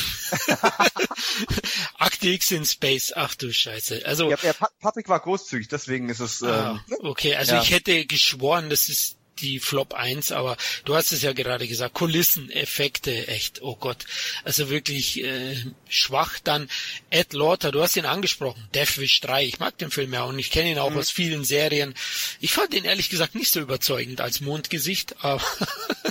[1.98, 4.06] Akte X in Space, ach du Scheiße.
[4.06, 4.38] Also ja,
[4.80, 6.42] Patrick war großzügig, deswegen ist es.
[6.42, 7.62] Ah, ähm, okay, also ja.
[7.62, 11.94] ich hätte geschworen, das ist die Flop 1, aber du hast es ja gerade gesagt,
[11.94, 14.04] Kulisseneffekte, echt, oh Gott.
[14.44, 15.56] Also wirklich äh,
[15.88, 16.38] schwach.
[16.42, 16.68] Dann
[17.10, 20.38] Ed Lauter, du hast ihn angesprochen, Death Wish 3, ich mag den Film ja und
[20.38, 20.98] ich kenne ihn auch mhm.
[20.98, 21.94] aus vielen Serien.
[22.40, 25.42] Ich fand ihn ehrlich gesagt nicht so überzeugend als Mondgesicht, aber...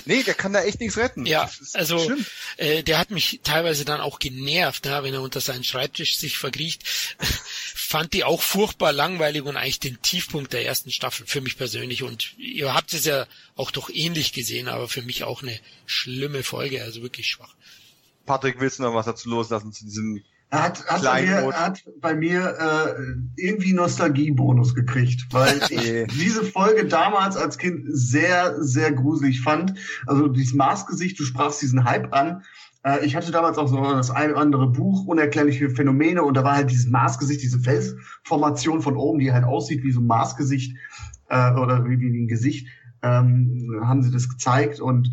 [0.04, 1.26] nee, der kann da echt nichts retten.
[1.26, 2.10] Ja, also
[2.56, 6.38] äh, der hat mich teilweise dann auch genervt, ja, wenn er unter seinen Schreibtisch sich
[6.38, 6.84] verkriecht.
[7.88, 12.02] fand die auch furchtbar langweilig und eigentlich den Tiefpunkt der ersten Staffel für mich persönlich.
[12.02, 13.17] Und ihr habt es ja
[13.56, 17.54] auch doch ähnlich gesehen, aber für mich auch eine schlimme Folge, also wirklich schwach.
[18.26, 21.60] Patrick, willst du noch was dazu loslassen zu diesem er hat, hat, bei mir, er
[21.60, 28.62] hat bei mir äh, irgendwie Nostalgiebonus gekriegt, weil ich diese Folge damals als Kind sehr,
[28.62, 29.74] sehr gruselig fand.
[30.06, 32.44] Also dieses Maßgesicht, du sprachst diesen Hype an.
[32.82, 36.44] Äh, ich hatte damals auch so das ein oder andere Buch, unerklärliche Phänomene, und da
[36.44, 40.76] war halt dieses Maßgesicht, diese Felsformation von oben, die halt aussieht wie so ein Maßgesicht
[41.28, 42.68] äh, oder wie, wie ein Gesicht
[43.02, 45.10] ähm, haben sie das gezeigt und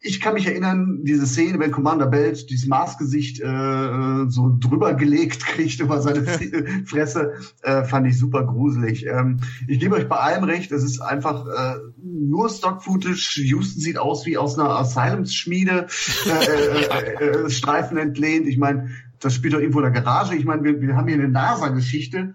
[0.00, 5.44] ich kann mich erinnern, diese Szene, wenn Commander Belt dieses Maßgesicht äh, so drüber gelegt
[5.44, 6.22] kriegt über seine
[6.86, 7.32] Fresse,
[7.62, 9.06] äh, fand ich super gruselig.
[9.06, 13.42] Ähm, ich gebe euch bei allem recht, es ist einfach äh, nur Stock-Footage.
[13.42, 15.88] Houston sieht aus wie aus einer Asylums-Schmiede,
[16.26, 18.46] äh, äh, äh, Streifen entlehnt.
[18.46, 18.90] Ich meine,
[19.20, 20.36] das spielt doch irgendwo in der Garage.
[20.36, 22.34] Ich meine, wir, wir haben hier eine NASA-Geschichte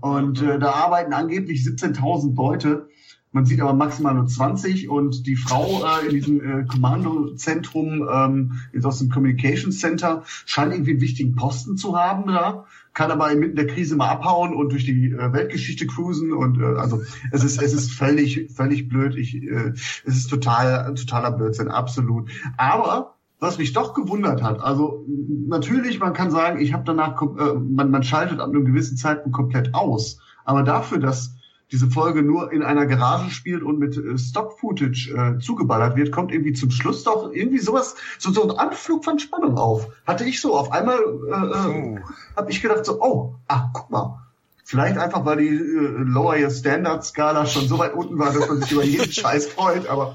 [0.00, 2.88] und äh, da arbeiten angeblich 17.000 Leute.
[3.32, 8.60] Man sieht aber maximal nur 20 und die Frau äh, in diesem äh, Kommandozentrum, ähm,
[8.72, 13.32] ist aus dem Communication Center, scheint irgendwie einen wichtigen Posten zu haben da, kann aber
[13.32, 17.00] inmitten der Krise mal abhauen und durch die äh, Weltgeschichte cruisen und äh, also
[17.30, 19.16] es ist es ist völlig völlig blöd.
[19.16, 19.72] Ich äh,
[20.04, 22.30] es ist total totaler Blödsinn, absolut.
[22.58, 25.04] Aber was mich doch gewundert hat, also
[25.48, 29.34] natürlich, man kann sagen, ich habe danach, äh, man, man schaltet ab einem gewissen Zeitpunkt
[29.34, 31.34] komplett aus, aber dafür, dass
[31.72, 36.30] diese Folge nur in einer Garage spielt und mit äh, Stock-Footage äh, zugeballert wird, kommt
[36.30, 39.88] irgendwie zum Schluss doch irgendwie sowas, so, so ein Anflug von Spannung auf.
[40.06, 40.54] Hatte ich so.
[40.54, 42.00] Auf einmal äh, äh,
[42.36, 44.18] habe ich gedacht so, oh, ach, guck mal.
[44.64, 48.48] Vielleicht einfach, weil die äh, Lower Your Standard Skala schon so weit unten war, dass
[48.48, 50.14] man sich über jeden Scheiß freut, aber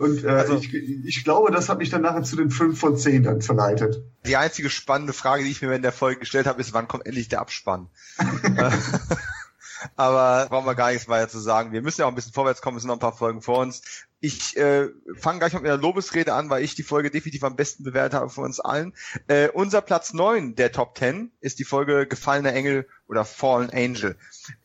[0.00, 2.96] und äh, also, ich, ich glaube, das hat mich dann nachher zu den 5 von
[2.96, 4.02] 10 dann verleitet.
[4.26, 7.06] Die einzige spannende Frage, die ich mir in der Folge gestellt habe, ist, wann kommt
[7.06, 7.88] endlich der Abspann?
[9.96, 11.72] Aber brauchen wir gar nichts weiter zu sagen.
[11.72, 13.58] Wir müssen ja auch ein bisschen vorwärts kommen, es sind noch ein paar Folgen vor
[13.58, 13.82] uns.
[14.20, 17.84] Ich äh, fange gleich mit einer Lobesrede an, weil ich die Folge definitiv am besten
[17.84, 18.94] bewertet habe von uns allen.
[19.26, 24.16] Äh, unser Platz neun der Top Ten ist die Folge Gefallener Engel oder Fallen Angel.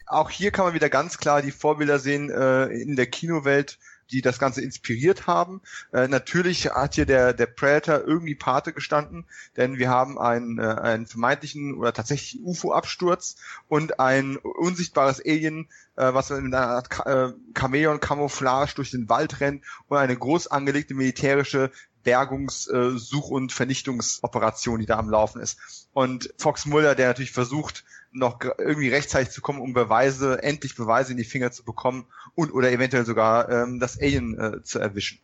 [0.06, 3.80] Auch hier kann man wieder ganz klar die Vorbilder sehen äh, in der Kinowelt
[4.12, 5.62] die das Ganze inspiriert haben.
[5.92, 9.26] Äh, natürlich hat hier der, der Predator irgendwie Pate gestanden,
[9.58, 13.36] denn wir haben einen, äh, einen vermeintlichen oder tatsächlich UFO-Absturz
[13.68, 19.64] und ein unsichtbares Alien, äh, was mit einer Art äh, Chameleon-Camouflage durch den Wald rennt
[19.88, 21.72] und eine groß angelegte militärische
[22.04, 22.98] Bergungs-, äh,
[23.30, 25.88] und Vernichtungsoperation, die da am Laufen ist.
[25.94, 31.12] Und Fox Muller, der natürlich versucht, noch irgendwie rechtzeitig zu kommen, um Beweise, endlich Beweise
[31.12, 35.20] in die Finger zu bekommen und oder eventuell sogar ähm, das Alien äh, zu erwischen.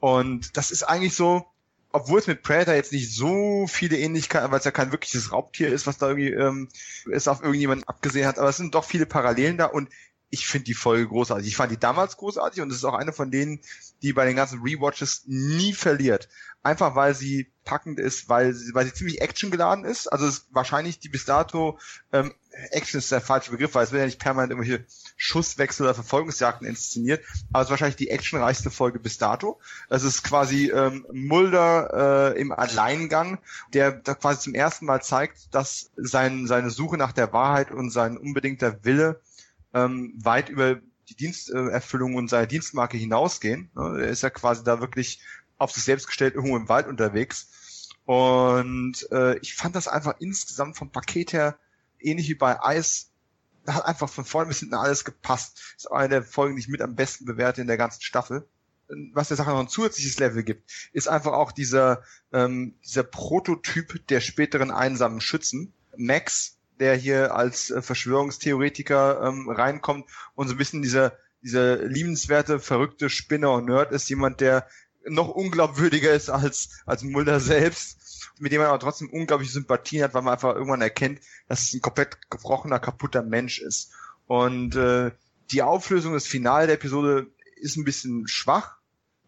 [0.00, 1.46] Und das ist eigentlich so,
[1.92, 5.68] obwohl es mit Predator jetzt nicht so viele Ähnlichkeiten, weil es ja kein wirkliches Raubtier
[5.68, 6.68] ist, was da irgendwie ähm,
[7.10, 9.88] es auf irgendjemanden abgesehen hat, aber es sind doch viele Parallelen da und
[10.34, 11.46] ich finde die Folge großartig.
[11.46, 13.60] Ich fand die damals großartig und es ist auch eine von denen,
[14.02, 16.28] die bei den ganzen Rewatches nie verliert.
[16.64, 20.08] Einfach weil sie packend ist, weil sie, weil sie ziemlich actiongeladen ist.
[20.08, 21.78] Also es ist wahrscheinlich die bis dato,
[22.12, 22.34] ähm,
[22.70, 24.84] Action ist der falsche Begriff, weil es wird ja nicht permanent irgendwelche
[25.16, 29.60] Schusswechsel oder Verfolgungsjagden inszeniert, aber es ist wahrscheinlich die actionreichste Folge bis dato.
[29.88, 33.38] Es ist quasi ähm, Mulder äh, im Alleingang,
[33.72, 37.90] der da quasi zum ersten Mal zeigt, dass sein, seine Suche nach der Wahrheit und
[37.90, 39.20] sein unbedingter Wille
[39.74, 43.70] ähm, weit über die Diensterfüllung und seine Dienstmarke hinausgehen.
[43.76, 45.20] Er ist ja quasi da wirklich
[45.58, 47.90] auf sich selbst gestellt irgendwo im Wald unterwegs.
[48.06, 51.58] Und äh, ich fand das einfach insgesamt vom Paket her
[52.00, 53.10] ähnlich wie bei Eis.
[53.64, 55.74] Da hat einfach von vorne bis hinten alles gepasst.
[55.76, 58.46] Ist eine der Folgen, die ich mit am besten bewerte in der ganzen Staffel.
[59.14, 62.02] Was der Sache noch ein zusätzliches Level gibt, ist einfach auch dieser,
[62.32, 65.72] ähm, dieser Prototyp der späteren einsamen Schützen.
[65.96, 72.58] Max, der hier als äh, Verschwörungstheoretiker ähm, reinkommt und so ein bisschen dieser, dieser liebenswerte,
[72.58, 74.66] verrückte Spinner und Nerd ist, jemand, der
[75.06, 80.14] noch unglaubwürdiger ist als, als Mulder selbst, mit dem man aber trotzdem unglaublich Sympathien hat,
[80.14, 83.92] weil man einfach irgendwann erkennt, dass es ein komplett gebrochener, kaputter Mensch ist.
[84.26, 85.12] Und äh,
[85.50, 87.26] die Auflösung, das Finale der Episode
[87.56, 88.78] ist ein bisschen schwach.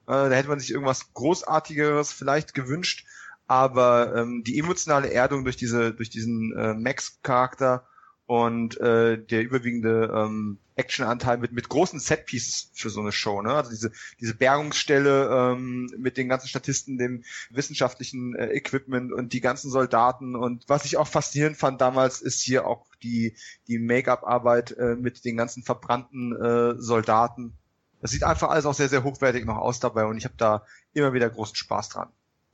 [0.06, 3.05] Äh, da hätte man sich irgendwas Großartigeres vielleicht gewünscht
[3.46, 7.86] aber ähm, die emotionale Erdung durch diese durch diesen äh, Max-Charakter
[8.26, 13.54] und äh, der überwiegende ähm, Action-Anteil mit mit großen Setpieces für so eine Show, ne?
[13.54, 19.40] Also diese diese Bergungsstelle ähm, mit den ganzen Statisten, dem wissenschaftlichen äh, Equipment und die
[19.40, 23.36] ganzen Soldaten und was ich auch faszinierend fand damals ist hier auch die
[23.68, 27.52] die Make-up-Arbeit äh, mit den ganzen verbrannten äh, Soldaten.
[28.00, 30.64] Das sieht einfach alles auch sehr sehr hochwertig noch aus dabei und ich habe da
[30.94, 32.08] immer wieder großen Spaß dran.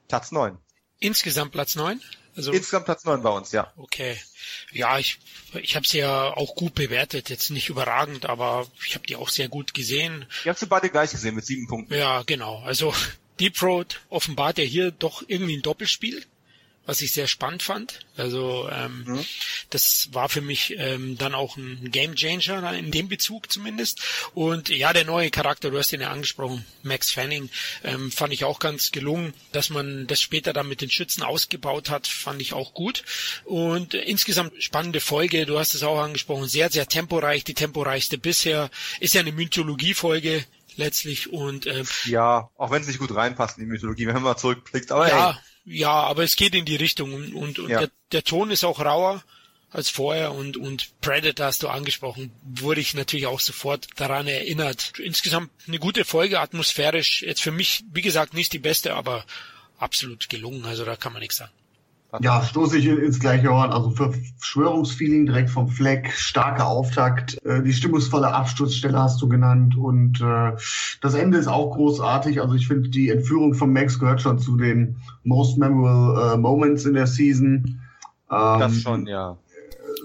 [0.09, 0.59] Platz neun.
[1.03, 2.01] Insgesamt Platz neun?
[2.37, 3.73] Also, Insgesamt Platz neun bei uns, ja.
[3.77, 4.17] Okay.
[4.73, 5.19] Ja, ich,
[5.61, 7.29] ich habe sie ja auch gut bewertet.
[7.29, 10.25] Jetzt nicht überragend, aber ich habe die auch sehr gut gesehen.
[10.45, 11.95] Ihr habt sie beide gleich gesehen mit sieben Punkten.
[11.95, 12.63] Ja, genau.
[12.63, 12.95] Also
[13.41, 16.25] Deep Road offenbart ja hier doch irgendwie ein Doppelspiel
[16.85, 18.01] was ich sehr spannend fand.
[18.17, 19.25] Also ähm, mhm.
[19.71, 24.03] das war für mich ähm, dann auch ein Game Changer in dem Bezug zumindest.
[24.35, 27.51] Und ja, der neue Charakter, du hast ihn ja angesprochen, Max Fanning,
[27.85, 31.89] ähm, fand ich auch ganz gelungen, dass man das später dann mit den Schützen ausgebaut
[31.89, 33.05] hat, fand ich auch gut.
[33.45, 38.71] Und insgesamt spannende Folge, du hast es auch angesprochen, sehr, sehr temporeich, die temporeichste bisher,
[38.99, 40.45] ist ja eine Mythologie-Folge
[40.77, 44.23] letztlich und ähm, ja, auch wenn es nicht gut reinpasst in die Mythologie, wenn man
[44.23, 45.43] mal zurückblickt, aber ja, hey.
[45.65, 47.81] Ja, aber es geht in die Richtung und, und, und ja.
[47.81, 49.23] der, der Ton ist auch rauer
[49.71, 54.99] als vorher und, und Predator hast du angesprochen, wurde ich natürlich auch sofort daran erinnert.
[54.99, 59.25] Insgesamt eine gute Folge, atmosphärisch, jetzt für mich, wie gesagt, nicht die beste, aber
[59.79, 61.53] absolut gelungen, also da kann man nichts sagen.
[62.21, 63.71] Ja, stoße ich ins gleiche Horn.
[63.71, 70.21] Also Verschwörungsfeeling direkt vom Fleck, starker Auftakt, äh, die stimmungsvolle Absturzstelle hast du genannt und
[70.21, 70.53] äh,
[71.01, 72.43] das Ende ist auch großartig.
[72.43, 76.85] Also ich finde, die Entführung von Max gehört schon zu den most memorable äh, Moments
[76.85, 77.81] in der Season.
[78.31, 79.39] Ähm, das schon, ja.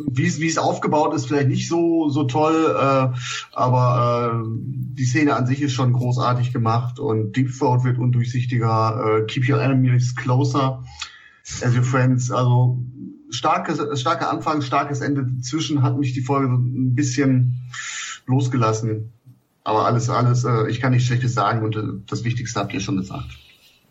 [0.09, 3.07] Wie es aufgebaut ist, vielleicht nicht so so toll, äh,
[3.53, 9.19] aber äh, die Szene an sich ist schon großartig gemacht und Deep Throat wird undurchsichtiger.
[9.19, 10.83] Äh, Keep Your Enemies Closer
[11.61, 12.31] as your friends.
[12.31, 12.79] Also
[13.29, 15.41] starkes, starker Anfang, starkes Ende.
[15.41, 17.69] Zwischen hat mich die Folge ein bisschen
[18.25, 19.13] losgelassen.
[19.63, 22.79] Aber alles, alles, äh, ich kann nichts Schlechtes sagen und äh, das Wichtigste habt ihr
[22.79, 23.27] schon gesagt.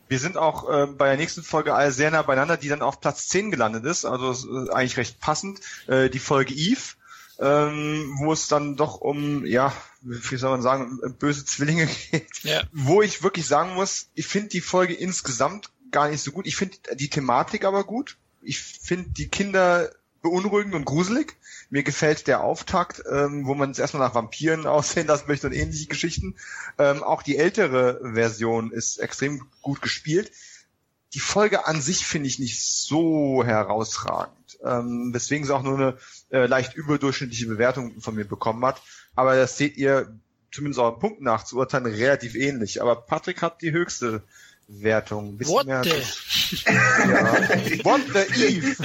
[0.09, 3.01] Wir sind auch äh, bei der nächsten Folge alle sehr nah beieinander, die dann auf
[3.01, 4.05] Platz 10 gelandet ist.
[4.05, 5.61] Also ist eigentlich recht passend.
[5.87, 6.95] Äh, die Folge Eve,
[7.41, 12.43] ähm, wo es dann doch um, ja, wie soll man sagen, böse Zwillinge geht.
[12.45, 12.63] Ja.
[12.73, 16.47] Wo ich wirklich sagen muss, ich finde die Folge insgesamt gar nicht so gut.
[16.47, 18.19] Ich finde die Thematik aber gut.
[18.43, 19.91] Ich finde die Kinder
[20.21, 21.37] beunruhigend und gruselig.
[21.71, 25.55] Mir gefällt der Auftakt, ähm, wo man es erstmal nach Vampiren aussehen lassen möchte und
[25.55, 26.35] ähnliche Geschichten.
[26.79, 30.31] Ähm, auch die ältere Version ist extrem gut gespielt.
[31.15, 35.99] Die Folge an sich finde ich nicht so herausragend, ähm, weswegen sie auch nur eine
[36.31, 38.83] äh, leicht überdurchschnittliche Bewertung von mir bekommen hat.
[39.15, 40.15] Aber das seht ihr
[40.53, 42.83] zumindest auch Punkten nach zu urteilen relativ ähnlich.
[42.83, 44.23] Aber Patrick hat die höchste
[44.69, 45.39] Wertung.
[45.39, 45.91] Bisschen What mehr the?
[45.91, 47.85] Ja.
[47.85, 48.77] What the Eve?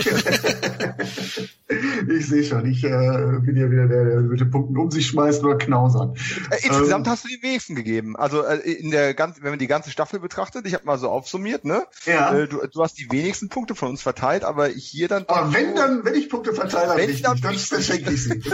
[2.17, 5.07] ich sehe schon, ich äh, bin ja wieder der, der mit den Punkten um sich
[5.07, 6.15] schmeißt oder knausern.
[6.51, 8.15] Äh, insgesamt ähm, hast du die wenigsten gegeben.
[8.15, 11.09] Also äh, in der ganzen, wenn man die ganze Staffel betrachtet, ich habe mal so
[11.09, 11.87] aufsummiert, ne?
[12.05, 12.35] Ja.
[12.35, 15.25] Äh, du, du hast die wenigsten Punkte von uns verteilt, aber hier dann.
[15.27, 18.39] Aber wenn dann, wenn ich Punkte verteile, wenn ich dann, dann verschenke ich sie.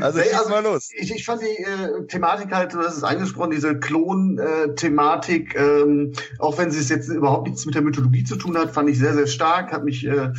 [0.00, 0.90] Also, nee, also mal los.
[0.96, 6.12] Ich, ich fand die äh, Thematik halt, du hast es angesprochen, diese Klon-Thematik, äh, ähm,
[6.38, 8.98] auch wenn sie es jetzt überhaupt nichts mit der Mythologie zu tun hat, fand ich
[8.98, 10.32] sehr, sehr stark, hat mich äh,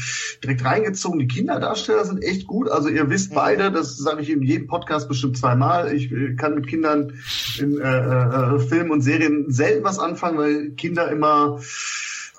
[0.43, 1.19] direkt reingezogen.
[1.19, 2.69] Die Kinderdarsteller sind echt gut.
[2.69, 3.35] Also ihr wisst mhm.
[3.35, 7.13] beide, das sage ich in jedem Podcast bestimmt zweimal, ich äh, kann mit Kindern
[7.59, 11.59] in äh, äh, Filmen und Serien selten was anfangen, weil Kinder immer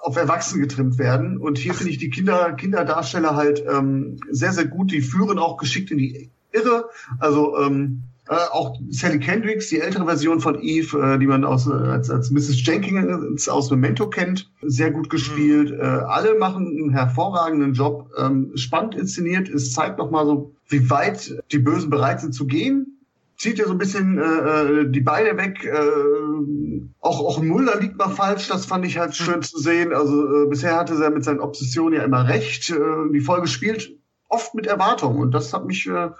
[0.00, 1.38] auf Erwachsene getrimmt werden.
[1.38, 4.92] Und hier finde ich die Kinder, Kinderdarsteller halt ähm, sehr, sehr gut.
[4.92, 6.88] Die führen auch geschickt in die Irre.
[7.18, 11.66] Also ähm, äh, auch Sally Kendricks, die ältere Version von Eve, äh, die man aus,
[11.66, 12.64] äh, als, als Mrs.
[12.64, 15.70] Jenkins aus Memento kennt, sehr gut gespielt.
[15.70, 15.80] Mhm.
[15.80, 19.48] Äh, alle machen einen hervorragenden Job, ähm, spannend inszeniert.
[19.48, 22.98] Es zeigt nochmal so, wie weit die Bösen bereit sind zu gehen
[23.38, 25.64] zieht ja so ein bisschen äh, äh, die Beine weg.
[25.64, 29.92] Äh, auch, auch Mulder liegt mal falsch, das fand ich halt schön zu sehen.
[29.92, 32.70] Also äh, bisher hatte er mit seinen Obsessionen ja immer recht.
[32.70, 33.96] Äh, die Folge spielt
[34.28, 36.10] oft mit Erwartungen und das hat mich äh,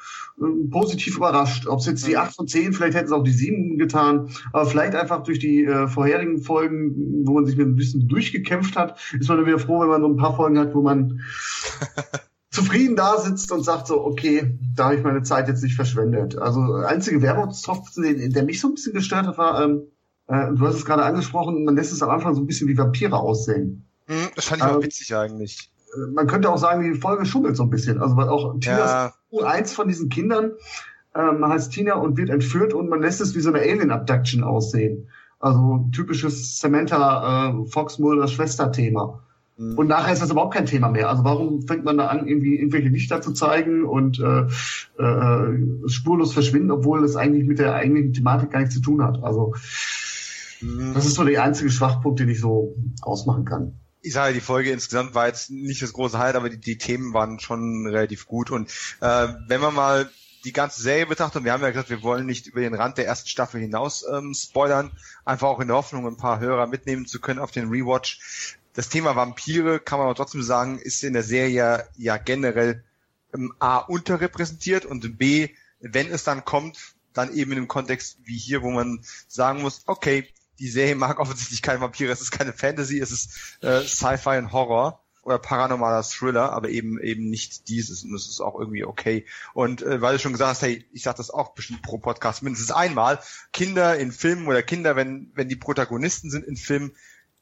[0.70, 1.66] positiv überrascht.
[1.66, 4.66] Ob es jetzt die 8 von 10, vielleicht hätten es auch die 7 getan, aber
[4.66, 8.98] vielleicht einfach durch die äh, vorherigen Folgen, wo man sich mit ein bisschen durchgekämpft hat,
[9.18, 11.20] ist man dann wieder froh, wenn man so ein paar Folgen hat, wo man
[12.50, 16.38] zufrieden da sitzt und sagt so, okay, da habe ich meine Zeit jetzt nicht verschwendet.
[16.38, 19.82] Also einzige Werbungstropfen, der mich so ein bisschen gestört hat, war, ähm,
[20.28, 22.78] äh, du hast es gerade angesprochen, man lässt es am Anfang so ein bisschen wie
[22.78, 23.86] Vampire aussehen.
[24.06, 25.70] Hm, das fand ich ähm, witzig eigentlich.
[26.12, 28.00] Man könnte auch sagen, die Folge schummelt so ein bisschen.
[28.00, 29.44] Also weil auch Tinas ja.
[29.44, 30.52] eins von diesen Kindern
[31.14, 35.08] ähm, heißt Tina und wird entführt und man lässt es wie so eine Alien-Abduction aussehen.
[35.40, 39.20] Also typisches Samantha äh, Fox Mulder Schwester-Thema.
[39.56, 39.76] Mhm.
[39.76, 41.08] Und nachher ist das überhaupt kein Thema mehr.
[41.08, 44.46] Also warum fängt man da an, irgendwie irgendwelche Lichter zu zeigen und äh,
[45.02, 49.22] äh, spurlos verschwinden, obwohl das eigentlich mit der eigentlichen Thematik gar nichts zu tun hat.
[49.22, 49.54] Also
[50.60, 50.92] mhm.
[50.94, 53.72] das ist so der einzige Schwachpunkt, den ich so ausmachen kann.
[54.00, 57.12] Ich sage, die Folge insgesamt war jetzt nicht das große Halt, aber die, die Themen
[57.14, 58.50] waren schon relativ gut.
[58.50, 58.70] Und
[59.00, 60.10] äh, wenn man mal
[60.44, 62.96] die ganze Serie betrachtet, und wir haben ja gesagt, wir wollen nicht über den Rand
[62.96, 64.92] der ersten Staffel hinaus ähm, spoilern,
[65.24, 68.20] einfach auch in der Hoffnung, ein paar Hörer mitnehmen zu können auf den Rewatch
[68.78, 72.84] das Thema Vampire, kann man aber trotzdem sagen, ist in der Serie ja generell
[73.34, 75.48] ähm, A unterrepräsentiert und B,
[75.80, 79.82] wenn es dann kommt, dann eben in einem Kontext wie hier, wo man sagen muss,
[79.86, 80.28] okay,
[80.58, 84.52] die Serie mag offensichtlich keine Vampire, es ist keine Fantasy, es ist äh, Sci-Fi und
[84.52, 89.26] Horror oder paranormaler Thriller, aber eben eben nicht dieses und das ist auch irgendwie okay.
[89.52, 92.42] Und äh, weil du schon gesagt hast, hey, ich sag das auch bestimmt pro Podcast
[92.42, 93.20] mindestens einmal,
[93.52, 96.96] Kinder in Filmen oder Kinder, wenn wenn die Protagonisten sind in Filmen,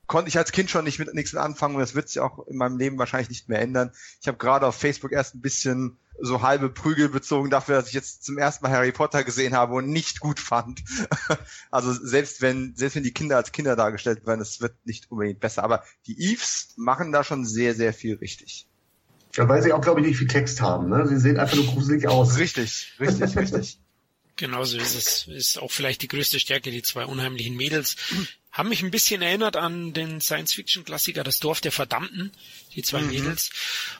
[0.06, 2.56] konnte ich als Kind schon nicht mit nichts anfangen und das wird sich auch in
[2.56, 3.92] meinem Leben wahrscheinlich nicht mehr ändern.
[4.20, 7.94] Ich habe gerade auf Facebook erst ein bisschen so halbe Prügel bezogen dafür, dass ich
[7.94, 10.82] jetzt zum ersten Mal Harry Potter gesehen habe und nicht gut fand.
[11.70, 15.40] also selbst wenn, selbst wenn die Kinder als Kinder dargestellt werden, es wird nicht unbedingt
[15.40, 15.62] besser.
[15.62, 18.66] Aber die Eves machen da schon sehr, sehr viel richtig.
[19.34, 20.88] Ja, weil sie auch, glaube ich, nicht viel Text haben.
[20.88, 21.06] Ne?
[21.06, 22.38] Sie sehen einfach nur gruselig aus.
[22.38, 23.78] Richtig, richtig, richtig.
[24.36, 25.26] Genauso ist es.
[25.28, 27.96] Ist auch vielleicht die größte Stärke, die zwei unheimlichen Mädels.
[28.56, 32.32] Haben mich ein bisschen erinnert an den Science-Fiction-Klassiker Das Dorf der Verdammten,
[32.74, 33.08] die zwei mhm.
[33.08, 33.50] Mädels.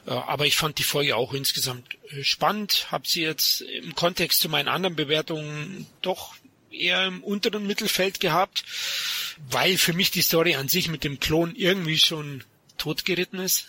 [0.07, 2.87] Äh, aber ich fand die Folge auch insgesamt äh, spannend.
[2.91, 6.33] Hab sie jetzt im Kontext zu meinen anderen Bewertungen doch
[6.71, 8.63] eher im unteren Mittelfeld gehabt,
[9.49, 12.43] weil für mich die Story an sich mit dem Klon irgendwie schon
[12.79, 13.67] totgeritten ist.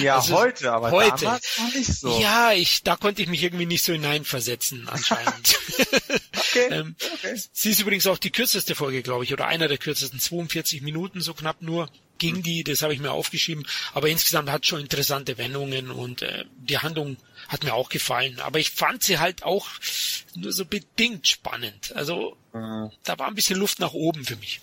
[0.00, 1.24] Ja, also heute, aber heute.
[1.24, 2.20] damals war nicht so.
[2.20, 5.58] Ja, ich, da konnte ich mich irgendwie nicht so hineinversetzen, anscheinend.
[6.52, 7.40] okay, ähm, okay.
[7.52, 11.20] Sie ist übrigens auch die kürzeste Folge, glaube ich, oder einer der kürzesten, 42 Minuten,
[11.20, 15.38] so knapp nur ging die, das habe ich mir aufgeschrieben, aber insgesamt hat schon interessante
[15.38, 17.16] Wendungen und äh, die Handlung
[17.48, 19.66] hat mir auch gefallen, aber ich fand sie halt auch
[20.36, 21.92] nur so bedingt spannend.
[21.96, 22.92] Also mhm.
[23.02, 24.60] da war ein bisschen Luft nach oben für mich.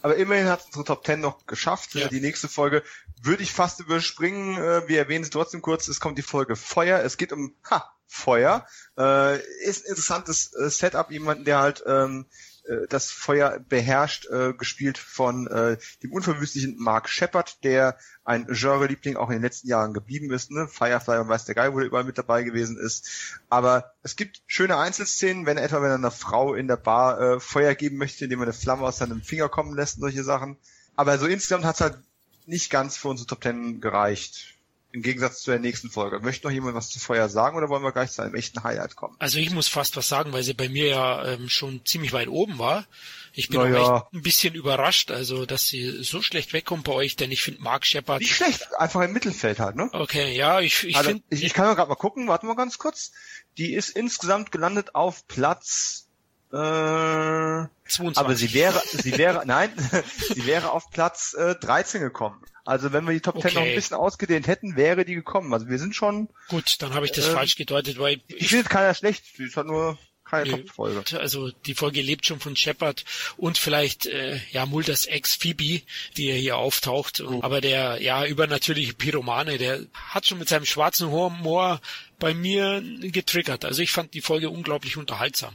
[0.00, 1.94] Aber immerhin hat unsere Top 10 noch geschafft.
[1.96, 2.08] Ja.
[2.08, 2.82] Die nächste Folge
[3.20, 4.56] würde ich fast überspringen.
[4.56, 5.88] Äh, wir erwähnen es trotzdem kurz.
[5.88, 7.00] Es kommt die Folge Feuer.
[7.00, 8.66] Es geht um ha, Feuer.
[8.98, 11.10] Äh, ist ein interessantes äh, Setup.
[11.10, 12.26] Jemanden, der halt ähm,
[12.68, 19.16] äh, das Feuer beherrscht, äh, gespielt von äh, dem unverwüstlichen Mark Shepard, der ein Genre-Liebling
[19.16, 20.50] auch in den letzten Jahren geblieben ist.
[20.50, 20.68] Ne?
[20.68, 23.38] Firefly und weiß der Geil, wo er überall mit dabei gewesen ist.
[23.48, 27.40] Aber es gibt schöne Einzelszenen, wenn etwa wenn er einer Frau in der Bar äh,
[27.40, 30.56] Feuer geben möchte, indem er eine Flamme aus seinem Finger kommen lässt und solche Sachen.
[30.96, 31.98] Aber so insgesamt hat es halt
[32.46, 34.55] nicht ganz für unsere Top Ten gereicht.
[34.96, 36.20] Im Gegensatz zu der nächsten Folge.
[36.20, 38.96] Möchte noch jemand was zu Feuer sagen oder wollen wir gleich zu einem echten Highlight
[38.96, 39.14] kommen?
[39.18, 42.28] Also ich muss fast was sagen, weil sie bei mir ja ähm, schon ziemlich weit
[42.28, 42.86] oben war.
[43.34, 43.78] Ich bin naja.
[43.78, 47.42] auch echt ein bisschen überrascht, also dass sie so schlecht wegkommt bei euch, denn ich
[47.42, 48.22] finde Mark Shepard.
[48.22, 49.90] Nicht schlecht, einfach im Mittelfeld halt, ne?
[49.92, 51.24] Okay, ja, ich, ich also, finde.
[51.28, 53.12] Ich, ich kann mal gerade mal gucken, warten wir ganz kurz.
[53.58, 56.05] Die ist insgesamt gelandet auf Platz
[56.52, 56.56] Äh,
[57.88, 58.16] 22.
[58.16, 59.70] Aber sie wäre, sie wäre, nein,
[60.34, 62.42] sie wäre auf Platz äh, 13 gekommen.
[62.64, 63.48] Also wenn wir die Top okay.
[63.48, 65.52] 10 noch ein bisschen ausgedehnt hätten, wäre die gekommen.
[65.52, 66.28] Also wir sind schon.
[66.48, 69.24] Gut, dann habe ich das äh, falsch gedeutet, weil ich, ich finde keiner schlecht.
[69.36, 71.20] Sie ist halt nur keine nee, Top-Folge.
[71.20, 73.04] Also die Folge lebt schon von Shepard
[73.36, 75.82] und vielleicht äh, ja Mulders Ex Phoebe,
[76.16, 77.20] die hier auftaucht.
[77.20, 77.40] Oh.
[77.42, 81.80] Aber der ja übernatürliche Pyromane, der hat schon mit seinem schwarzen Humor
[82.18, 83.64] bei mir getriggert.
[83.64, 85.54] Also ich fand die Folge unglaublich unterhaltsam.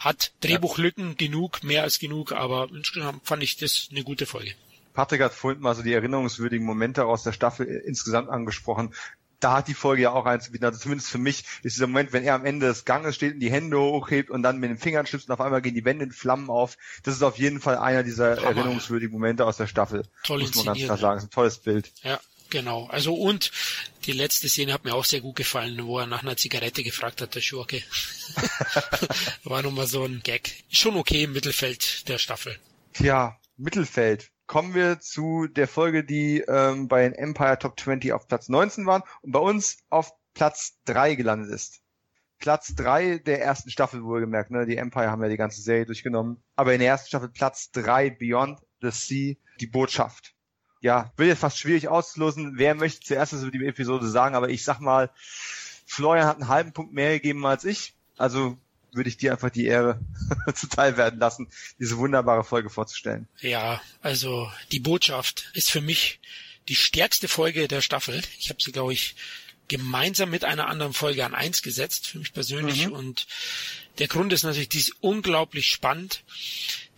[0.00, 4.54] Hat Drehbuchlücken genug, mehr als genug, aber insgesamt fand ich das eine gute Folge.
[4.92, 8.92] Patrick hat vorhin mal so die erinnerungswürdigen Momente aus der Staffel insgesamt angesprochen
[9.40, 10.64] da hat die Folge ja auch eins zu bieten.
[10.64, 13.40] Also zumindest für mich ist dieser Moment, wenn er am Ende des Ganges steht und
[13.40, 16.04] die Hände hochhebt und dann mit den Fingern schnipst und auf einmal gehen die Wände
[16.04, 16.76] in Flammen auf.
[17.02, 18.48] Das ist auf jeden Fall einer dieser Hammer.
[18.48, 20.04] erinnerungswürdigen Momente aus der Staffel.
[20.24, 21.16] Toll muss man ganz klar sagen.
[21.16, 21.92] Das ist ein tolles Bild.
[22.02, 22.20] Ja.
[22.50, 23.52] Genau, also und
[24.06, 27.20] die letzte Szene hat mir auch sehr gut gefallen, wo er nach einer Zigarette gefragt
[27.20, 27.82] hat, der Schurke.
[29.44, 30.64] War nochmal so ein Gag.
[30.68, 32.58] Schon okay im Mittelfeld der Staffel.
[32.92, 34.30] Tja, Mittelfeld.
[34.46, 38.84] Kommen wir zu der Folge, die ähm, bei den Empire Top 20 auf Platz 19
[38.84, 41.82] waren und bei uns auf Platz 3 gelandet ist.
[42.40, 44.66] Platz 3 der ersten Staffel wohlgemerkt, ne?
[44.66, 46.42] Die Empire haben ja die ganze Serie durchgenommen.
[46.56, 50.34] Aber in der ersten Staffel Platz 3 Beyond the Sea, die Botschaft
[50.80, 54.48] ja, wird jetzt fast schwierig auszulosen, wer möchte zuerst was über die Episode sagen, aber
[54.48, 55.10] ich sag mal,
[55.86, 58.56] Florian hat einen halben Punkt mehr gegeben als ich, also
[58.92, 60.00] würde ich dir einfach die Ehre
[60.54, 61.48] zuteil werden lassen,
[61.78, 63.28] diese wunderbare Folge vorzustellen.
[63.40, 66.20] Ja, also die Botschaft ist für mich
[66.68, 68.20] die stärkste Folge der Staffel.
[68.38, 69.16] Ich habe sie, glaube ich,
[69.68, 72.88] gemeinsam mit einer anderen Folge an eins gesetzt, für mich persönlich.
[72.88, 72.92] Mhm.
[72.92, 73.26] Und
[73.98, 76.24] der Grund ist natürlich, die ist unglaublich spannend.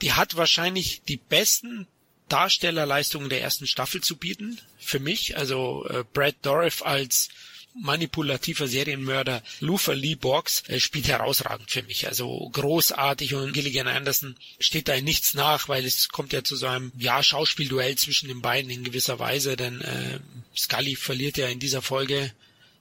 [0.01, 1.87] Die hat wahrscheinlich die besten
[2.33, 4.59] Darstellerleistungen der ersten Staffel zu bieten.
[4.79, 7.29] Für mich, also äh, Brad Dourif als
[7.75, 12.07] manipulativer Serienmörder Luther Lee Borgs äh, spielt herausragend für mich.
[12.07, 16.57] Also großartig und Gilligan Anderson steht da in nichts nach, weil es kommt ja zu
[16.57, 20.21] so einem ja, Schauspielduell zwischen den beiden in gewisser Weise, denn äh,
[20.57, 22.33] Scully verliert ja in dieser Folge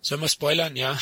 [0.03, 0.75] Sollen wir spoilern?
[0.75, 0.97] Ja.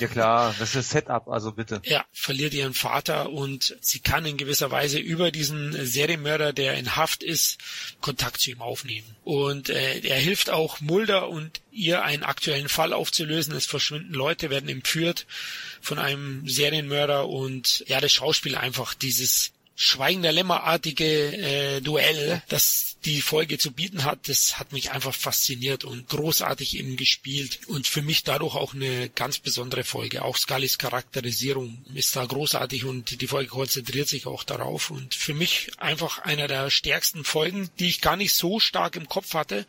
[0.00, 1.80] Ja klar, das ist Setup, also bitte.
[1.84, 6.96] Ja, verliert ihren Vater und sie kann in gewisser Weise über diesen Serienmörder, der in
[6.96, 7.58] Haft ist,
[8.00, 9.06] Kontakt zu ihm aufnehmen.
[9.22, 13.54] Und äh, er hilft auch Mulder und ihr einen aktuellen Fall aufzulösen.
[13.54, 15.26] Es verschwinden Leute, werden entführt
[15.80, 19.52] von einem Serienmörder und ja, das Schauspiel einfach dieses
[19.82, 25.84] schweigender Lämmerartige äh, Duell, das die Folge zu bieten hat, das hat mich einfach fasziniert
[25.84, 30.22] und großartig eben gespielt und für mich dadurch auch eine ganz besondere Folge.
[30.22, 35.32] Auch Scullys Charakterisierung ist da großartig und die Folge konzentriert sich auch darauf und für
[35.32, 39.64] mich einfach einer der stärksten Folgen, die ich gar nicht so stark im Kopf hatte,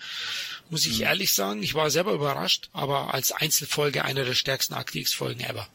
[0.70, 1.06] muss ich mhm.
[1.06, 1.64] ehrlich sagen.
[1.64, 5.70] Ich war selber überrascht, aber als Einzelfolge einer der stärksten Aktivfolgen ever.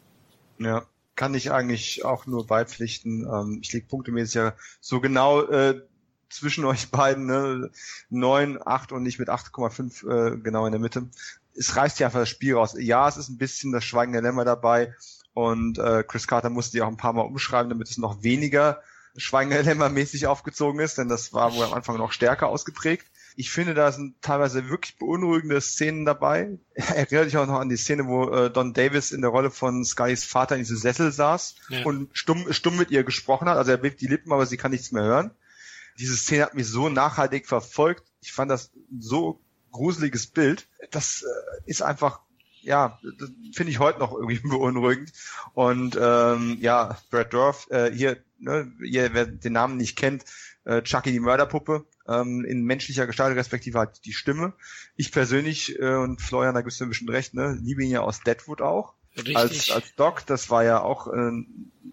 [0.59, 0.85] Ja,
[1.17, 3.27] kann ich eigentlich auch nur beipflichten.
[3.29, 5.81] Ähm, ich lege punktemäßig ja so genau äh,
[6.29, 7.71] zwischen euch beiden, ne?
[8.09, 11.09] 9, 8 und nicht mit 8,5 äh, genau in der Mitte.
[11.55, 12.75] Es reißt ja einfach das Spiel raus.
[12.79, 14.93] Ja, es ist ein bisschen das Schweigen der Lämmer dabei
[15.33, 18.81] und äh, Chris Carter musste ja auch ein paar Mal umschreiben, damit es noch weniger
[19.15, 23.07] Schweigen der Lämmer mäßig aufgezogen ist, denn das war wohl am Anfang noch stärker ausgeprägt.
[23.39, 26.57] Ich finde, da sind teilweise wirklich beunruhigende Szenen dabei.
[26.73, 29.85] Erinnere dich auch noch an die Szene, wo äh, Don Davis in der Rolle von
[29.85, 31.83] Skys Vater in diesem Sessel saß ja.
[31.85, 33.57] und stumm, stumm mit ihr gesprochen hat.
[33.57, 35.31] Also er bewegt die Lippen, aber sie kann nichts mehr hören.
[35.99, 38.03] Diese Szene hat mich so nachhaltig verfolgt.
[38.21, 39.39] Ich fand das so
[39.71, 40.67] gruseliges Bild.
[40.89, 42.21] Das äh, ist einfach
[42.63, 42.99] ja,
[43.53, 45.13] finde ich heute noch irgendwie beunruhigend.
[45.53, 50.25] Und ähm, ja, Brad Dorf, äh, hier, ne, ihr, wer den Namen nicht kennt,
[50.65, 54.53] äh, Chucky die Mörderpuppe, ähm, in menschlicher Gestalt, respektive halt die Stimme.
[54.95, 58.21] Ich persönlich, äh, und Florian, da gibt's mir bestimmt recht, ne, liebe ihn ja aus
[58.21, 58.93] Deadwood auch.
[59.17, 59.35] Richtig.
[59.35, 61.31] Als, als Doc, das war ja auch äh,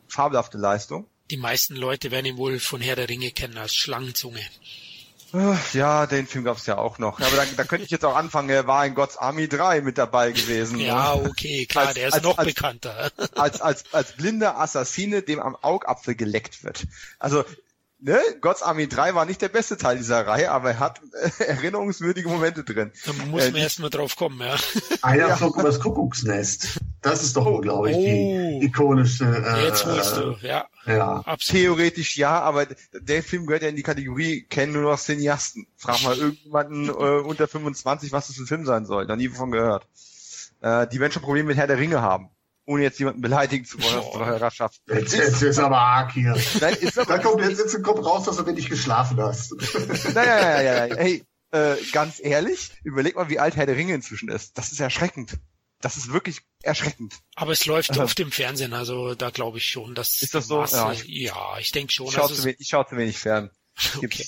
[0.08, 1.06] fabelhafte Leistung.
[1.30, 4.40] Die meisten Leute werden ihn wohl von Herr der Ringe kennen als Schlangenzunge.
[5.72, 7.18] Ja, den Film gab's ja auch noch.
[7.18, 9.98] Aber da, da könnte ich jetzt auch anfangen, er war in God's Army 3 mit
[9.98, 10.78] dabei gewesen.
[10.78, 13.10] Ja, okay, klar, als, der ist als, noch als, bekannter.
[13.34, 16.86] Als, als, als blinder Assassine, dem am Augapfel geleckt wird.
[17.18, 17.44] Also
[18.04, 21.00] ne, God's Army 3 war nicht der beste Teil dieser Reihe, aber er hat
[21.38, 22.92] äh, erinnerungswürdige Momente drin.
[23.04, 24.56] Da muss äh, man erst mal drauf kommen, ja.
[25.02, 25.36] Einer ja.
[25.36, 26.80] flog übers Kuckucksnest.
[27.00, 28.00] Das ist doch, glaube ich, oh.
[28.00, 29.24] die ikonische.
[29.24, 30.66] Äh, Jetzt holst du, ja.
[30.86, 31.22] Ja.
[31.24, 31.62] Absolut.
[31.62, 35.66] Theoretisch ja, aber der Film gehört ja in die Kategorie, kennen nur noch Cineasten.
[35.76, 39.06] Frag mal irgendjemanden äh, unter 25, was das für ein Film sein soll.
[39.06, 39.86] Da nie davon gehört.
[40.60, 42.30] Äh, die werden schon Probleme mit Herr der Ringe haben
[42.66, 44.80] ohne jetzt jemanden beleidigen zu wollen eurer Hörerschaft.
[44.88, 46.36] Jetzt, jetzt ist aber arg hier.
[46.60, 49.54] Nein, ist aber, Dann kommt jetzt, jetzt kommt raus, dass du wenig geschlafen hast.
[50.14, 50.96] Naja, ja, ja, ja.
[50.96, 54.56] Hey, äh, ganz ehrlich, überleg mal, wie alt Herr der Ringe inzwischen ist.
[54.58, 55.38] Das ist erschreckend.
[55.80, 57.20] das ist wirklich erschreckend.
[57.36, 60.46] Aber es läuft also, oft im Fernsehen, also da glaube ich schon, dass ist das
[60.46, 60.58] so?
[60.58, 62.06] Masse, ja, ich, ja, ich denke schon.
[62.06, 63.50] Ich schaue, zu wenig, ich schaue zu wenig fern.
[63.96, 64.26] Okay.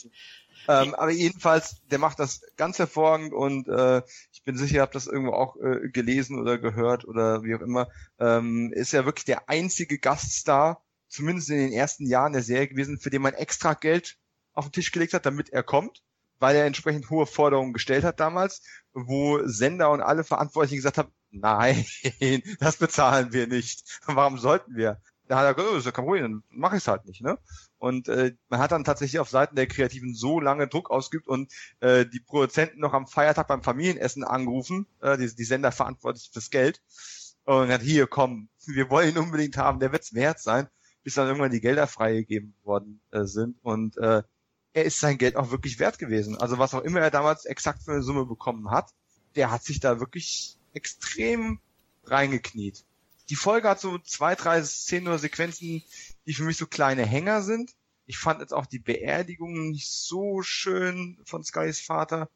[0.68, 4.02] Ähm, aber jedenfalls, der macht das ganz hervorragend und äh,
[4.32, 7.60] ich bin sicher, ihr habt das irgendwo auch äh, gelesen oder gehört oder wie auch
[7.60, 7.88] immer.
[8.18, 12.98] Ähm, ist ja wirklich der einzige Gaststar, zumindest in den ersten Jahren der Serie gewesen,
[12.98, 14.16] für den man extra Geld
[14.52, 16.04] auf den Tisch gelegt hat, damit er kommt,
[16.38, 18.62] weil er entsprechend hohe Forderungen gestellt hat damals,
[18.94, 21.84] wo Sender und alle Verantwortlichen gesagt haben, nein,
[22.60, 24.00] das bezahlen wir nicht.
[24.06, 25.00] Warum sollten wir?
[25.26, 27.20] Da hat er gesagt, oh, ist ja kein Problem, dann mache ich es halt nicht.
[27.20, 27.36] Ne?
[27.78, 31.52] Und äh, man hat dann tatsächlich auf Seiten der Kreativen so lange Druck ausgeübt und
[31.80, 36.50] äh, die Produzenten noch am Feiertag beim Familienessen angerufen, äh, die, die Sender verantwortlich fürs
[36.50, 36.82] Geld.
[37.44, 40.68] Und hat hier, komm, wir wollen ihn unbedingt haben, der wird's wert sein,
[41.02, 43.56] bis dann irgendwann die Gelder freigegeben worden äh, sind.
[43.62, 44.22] Und äh,
[44.72, 46.36] er ist sein Geld auch wirklich wert gewesen.
[46.36, 48.90] Also was auch immer er damals exakt für eine Summe bekommen hat,
[49.34, 51.60] der hat sich da wirklich extrem
[52.04, 52.84] reingekniet.
[53.28, 55.82] Die Folge hat so zwei, drei Szenen oder Sequenzen,
[56.26, 57.72] die für mich so kleine Hänger sind.
[58.06, 62.28] Ich fand jetzt auch die Beerdigung nicht so schön von Skys Vater.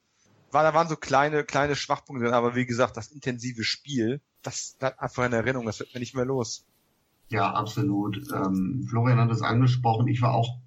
[0.50, 4.74] War, da waren so kleine, kleine Schwachpunkte drin, aber wie gesagt, das intensive Spiel, das
[4.80, 6.64] bleibt einfach in Erinnerung, das wird mir nicht mehr los.
[7.28, 8.20] Ja, absolut.
[8.34, 10.08] Ähm, Florian hat es angesprochen.
[10.08, 10.58] Ich war auch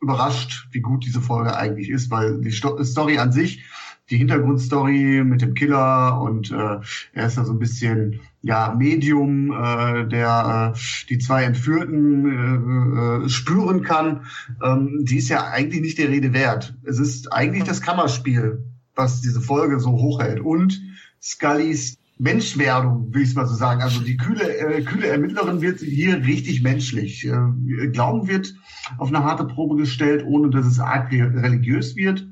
[0.00, 3.64] überrascht, wie gut diese Folge eigentlich ist, weil die Story an sich
[4.10, 6.78] die Hintergrundstory mit dem Killer und äh,
[7.12, 10.78] er ist da so ein bisschen ja Medium, äh, der äh,
[11.08, 14.26] die zwei Entführten äh, äh, spüren kann.
[14.62, 16.74] Ähm, die ist ja eigentlich nicht der Rede wert.
[16.84, 18.64] Es ist eigentlich das Kammerspiel,
[18.94, 20.82] was diese Folge so hochhält und
[21.22, 23.80] Scullys Menschwerdung, will ich mal so sagen.
[23.80, 27.26] Also die kühle, äh, kühle Ermittlerin wird hier richtig menschlich.
[27.26, 28.54] Äh, Glauben wird
[28.98, 32.26] auf eine harte Probe gestellt, ohne dass es arg religiös wird.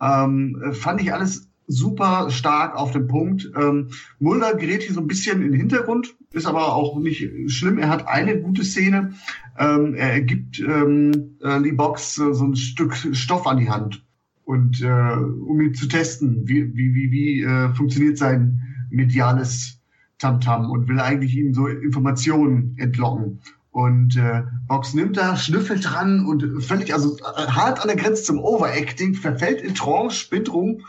[0.00, 3.50] Ähm, fand ich alles super stark auf den Punkt.
[3.56, 7.78] Ähm, Mulder gerät hier so ein bisschen in den Hintergrund, ist aber auch nicht schlimm.
[7.78, 9.14] Er hat eine gute Szene.
[9.58, 14.04] Ähm, er gibt ähm, äh, Lee Box äh, so ein Stück Stoff an die Hand
[14.44, 19.80] und äh, um ihn zu testen, wie wie wie, wie äh, funktioniert sein mediales
[20.18, 23.40] Tamtam -Tam und will eigentlich ihm so Informationen entlocken.
[23.76, 28.22] Und äh, Box nimmt da, schnüffelt dran und völlig, also äh, hart an der Grenze
[28.22, 30.86] zum Overacting, verfällt in Trance, spinnt rum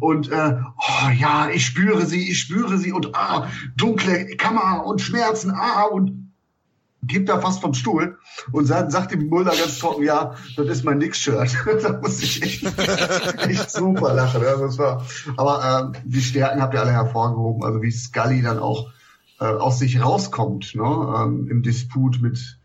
[0.00, 5.02] und äh, oh ja, ich spüre sie, ich spüre sie und ah, dunkle Kammer und
[5.02, 6.32] Schmerzen, ah, und
[7.02, 8.16] gibt da fast vom Stuhl
[8.50, 11.54] und sagt, sagt dem Mulder ganz trocken, ja, das ist mein Nix-Shirt.
[11.82, 12.64] da muss ich echt,
[13.40, 14.42] echt super lachen.
[14.42, 15.06] Also das war,
[15.36, 18.90] aber äh, die Stärken habt ihr alle hervorgehoben, also wie Scully dann auch
[19.42, 22.58] äh, aus sich rauskommt, ne, ähm, im Disput mit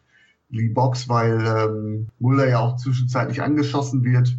[0.50, 4.38] Lee Box, weil ähm, Mulder ja auch zwischenzeitlich angeschossen wird,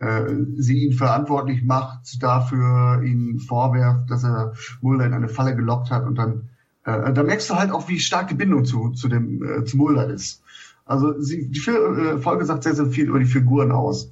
[0.00, 4.52] äh, sie ihn verantwortlich macht, dafür ihn vorwerft, dass er
[4.82, 6.50] Mulder in eine Falle gelockt hat und dann
[6.84, 9.78] äh, da merkst du halt auch, wie stark die Bindung zu, zu dem äh, zu
[9.78, 10.42] Mulder ist.
[10.84, 14.10] Also sie, die äh, Folge sagt sehr, sehr viel über die Figuren aus.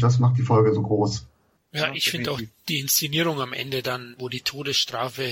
[0.00, 1.26] Das macht die Folge so groß.
[1.72, 5.24] Ja, ich finde auch die Inszenierung am Ende dann, wo die Todesstrafe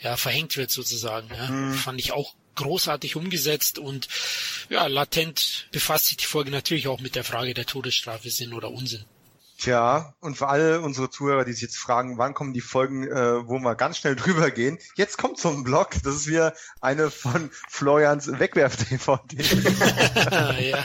[0.00, 1.28] ja, verhängt wird sozusagen.
[1.34, 1.48] Ja.
[1.48, 1.74] Mhm.
[1.74, 4.08] Fand ich auch großartig umgesetzt und
[4.68, 8.70] ja, latent befasst sich die Folge natürlich auch mit der Frage der Todesstrafe Sinn oder
[8.70, 9.04] Unsinn.
[9.58, 13.44] Tja, und für alle unsere Zuhörer, die sich jetzt fragen, wann kommen die Folgen, äh,
[13.44, 17.10] wo wir ganz schnell drüber gehen, jetzt kommt so ein Blog, das ist wieder eine
[17.10, 19.36] von Florians Wegwerf-DVD.
[20.70, 20.84] ja,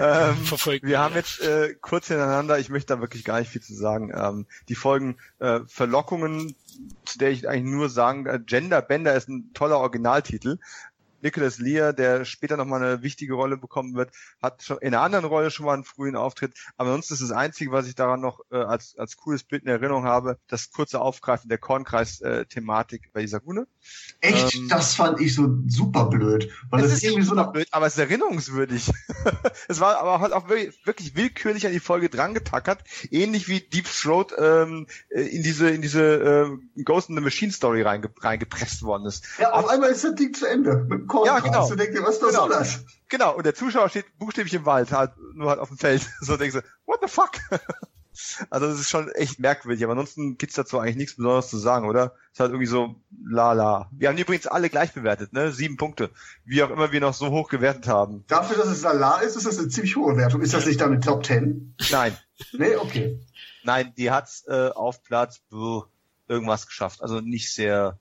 [0.00, 3.60] ähm, verfolgt wir haben jetzt äh, kurz hintereinander, ich möchte da wirklich gar nicht viel
[3.60, 6.54] zu sagen, ähm, die Folgen äh, Verlockungen,
[7.04, 10.56] zu der ich eigentlich nur sagen, äh, Gender Bender ist ein toller Originaltitel,
[11.20, 14.12] Nicholas Lear, der später nochmal eine wichtige Rolle bekommen wird,
[14.42, 16.54] hat schon in einer anderen Rolle schon mal einen frühen Auftritt.
[16.76, 19.68] Aber sonst ist das Einzige, was ich daran noch äh, als, als cooles Bild in
[19.68, 23.66] Erinnerung habe, das kurze Aufgreifen der Kornkreis-Thematik bei Isagune.
[24.20, 24.54] Echt?
[24.54, 26.50] Ähm, das fand ich so super blöd.
[26.70, 28.90] Weil es ist irgendwie so blöd, aber es ist erinnerungswürdig.
[29.68, 33.60] es war aber halt auch wirklich, wirklich willkürlich an die Folge dran getackert, ähnlich wie
[33.60, 38.10] Deep Throat ähm, äh, in diese in diese äh, Ghost in the Machine Story reinge
[38.20, 39.24] reingepresst worden ist.
[39.38, 40.86] Ja, auf einmal ist das Ding zu Ende.
[41.08, 41.68] Korn ja, genau.
[41.68, 42.32] Du denkst dir, was, genau.
[42.32, 42.84] soll das?
[43.08, 46.06] Genau, und der Zuschauer steht buchstäblich im Wald, halt, nur halt auf dem Feld.
[46.20, 47.32] So denkst du, what the fuck?
[48.50, 51.88] Also das ist schon echt merkwürdig, aber ansonsten gibt's dazu eigentlich nichts Besonderes zu sagen,
[51.88, 52.16] oder?
[52.32, 53.88] Ist halt irgendwie so la la.
[53.92, 55.52] Wir haben übrigens alle gleich bewertet, ne?
[55.52, 56.10] Sieben Punkte.
[56.44, 58.24] Wie auch immer wir noch so hoch gewertet haben.
[58.26, 60.42] Dafür, dass es la la ist, ist das eine ziemlich hohe Wertung.
[60.42, 61.76] Ist das nicht damit Top Ten?
[61.90, 62.16] Nein.
[62.52, 63.20] nee, okay.
[63.62, 65.40] Nein, die hat's äh, auf Platz
[66.26, 67.02] irgendwas geschafft.
[67.02, 67.98] Also nicht sehr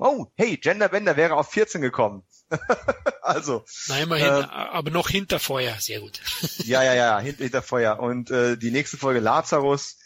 [0.00, 2.22] Oh, hey, Gender Bender wäre auf 14 gekommen.
[3.22, 3.64] also.
[3.88, 6.20] Na, immerhin, äh, aber noch hinter Feuer, sehr gut.
[6.64, 7.98] ja, ja, ja, hinter, hinter Feuer.
[7.98, 9.98] Und äh, die nächste Folge Lazarus,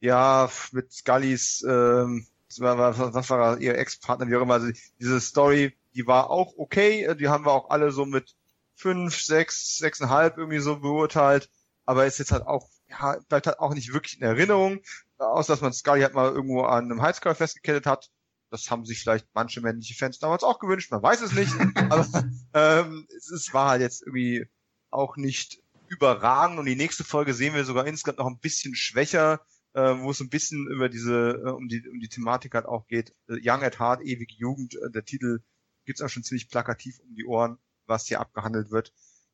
[0.00, 2.26] ja, mit Scullys ähm,
[2.60, 4.54] was, was war ihr Ex-Partner, wie auch immer.
[4.54, 4.70] Also
[5.00, 8.34] diese Story, die war auch okay, die haben wir auch alle so mit
[8.74, 11.50] fünf, sechs, sechseinhalb irgendwie so beurteilt,
[11.86, 14.80] aber ist jetzt halt auch, ja, bleibt halt auch nicht wirklich in Erinnerung,
[15.18, 18.10] außer dass man Scully halt mal irgendwo an einem Heizkörper festgekettet hat.
[18.54, 21.52] Das haben sich vielleicht manche männliche Fans damals auch gewünscht, man weiß es nicht,
[21.90, 22.06] aber
[22.54, 24.46] ähm, es, es war halt jetzt irgendwie
[24.90, 29.40] auch nicht überragend und die nächste Folge sehen wir sogar insgesamt noch ein bisschen schwächer,
[29.72, 32.86] äh, wo es ein bisschen über diese, äh, um die, um die Thematik halt auch
[32.86, 33.12] geht.
[33.28, 35.40] Äh, Young at Heart, ewige Jugend, äh, der Titel
[35.84, 38.92] gibt's auch schon ziemlich plakativ um die Ohren, was hier abgehandelt wird.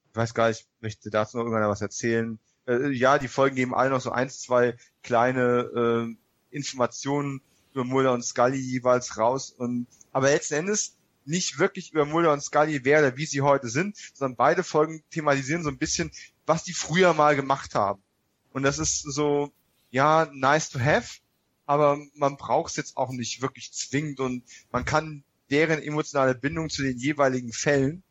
[0.09, 2.39] Ich weiß gar nicht, möchte dazu noch irgendwann was erzählen.
[2.67, 7.43] Äh, ja, die Folgen geben alle noch so eins, zwei kleine äh, Informationen
[7.73, 12.43] über Mulder und Scully jeweils raus und aber letzten Endes nicht wirklich über Mulder und
[12.43, 16.11] Scully, wer oder wie sie heute sind, sondern beide Folgen thematisieren so ein bisschen,
[16.47, 18.03] was die früher mal gemacht haben.
[18.53, 19.53] Und das ist so,
[19.91, 21.21] ja, nice to have,
[21.67, 24.43] aber man braucht es jetzt auch nicht wirklich zwingend und
[24.73, 28.03] man kann deren emotionale Bindung zu den jeweiligen Fällen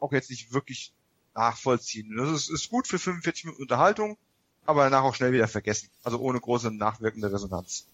[0.00, 0.92] auch jetzt nicht wirklich
[1.34, 2.14] nachvollziehen.
[2.16, 4.18] Das ist, ist gut für 45 Minuten Unterhaltung,
[4.64, 5.88] aber danach auch schnell wieder vergessen.
[6.02, 7.86] Also ohne große nachwirkende Resonanz.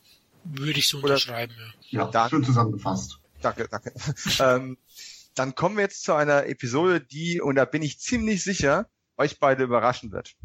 [0.50, 1.54] Würde ich so unterschreiben,
[1.90, 2.04] ja.
[2.04, 3.18] Ja, dann, schön zusammengefasst.
[3.40, 3.92] Danke, danke.
[4.40, 4.78] ähm,
[5.34, 9.38] dann kommen wir jetzt zu einer Episode, die, und da bin ich ziemlich sicher, euch
[9.38, 10.36] beide überraschen wird.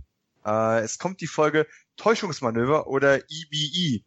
[0.46, 1.68] Äh, es kommt die Folge
[1.98, 3.52] Täuschungsmanöver oder EBE.
[3.52, 4.04] E.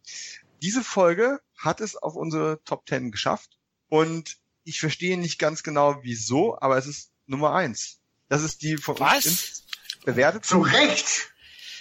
[0.61, 3.57] Diese Folge hat es auf unsere Top 10 geschafft
[3.89, 7.99] und ich verstehe nicht ganz genau wieso, aber es ist Nummer eins.
[8.29, 9.25] Das ist die von Was?
[9.25, 9.63] uns
[10.05, 10.45] bewertet.
[10.45, 11.31] Zu Recht!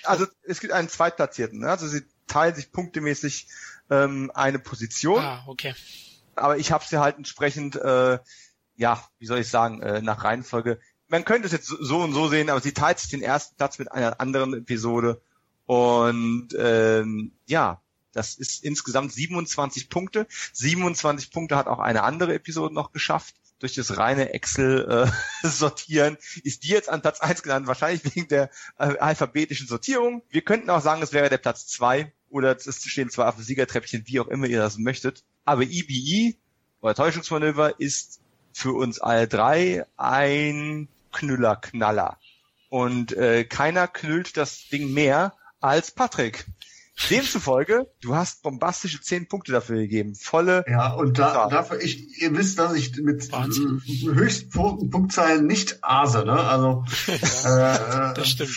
[0.04, 1.60] Also es gibt einen Zweitplatzierten.
[1.60, 1.70] Ne?
[1.70, 3.48] Also sie teilen sich punktemäßig
[3.90, 5.22] ähm, eine Position.
[5.22, 5.74] Ah, okay
[6.36, 8.18] aber ich habe sie halt entsprechend, äh,
[8.76, 10.78] ja, wie soll ich sagen, äh, nach Reihenfolge.
[11.08, 13.78] Man könnte es jetzt so und so sehen, aber sie teilt sich den ersten Platz
[13.78, 15.22] mit einer anderen Episode.
[15.64, 17.80] Und ähm, ja,
[18.12, 20.26] das ist insgesamt 27 Punkte.
[20.52, 23.34] 27 Punkte hat auch eine andere Episode noch geschafft.
[23.58, 28.50] Durch das reine Excel-Sortieren äh, ist die jetzt an Platz eins genannt, wahrscheinlich wegen der
[28.78, 30.22] äh, alphabetischen Sortierung.
[30.28, 33.44] Wir könnten auch sagen, es wäre der Platz zwei oder es stehen zwar auf dem
[33.44, 35.22] Siegertreppchen, wie auch immer ihr das möchtet.
[35.44, 36.36] Aber EBE e,
[36.80, 38.20] oder Täuschungsmanöver ist
[38.52, 42.18] für uns alle drei ein Knüllerknaller.
[42.68, 46.46] Und äh, keiner knüllt das Ding mehr als Patrick.
[47.10, 50.14] Demzufolge, du hast bombastische zehn Punkte dafür gegeben.
[50.14, 50.64] Volle.
[50.66, 53.82] Ja, und da, dafür, ich, ihr wisst, dass ich mit Wahnsinn.
[54.14, 54.50] höchsten
[54.90, 56.32] Punktzahlen nicht ase, ne?
[56.32, 56.84] Also,
[57.44, 58.50] ja, äh, das stimmt.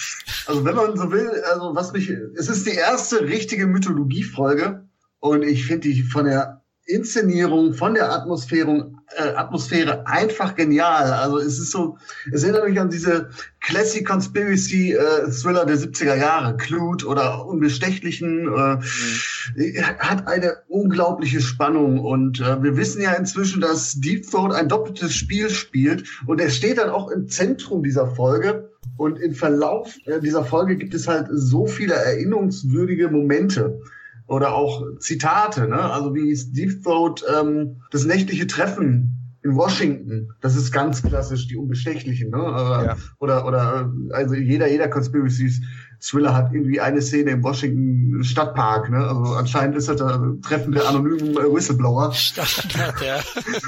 [0.48, 4.88] Also, wenn man so will, also, was mich, es ist die erste richtige Mythologie-Folge
[5.20, 11.12] und ich finde die von der Inszenierung, von der Atmosphäre, äh, Atmosphäre einfach genial.
[11.12, 11.98] Also es ist so,
[12.32, 13.30] es erinnert mich an diese
[13.60, 19.84] Classic Conspiracy äh, Thriller der 70er Jahre, Clute oder Unbestechlichen, äh, mhm.
[20.00, 25.14] hat eine unglaubliche Spannung und äh, wir wissen ja inzwischen, dass Deep Throat ein doppeltes
[25.14, 28.70] Spiel spielt und er steht dann auch im Zentrum dieser Folge.
[28.98, 33.80] Und im Verlauf äh, dieser Folge gibt es halt so viele erinnerungswürdige Momente
[34.30, 35.80] oder auch Zitate, ne?
[35.80, 41.58] Also wie Steve Throat ähm, das nächtliche Treffen in Washington, das ist ganz klassisch die
[41.58, 42.38] Unbestechlichen, ne?
[42.38, 42.98] Äh, ja.
[43.20, 45.52] Oder oder also jeder jeder Conspiracy
[46.02, 49.00] Thriller hat irgendwie eine Szene im Washington Stadtpark, ne?
[49.00, 52.14] Also anscheinend ist das das Treffen der anonymen äh, Whistleblower.
[52.14, 53.20] Stadtpark, ja.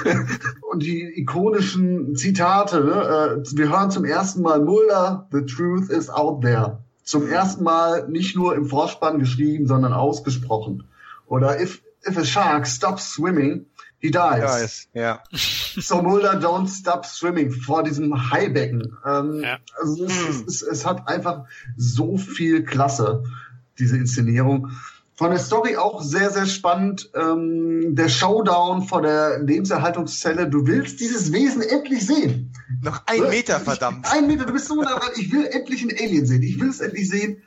[0.70, 3.42] Und die ikonischen Zitate, ne?
[3.42, 8.08] Äh, wir hören zum ersten Mal Mulder, the truth is out there zum ersten Mal
[8.08, 10.84] nicht nur im Vorspann geschrieben, sondern ausgesprochen.
[11.26, 13.66] Oder if, if a shark stops swimming,
[13.98, 14.88] he dies.
[14.92, 15.22] Ja.
[15.74, 18.94] So Mulder don't stop swimming vor diesem Haibecken.
[19.06, 19.56] Ähm, ja.
[19.80, 21.46] Also es, es, es, es hat einfach
[21.78, 23.24] so viel Klasse,
[23.78, 24.68] diese Inszenierung.
[25.14, 27.10] Von der Story auch sehr, sehr spannend.
[27.14, 30.50] Ähm, der Showdown vor der Lebenserhaltungszelle.
[30.50, 32.51] Du willst dieses Wesen endlich sehen.
[32.80, 34.10] Noch ein Meter, verdammt.
[34.10, 36.42] ein Meter, du bist so nah Ich will endlich einen Alien sehen.
[36.42, 37.42] Ich will es endlich sehen.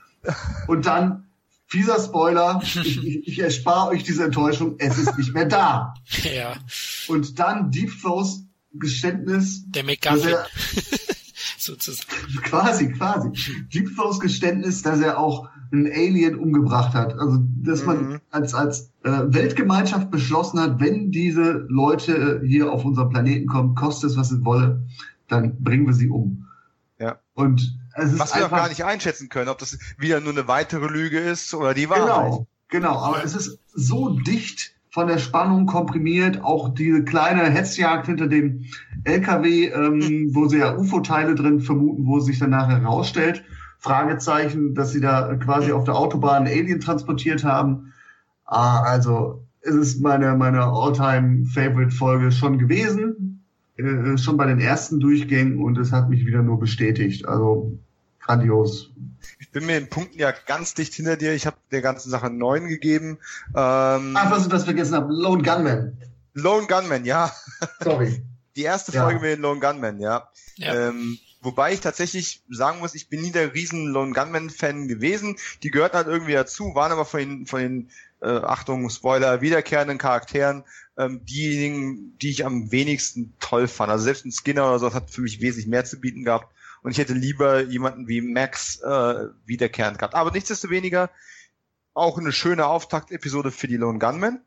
[0.67, 1.27] Und dann,
[1.67, 4.75] fieser Spoiler, ich, ich, ich erspare euch diese Enttäuschung.
[4.79, 5.93] Es ist nicht mehr da.
[6.23, 6.55] Ja.
[7.07, 8.43] Und dann Deep Throws
[8.73, 9.63] Geständnis.
[9.67, 10.35] Der McGuffin.
[11.57, 12.09] sozusagen.
[12.43, 13.29] Quasi, quasi.
[13.73, 17.17] Deep Throws Geständnis, dass er auch einen Alien umgebracht hat.
[17.17, 18.19] Also, dass man mhm.
[18.31, 24.11] als, als äh, Weltgemeinschaft beschlossen hat, wenn diese Leute hier auf unser Planeten kommen, kostet
[24.11, 24.83] es, was es wolle,
[25.27, 26.47] dann bringen wir sie um.
[26.99, 27.19] Ja.
[27.33, 30.47] Und es ist was wir auch gar nicht einschätzen können, ob das wieder nur eine
[30.47, 32.31] weitere Lüge ist oder die Wahrheit.
[32.31, 32.97] Genau, genau.
[32.97, 38.65] Aber es ist so dicht von der Spannung komprimiert, auch diese kleine Hetzjagd hinter dem
[39.03, 43.43] LKW, ähm, wo sie ja UFO-Teile drin vermuten, wo sich danach herausstellt,
[43.77, 47.93] Fragezeichen, dass sie da quasi auf der Autobahn Alien transportiert haben.
[48.45, 53.24] Ah, also es ist meine, meine All-Time-Favorite-Folge schon gewesen.
[53.77, 57.27] Äh, schon bei den ersten Durchgängen und es hat mich wieder nur bestätigt.
[57.27, 57.77] Also
[58.19, 58.91] grandios.
[59.39, 61.33] Ich bin mir in Punkten ja ganz dicht hinter dir.
[61.33, 63.19] Ich habe der ganzen Sache neun gegeben.
[63.49, 65.13] Ähm, Ach, was ich das vergessen habe.
[65.13, 65.97] Lone Gunman.
[66.33, 67.31] Lone Gunman, ja.
[67.83, 68.21] Sorry.
[68.55, 69.21] Die erste Folge ja.
[69.21, 70.29] mit den Lone Gunman, ja.
[70.55, 70.89] ja.
[70.89, 75.35] Ähm, wobei ich tatsächlich sagen muss, ich bin nie der riesen Lone Gunman-Fan gewesen.
[75.63, 77.89] Die gehörten halt irgendwie dazu, waren aber von den, von den
[78.21, 80.63] äh, Achtung, Spoiler, wiederkehrenden Charakteren
[80.97, 83.91] ähm, diejenigen, die ich am wenigsten toll fand.
[83.91, 86.53] Also selbst ein Skinner oder so hat für mich wesentlich mehr zu bieten gehabt.
[86.81, 90.13] Und ich hätte lieber jemanden wie Max äh, wiederkehrend gehabt.
[90.13, 91.09] Aber nichtsdestoweniger
[91.93, 94.41] auch eine schöne Auftaktepisode für die Lone Gunman.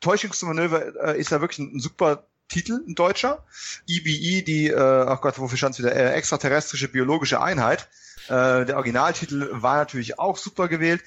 [0.00, 3.44] Täuschungsmanöver äh, ist ja wirklich ein, ein super Titel, ein deutscher.
[3.86, 7.88] EBE, e, die, äh, ach Gott, wofür stand wieder, äh, extraterrestrische biologische Einheit.
[8.28, 11.02] Äh, der Originaltitel war natürlich auch super gewählt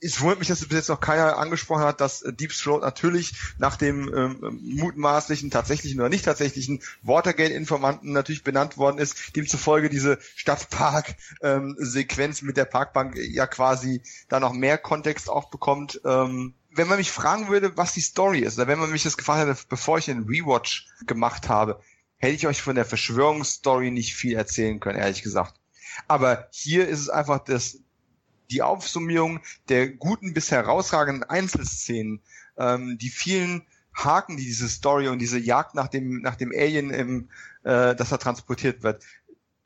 [0.00, 3.34] es wundert mich, dass bis jetzt noch keiner angesprochen hat, dass äh, Deep Throat natürlich
[3.58, 10.18] nach dem ähm, mutmaßlichen, tatsächlichen oder nicht tatsächlichen Watergate-Informanten natürlich benannt worden ist, demzufolge diese
[10.34, 16.00] Stadtpark-Sequenz ähm, mit der Parkbank ja quasi da noch mehr Kontext auch bekommt.
[16.04, 19.16] Ähm, wenn man mich fragen würde, was die Story ist, oder wenn man mich das
[19.16, 21.80] gefragt hätte, bevor ich den Rewatch gemacht habe,
[22.18, 25.54] hätte ich euch von der Verschwörungsstory nicht viel erzählen können, ehrlich gesagt.
[26.06, 27.78] Aber hier ist es einfach das,
[28.50, 32.20] die Aufsummierung der guten bis herausragenden Einzelszenen,
[32.56, 36.90] ähm, die vielen Haken, die diese Story und diese Jagd nach dem nach dem Alien,
[36.90, 37.28] im,
[37.64, 39.02] äh, dass er transportiert wird,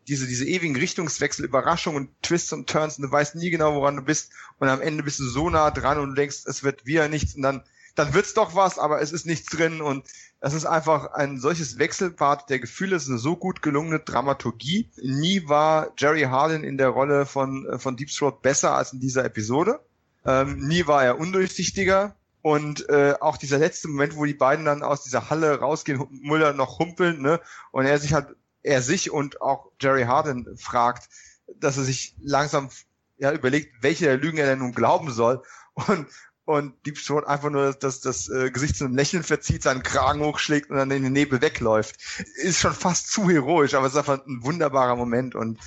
[0.09, 4.02] diese diese ewigen Richtungswechsel, Überraschungen, Twists und Turns, und du weißt nie genau, woran du
[4.02, 7.09] bist und am Ende bist du so nah dran und du denkst, es wird wieder
[7.09, 7.62] nichts und dann
[7.97, 10.07] dann wird's doch was, aber es ist nichts drin und
[10.41, 14.91] es ist einfach ein solches Wechselbad der Gefühle, es ist eine so gut gelungene Dramaturgie.
[15.03, 19.01] Nie war Jerry Harlan in der Rolle von, äh, von Deep Throat besser als in
[19.01, 19.81] dieser Episode.
[20.25, 22.17] Ähm, nie war er undurchsichtiger.
[22.43, 26.55] Und äh, auch dieser letzte Moment, wo die beiden dann aus dieser Halle rausgehen, Muller
[26.55, 27.39] noch humpeln, ne?
[27.71, 28.29] Und er sich halt,
[28.62, 31.11] er sich und auch Jerry Harden fragt,
[31.55, 32.71] dass er sich langsam
[33.19, 35.43] ja überlegt, welche der Lügen er denn nun glauben soll.
[35.75, 36.07] Und
[36.51, 39.83] und Deep Throat einfach nur das, das, das äh, Gesicht zu einem Lächeln verzieht, seinen
[39.83, 41.97] Kragen hochschlägt und dann in den Nebel wegläuft.
[42.37, 45.59] Ist schon fast zu heroisch, aber es ist einfach ein wunderbarer Moment und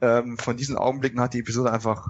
[0.00, 2.08] ähm, von diesen Augenblicken hat die Episode einfach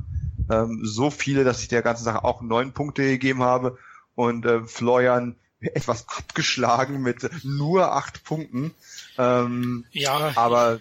[0.51, 3.79] ähm, so viele, dass ich der ganzen Sache auch neun Punkte gegeben habe
[4.15, 8.75] und äh, Florian etwas abgeschlagen mit nur acht Punkten.
[9.19, 10.33] Ähm, ja.
[10.35, 10.81] Aber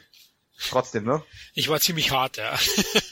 [0.70, 1.24] Trotzdem, ne?
[1.54, 2.58] Ich war ziemlich hart, ja.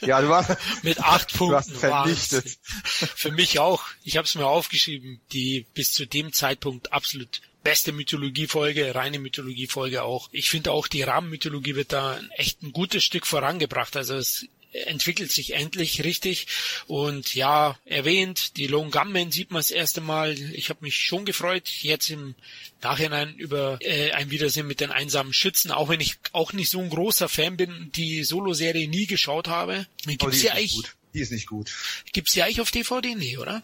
[0.02, 1.72] Ja, du warst mit acht Punkten.
[1.72, 2.58] Du vernichtet.
[2.62, 3.84] Für mich auch.
[4.04, 5.20] Ich habe es mir aufgeschrieben.
[5.32, 10.28] Die bis zu dem Zeitpunkt absolut beste Mythologiefolge, reine Mythologiefolge auch.
[10.32, 13.96] Ich finde auch die Rahmenmythologie wird da echt ein gutes Stück vorangebracht.
[13.96, 16.46] Also es entwickelt sich endlich richtig.
[16.86, 20.32] Und ja, erwähnt, die Lone Gunmen sieht man das erste Mal.
[20.52, 22.34] Ich habe mich schon gefreut, jetzt im
[22.82, 26.80] Nachhinein über äh, ein Wiedersehen mit den einsamen Schützen, auch wenn ich auch nicht so
[26.80, 29.86] ein großer Fan bin, die Solo-Serie nie geschaut habe.
[30.04, 30.96] Gibt's oh, die, ja eigentlich, gut.
[31.14, 31.72] die ist nicht gut.
[32.12, 33.14] Gibt's die eigentlich auf DVD?
[33.14, 33.62] Nee, oder?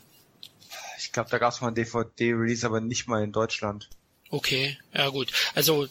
[0.99, 3.89] Ich glaube, da gab's mal ein DVD-Release, aber nicht mal in Deutschland.
[4.31, 5.33] Okay, ja gut.
[5.55, 5.89] Also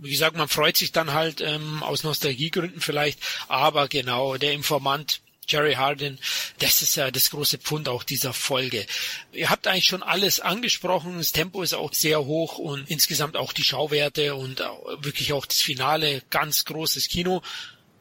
[0.00, 3.18] wie gesagt, man freut sich dann halt ähm, aus Nostalgiegründen vielleicht,
[3.48, 6.18] aber genau, der Informant Jerry Harden,
[6.58, 8.84] das ist ja das große Pfund auch dieser Folge.
[9.32, 13.52] Ihr habt eigentlich schon alles angesprochen, das Tempo ist auch sehr hoch und insgesamt auch
[13.52, 14.60] die Schauwerte und
[14.98, 17.42] wirklich auch das Finale, ganz großes Kino.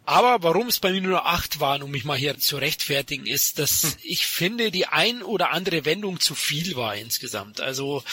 [0.06, 3.57] Aber warum es bei mir nur acht waren, um mich mal hier zu rechtfertigen, ist,
[3.60, 3.94] dass hm.
[4.03, 7.60] ich finde, die ein oder andere Wendung zu viel war insgesamt.
[7.60, 8.03] Also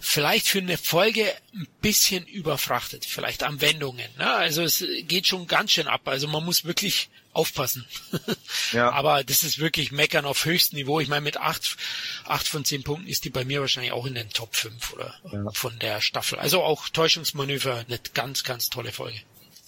[0.00, 4.08] vielleicht für eine Folge ein bisschen überfrachtet, vielleicht an Wendungen.
[4.18, 4.30] Ne?
[4.30, 6.02] Also es geht schon ganz schön ab.
[6.08, 7.84] Also man muss wirklich aufpassen.
[8.72, 8.90] Ja.
[8.90, 10.98] Aber das ist wirklich Meckern auf höchstem Niveau.
[10.98, 11.76] Ich meine, mit acht,
[12.24, 15.14] acht von zehn Punkten ist die bei mir wahrscheinlich auch in den Top 5 oder
[15.30, 15.50] ja.
[15.52, 16.38] von der Staffel.
[16.38, 19.20] Also auch Täuschungsmanöver, eine ganz, ganz tolle Folge.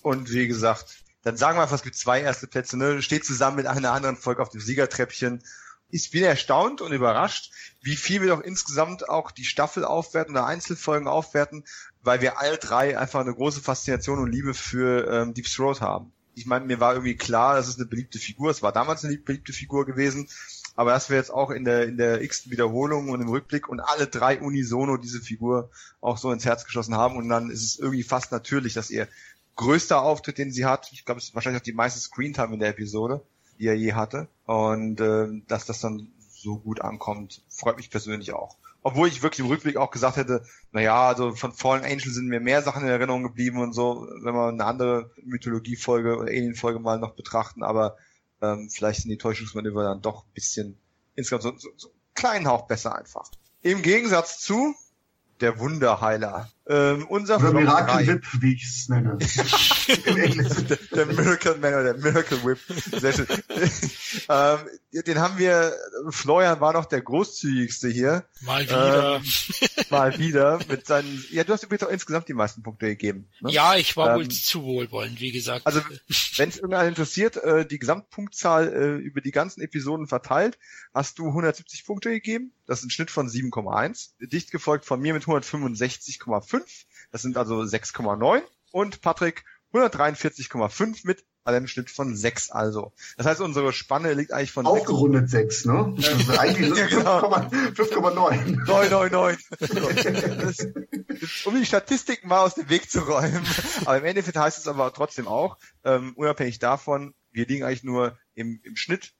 [0.02, 3.02] Und wie gesagt, dann sagen wir einfach, es gibt zwei erste Plätze, ne?
[3.02, 5.42] Steht zusammen mit einer anderen Folge auf dem Siegertreppchen.
[5.90, 7.50] Ich bin erstaunt und überrascht,
[7.80, 11.64] wie viel wir doch insgesamt auch die Staffel aufwerten oder Einzelfolgen aufwerten,
[12.02, 16.12] weil wir all drei einfach eine große Faszination und Liebe für ähm, Deep Throat haben.
[16.34, 18.50] Ich meine, mir war irgendwie klar, das ist eine beliebte Figur.
[18.50, 20.28] Es war damals eine beliebte Figur gewesen.
[20.76, 23.80] Aber dass wir jetzt auch in der, in der x Wiederholung und im Rückblick und
[23.80, 25.70] alle drei unisono diese Figur
[26.00, 29.08] auch so ins Herz geschossen haben und dann ist es irgendwie fast natürlich, dass ihr
[29.58, 30.88] größter Auftritt, den sie hat.
[30.92, 33.20] Ich glaube, es ist wahrscheinlich auch die meiste Screentime in der Episode,
[33.58, 34.28] die er je hatte.
[34.46, 38.56] Und äh, dass das dann so gut ankommt, freut mich persönlich auch.
[38.82, 42.38] Obwohl ich wirklich im Rückblick auch gesagt hätte, naja, also von Fallen Angel sind mir
[42.38, 47.00] mehr Sachen in Erinnerung geblieben und so, wenn wir eine andere Mythologie-Folge oder Alien-Folge mal
[47.00, 47.96] noch betrachten, aber
[48.40, 50.78] ähm, vielleicht sind die Täuschungsmanöver dann doch ein bisschen
[51.16, 53.28] insgesamt so, so, so einen kleinen Hauch besser einfach.
[53.62, 54.76] Im Gegensatz zu
[55.40, 56.48] der Wunderheiler.
[56.70, 59.16] Ähm, unser Oder Miracle Whip, wie ich es nenne.
[60.06, 62.58] der, der Miracle Man oder der Miracle Whip.
[63.00, 63.26] Sehr schön.
[64.28, 64.58] ähm,
[65.02, 65.72] den haben wir,
[66.10, 68.24] Florian war noch der großzügigste hier.
[68.42, 69.16] Mal wieder.
[69.16, 69.22] Ähm,
[69.88, 73.30] mal wieder mit seinen, ja, du hast übrigens auch insgesamt die meisten Punkte gegeben.
[73.40, 73.50] Ne?
[73.50, 75.66] Ja, ich war ähm, wohl zu wohlwollend, wie gesagt.
[75.66, 75.80] Also,
[76.36, 80.58] wenn es irgendeinen interessiert, äh, die Gesamtpunktzahl äh, über die ganzen Episoden verteilt,
[80.94, 82.52] hast du 170 Punkte gegeben.
[82.66, 84.28] Das ist ein Schnitt von 7,1.
[84.28, 86.62] Dicht gefolgt von mir mit 165,5.
[87.10, 88.42] Das sind also 6,9.
[88.70, 92.92] Und Patrick 143,5 mit einem Schnitt von 6 also.
[93.16, 95.94] Das heißt, unsere Spanne liegt eigentlich von Aufgerundet 6, 6 ne?
[95.96, 97.20] Also eigentlich genau.
[97.20, 98.66] 5,9.
[98.66, 101.46] 999.
[101.46, 103.44] um die Statistiken mal aus dem Weg zu räumen.
[103.84, 108.18] Aber im Endeffekt heißt es aber trotzdem auch, ähm, unabhängig davon, wir liegen eigentlich nur
[108.34, 109.14] im, im Schnitt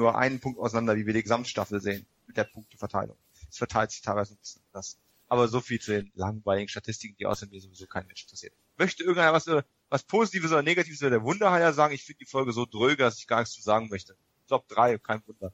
[0.00, 3.16] nur einen Punkt auseinander, wie wir die Gesamtstaffel sehen, mit der Punkteverteilung.
[3.50, 4.96] Es verteilt sich teilweise ein bisschen das.
[5.28, 8.52] Aber so viel zu den langweiligen Statistiken, die außerdem sowieso kein Mensch interessiert.
[8.78, 9.46] Möchte irgendeiner was,
[9.88, 11.94] was Positives oder Negatives über der Wunderheiler sagen?
[11.94, 14.16] Ich finde die Folge so dröge, dass ich gar nichts zu sagen möchte.
[14.48, 15.52] Top 3, kein Wunder.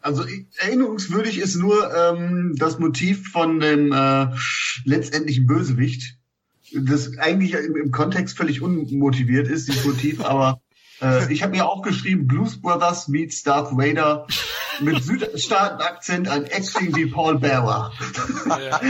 [0.00, 0.24] Also
[0.58, 4.28] erinnerungswürdig ist nur ähm, das Motiv von dem äh,
[4.84, 6.18] letztendlichen Bösewicht,
[6.72, 10.61] das eigentlich im, im Kontext völlig unmotiviert ist, dieses Motiv, aber
[11.02, 14.26] äh, ich habe mir auch geschrieben, Blues Brothers meets Darth Vader
[14.80, 17.92] mit Südstaaten-Akzent, ein Acting wie Paul Bearer.
[18.46, 18.80] Ja.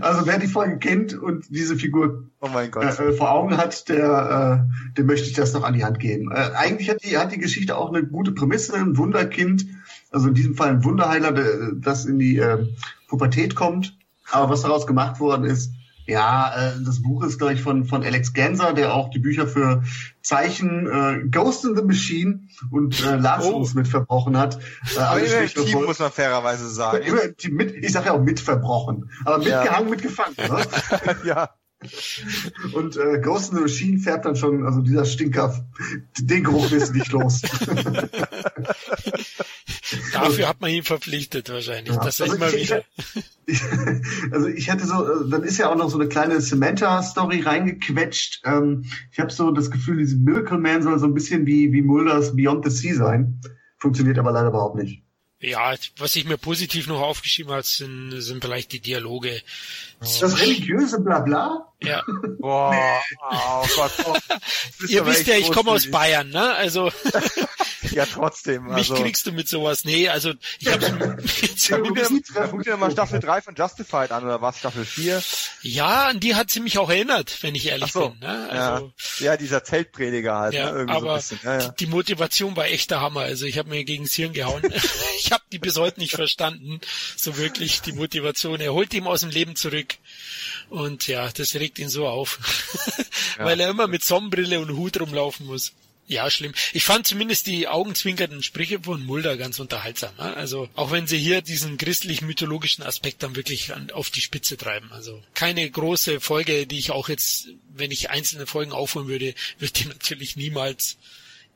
[0.00, 2.46] also wer die Folge kennt und diese Figur oh.
[2.46, 6.30] Äh, vor Augen hat, der, äh, dem möchte ich das noch an die Hand geben.
[6.32, 9.66] Äh, eigentlich hat die, hat die Geschichte auch eine gute Prämisse, ein Wunderkind,
[10.10, 11.32] also in diesem Fall ein Wunderheiler,
[11.74, 12.66] das in die äh,
[13.08, 13.96] Pubertät kommt.
[14.30, 15.72] Aber was daraus gemacht worden ist,
[16.08, 19.46] ja, äh, das Buch ist, glaube ich, von, von Alex Ganser, der auch die Bücher
[19.46, 19.82] für
[20.22, 23.78] Zeichen äh, Ghost in the Machine und äh, Lazarus oh.
[23.78, 24.58] mit verbrochen hat.
[24.96, 27.04] Äh, aber immer im Team, muss man fairerweise sagen.
[27.04, 29.90] Immer im Team mit, ich sage ja auch mit verbrochen, aber mitgehangen, ja.
[29.90, 30.34] mitgefangen.
[30.38, 31.16] Ne?
[31.24, 31.50] ja.
[32.72, 35.64] Und äh, Ghost in the Machine färbt dann schon, also dieser Stinker,
[36.18, 37.42] den Geruch ist nicht los.
[40.20, 42.02] Dafür hat man ihn verpflichtet wahrscheinlich, ja.
[42.02, 42.84] dass er also immer ich, wieder.
[43.46, 43.62] Ich,
[44.32, 48.42] also ich hatte so, äh, dann ist ja auch noch so eine kleine Samantha-Story reingequetscht.
[48.44, 51.82] Ähm, ich habe so das Gefühl, diese Miracle Man soll so ein bisschen wie, wie
[51.82, 53.40] Mulders Beyond the Sea sein.
[53.78, 55.02] Funktioniert aber leider überhaupt nicht.
[55.40, 59.40] Ja, was ich mir positiv noch aufgeschrieben habe, sind, sind vielleicht die Dialoge.
[60.00, 61.72] Das religiöse Blabla?
[61.80, 62.02] Ja.
[62.40, 63.00] Boah,
[63.30, 63.92] oh Gott.
[64.04, 64.16] Oh,
[64.88, 66.54] Ihr wisst ja, ich komme aus Bayern, ne?
[66.56, 66.90] Also.
[67.92, 68.70] ja, trotzdem.
[68.70, 68.94] Also.
[68.94, 69.84] Mich kriegst du mit sowas.
[69.84, 70.86] Nee, also ich hab's
[71.40, 74.58] jetzt ja, guck, dir, guck dir mal Staffel 3 von Justified an, oder was?
[74.58, 75.22] Staffel 4?
[75.62, 78.20] Ja, an die hat sie mich auch erinnert, wenn ich ehrlich so, bin.
[78.20, 78.48] Ne?
[78.50, 79.26] Also, ja.
[79.32, 80.54] ja, dieser Zeltprediger halt.
[80.54, 80.78] Ja, ne?
[80.78, 81.68] Irgendwie aber so ja, ja.
[81.68, 83.20] Die, die Motivation war echt der Hammer.
[83.20, 84.62] Also ich habe mir gegen das Hirn gehauen.
[85.18, 86.80] ich habe die bis heute nicht verstanden.
[87.16, 88.60] So wirklich die Motivation.
[88.60, 89.94] Er holt ihm aus dem Leben zurück.
[90.70, 92.38] Und ja, das regt ihn so auf.
[93.38, 95.72] Weil er immer mit Sonnenbrille und Hut rumlaufen muss.
[96.08, 96.54] Ja, schlimm.
[96.72, 100.16] Ich fand zumindest die augenzwinkernden Sprüche von Mulder ganz unterhaltsam.
[100.16, 100.34] Ne?
[100.34, 104.90] Also auch wenn sie hier diesen christlich-mythologischen Aspekt dann wirklich an, auf die Spitze treiben.
[104.90, 109.78] Also keine große Folge, die ich auch jetzt, wenn ich einzelne Folgen aufholen würde, wird
[109.78, 110.96] die natürlich niemals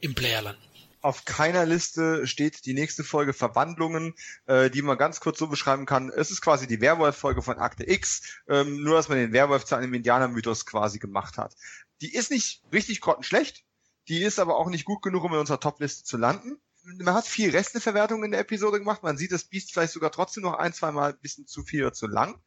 [0.01, 0.63] im Player landen
[1.01, 4.15] auf keiner Liste steht die nächste Folge Verwandlungen,
[4.47, 6.11] äh, die man ganz kurz so beschreiben kann.
[6.11, 9.75] Es ist quasi die Werwolf-Folge von Akte X, ähm, nur dass man den Werwolf zu
[9.75, 11.57] einem Indianermythos quasi gemacht hat.
[12.03, 13.65] Die ist nicht richtig grottenschlecht,
[14.09, 16.61] die ist aber auch nicht gut genug, um in unserer Top-Liste zu landen.
[16.85, 19.03] Man hat viel Resteverwertung in der Episode gemacht.
[19.03, 21.83] Man sieht das Biest vielleicht sogar trotzdem noch ein, zwei Mal ein bisschen zu viel
[21.83, 22.41] oder zu lang.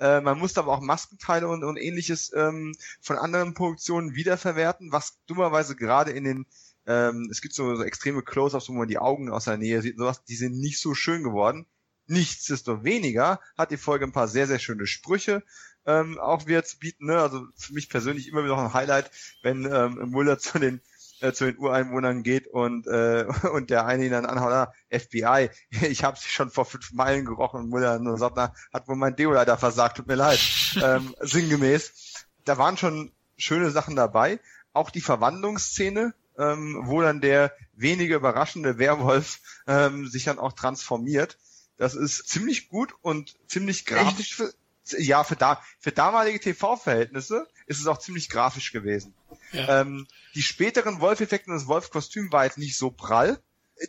[0.00, 5.18] Äh, man musste aber auch Maskenteile und, und ähnliches ähm, von anderen Produktionen wiederverwerten, was
[5.26, 6.46] dummerweise gerade in den
[6.86, 9.96] ähm, es gibt so, so extreme Close-ups, wo man die Augen aus der Nähe sieht,
[9.96, 11.66] sowas, die sind nicht so schön geworden.
[12.06, 15.42] Nichtsdestoweniger hat die Folge ein paar sehr, sehr schöne Sprüche
[15.86, 17.06] ähm, auch wieder zu bieten.
[17.06, 17.18] Ne?
[17.18, 19.10] Also für mich persönlich immer wieder noch ein Highlight,
[19.42, 20.82] wenn ähm, Muller zu den
[21.20, 25.50] äh, zu den Ureinwohnern geht und äh, und der eine ihn dann anhaut, ah, FBI,
[25.82, 28.96] ich habe sie schon vor fünf Meilen gerochen und Muller nur sagt, na, hat wohl
[28.96, 30.40] mein Deo leider versagt, tut mir leid.
[30.82, 32.26] ähm, sinngemäß.
[32.44, 34.40] Da waren schon schöne Sachen dabei.
[34.72, 41.38] Auch die Verwandlungsszene ähm, wo dann der weniger überraschende Werwolf ähm, sich dann auch transformiert.
[41.76, 44.52] Das ist ziemlich gut und ziemlich grafisch für,
[44.98, 49.14] ja, für, da, für damalige TV-Verhältnisse ist es auch ziemlich grafisch gewesen.
[49.52, 49.80] Ja.
[49.80, 53.40] Ähm, die späteren Wolf-Effekte und das Wolf-Kostüm war jetzt nicht so prall.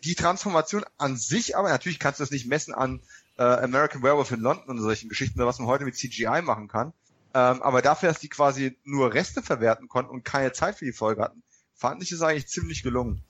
[0.03, 3.01] Die Transformation an sich, aber natürlich kannst du das nicht messen an
[3.37, 6.93] äh, American Werewolf in London und solchen Geschichten, was man heute mit CGI machen kann.
[7.33, 10.93] Ähm, aber dafür, dass die quasi nur Reste verwerten konnten und keine Zeit für die
[10.93, 11.43] Folge hatten,
[11.73, 13.23] fand ich es eigentlich ziemlich gelungen.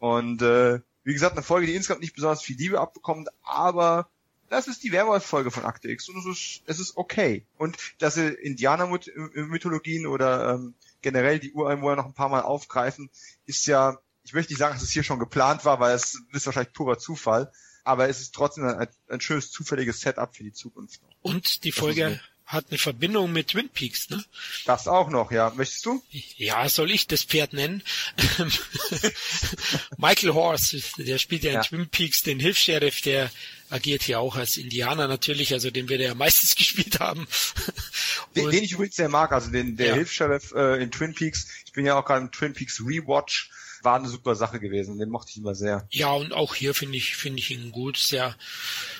[0.00, 4.08] Und äh, wie gesagt, eine Folge, die insgesamt nicht besonders viel Liebe abbekommt, aber
[4.52, 7.46] das ist die Werwolf-Folge von Akte X und es ist, es ist okay.
[7.56, 13.08] Und dass sie Indianer-Mythologien oder ähm, generell die Ureinwohner noch ein paar Mal aufgreifen,
[13.46, 16.44] ist ja, ich möchte nicht sagen, dass es hier schon geplant war, weil es ist
[16.44, 17.50] wahrscheinlich purer Zufall,
[17.82, 21.00] aber es ist trotzdem ein, ein schönes zufälliges Setup für die Zukunft.
[21.22, 22.20] Und die Folge
[22.52, 24.22] hat eine Verbindung mit Twin Peaks, ne?
[24.66, 25.52] Das auch noch, ja.
[25.56, 26.02] Möchtest du?
[26.36, 27.82] Ja, soll ich das Pferd nennen?
[29.96, 31.62] Michael Horst, der spielt ja in ja.
[31.62, 33.30] Twin Peaks den Hilfs-Sheriff, der
[33.70, 37.26] agiert hier auch als Indianer natürlich, also den wir ja meistens gespielt haben.
[38.36, 39.94] den, den, ich übrigens sehr mag, also den der ja.
[39.94, 41.48] Hilfs-Sheriff äh, in Twin Peaks.
[41.64, 43.50] Ich bin ja auch gerade im Twin Peaks Rewatch
[43.82, 44.98] war eine super Sache gewesen.
[44.98, 45.86] Den mochte ich immer sehr.
[45.90, 47.96] Ja, und auch hier finde ich, finde ich ihn gut.
[47.96, 48.34] Sehr,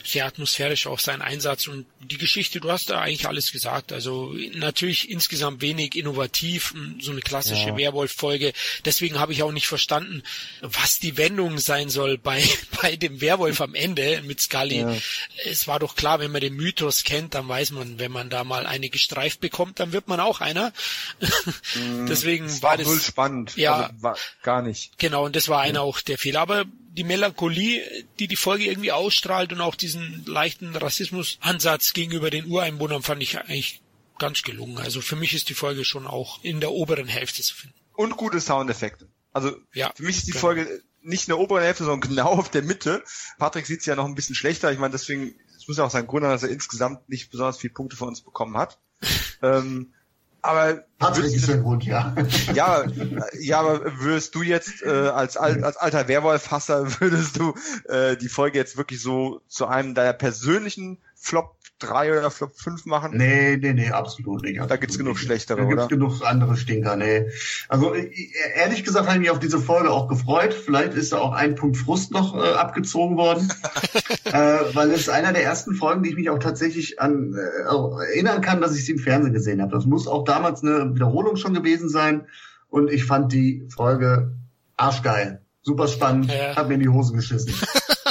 [0.04, 3.92] sehr atmosphärisch auch sein Einsatz und die Geschichte, du hast da eigentlich alles gesagt.
[3.92, 7.76] Also natürlich insgesamt wenig innovativ, so eine klassische ja.
[7.76, 8.52] Werwolf-Folge.
[8.84, 10.22] Deswegen habe ich auch nicht verstanden,
[10.60, 12.42] was die Wendung sein soll bei,
[12.82, 14.80] bei dem Werwolf am Ende mit Scully.
[14.80, 14.96] Ja.
[15.44, 18.44] Es war doch klar, wenn man den Mythos kennt, dann weiß man, wenn man da
[18.44, 20.72] mal eine gestreift bekommt, dann wird man auch einer.
[21.74, 22.06] Mhm.
[22.06, 23.56] Deswegen war, war das null spannend.
[23.56, 24.71] Ja, also war gar nicht.
[24.98, 26.40] Genau, und das war einer auch der Fehler.
[26.40, 27.82] Aber die Melancholie,
[28.18, 33.38] die die Folge irgendwie ausstrahlt und auch diesen leichten Rassismusansatz gegenüber den Ureinwohnern fand ich
[33.38, 33.80] eigentlich
[34.18, 34.78] ganz gelungen.
[34.78, 37.76] Also für mich ist die Folge schon auch in der oberen Hälfte zu finden.
[37.94, 39.08] Und gute Soundeffekte.
[39.32, 40.40] Also ja, für mich ist die genau.
[40.40, 43.02] Folge nicht in der oberen Hälfte, sondern genau auf der Mitte.
[43.38, 44.70] Patrick sieht es ja noch ein bisschen schlechter.
[44.72, 47.58] Ich meine, deswegen, es muss ja auch sein Grund haben, dass er insgesamt nicht besonders
[47.58, 48.78] viele Punkte von uns bekommen hat.
[49.42, 49.92] ähm,
[50.42, 52.14] aber Patrick ist der Grund, ja.
[52.52, 52.84] Ja,
[53.38, 57.54] ja, aber würdest du jetzt äh, als, als alter Werwolf-Hasser, würdest du
[57.84, 62.86] äh, die Folge jetzt wirklich so zu einem deiner persönlichen Flop 3 oder Flop 5
[62.86, 63.16] machen?
[63.16, 64.60] Nee, nee, nee, absolut nicht.
[64.60, 65.76] Absolut da gibt's genug schlechtere, da oder?
[65.76, 67.26] Da gibt's genug andere Stinker, nee.
[67.68, 67.94] Also
[68.54, 70.54] ehrlich gesagt habe ich mich auf diese Folge auch gefreut.
[70.54, 73.52] Vielleicht ist da auch ein Punkt Frust noch äh, abgezogen worden.
[74.24, 78.12] äh, weil es ist einer der ersten Folgen, die ich mich auch tatsächlich an äh,
[78.12, 79.72] erinnern kann, dass ich sie im Fernsehen gesehen habe.
[79.72, 82.26] Das muss auch damals eine Wiederholung schon gewesen sein.
[82.68, 84.32] Und ich fand die Folge
[84.76, 85.41] arschgeil.
[85.62, 86.56] Super spannend, ja.
[86.56, 87.54] hab mir in die Hose geschissen.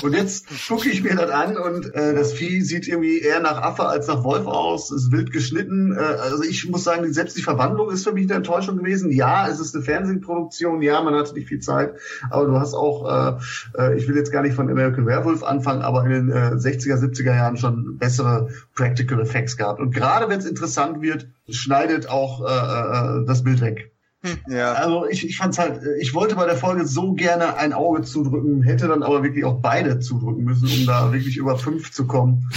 [0.04, 3.62] Und jetzt gucke ich mir das an und äh, das Vieh sieht irgendwie eher nach
[3.62, 5.96] Affe als nach Wolf aus, ist wild geschnitten.
[5.96, 9.12] Äh, also ich muss sagen, selbst die Verwandlung ist für mich eine Enttäuschung gewesen.
[9.12, 11.94] Ja, es ist eine Fernsehproduktion, ja, man hatte nicht viel Zeit,
[12.30, 13.38] aber du hast auch,
[13.78, 16.56] äh, äh ich will jetzt gar nicht von American Werewolf anfangen, aber in den äh,
[16.56, 19.80] 60er, 70er Jahren schon bessere Practical Effects gehabt.
[19.80, 23.91] Und gerade wenn es interessant wird, schneidet auch äh, äh, das Bild weg.
[24.48, 24.74] Ja.
[24.74, 28.62] Also ich, ich fand's halt, ich wollte bei der Folge so gerne ein Auge zudrücken,
[28.62, 32.50] hätte dann aber wirklich auch beide zudrücken müssen, um da wirklich über fünf zu kommen.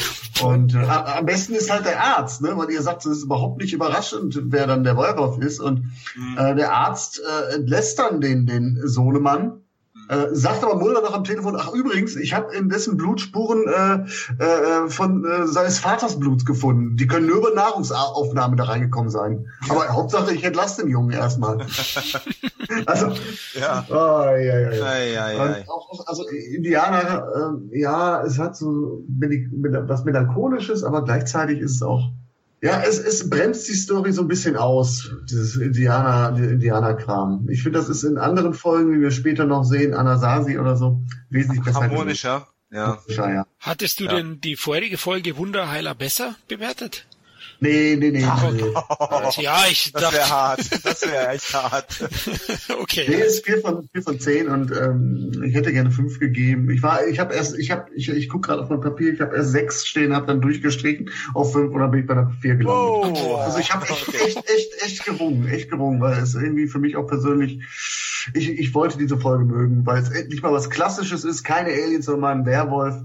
[0.43, 2.53] Und äh, am besten ist halt der Arzt, ne?
[2.57, 5.61] weil ihr sagt, es ist überhaupt nicht überraschend, wer dann der Wolf ist.
[5.61, 5.85] Und
[6.17, 6.37] mhm.
[6.37, 9.64] äh, der Arzt äh, entlässt dann den, den Sohnemann
[10.09, 14.43] äh, sagt aber Mulder noch am Telefon, ach übrigens, ich habe in dessen Blutspuren äh,
[14.43, 16.97] äh, von äh, seines Vaters Bluts gefunden.
[16.97, 19.47] Die können nur über Nahrungsaufnahme da reingekommen sein.
[19.69, 21.59] Aber Hauptsache, ich entlasse den Jungen erstmal.
[22.87, 23.13] also,
[23.55, 23.85] ja.
[23.89, 24.85] Oh, ja, ja, ja.
[24.85, 25.65] Ei, ei, ei.
[25.69, 32.11] Auch, also Indianer, äh, ja, es hat so was Melancholisches, aber gleichzeitig ist es auch
[32.65, 37.47] ja, es, es bremst die Story so ein bisschen aus, dieses Indianer, Indianer-Kram.
[37.51, 41.03] Ich finde, das ist in anderen Folgen, wie wir später noch sehen, Anasazi oder so,
[41.29, 41.83] wesentlich besser.
[41.83, 42.49] Harmonischer.
[42.71, 42.99] Ja.
[43.09, 43.47] ja.
[43.61, 44.15] Hattest du ja.
[44.15, 47.07] denn die vorherige Folge Wunderheiler besser bewertet?
[47.65, 48.25] Nee, nee, nee.
[48.29, 48.63] Ach, nee.
[48.99, 50.85] Oh, ja, ich das wäre hart.
[50.85, 51.87] Das wäre echt hart.
[52.81, 53.07] okay.
[53.09, 56.69] Nee, ist vier von vier von zehn und ähm, ich hätte gerne fünf gegeben.
[56.69, 59.21] Ich war, ich habe erst, ich habe, ich, ich gucke gerade auf mein Papier, ich
[59.23, 62.31] habe erst sechs stehen, habe dann durchgestrichen auf fünf und dann bin ich bei der
[62.43, 63.23] vier gelandet.
[63.25, 63.37] Oh.
[63.37, 66.97] Also ich habe echt, echt, echt, echt gerungen, echt gerungen, weil es irgendwie für mich
[66.97, 67.61] auch persönlich,
[68.35, 72.05] ich, ich wollte diese Folge mögen, weil es endlich mal was Klassisches ist, keine Aliens,
[72.05, 72.97] sondern mal ein Werwolf.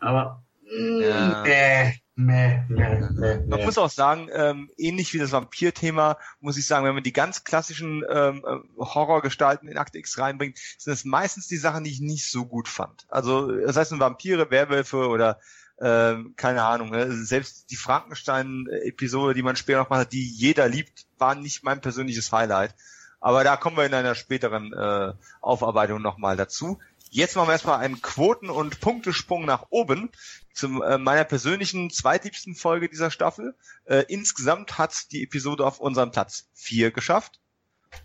[0.00, 1.44] Aber ja.
[1.44, 6.66] äh, Nee, nee, nee, Man muss auch sagen, ähm, ähnlich wie das Vampir-Thema, muss ich
[6.66, 11.06] sagen, wenn man die ganz klassischen ähm, äh, Horrorgestalten in Akte X reinbringt, sind das
[11.06, 13.06] meistens die Sachen, die ich nicht so gut fand.
[13.08, 15.40] Also das heißt, Vampire, Werwölfe oder
[15.80, 17.10] ähm, keine Ahnung, ne?
[17.12, 21.80] selbst die Frankenstein-Episode, die man später noch mal hat, die jeder liebt, war nicht mein
[21.80, 22.74] persönliches Highlight.
[23.20, 26.78] Aber da kommen wir in einer späteren äh, Aufarbeitung nochmal dazu.
[27.14, 30.10] Jetzt machen wir erstmal einen Quoten- und Punktesprung nach oben
[30.54, 33.54] zu äh, meiner persönlichen zweitliebsten Folge dieser Staffel.
[33.84, 37.38] Äh, insgesamt hat die Episode auf unserem Platz 4 geschafft.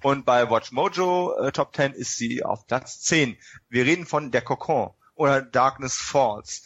[0.03, 3.37] Und bei Watch Mojo äh, Top 10 ist sie auf Platz 10.
[3.69, 6.63] Wir reden von Der Cocon oder Darkness Falls.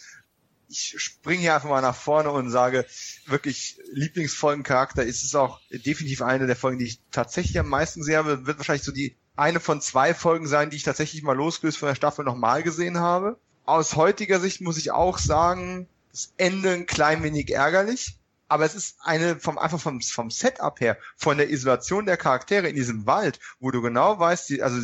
[0.67, 2.87] Ich springe hier einfach mal nach vorne und sage,
[3.27, 8.25] wirklich Lieblingsfolgencharakter ist es auch definitiv eine der Folgen, die ich tatsächlich am meisten sehe.
[8.25, 11.87] Wird wahrscheinlich so die eine von zwei Folgen sein, die ich tatsächlich mal losgelöst von
[11.87, 13.37] der Staffel nochmal gesehen habe.
[13.65, 18.17] Aus heutiger Sicht muss ich auch sagen, Das Ende ein klein wenig ärgerlich,
[18.49, 22.67] aber es ist eine vom einfach vom, vom Setup her, von der Isolation der Charaktere
[22.67, 24.81] in diesem Wald, wo du genau weißt, die, also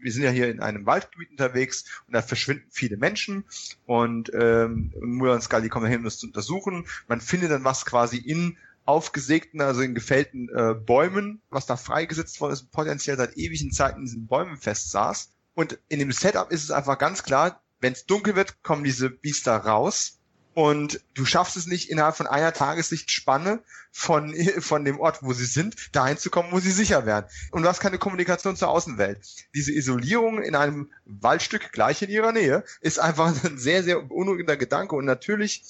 [0.00, 3.44] wir sind ja hier in einem Waldgebiet unterwegs und da verschwinden viele Menschen
[3.86, 6.86] und ähm, Mulder und Scully kommen hin, um das zu untersuchen.
[7.08, 8.56] Man findet dann was quasi in
[8.88, 13.98] aufgesägten, also in gefällten äh, Bäumen, was da freigesetzt worden ist, potenziell seit ewigen Zeiten
[13.98, 15.30] in diesen Bäumen festsaß.
[15.54, 19.10] Und in dem Setup ist es einfach ganz klar, wenn es dunkel wird, kommen diese
[19.10, 20.18] Biester raus
[20.58, 23.62] und du schaffst es nicht innerhalb von einer Tageslichtspanne
[23.92, 27.26] von, von dem Ort, wo sie sind, dahin zu kommen, wo sie sicher werden.
[27.52, 29.20] Und du hast keine Kommunikation zur Außenwelt.
[29.54, 34.56] Diese Isolierung in einem Waldstück gleich in ihrer Nähe ist einfach ein sehr, sehr beunruhigender
[34.56, 34.96] Gedanke.
[34.96, 35.62] Und natürlich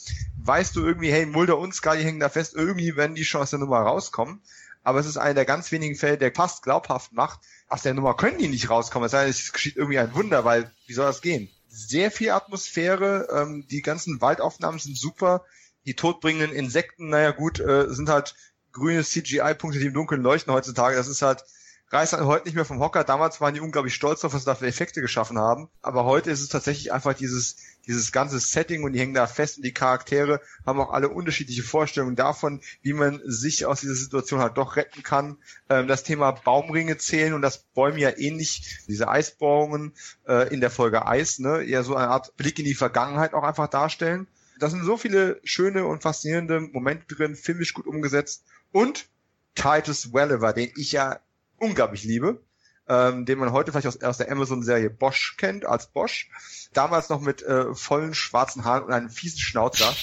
[0.48, 3.50] weißt du irgendwie, hey, Mulder und Scully hängen da fest, irgendwie werden die schon aus
[3.50, 4.42] der Nummer rauskommen.
[4.82, 8.16] Aber es ist einer der ganz wenigen Fälle, der fast glaubhaft macht, aus der Nummer
[8.16, 9.06] können die nicht rauskommen.
[9.06, 11.50] Es sei denn, es geschieht irgendwie ein Wunder, weil wie soll das gehen?
[11.68, 13.28] sehr viel Atmosphäre.
[13.32, 15.44] Ähm, die ganzen Waldaufnahmen sind super.
[15.86, 18.34] Die todbringenden Insekten, naja gut, äh, sind halt
[18.72, 20.96] grüne CGI-Punkte, die im Dunkeln leuchten heutzutage.
[20.96, 21.44] Das ist halt,
[21.90, 23.04] reißt halt heute nicht mehr vom Hocker.
[23.04, 25.70] Damals waren die unglaublich stolz auf, was sie da für Effekte geschaffen haben.
[25.80, 27.56] Aber heute ist es tatsächlich einfach dieses,
[27.88, 31.62] dieses ganze Setting und die hängen da fest und die Charaktere haben auch alle unterschiedliche
[31.62, 35.38] Vorstellungen davon, wie man sich aus dieser Situation halt doch retten kann.
[35.68, 39.92] Ähm, das Thema Baumringe zählen und das Bäume ja ähnlich, diese Eisbohrungen
[40.28, 43.42] äh, in der Folge Eis, ne, eher so eine Art Blick in die Vergangenheit auch
[43.42, 44.28] einfach darstellen.
[44.58, 49.08] Da sind so viele schöne und faszinierende Momente drin, filmisch gut umgesetzt und
[49.54, 51.20] Titus Welliver, den ich ja
[51.56, 52.40] unglaublich liebe
[52.88, 56.30] ähm, den man heute vielleicht aus, aus der Amazon-Serie Bosch kennt, als Bosch.
[56.72, 59.94] Damals noch mit äh, vollen schwarzen Haaren und einem fiesen Schnauzer,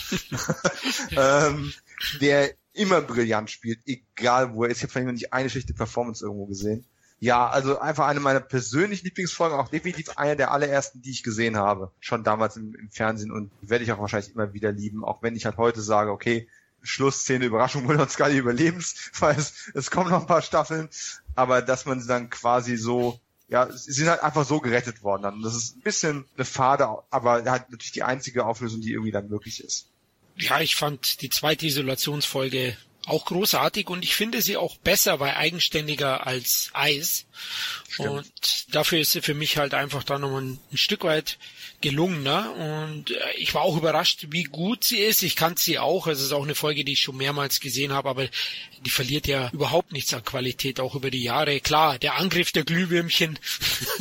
[1.12, 1.74] ähm,
[2.22, 4.78] der immer brillant spielt, egal wo er ist.
[4.78, 6.86] Ich habe von ihm noch nicht eine schlechte Performance irgendwo gesehen.
[7.20, 11.56] Ja, also einfach eine meiner persönlichen Lieblingsfolgen, auch definitiv eine der allerersten, die ich gesehen
[11.56, 15.24] habe, schon damals im, im Fernsehen und werde ich auch wahrscheinlich immer wieder lieben, auch
[15.24, 16.48] wenn ich halt heute sage, okay,
[16.86, 20.90] Schlussszene, Überraschung, Mulder und Scully überlebens, weil es, es kommen noch ein paar Staffeln,
[21.36, 25.24] aber dass man sie dann quasi so, ja, sie sind halt einfach so gerettet worden
[25.24, 25.42] dann.
[25.42, 29.30] Das ist ein bisschen eine Fade, aber halt natürlich die einzige Auflösung, die irgendwie dann
[29.30, 29.90] möglich ist.
[30.38, 32.76] Ja, ich fand die zweite Isolationsfolge
[33.08, 37.26] auch großartig und ich finde sie auch besser, weil eigenständiger als Eis.
[37.90, 38.10] Stimmt.
[38.10, 41.38] Und dafür ist sie für mich halt einfach dann noch ein, ein Stück weit
[41.82, 45.24] gelungener und äh, ich war auch überrascht, wie gut sie ist.
[45.24, 46.08] Ich kannte sie auch.
[46.08, 48.28] Es ist auch eine Folge, die ich schon mehrmals gesehen habe, aber
[48.84, 51.60] die verliert ja überhaupt nichts an Qualität, auch über die Jahre.
[51.60, 53.38] Klar, der Angriff der Glühwürmchen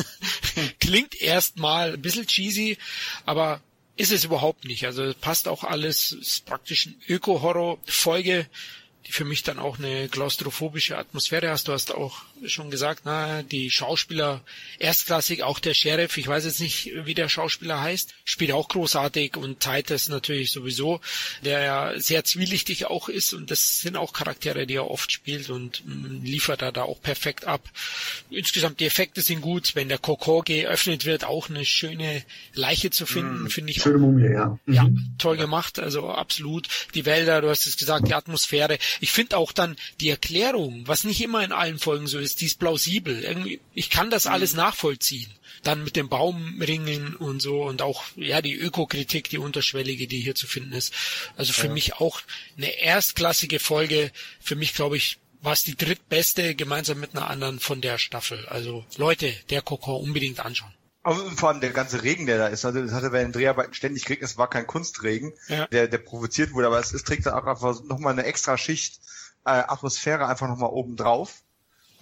[0.80, 2.78] klingt erstmal ein bisschen cheesy,
[3.26, 3.60] aber
[3.96, 4.86] ist es überhaupt nicht.
[4.86, 8.46] Also passt auch alles, ist praktisch ein Öko-Horror-Folge
[9.06, 11.68] die für mich dann auch eine klaustrophobische Atmosphäre hast.
[11.68, 14.42] Du hast auch schon gesagt, na, die Schauspieler
[14.78, 19.36] erstklassig, auch der Sheriff, ich weiß jetzt nicht, wie der Schauspieler heißt, spielt auch großartig
[19.36, 21.00] und Titus natürlich sowieso,
[21.44, 25.50] der ja sehr zwielichtig auch ist und das sind auch Charaktere, die er oft spielt
[25.50, 27.68] und mm, liefert er da auch perfekt ab.
[28.30, 32.22] Insgesamt die Effekte sind gut, wenn der Kokor geöffnet wird, auch eine schöne
[32.54, 33.82] Leiche zu finden, mm, finde ich.
[33.82, 34.58] Schöne Mumie, ja.
[34.66, 34.74] Mhm.
[34.74, 34.88] Ja,
[35.18, 36.68] toll gemacht, also absolut.
[36.94, 38.78] Die Wälder, du hast es gesagt, die Atmosphäre.
[39.00, 42.46] Ich finde auch dann die Erklärung, was nicht immer in allen Folgen so ist, die
[42.46, 43.22] ist plausibel.
[43.22, 44.58] Irgendwie, ich kann das alles mhm.
[44.58, 45.32] nachvollziehen.
[45.62, 50.34] Dann mit den Baumringen und so und auch, ja, die Ökokritik, die unterschwellige, die hier
[50.34, 50.92] zu finden ist.
[51.36, 51.72] Also für ja.
[51.72, 52.20] mich auch
[52.56, 54.10] eine erstklassige Folge.
[54.40, 58.46] Für mich, glaube ich, war es die drittbeste gemeinsam mit einer anderen von der Staffel.
[58.48, 60.72] Also Leute, der Kokon unbedingt anschauen.
[61.02, 63.74] Aber vor allem der ganze Regen, der da ist, also das hatte bei den Dreharbeiten
[63.74, 65.66] ständig gekriegt, es war kein Kunstregen, ja.
[65.66, 69.00] der, der provoziert wurde, aber es, es trägt dann auch einfach nochmal eine extra Schicht
[69.44, 71.42] äh, Atmosphäre einfach nochmal oben drauf.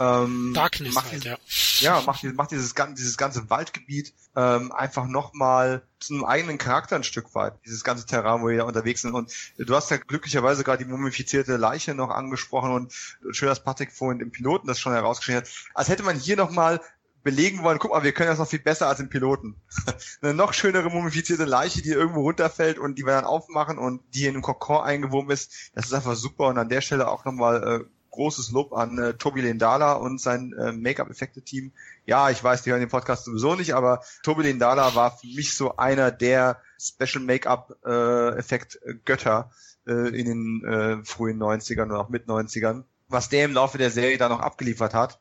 [0.03, 1.39] Ähm, Darkness macht, halt, ja.
[1.79, 7.05] Ja, macht, macht dieses, dieses ganze Waldgebiet ähm, einfach nochmal zu einem eigenen Charakter ein
[7.05, 9.15] Stück weit, dieses ganze Terrain, wo wir da unterwegs sind.
[9.15, 12.93] Und du hast ja glücklicherweise gerade die mumifizierte Leiche noch angesprochen und
[13.31, 15.51] schön, dass Patrick vorhin im Piloten das schon herausgestellt hat.
[15.74, 16.81] Als hätte man hier nochmal
[17.23, 19.55] belegen wollen, guck mal, wir können das noch viel besser als im Piloten.
[20.23, 24.24] Eine noch schönere mumifizierte Leiche, die irgendwo runterfällt und die wir dann aufmachen und die
[24.24, 27.62] in einem Kokon eingewoben ist, das ist einfach super und an der Stelle auch nochmal
[27.62, 31.72] äh, großes Lob an äh, Tobi Lendala und sein äh, Make-up-Effekte-Team.
[32.06, 35.56] Ja, ich weiß, die hören den Podcast sowieso nicht, aber Tobi Lendala war für mich
[35.56, 39.51] so einer der Special Make-up-Effekt-Götter
[39.86, 42.84] äh, äh, in den äh, frühen 90ern und auch mit 90ern.
[43.09, 45.20] Was der im Laufe der Serie da noch abgeliefert hat,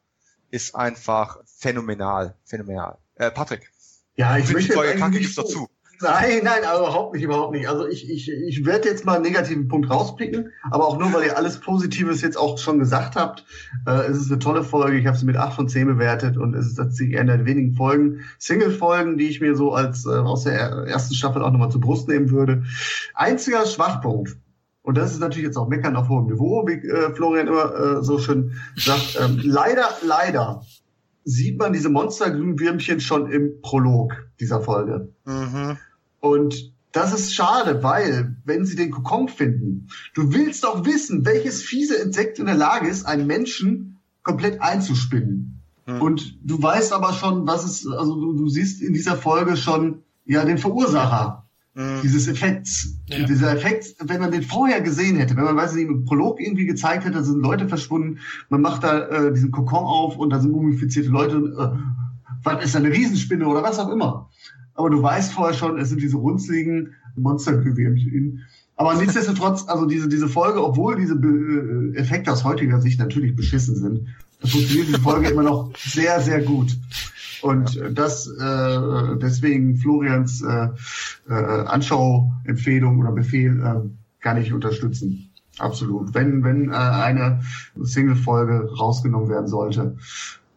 [0.52, 2.98] ist einfach phänomenal, phänomenal.
[3.16, 3.72] Äh, Patrick.
[4.16, 5.70] Ja, ich möchte Folge Kacke gibt's dazu.
[6.02, 7.68] Nein, nein, also überhaupt nicht, überhaupt nicht.
[7.68, 11.26] Also ich, ich, ich werde jetzt mal einen negativen Punkt rauspicken, aber auch nur, weil
[11.26, 13.46] ihr alles Positives jetzt auch schon gesagt habt.
[13.86, 16.56] Äh, es ist eine tolle Folge, ich habe sie mit acht von zehn bewertet und
[16.56, 20.44] es ist tatsächlich eine der wenigen Folgen, Single-Folgen, die ich mir so als äh, aus
[20.44, 22.64] der ersten Staffel auch nochmal zur Brust nehmen würde.
[23.14, 24.38] Einziger Schwachpunkt,
[24.84, 28.04] und das ist natürlich jetzt auch Meckern auf hohem Niveau, wie äh, Florian immer äh,
[28.04, 29.18] so schön sagt.
[29.22, 30.64] Ähm, leider, leider
[31.24, 35.14] sieht man diese Monsterglühwürmchen schon im Prolog dieser Folge.
[35.26, 35.78] Mhm.
[36.22, 41.62] Und das ist schade, weil, wenn sie den Kokon finden, du willst doch wissen, welches
[41.62, 45.62] fiese Insekt in der Lage ist, einen Menschen komplett einzuspinnen.
[45.86, 46.02] Mhm.
[46.02, 50.04] Und du weißt aber schon, was es, also du, du siehst in dieser Folge schon,
[50.26, 52.02] ja, den Verursacher mhm.
[52.04, 52.98] dieses Effekts.
[53.08, 53.26] Ja.
[53.26, 56.66] Dieser Effekt, wenn man den vorher gesehen hätte, wenn man, weiß nicht, im Prolog irgendwie
[56.66, 58.20] gezeigt hätte, da sind Leute verschwunden,
[58.50, 61.78] man macht da äh, diesen Kokon auf und da sind mumifizierte Leute, äh,
[62.44, 64.30] was ist da eine Riesenspinne oder was auch immer.
[64.82, 68.42] Aber du weißt vorher schon, es sind diese runzligen Monstergewürmchen.
[68.76, 73.36] Aber nichtsdestotrotz, also diese, diese Folge, obwohl diese Be äh, Effekte aus heutiger Sicht natürlich
[73.36, 74.08] beschissen sind,
[74.44, 76.76] funktioniert die Folge immer noch sehr, sehr gut.
[77.44, 77.90] Und ja.
[77.90, 80.70] das äh, deswegen Florians äh,
[81.30, 83.88] äh, Anschauempfehlung oder Befehl äh,
[84.20, 85.30] kann ich unterstützen.
[85.60, 86.16] Absolut.
[86.16, 87.42] Wenn, wenn äh, eine
[87.80, 89.96] Single-Folge rausgenommen werden sollte,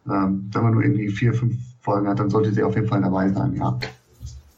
[0.07, 3.01] ähm, wenn man nur irgendwie vier, fünf Folgen hat, dann sollte sie auf jeden Fall
[3.01, 3.77] dabei sein, ja.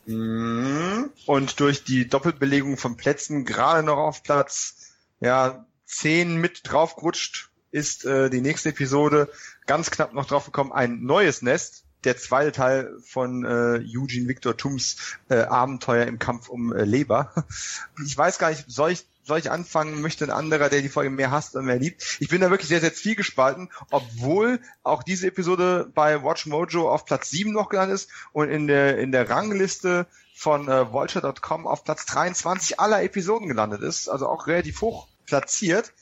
[0.07, 1.11] Mhm.
[1.25, 8.05] Und durch die Doppelbelegung von Plätzen gerade noch auf Platz ja, zehn mit draufgerutscht, ist
[8.05, 9.29] äh, die nächste Episode
[9.65, 14.55] ganz knapp noch drauf gekommen, ein neues Nest der zweite Teil von äh, Eugene Victor
[14.55, 17.33] Tums äh, Abenteuer im Kampf um äh, Leber.
[18.05, 21.09] Ich weiß gar nicht, soll ich soll ich anfangen, möchte ein anderer, der die Folge
[21.09, 22.17] mehr hasst und mehr liebt.
[22.19, 27.05] Ich bin da wirklich sehr, sehr zwiegespalten, obwohl auch diese Episode bei Watch Mojo auf
[27.05, 31.83] Platz 7 noch gelandet ist und in der, in der Rangliste von äh, Vulture.com auf
[31.83, 35.93] Platz 23 aller Episoden gelandet ist, also auch relativ hoch platziert.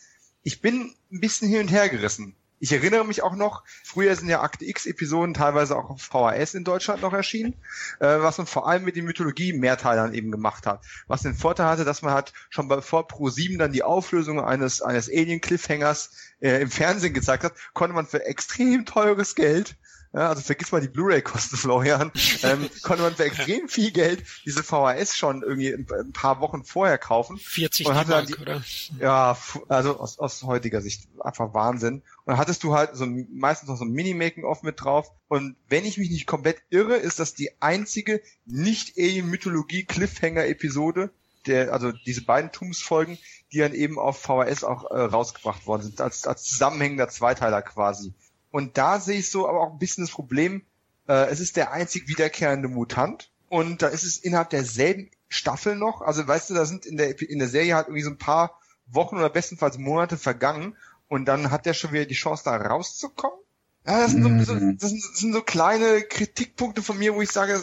[0.43, 2.35] Ich bin ein bisschen hin und her gerissen.
[2.60, 6.64] Ich erinnere mich auch noch, früher sind ja Akte X-Episoden teilweise auch auf VHS in
[6.64, 7.53] Deutschland noch erschienen,
[7.99, 10.84] äh, was man vor allem mit den Mythologie-Mehrteilern eben gemacht hat.
[11.07, 14.40] Was den Vorteil hatte, dass man hat schon bei, vor Pro 7 dann die Auflösung
[14.40, 19.76] eines, eines Alien-Cliffhangers äh, im Fernsehen gezeigt hat, konnte man für extrem teures Geld
[20.16, 22.10] ja, also vergiss mal die Blu-ray-Kosten, Florian,
[22.44, 26.98] ähm, konnte man für extrem viel Geld diese VHS schon irgendwie ein, paar Wochen vorher
[26.98, 27.38] kaufen.
[27.38, 28.64] 40 und hatte Mark, die, oder?
[28.98, 29.38] Ja,
[29.68, 31.96] also aus, aus heutiger Sicht einfach Wahnsinn.
[31.96, 35.12] Und dann hattest du halt so meistens noch so ein Mini-Making-of mit drauf.
[35.28, 41.10] Und wenn ich mich nicht komplett irre, ist das die einzige nicht-Alien-Mythologie-Cliffhanger-Episode,
[41.46, 43.18] der, also diese beiden Tums-Folgen,
[43.52, 48.14] die dann eben auf VHS auch äh, rausgebracht worden sind, als, als zusammenhängender Zweiteiler quasi.
[48.56, 50.61] Und da sehe ich so aber auch ein bisschen das Problem,
[51.10, 55.99] äh, es ist der einzig wiederkehrende Mutant und da ist es innerhalb derselben Staffel noch,
[55.99, 58.57] also weißt du, da sind in der, in der Serie halt irgendwie so ein paar
[58.88, 60.77] Wochen oder bestenfalls Monate vergangen
[61.10, 63.38] und dann hat der schon wieder die Chance da rauszukommen.
[63.86, 64.38] Ja, das sind, so, mhm.
[64.38, 64.48] das
[64.90, 67.61] sind, das sind so kleine Kritikpunkte von mir, wo ich sage,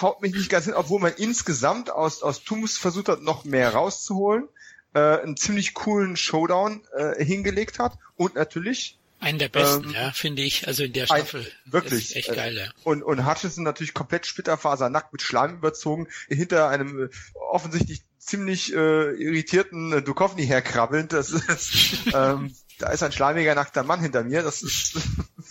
[0.00, 3.74] haut mich nicht ganz hin, obwohl man insgesamt aus, aus Tums versucht hat, noch mehr
[3.74, 4.48] rauszuholen,
[4.94, 10.12] äh, einen ziemlich coolen Showdown äh, hingelegt hat und natürlich einen der besten, ähm, ja,
[10.12, 11.40] finde ich, also in der Staffel.
[11.40, 12.16] Ein, wirklich.
[12.16, 12.72] echt geil, ja.
[12.82, 18.76] Und, und Hutchinson natürlich komplett splitterfasernackt mit Schleim überzogen, hinter einem äh, offensichtlich ziemlich äh,
[18.76, 21.12] irritierten äh, Dukovny herkrabbelnd.
[21.12, 24.42] Das ist, ähm, da ist ein schleimiger nackter Mann hinter mir.
[24.42, 24.98] Das ist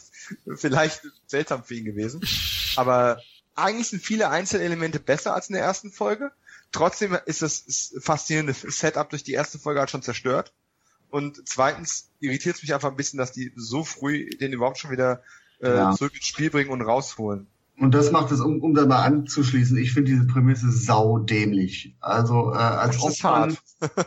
[0.55, 2.21] vielleicht seltsam für ihn gewesen.
[2.75, 3.21] Aber
[3.55, 6.31] eigentlich sind viele Einzelelemente besser als in der ersten Folge.
[6.73, 10.53] Trotzdem ist das faszinierende Setup durch die erste Folge halt schon zerstört.
[11.11, 14.91] Und zweitens irritiert es mich einfach ein bisschen, dass die so früh den überhaupt schon
[14.91, 15.21] wieder
[15.61, 15.91] äh, ja.
[15.91, 17.47] zurück ins Spiel bringen und rausholen.
[17.77, 21.95] Und das macht es, um, um da mal anzuschließen, ich finde diese Prämisse saudämlich.
[21.99, 23.57] Also äh, als ob man,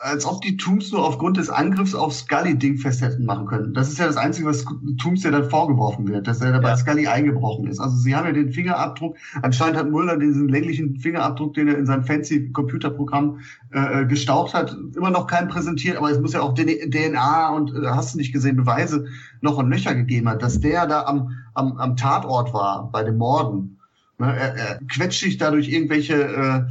[0.00, 3.74] als ob die Tooms nur aufgrund des Angriffs auf Scully dingfest hätten machen können.
[3.74, 4.64] Das ist ja das Einzige, was
[5.00, 6.76] Tooms ja dann vorgeworfen wird, dass er da bei ja.
[6.76, 7.80] Scully eingebrochen ist.
[7.80, 11.86] Also sie haben ja den Fingerabdruck, anscheinend hat Mulder diesen länglichen Fingerabdruck, den er in
[11.86, 16.54] seinem fancy Computerprogramm äh, gestaucht hat, immer noch keinen präsentiert, aber es muss ja auch
[16.54, 19.06] DNA und äh, hast du nicht gesehen, Beweise
[19.40, 23.18] noch und Löcher gegeben hat, dass der da am, am, am Tatort war bei dem
[23.18, 23.77] Morden
[24.18, 26.62] Ne, er, er quetscht sich dadurch irgendwelche äh,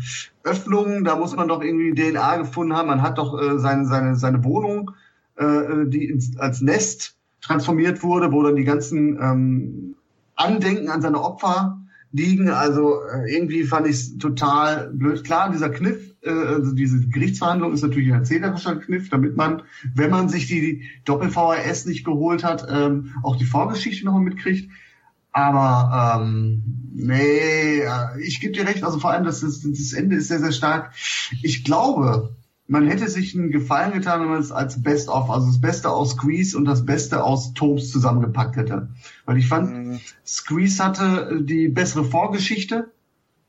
[0.44, 2.88] Öffnungen, da muss man doch irgendwie DNA gefunden haben.
[2.88, 4.92] Man hat doch äh, seine, seine, seine Wohnung,
[5.38, 9.96] äh, die ins, als Nest transformiert wurde, wo dann die ganzen ähm,
[10.36, 12.50] Andenken an seine Opfer liegen.
[12.50, 15.24] Also äh, irgendwie fand ich es total blöd.
[15.24, 19.64] Klar, dieser Kniff, äh, also diese Gerichtsverhandlung ist natürlich ein erzählerischer Kniff, damit man,
[19.96, 24.70] wenn man sich die Doppel-VHS nicht geholt hat, ähm, auch die Vorgeschichte noch mitkriegt.
[25.38, 26.64] Aber ähm,
[26.96, 27.84] nee,
[28.20, 30.94] ich gebe dir recht, also vor allem das, das, das Ende ist sehr, sehr stark.
[31.44, 32.36] Ich glaube,
[32.66, 35.92] man hätte sich einen Gefallen getan, wenn man es als Best of, also das Beste
[35.92, 38.90] aus Squeeze und das Beste aus Tobes zusammengepackt hätte.
[39.26, 40.00] Weil ich fand, mhm.
[40.26, 42.92] Squeeze hatte die bessere Vorgeschichte,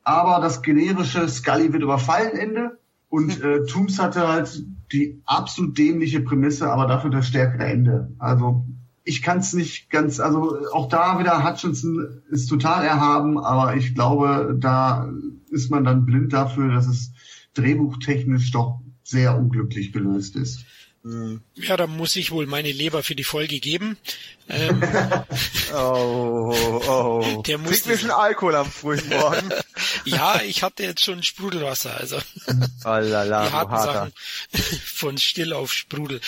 [0.04, 2.78] aber das generische Scully wird überfallen Ende
[3.08, 4.62] und äh, Tooms hatte halt
[4.92, 8.12] die absolut dämliche Prämisse, aber dafür das stärkere Ende.
[8.18, 8.66] Also
[9.08, 13.94] ich kann es nicht ganz, also auch da wieder Hutchinson ist total erhaben, aber ich
[13.94, 15.10] glaube, da
[15.50, 17.12] ist man dann blind dafür, dass es
[17.54, 20.66] drehbuchtechnisch doch sehr unglücklich gelöst ist.
[21.08, 21.40] Hm.
[21.54, 23.96] Ja, da muss ich wohl meine Leber für die Folge geben.
[24.46, 24.82] Ähm,
[25.74, 26.54] oh,
[26.86, 27.42] oh.
[27.46, 29.48] Der muss mir schon Alkohol am frühen Morgen.
[30.04, 34.12] ja, ich hatte jetzt schon Sprudelwasser, also oh lala, die harten Sachen
[34.84, 36.20] von still auf Sprudel.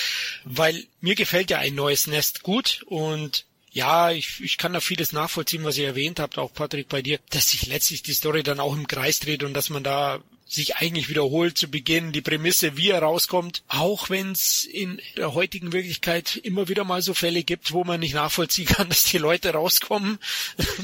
[0.45, 5.13] Weil mir gefällt ja ein neues Nest gut und ja, ich, ich kann da vieles
[5.13, 8.61] nachvollziehen, was ihr erwähnt habt, auch Patrick bei dir, dass sich letztlich die Story dann
[8.61, 10.21] auch im Kreis dreht und dass man da
[10.51, 15.35] sich eigentlich wiederholt zu Beginn, die Prämisse, wie er rauskommt, auch wenn es in der
[15.35, 19.19] heutigen Wirklichkeit immer wieder mal so Fälle gibt, wo man nicht nachvollziehen kann, dass die
[19.19, 20.19] Leute rauskommen.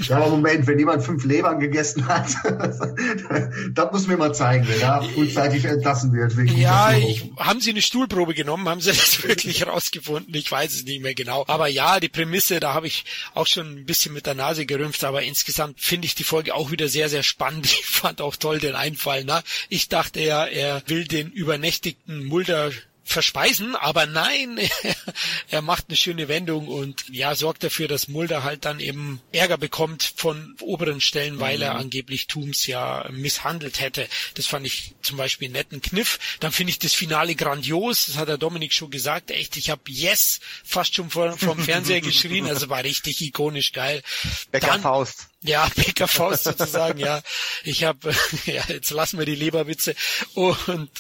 [0.09, 2.29] Ja, aber Moment, wenn jemand fünf Lebern gegessen hat,
[3.75, 6.33] das muss mir mal zeigen, wer da frühzeitig entlassen wird.
[6.57, 8.69] ja, ich, haben Sie eine Stuhlprobe genommen?
[8.69, 10.33] Haben Sie das wirklich rausgefunden?
[10.35, 11.45] Ich weiß es nicht mehr genau.
[11.49, 15.03] Aber ja, die Prämisse, da habe ich auch schon ein bisschen mit der Nase gerümpft,
[15.03, 17.67] aber insgesamt finde ich die Folge auch wieder sehr, sehr spannend.
[17.67, 19.43] Ich fand auch toll den Einfall, ne?
[19.69, 22.73] Ich dachte ja, er will den übernächtigten Mulder
[23.07, 24.59] verspeisen, aber nein,
[25.49, 29.57] er macht eine schöne Wendung und ja, sorgt dafür, dass Mulder halt dann eben Ärger
[29.57, 31.81] bekommt von oberen Stellen, weil er mhm.
[31.81, 34.09] angeblich Tooms ja misshandelt hätte.
[34.35, 36.19] Das fand ich zum Beispiel einen netten Kniff.
[36.41, 39.83] Dann finde ich das Finale grandios, das hat der Dominik schon gesagt, echt, ich habe
[39.87, 44.03] Yes fast schon vor, vom Fernseher geschrien, also war richtig ikonisch geil.
[44.51, 45.29] Becker Faust.
[45.47, 47.23] Ja, Becker Faust sozusagen, ja.
[47.65, 48.15] Ich habe,
[48.47, 49.95] ja, jetzt lassen wir die Leberwitze.
[50.35, 50.91] Und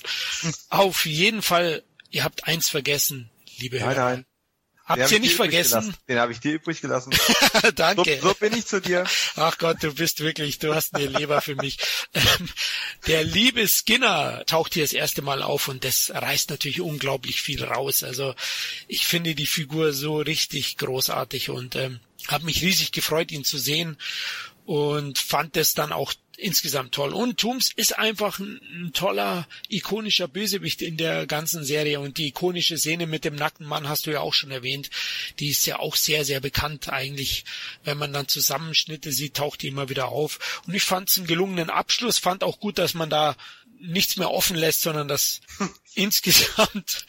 [0.70, 3.94] auf jeden Fall Ihr habt eins vergessen, liebe Hörer.
[3.94, 4.27] Nein, nein.
[4.86, 5.96] Habt ihr nicht vergessen?
[6.08, 7.12] Den habe ich dir übrig gelassen.
[7.74, 8.20] Danke.
[8.22, 9.04] So, so, bin ich zu dir.
[9.34, 11.78] Ach Gott, du bist wirklich, du hast eine Leber für mich.
[12.14, 12.48] Ähm,
[13.08, 17.64] der liebe Skinner taucht hier das erste Mal auf und das reißt natürlich unglaublich viel
[17.64, 18.04] raus.
[18.04, 18.36] Also
[18.86, 21.98] ich finde die Figur so richtig großartig und ähm,
[22.28, 23.98] habe mich riesig gefreut, ihn zu sehen
[24.66, 27.12] und fand es dann auch insgesamt toll.
[27.12, 32.00] Und Tooms ist einfach ein, ein, toller, ikonischer Bösewicht in der ganzen Serie.
[32.00, 34.90] Und die ikonische Szene mit dem nackten Mann hast du ja auch schon erwähnt.
[35.38, 37.44] Die ist ja auch sehr, sehr bekannt eigentlich.
[37.84, 40.62] Wenn man dann Zusammenschnitte sieht, taucht die immer wieder auf.
[40.66, 42.18] Und ich fand es einen gelungenen Abschluss.
[42.18, 43.36] Fand auch gut, dass man da
[43.80, 45.40] nichts mehr offen lässt, sondern dass
[45.97, 47.06] insgesamt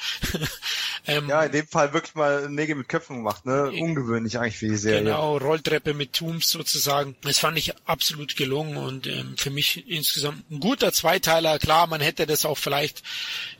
[1.07, 3.71] ähm, ja in dem Fall wirklich mal Nägel mit Köpfen gemacht, ne?
[3.71, 5.03] Ungewöhnlich eigentlich für die Serie.
[5.03, 7.15] Genau, Rolltreppe mit Tooms sozusagen.
[7.21, 11.59] Das fand ich absolut gelungen und ähm, für mich insgesamt ein guter Zweiteiler.
[11.59, 13.03] Klar, man hätte das auch vielleicht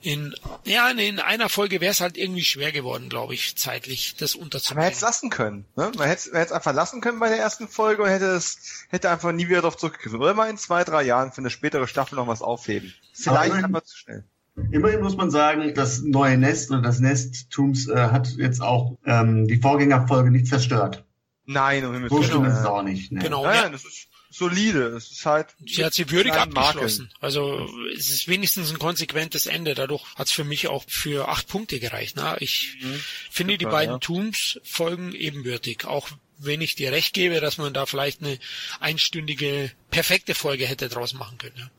[0.02, 0.34] in
[0.66, 4.84] ja in einer Folge wäre es halt irgendwie schwer geworden, glaube ich, zeitlich das unterzubringen.
[4.84, 5.92] Man hätte es lassen können, ne?
[5.98, 9.32] Man hätte es einfach lassen können bei der ersten Folge und hätte es hätte einfach
[9.32, 10.22] nie wieder darauf zurückgegriffen.
[10.22, 12.94] Oder mal in zwei drei Jahren für eine spätere Staffel noch was aufheben.
[13.14, 14.24] Vielleicht aber zu schnell.
[14.72, 18.98] Immerhin muss man sagen, das neue Nest oder das Nest Tooms äh, hat jetzt auch
[19.06, 21.06] ähm, die Vorgängerfolge nicht zerstört.
[21.46, 23.12] Nein, um so schlimm ist es auch nicht.
[23.12, 23.22] Ne?
[23.22, 23.44] Genau.
[23.44, 24.88] Nein, das ist solide.
[24.88, 25.56] Es ist halt.
[25.66, 27.06] Sie hat sie würdig abgeschlossen.
[27.06, 27.22] Makeln.
[27.22, 29.74] Also es ist wenigstens ein konsequentes Ende.
[29.74, 32.18] Dadurch hat es für mich auch für acht Punkte gereicht.
[32.18, 32.36] Ne?
[32.40, 33.00] Ich mhm.
[33.30, 34.00] finde Super, die beiden ja.
[34.00, 35.86] Tooms-Folgen ebenbürtig.
[35.86, 38.38] Auch wenn ich dir recht gebe, dass man da vielleicht eine
[38.80, 41.56] einstündige perfekte Folge hätte draus machen können.
[41.58, 41.70] Ja.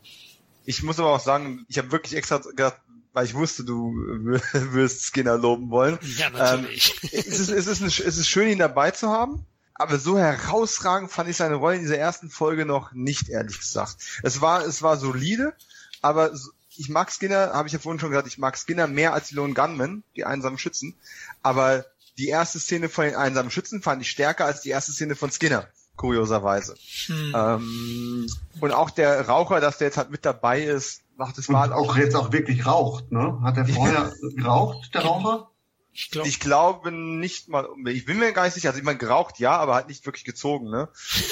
[0.68, 2.76] Ich muss aber auch sagen, ich habe wirklich extra gedacht,
[3.14, 3.94] weil ich wusste, du
[4.52, 5.98] wirst Skinner loben wollen.
[6.18, 6.94] Ja, natürlich.
[7.02, 9.46] Ähm, es, ist, es, ist ein, es ist schön, ihn dabei zu haben.
[9.72, 13.96] Aber so herausragend fand ich seine Rolle in dieser ersten Folge noch nicht, ehrlich gesagt.
[14.22, 15.54] Es war, es war solide,
[16.02, 16.32] aber
[16.76, 19.36] ich mag Skinner, habe ich ja vorhin schon gesagt, ich mag Skinner mehr als die
[19.36, 20.94] Lone Gunmen, die einsamen Schützen.
[21.42, 21.86] Aber
[22.18, 25.30] die erste Szene von den einsamen Schützen fand ich stärker als die erste Szene von
[25.30, 25.66] Skinner
[25.98, 26.76] kurioserweise.
[27.06, 27.32] Hm.
[27.36, 28.26] Ähm,
[28.60, 31.96] und auch der Raucher, dass der jetzt halt mit dabei ist, macht es mal auch
[31.96, 33.38] jetzt auch wirklich raucht, ne?
[33.42, 35.50] Hat er vorher geraucht, der Raucher?
[35.92, 38.98] Ich, glaub, ich glaube nicht mal, ich bin mir gar nicht sicher, also ich meine
[38.98, 40.88] geraucht ja, aber halt nicht wirklich gezogen, ne?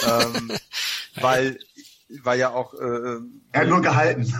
[0.07, 0.53] ähm,
[1.21, 1.59] weil
[2.23, 3.19] weil ja auch äh,
[3.53, 4.33] er hat nur gehalten.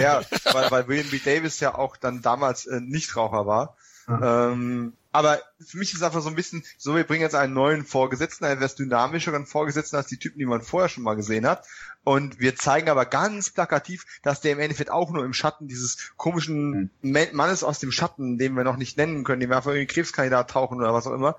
[0.00, 0.22] ja,
[0.52, 1.18] weil, weil William B.
[1.18, 3.76] Davis ja auch dann damals äh, Nichtraucher war.
[4.08, 4.50] Ja.
[4.52, 7.54] Ähm, aber für mich ist es einfach so ein bisschen, so wir bringen jetzt einen
[7.54, 11.46] neuen Vorgesetzten, einen etwas dynamischeren Vorgesetzten als die Typen, die man vorher schon mal gesehen
[11.46, 11.66] hat.
[12.04, 16.12] Und wir zeigen aber ganz plakativ, dass der im Endeffekt auch nur im Schatten dieses
[16.16, 17.28] komischen hm.
[17.32, 20.50] Mannes aus dem Schatten, den wir noch nicht nennen können, den wir einfach irgendwie Krebskandidat
[20.50, 21.36] tauchen oder was auch immer,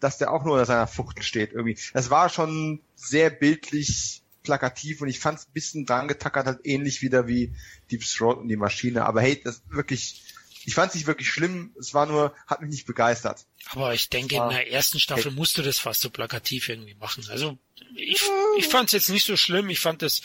[0.00, 1.78] dass der auch nur unter seiner Fuchtel steht irgendwie.
[1.92, 6.60] Das war schon sehr bildlich plakativ und ich fand es ein bisschen dran getackert, halt
[6.64, 7.52] ähnlich wieder wie
[7.90, 9.04] Deep Throat und die Maschine.
[9.04, 10.29] Aber hey, das wirklich,
[10.64, 13.46] ich fand es nicht wirklich schlimm, es war nur, hat mich nicht begeistert.
[13.70, 17.24] Aber ich denke, in der ersten Staffel musst du das fast so plakativ irgendwie machen.
[17.30, 17.58] Also
[17.94, 18.22] ich,
[18.58, 19.70] ich fand es jetzt nicht so schlimm.
[19.70, 20.22] Ich fand es,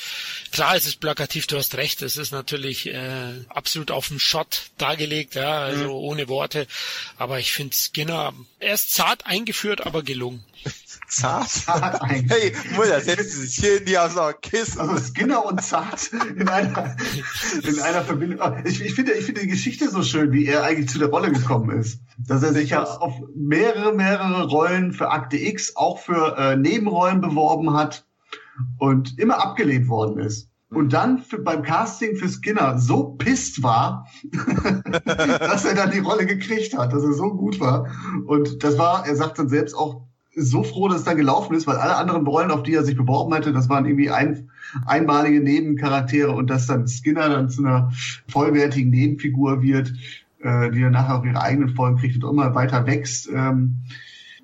[0.51, 4.72] klar, es ist plakativ, du hast recht, es ist natürlich äh, absolut auf dem Shot
[4.77, 5.89] dargelegt, ja, also mhm.
[5.91, 6.67] ohne Worte.
[7.17, 10.43] Aber ich finde Skinner erst zart eingeführt, aber gelungen.
[11.08, 11.50] Zart?
[11.50, 14.80] zart hey, Mutter, setzt sich hier in die aus Kissen.
[14.80, 16.95] Also Skinner und Zart in einer,
[17.64, 18.40] in einer Verbindung.
[18.66, 21.32] Ich, ich, finde, ich finde die Geschichte so schön, wie er eigentlich zu der Rolle
[21.32, 22.01] gekommen ist.
[22.17, 27.22] Dass er sich ja auf mehrere, mehrere Rollen für Akte X, auch für äh, Nebenrollen
[27.22, 28.06] beworben hat
[28.77, 30.50] und immer abgelehnt worden ist.
[30.69, 34.08] Und dann für, beim Casting für Skinner so pisst war,
[35.06, 37.88] dass er dann die Rolle gekriegt hat, dass er so gut war.
[38.25, 41.65] Und das war, er sagt dann selbst auch, so froh, dass es dann gelaufen ist,
[41.65, 44.49] weil alle anderen Rollen, auf die er sich beworben hatte, das waren irgendwie ein,
[44.85, 47.91] einmalige Nebencharaktere und dass dann Skinner dann zu einer
[48.27, 49.93] vollwertigen Nebenfigur wird,
[50.39, 53.30] äh, die dann nachher auch ihre eigenen Folgen kriegt und immer weiter wächst.
[53.33, 53.77] Ähm,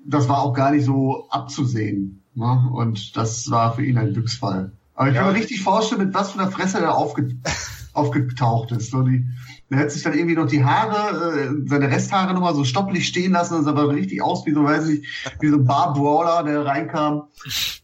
[0.04, 2.22] das war auch gar nicht so abzusehen.
[2.34, 2.70] Ne?
[2.72, 4.72] Und das war für ihn ein Glücksfall.
[4.94, 5.22] Aber ich ja.
[5.22, 7.36] kann mir richtig vorstellen, mit was für einer Fresse er aufge
[7.92, 8.90] aufgetaucht ist.
[8.90, 9.26] So die,
[9.70, 13.32] er hat sich dann irgendwie noch die Haare, äh, seine Resthaare nochmal so stopplich stehen
[13.32, 13.54] lassen.
[13.54, 15.06] Das sah aber richtig aus wie so, weiß ich,
[15.40, 17.28] wie so ein Bar Brawler, der reinkam.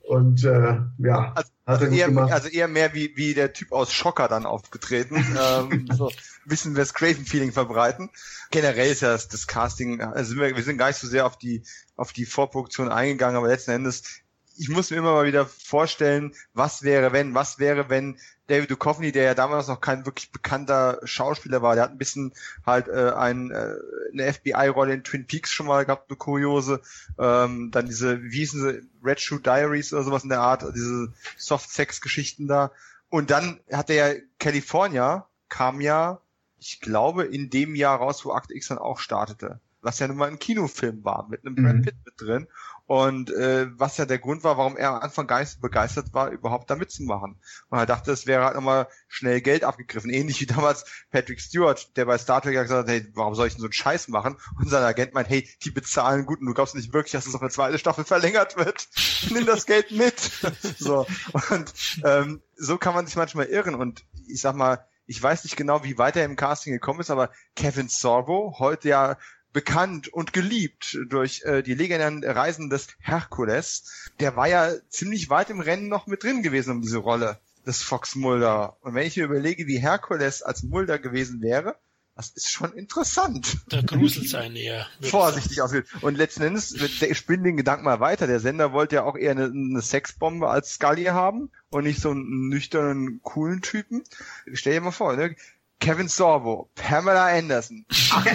[0.06, 4.28] Und äh, ja, also, also eher, also eher mehr wie, wie der Typ aus Schocker
[4.28, 5.16] dann aufgetreten.
[5.40, 6.10] ähm, so
[6.48, 8.10] bisschen das Craven-Feeling verbreiten.
[8.50, 11.36] Generell ist ja das, das Casting, also wir, wir sind gar nicht so sehr auf
[11.36, 11.62] die,
[11.96, 14.22] auf die Vorproduktion eingegangen, aber letzten Endes
[14.58, 19.12] ich muss mir immer mal wieder vorstellen, was wäre, wenn, was wäre, wenn David Duchovny,
[19.12, 22.32] der ja damals noch kein wirklich bekannter Schauspieler war, der hat ein bisschen
[22.66, 23.74] halt äh, ein, äh,
[24.12, 26.80] eine FBI-Rolle in Twin Peaks schon mal gehabt, eine kuriose,
[27.18, 31.12] ähm, dann diese, wie hießen sie, Red Shoe Diaries oder sowas in der Art, diese
[31.36, 32.72] Soft-Sex-Geschichten da.
[33.10, 36.20] Und dann hat er ja California, kam ja,
[36.58, 39.60] ich glaube, in dem Jahr raus, wo Act X dann auch startete.
[39.80, 41.62] Was ja nun mal ein Kinofilm war, mit einem mhm.
[41.62, 42.48] Brad Pitt mit drin.
[42.88, 46.70] Und äh, was ja der Grund war, warum er am Anfang so begeistert war, überhaupt
[46.70, 47.38] da mitzumachen.
[47.68, 50.08] Und er dachte, es wäre halt nochmal schnell Geld abgegriffen.
[50.18, 53.52] Ähnlich wie damals Patrick Stewart, der bei Star Trek gesagt hat, hey, warum soll ich
[53.52, 54.38] denn so einen Scheiß machen?
[54.58, 57.34] Und sein Agent meint, hey, die bezahlen gut und du glaubst nicht wirklich, dass es
[57.34, 58.88] noch eine zweite Staffel verlängert wird.
[59.30, 60.18] Nimm das Geld mit.
[60.78, 61.06] so.
[61.50, 63.74] Und ähm, so kann man sich manchmal irren.
[63.74, 67.10] Und ich sag mal, ich weiß nicht genau, wie weit er im Casting gekommen ist,
[67.10, 69.18] aber Kevin Sorbo, heute ja
[69.58, 74.08] bekannt und geliebt durch äh, die legendären Reisen des Herkules.
[74.20, 77.82] Der war ja ziemlich weit im Rennen noch mit drin gewesen um diese Rolle des
[77.82, 78.76] Fox Mulder.
[78.82, 81.74] Und wenn ich mir überlege, wie Herkules als Mulder gewesen wäre,
[82.14, 83.56] das ist schon interessant.
[83.68, 84.86] Da gruselt sein eher.
[85.00, 85.86] Vorsichtig ausgeht.
[86.02, 88.28] Und letzten Endes, ich spinne den Gedanken mal weiter.
[88.28, 92.10] Der Sender wollte ja auch eher eine, eine Sexbombe als Scully haben und nicht so
[92.10, 94.04] einen nüchternen, coolen Typen.
[94.52, 95.34] Stell dir mal vor, ne?
[95.80, 97.86] Kevin Sorbo, Pamela Anderson.
[98.10, 98.26] Ach,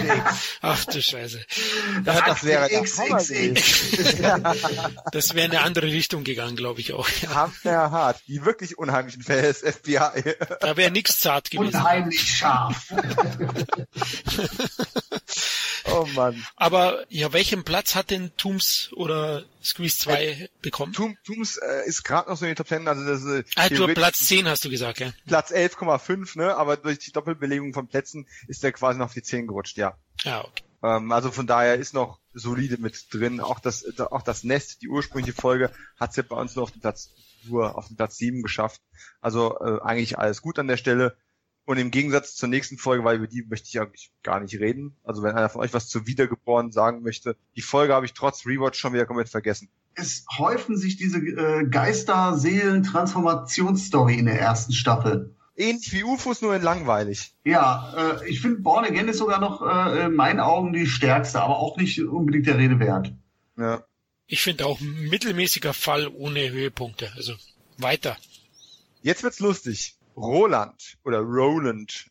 [0.62, 1.44] Ach du Scheiße.
[2.04, 4.16] Das, das wäre X, X, X.
[5.12, 7.08] Das wäre in eine andere Richtung gegangen, glaube ich auch.
[7.22, 7.50] Ja.
[7.64, 8.22] hart.
[8.28, 10.36] Die wirklich unheimlichen Fälle des FBI.
[10.60, 11.76] Da wäre nichts zart gewesen.
[11.76, 12.88] Unheimlich scharf.
[15.86, 16.44] Oh Mann.
[16.56, 20.92] Aber ja, welchen Platz hat denn Tooms oder Squeeze 2 äh, bekommen?
[20.92, 23.92] Toom, Tooms äh, ist gerade noch so in den Top 10, also das äh, ah,
[23.92, 25.12] Platz 10 hast du gesagt, ja.
[25.26, 29.22] Platz 11,5, ne, aber durch die Doppelbelegung von Plätzen ist der quasi noch auf die
[29.22, 29.96] 10 gerutscht, ja.
[30.22, 30.64] Ja, okay.
[30.82, 33.40] Ähm, also von daher ist noch solide mit drin.
[33.40, 36.72] Auch das, auch das Nest, die ursprüngliche Folge, hat es ja bei uns nur auf
[36.72, 37.10] den Platz
[37.46, 38.80] nur auf den Platz 7 geschafft.
[39.20, 41.16] Also äh, eigentlich alles gut an der Stelle.
[41.66, 44.94] Und im Gegensatz zur nächsten Folge, weil über die möchte ich eigentlich gar nicht reden.
[45.02, 48.44] Also wenn einer von euch was zu Wiedergeboren sagen möchte, die Folge habe ich trotz
[48.44, 49.70] Rewatch schon wieder komplett vergessen.
[49.94, 55.34] Es häufen sich diese äh, Geister-Seelen-Transformationsstory in der ersten Staffel.
[55.56, 57.32] Ähnlich wie UFOs, nur in langweilig.
[57.44, 61.40] Ja, äh, ich finde Born Again ist sogar noch äh, in meinen Augen die stärkste,
[61.40, 63.12] aber auch nicht unbedingt der Rede wert.
[63.56, 63.84] Ja.
[64.26, 67.12] Ich finde auch mittelmäßiger Fall ohne Höhepunkte.
[67.16, 67.34] Also
[67.78, 68.16] weiter.
[69.02, 69.94] Jetzt wird's lustig.
[70.16, 72.10] Roland oder Roland.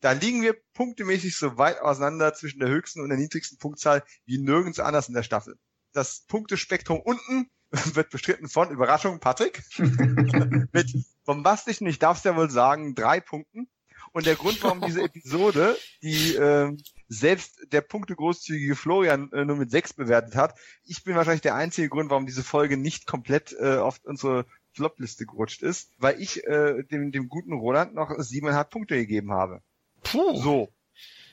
[0.00, 4.38] da liegen wir punktemäßig so weit auseinander zwischen der höchsten und der niedrigsten Punktzahl wie
[4.38, 5.58] nirgends anders in der Staffel.
[5.92, 7.50] Das Punktespektrum unten
[7.94, 9.62] wird bestritten von Überraschung Patrick
[10.72, 13.68] mit bombastischen, ich darf es ja wohl sagen, drei Punkten.
[14.12, 16.74] Und der Grund, warum diese Episode, die äh,
[17.08, 21.88] selbst der punktegroßzügige Florian äh, nur mit sechs bewertet hat, ich bin wahrscheinlich der einzige
[21.88, 26.82] Grund, warum diese Folge nicht komplett äh, auf unsere Flopliste gerutscht ist, weil ich äh,
[26.84, 29.62] dem, dem guten Roland noch siebeneinhalb Punkte gegeben habe.
[30.02, 30.36] Puh.
[30.40, 30.72] So.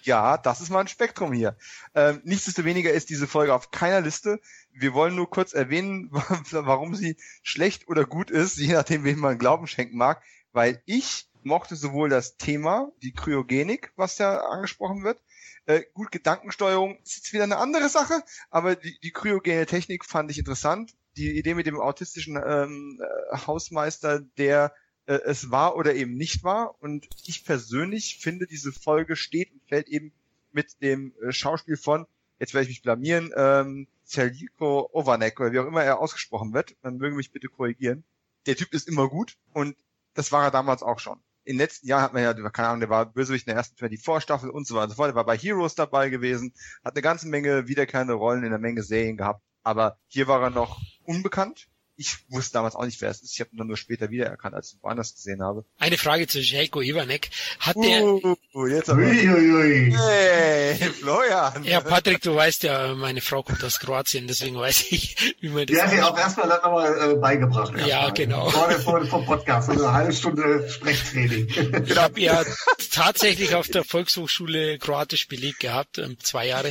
[0.04, 1.58] Ja, das ist mal ein Spektrum hier.
[1.96, 4.40] Ähm, nichtsdestoweniger ist diese Folge auf keiner Liste.
[4.72, 6.10] Wir wollen nur kurz erwähnen,
[6.52, 11.28] warum sie schlecht oder gut ist, je nachdem, wem man Glauben schenken mag, weil ich
[11.42, 15.20] mochte sowohl das Thema, die Kryogenik, was ja angesprochen wird,
[15.66, 20.30] äh, gut, Gedankensteuerung ist jetzt wieder eine andere Sache, aber die, die kryogene Technik fand
[20.30, 20.94] ich interessant.
[21.18, 24.74] Die Idee mit dem autistischen ähm, äh, Hausmeister, der
[25.06, 26.82] äh, es war oder eben nicht war.
[26.82, 30.12] Und ich persönlich finde, diese Folge steht und fällt eben
[30.52, 32.06] mit dem äh, Schauspiel von,
[32.40, 36.76] jetzt werde ich mich blamieren, ähm, Celiko Ovanek oder wie auch immer er ausgesprochen wird.
[36.82, 38.04] Dann mögen mich bitte korrigieren.
[38.46, 39.76] Der Typ ist immer gut und
[40.14, 42.90] das war er damals auch schon den letzten Jahren hat man ja, keine Ahnung, der
[42.90, 45.10] war Bösewicht in der ersten 24-Staffel und so weiter und so fort.
[45.10, 46.54] Der war bei Heroes dabei gewesen,
[46.84, 49.42] hat eine ganze Menge wiederkehrende Rollen in einer Menge Serien gehabt.
[49.64, 51.68] Aber hier war er noch unbekannt
[51.98, 53.34] ich wusste damals auch nicht, wer es ist.
[53.34, 55.66] Ich habe ihn dann nur später wiedererkannt, als ich ihn woanders gesehen habe.
[55.78, 57.30] Eine Frage zu Jelko Ivanek.
[57.60, 58.04] Hat der...
[58.04, 59.02] Uh, jetzt aber...
[59.02, 59.96] Ui, ui, ui.
[59.98, 61.64] Hey, Florian.
[61.64, 65.66] Ja, Patrick, du weißt ja, meine Frau kommt aus Kroatien, deswegen weiß ich, wie man
[65.66, 65.76] das...
[65.76, 67.74] Die hat dir auch erstmal dann nochmal äh, beigebracht.
[67.80, 68.50] Ja, ja genau.
[68.50, 71.48] Vor, vor, vor Podcast, also eine halbe Stunde Sprechtraining.
[71.86, 72.44] Ich habe ja
[72.92, 76.70] tatsächlich auf der Volkshochschule Kroatisch belegt gehabt, ähm, zwei Jahre.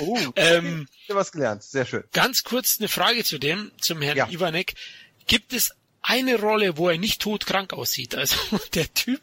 [0.00, 2.04] Oh, ähm, ich habe was gelernt, sehr schön.
[2.12, 4.28] Ganz kurz eine Frage zu dem, zum Herrn ja.
[4.28, 4.74] Ivanek.
[5.26, 8.14] Gibt es eine Rolle, wo er nicht todkrank aussieht.
[8.14, 8.36] Also
[8.74, 9.20] der Typ,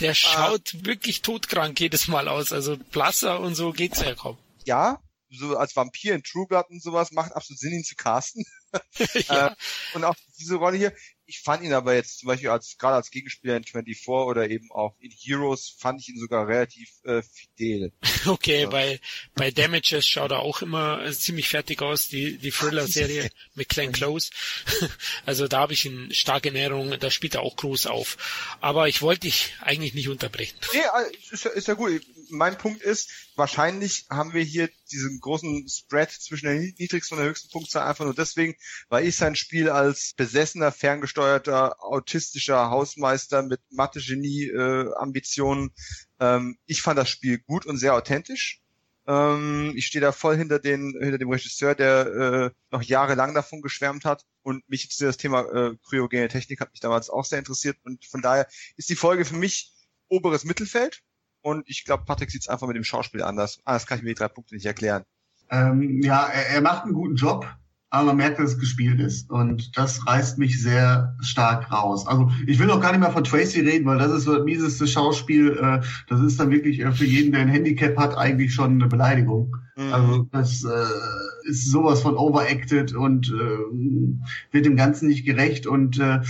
[0.00, 0.14] der ah.
[0.14, 0.86] schaut ah.
[0.86, 2.52] wirklich todkrank jedes Mal aus.
[2.52, 4.38] Also blasser und so geht's ja kaum.
[4.64, 8.44] Ja, so als Vampir in True Blood und sowas macht absolut Sinn, ihn zu casten.
[9.28, 9.48] ja.
[9.48, 9.54] äh,
[9.94, 10.92] und auch diese Rolle hier,
[11.32, 14.70] ich fand ihn aber jetzt zum Beispiel als gerade als Gegenspieler in 24 oder eben
[14.70, 17.92] auch in Heroes fand ich ihn sogar relativ äh, fidel.
[18.24, 18.68] Okay, ja.
[18.68, 19.00] bei
[19.34, 23.92] bei Damages schaut er auch immer äh, ziemlich fertig aus, die die Thriller-Serie mit Glenn
[23.92, 24.30] Close.
[25.26, 28.16] also da habe ich ihn stark in Erinnerung, da spielt er auch groß auf.
[28.60, 30.56] Aber ich wollte dich eigentlich nicht unterbrechen.
[30.72, 32.02] Nee, äh, ist ja, ist ja gut.
[32.28, 37.30] Mein Punkt ist, wahrscheinlich haben wir hier diesen großen Spread zwischen der niedrigsten und der
[37.30, 38.56] höchsten Punktzahl einfach nur deswegen,
[38.88, 45.70] weil ich sein Spiel als besessener, ferngesteuerter, autistischer Hausmeister mit Mathe-Genie-Ambitionen,
[46.18, 48.62] äh, ähm, ich fand das Spiel gut und sehr authentisch.
[49.06, 53.62] Ähm, ich stehe da voll hinter, den, hinter dem Regisseur, der äh, noch jahrelang davon
[53.62, 54.24] geschwärmt hat.
[54.42, 57.76] Und mich jetzt das Thema äh, kryogene Technik hat mich damals auch sehr interessiert.
[57.84, 59.72] Und von daher ist die Folge für mich
[60.08, 61.02] oberes Mittelfeld.
[61.42, 63.60] Und ich glaube, Patrick sieht es einfach mit dem Schauspiel anders.
[63.64, 65.04] Ah, das kann ich mir die drei Punkte nicht erklären.
[65.50, 67.46] Ähm, ja, er, er macht einen guten Job,
[67.90, 69.30] aber man merkt, dass es gespielt ist.
[69.30, 72.06] Und das reißt mich sehr stark raus.
[72.06, 74.44] Also ich will auch gar nicht mehr von Tracy reden, weil das ist so das
[74.44, 75.58] mieseste Schauspiel.
[75.58, 78.86] Äh, das ist dann wirklich äh, für jeden, der ein Handicap hat, eigentlich schon eine
[78.86, 79.56] Beleidigung.
[79.76, 79.92] Mhm.
[79.92, 85.66] Also das äh, ist sowas von overacted und äh, wird dem Ganzen nicht gerecht.
[85.66, 86.20] Und äh,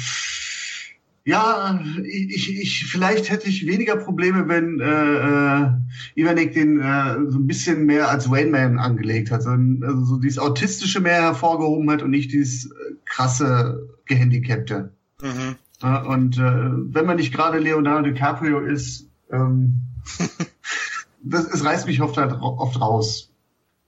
[1.24, 7.38] ja, ich, ich, vielleicht hätte ich weniger Probleme, wenn äh, äh, Ivanek den äh, so
[7.38, 12.02] ein bisschen mehr als Rainman angelegt hat, sondern also so dieses Autistische mehr hervorgehoben hat
[12.02, 14.92] und nicht dieses äh, krasse Gehandicapte.
[15.22, 15.56] Mhm.
[15.80, 19.82] Ja, und äh, wenn man nicht gerade Leonardo DiCaprio ist, ähm,
[21.22, 23.30] das, es reißt mich oft, oft raus.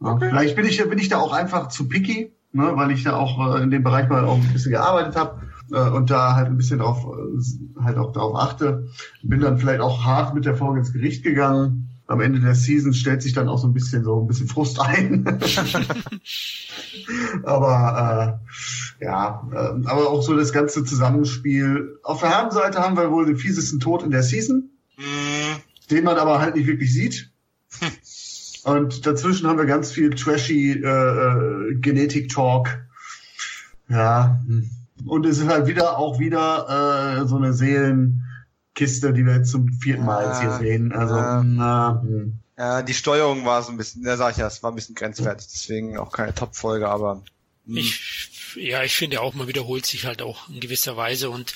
[0.01, 0.29] Ja, okay.
[0.29, 3.57] Vielleicht bin ich, bin ich da auch einfach zu picky, ne, weil ich da auch
[3.57, 6.79] äh, in dem Bereich mal auch ein bisschen gearbeitet habe und da halt ein bisschen
[6.79, 8.89] drauf, äh, halt auch darauf achte.
[9.23, 11.91] Bin dann vielleicht auch hart mit der Folge ins Gericht gegangen.
[12.07, 14.79] Am Ende der Season stellt sich dann auch so ein bisschen so ein bisschen Frust
[14.79, 15.27] ein.
[17.45, 18.39] aber
[19.01, 21.99] äh, ja, äh, aber auch so das ganze Zusammenspiel.
[22.03, 25.63] Auf der Habenseite haben wir wohl den fiesesten Tod in der Season, mhm.
[25.91, 27.31] den man aber halt nicht wirklich sieht.
[28.65, 32.69] Und dazwischen haben wir ganz viel trashy äh, äh, Genetik-Talk.
[33.89, 34.71] Ja, hm.
[35.05, 39.69] Und es ist halt wieder auch wieder äh, so eine Seelenkiste, die wir jetzt zum
[39.73, 40.93] vierten Mal jetzt hier sehen.
[40.93, 41.43] Also, ja.
[41.45, 42.39] na, hm.
[42.57, 44.95] ja, die Steuerung war so ein bisschen, da sag ich ja, es war ein bisschen
[44.95, 47.23] grenzwertig, deswegen auch keine Top-Folge, aber.
[47.67, 47.77] Hm.
[47.77, 51.53] Ich ja, ich finde auch, man wiederholt sich halt auch in gewisser Weise und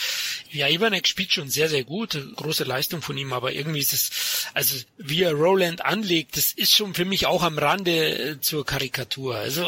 [0.51, 4.11] ja, Ivanek spielt schon sehr, sehr gut, große Leistung von ihm, aber irgendwie ist es,
[4.55, 8.65] also wie er Roland anlegt, das ist schon für mich auch am Rande äh, zur
[8.65, 9.37] Karikatur.
[9.37, 9.67] Also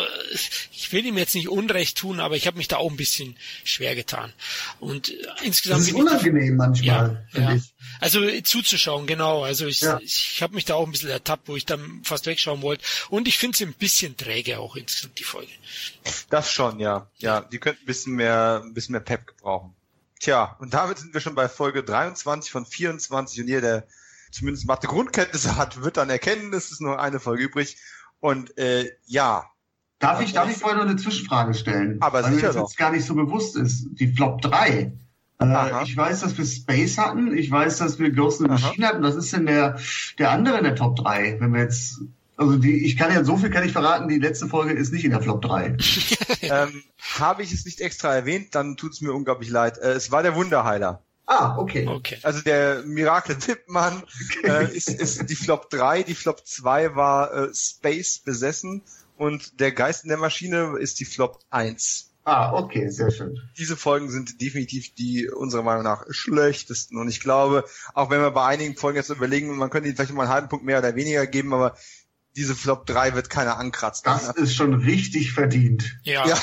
[0.72, 3.36] ich will ihm jetzt nicht Unrecht tun, aber ich habe mich da auch ein bisschen
[3.64, 4.32] schwer getan.
[4.78, 5.82] Und insgesamt.
[5.82, 7.54] Das ist unangenehm manchmal, ja, ja.
[7.54, 7.62] Ich.
[8.00, 9.42] Also zuzuschauen, genau.
[9.42, 9.98] Also ich, ja.
[10.02, 12.84] ich habe mich da auch ein bisschen ertappt, wo ich dann fast wegschauen wollte.
[13.08, 15.52] Und ich finde es ein bisschen träge auch insgesamt die Folge.
[16.30, 17.10] Das schon, ja.
[17.18, 19.74] Ja, die könnten ein bisschen mehr, ein bisschen mehr Pep gebrauchen.
[20.20, 23.86] Tja, und damit sind wir schon bei Folge 23 von 24 und jeder, der
[24.30, 27.78] zumindest Mathe Grundkenntnisse hat, wird dann erkennen, es ist nur eine Folge übrig.
[28.20, 29.50] Und äh, ja.
[29.98, 32.00] Darf ich, darf ich vorher noch eine Zwischenfrage stellen?
[32.00, 33.88] Aber weil sicher mir das jetzt gar nicht so bewusst ist.
[33.92, 34.92] Die Flop 3
[35.40, 37.34] Äh, ich weiß, dass wir Space hatten.
[37.34, 39.02] Ich weiß, dass wir Ghost in the Machine hatten.
[39.02, 39.78] Was ist denn der,
[40.18, 41.40] der andere in der Top 3?
[41.40, 42.02] Wenn wir jetzt,
[42.40, 45.04] also die, ich kann ja, so viel kann ich verraten, die letzte Folge ist nicht
[45.04, 45.76] in der Flop 3.
[46.40, 46.82] ähm,
[47.18, 49.76] Habe ich es nicht extra erwähnt, dann tut es mir unglaublich leid.
[49.76, 51.02] Äh, es war der Wunderheiler.
[51.26, 51.86] Ah, okay.
[51.86, 52.16] okay.
[52.22, 54.02] Also der Miracle Tippmann
[54.38, 54.64] okay.
[54.64, 58.80] äh, ist, ist die Flop 3, die Flop 2 war äh, Space besessen
[59.18, 62.10] und der Geist in der Maschine ist die Flop 1.
[62.24, 63.38] Ah, okay, sehr schön.
[63.58, 66.98] Diese Folgen sind definitiv die unserer Meinung nach schlechtesten.
[66.98, 70.12] Und ich glaube, auch wenn wir bei einigen Folgen jetzt überlegen, man könnte ihnen vielleicht
[70.12, 71.76] mal einen halben Punkt mehr oder weniger geben, aber
[72.36, 74.04] diese Flop 3 wird keiner ankratzen.
[74.04, 74.42] Das ne?
[74.42, 75.98] ist schon richtig verdient.
[76.04, 76.38] Ja, ja.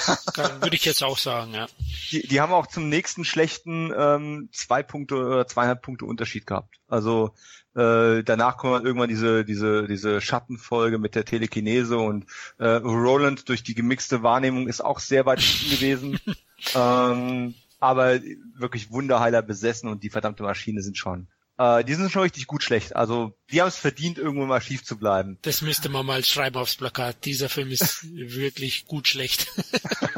[0.62, 1.68] würde ich jetzt auch sagen, ja.
[2.12, 6.80] Die, die haben auch zum nächsten schlechten ähm, zwei Punkte oder zweieinhalb Punkte Unterschied gehabt.
[6.88, 7.34] Also
[7.76, 12.26] äh, danach kommt irgendwann diese, diese, diese Schattenfolge mit der Telekinese und
[12.58, 16.20] äh, Roland durch die gemixte Wahrnehmung ist auch sehr weit hinten gewesen.
[16.76, 18.20] ähm, aber
[18.56, 22.64] wirklich Wunderheiler besessen und die verdammte Maschine sind schon äh, die sind schon richtig gut
[22.64, 22.96] schlecht.
[22.96, 25.38] Also die haben es verdient, irgendwo mal schief zu bleiben.
[25.42, 27.26] Das müsste man mal schreiben aufs Plakat.
[27.26, 29.48] Dieser Film ist wirklich gut schlecht.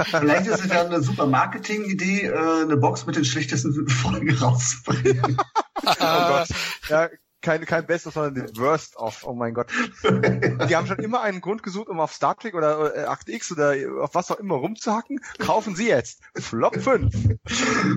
[0.10, 5.38] Vielleicht ist es ja eine super Marketing-Idee, äh, eine Box mit den schlechtesten Folgen rauszubringen.
[5.84, 6.48] oh Gott.
[6.90, 7.10] Ja,
[7.42, 9.26] kein, kein Bestes, sondern den Worst of.
[9.26, 9.68] Oh mein Gott.
[10.04, 13.52] Die haben schon immer einen Grund gesucht, um auf Star Trek oder äh, Act X
[13.52, 15.20] oder auf was auch immer rumzuhacken.
[15.40, 16.20] Kaufen Sie jetzt.
[16.36, 17.14] Flop 5.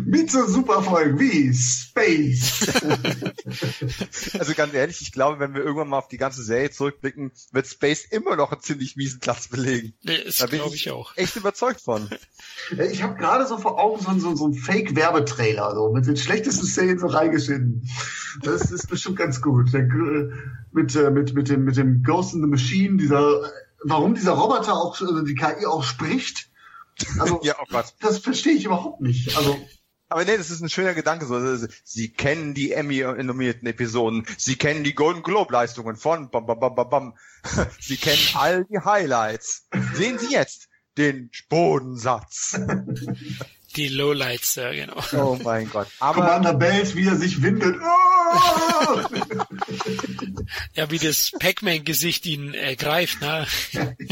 [0.04, 2.68] Mit so super Folgen wie Space.
[4.38, 7.66] also ganz ehrlich, ich glaube, wenn wir irgendwann mal auf die ganze Serie zurückblicken, wird
[7.66, 9.94] Space immer noch einen ziemlich miesen Platz belegen.
[10.02, 11.16] Nee, das glaube ich, ich auch.
[11.16, 12.08] Echt überzeugt von.
[12.90, 16.66] Ich habe gerade so vor Augen so, so, so einen Fake-Werbetrailer, so mit den schlechtesten
[16.66, 17.88] Szenen so reingeschnitten.
[18.42, 19.72] Das ist bestimmt ganz gut.
[19.72, 19.88] Der,
[20.72, 23.50] mit, äh, mit, mit, dem, mit dem Ghost in the Machine, dieser,
[23.84, 26.50] warum dieser Roboter auch, also die KI auch spricht.
[27.18, 27.94] Also, ja, oh Gott.
[28.00, 29.36] das verstehe ich überhaupt nicht.
[29.36, 29.56] Also,
[30.08, 31.24] aber nee, das ist ein schöner Gedanke.
[31.24, 34.26] So, Sie kennen die Emmy-nominierten Episoden.
[34.36, 37.18] Sie kennen die Golden Globe-Leistungen von bam, bam, bam, bam, bam.
[37.80, 39.68] Sie kennen all die Highlights.
[39.94, 42.60] Sehen Sie jetzt den Bodensatz.
[43.76, 45.02] Die Lowlights, ja, genau.
[45.12, 45.88] Oh mein Gott.
[45.98, 47.76] Aber Commander Bells, wie er sich windet.
[47.80, 49.00] Oh!
[50.74, 53.46] ja, wie das Pac-Man-Gesicht ihn ergreift, ne?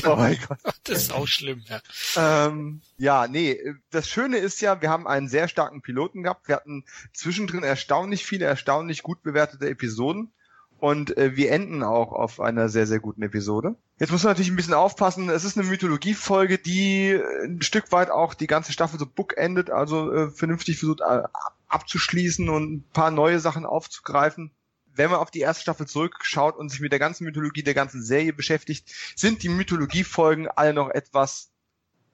[0.04, 0.58] Oh mein Gott.
[0.84, 1.80] Das ist auch schlimm, ja.
[2.16, 6.48] Ähm, ja, nee, das Schöne ist ja, wir haben einen sehr starken Piloten gehabt.
[6.48, 10.32] Wir hatten zwischendrin erstaunlich viele, erstaunlich gut bewertete Episoden.
[10.80, 13.76] Und äh, wir enden auch auf einer sehr, sehr guten Episode.
[13.98, 15.28] Jetzt muss man natürlich ein bisschen aufpassen.
[15.28, 19.70] Es ist eine Mythologiefolge, die äh, ein Stück weit auch die ganze Staffel so bookendet,
[19.70, 21.24] also äh, vernünftig versucht äh,
[21.68, 24.52] abzuschließen und ein paar neue Sachen aufzugreifen.
[24.94, 28.02] Wenn man auf die erste Staffel zurückschaut und sich mit der ganzen Mythologie der ganzen
[28.02, 31.50] Serie beschäftigt, sind die Mythologiefolgen alle noch etwas,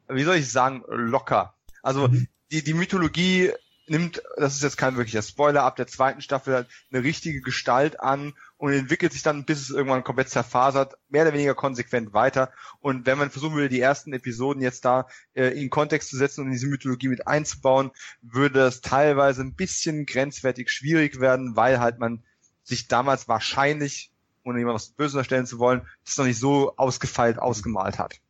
[0.08, 1.54] wie soll ich sagen, locker.
[1.82, 2.26] Also mhm.
[2.50, 3.52] die, die Mythologie
[3.88, 8.34] nimmt, das ist jetzt kein wirklicher Spoiler, ab der zweiten Staffel eine richtige Gestalt an
[8.58, 12.52] und entwickelt sich dann, bis es irgendwann komplett zerfasert, mehr oder weniger konsequent weiter.
[12.80, 16.40] Und wenn man versuchen würde, die ersten Episoden jetzt da äh, in Kontext zu setzen
[16.40, 17.90] und in diese Mythologie mit einzubauen,
[18.22, 22.22] würde das teilweise ein bisschen grenzwertig schwierig werden, weil halt man
[22.62, 24.10] sich damals wahrscheinlich,
[24.42, 28.20] ohne jemand was Böses erstellen zu wollen, das noch nicht so ausgefeilt ausgemalt hat.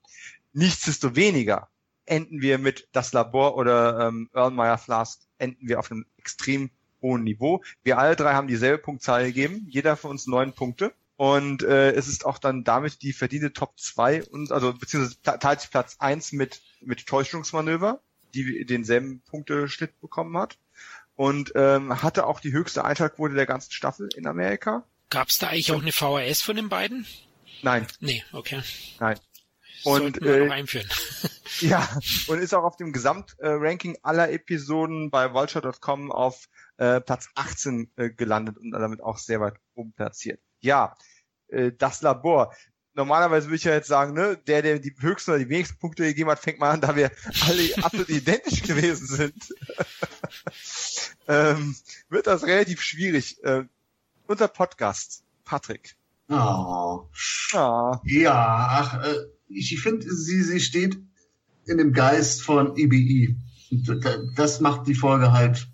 [0.52, 1.68] Nichtsdestoweniger
[2.04, 6.70] enden wir mit das Labor oder ähm, Erlenmeyer Flask enden wir auf einem extrem
[7.06, 7.62] hohen Niveau.
[7.84, 10.92] Wir alle drei haben dieselbe Punktzahl gegeben, jeder von uns neun Punkte.
[11.16, 15.60] Und äh, es ist auch dann damit die verdiente Top 2 und also beziehungsweise teilt
[15.62, 18.00] sich Platz 1 mit, mit Täuschungsmanöver,
[18.34, 20.58] die denselben Punkteschnitt bekommen hat.
[21.14, 24.84] Und ähm, hatte auch die höchste Einschaltquote der ganzen Staffel in Amerika.
[25.08, 27.06] Gab es da eigentlich auch eine VHS von den beiden?
[27.62, 27.86] Nein.
[28.00, 28.62] Nee, okay.
[29.00, 29.18] Nein.
[29.84, 30.88] Und äh, einführen.
[31.60, 31.88] ja,
[32.26, 38.10] und ist auch auf dem Gesamtranking aller Episoden bei vulture.com auf äh, Platz 18 äh,
[38.10, 40.40] gelandet und damit auch sehr weit oben platziert.
[40.60, 40.94] Ja,
[41.48, 42.54] äh, das Labor.
[42.94, 46.04] Normalerweise würde ich ja jetzt sagen, ne, der, der die höchsten oder die wenigsten Punkte
[46.04, 47.10] gegeben hat, fängt mal an, da wir
[47.46, 49.54] alle absolut identisch gewesen sind.
[51.28, 51.76] ähm,
[52.08, 53.42] wird das relativ schwierig.
[53.44, 53.64] Äh,
[54.26, 55.96] unser Podcast, Patrick.
[56.28, 57.08] Oh.
[57.54, 57.94] oh.
[58.04, 59.14] Ja, ach, äh,
[59.48, 60.98] ich finde, sie, sie steht
[61.66, 63.36] in dem Geist von EBE.
[64.36, 65.68] Das macht die Folge halt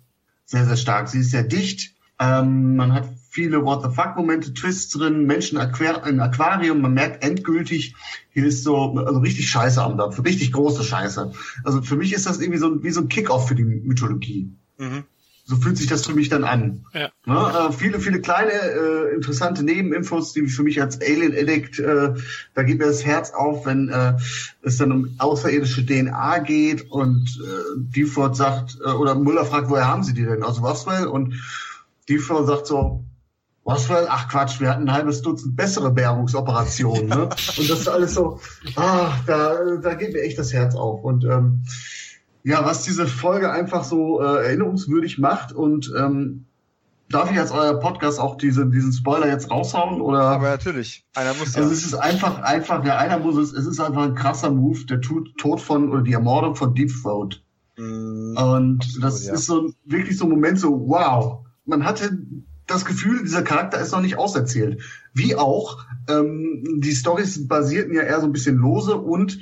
[0.53, 1.09] sehr, sehr stark.
[1.09, 1.95] Sie ist sehr dicht.
[2.19, 6.81] Ähm, man hat viele What the fuck Momente, Twists drin, Menschen ein Aquarium.
[6.81, 7.95] Man merkt endgültig,
[8.29, 11.31] hier ist so also richtig Scheiße am Dampf, richtig große Scheiße.
[11.63, 14.51] Also für mich ist das irgendwie so wie so ein Kickoff für die Mythologie.
[14.77, 15.05] Mhm.
[15.45, 16.85] So fühlt sich das für mich dann an.
[16.93, 17.09] Ja.
[17.25, 17.69] Ne?
[17.69, 22.13] Äh, viele, viele kleine äh, interessante Nebeninfos, die für mich als Alien Addict, äh,
[22.53, 24.13] da geht mir das Herz auf, wenn äh,
[24.61, 29.87] es dann um außerirdische DNA geht und äh, Default sagt, äh, oder Müller fragt, woher
[29.87, 30.43] haben sie die denn?
[30.43, 31.07] Aus Roswell?
[31.07, 31.33] Und
[32.07, 33.03] Default sagt so,
[33.65, 37.07] Roswell, ach Quatsch, wir hatten ein halbes Dutzend bessere Bergungsoperationen.
[37.07, 37.23] Ne?
[37.23, 38.39] Und das ist alles so,
[38.75, 41.03] ah, da, da geht mir echt das Herz auf.
[41.03, 41.63] Und ähm,
[42.43, 46.45] ja, was diese Folge einfach so äh, erinnerungswürdig macht und ähm,
[47.09, 50.21] darf ich als euer Podcast auch diese, diesen Spoiler jetzt raushauen oder?
[50.21, 51.55] Aber natürlich, einer muss.
[51.55, 53.53] Also es ist einfach, einfach, ja, einer muss es.
[53.53, 56.91] Es ist einfach ein krasser Move, der Tod, Tod von oder die Ermordung von Deep
[57.01, 57.41] Throat.
[57.77, 59.33] Mm, und absolut, das ja.
[59.33, 62.17] ist so wirklich so ein Moment, so wow, man hatte
[62.67, 64.81] das Gefühl, dieser Charakter ist noch nicht auserzählt.
[65.13, 69.39] Wie auch, ähm, die Stories basierten ja eher so ein bisschen lose und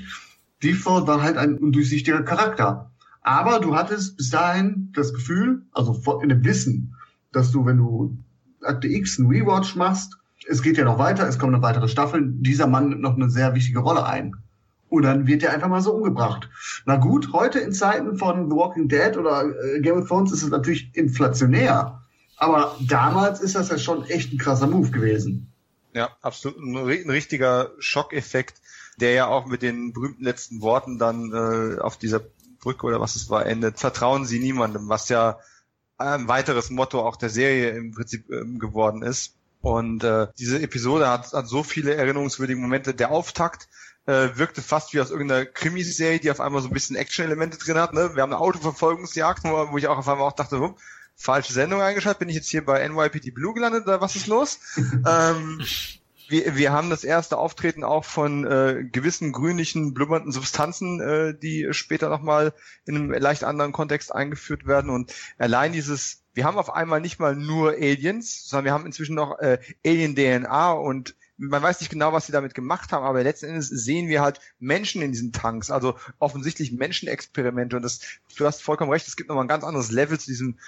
[0.63, 2.90] Default war halt ein undurchsichtiger Charakter.
[3.21, 6.95] Aber du hattest bis dahin das Gefühl, also in dem Wissen,
[7.31, 8.17] dass du, wenn du
[8.63, 10.17] Akte X einen Rewatch machst,
[10.47, 13.29] es geht ja noch weiter, es kommen noch weitere Staffeln, dieser Mann nimmt noch eine
[13.29, 14.35] sehr wichtige Rolle ein.
[14.89, 16.49] Und dann wird er einfach mal so umgebracht.
[16.85, 20.43] Na gut, heute in Zeiten von The Walking Dead oder äh, Game of Thrones ist
[20.43, 22.01] es natürlich inflationär.
[22.35, 25.53] Aber damals ist das ja schon echt ein krasser Move gewesen.
[25.93, 26.57] Ja, absolut.
[26.57, 28.61] Ein, ein richtiger Schockeffekt,
[28.99, 32.21] der ja auch mit den berühmten letzten Worten dann äh, auf dieser
[32.61, 33.79] Brücke oder was es war endet.
[33.79, 35.39] Vertrauen Sie niemandem, was ja
[35.97, 39.35] ein weiteres Motto auch der Serie im Prinzip ähm, geworden ist.
[39.61, 42.93] Und äh, diese Episode hat, hat so viele erinnerungswürdige Momente.
[42.93, 43.69] Der Auftakt
[44.07, 47.77] äh, wirkte fast wie aus irgendeiner Krimiserie, die auf einmal so ein bisschen Action-Elemente drin
[47.77, 47.93] hat.
[47.93, 48.15] Ne?
[48.15, 50.75] Wir haben eine Autoverfolgungsjagd, wo ich auch auf einmal auch dachte, hm,
[51.15, 54.59] falsche Sendung eingeschaltet, bin ich jetzt hier bei NYPD Blue gelandet oder was ist los?
[55.07, 55.61] ähm,
[56.31, 61.67] wir, wir haben das erste Auftreten auch von äh, gewissen grünlichen, blubbernden Substanzen, äh, die
[61.71, 62.53] später nochmal
[62.85, 64.89] in einem leicht anderen Kontext eingeführt werden.
[64.89, 69.15] Und allein dieses, wir haben auf einmal nicht mal nur Aliens, sondern wir haben inzwischen
[69.15, 73.47] noch äh, Alien-DNA und man weiß nicht genau, was sie damit gemacht haben, aber letzten
[73.47, 78.01] Endes sehen wir halt Menschen in diesen Tanks, also offensichtlich Menschenexperimente und das,
[78.37, 80.59] du hast vollkommen recht, es gibt nochmal ein ganz anderes Level zu diesem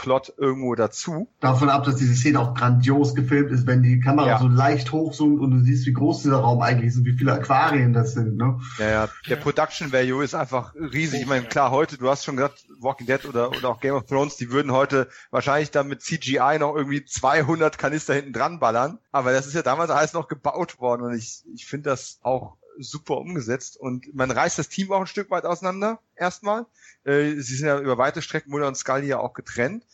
[0.00, 1.28] Verschwörungsplot irgendwo dazu.
[1.40, 4.38] Davon ab, dass diese Szene auch grandios gefilmt ist, wenn die Kamera ja.
[4.38, 7.32] so leicht hochzoomt und du siehst, wie groß dieser Raum eigentlich ist und wie viele
[7.32, 8.58] Aquarien das sind, ne?
[8.78, 11.22] Ja, ja, der Production Value ist einfach riesig.
[11.22, 14.06] Ich meine, klar, heute, du hast schon gesagt, Walking Dead oder, oder auch Game of
[14.06, 18.98] Thrones, die würden heute wahrscheinlich dann mit CGI noch irgendwie 200 Kanister hinten dran ballern,
[19.12, 22.56] aber das ist ja damals alles noch gebaut worden und ich, ich finde das auch
[22.82, 26.66] super umgesetzt und man reißt das Team auch ein Stück weit auseinander, erstmal.
[27.04, 29.84] Äh, sie sind ja über weite Strecken Muller und Scully ja auch getrennt.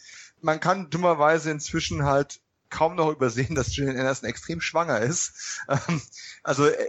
[0.40, 2.40] Man kann dummerweise inzwischen halt
[2.70, 5.60] kaum noch übersehen, dass Gillian Anderson extrem schwanger ist.
[5.68, 6.00] Ähm,
[6.42, 6.88] also äh,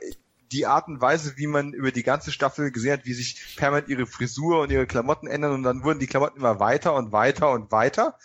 [0.52, 3.90] die Art und Weise, wie man über die ganze Staffel gesehen hat, wie sich permanent
[3.90, 7.52] ihre Frisur und ihre Klamotten ändern und dann wurden die Klamotten immer weiter und weiter
[7.52, 8.18] und weiter.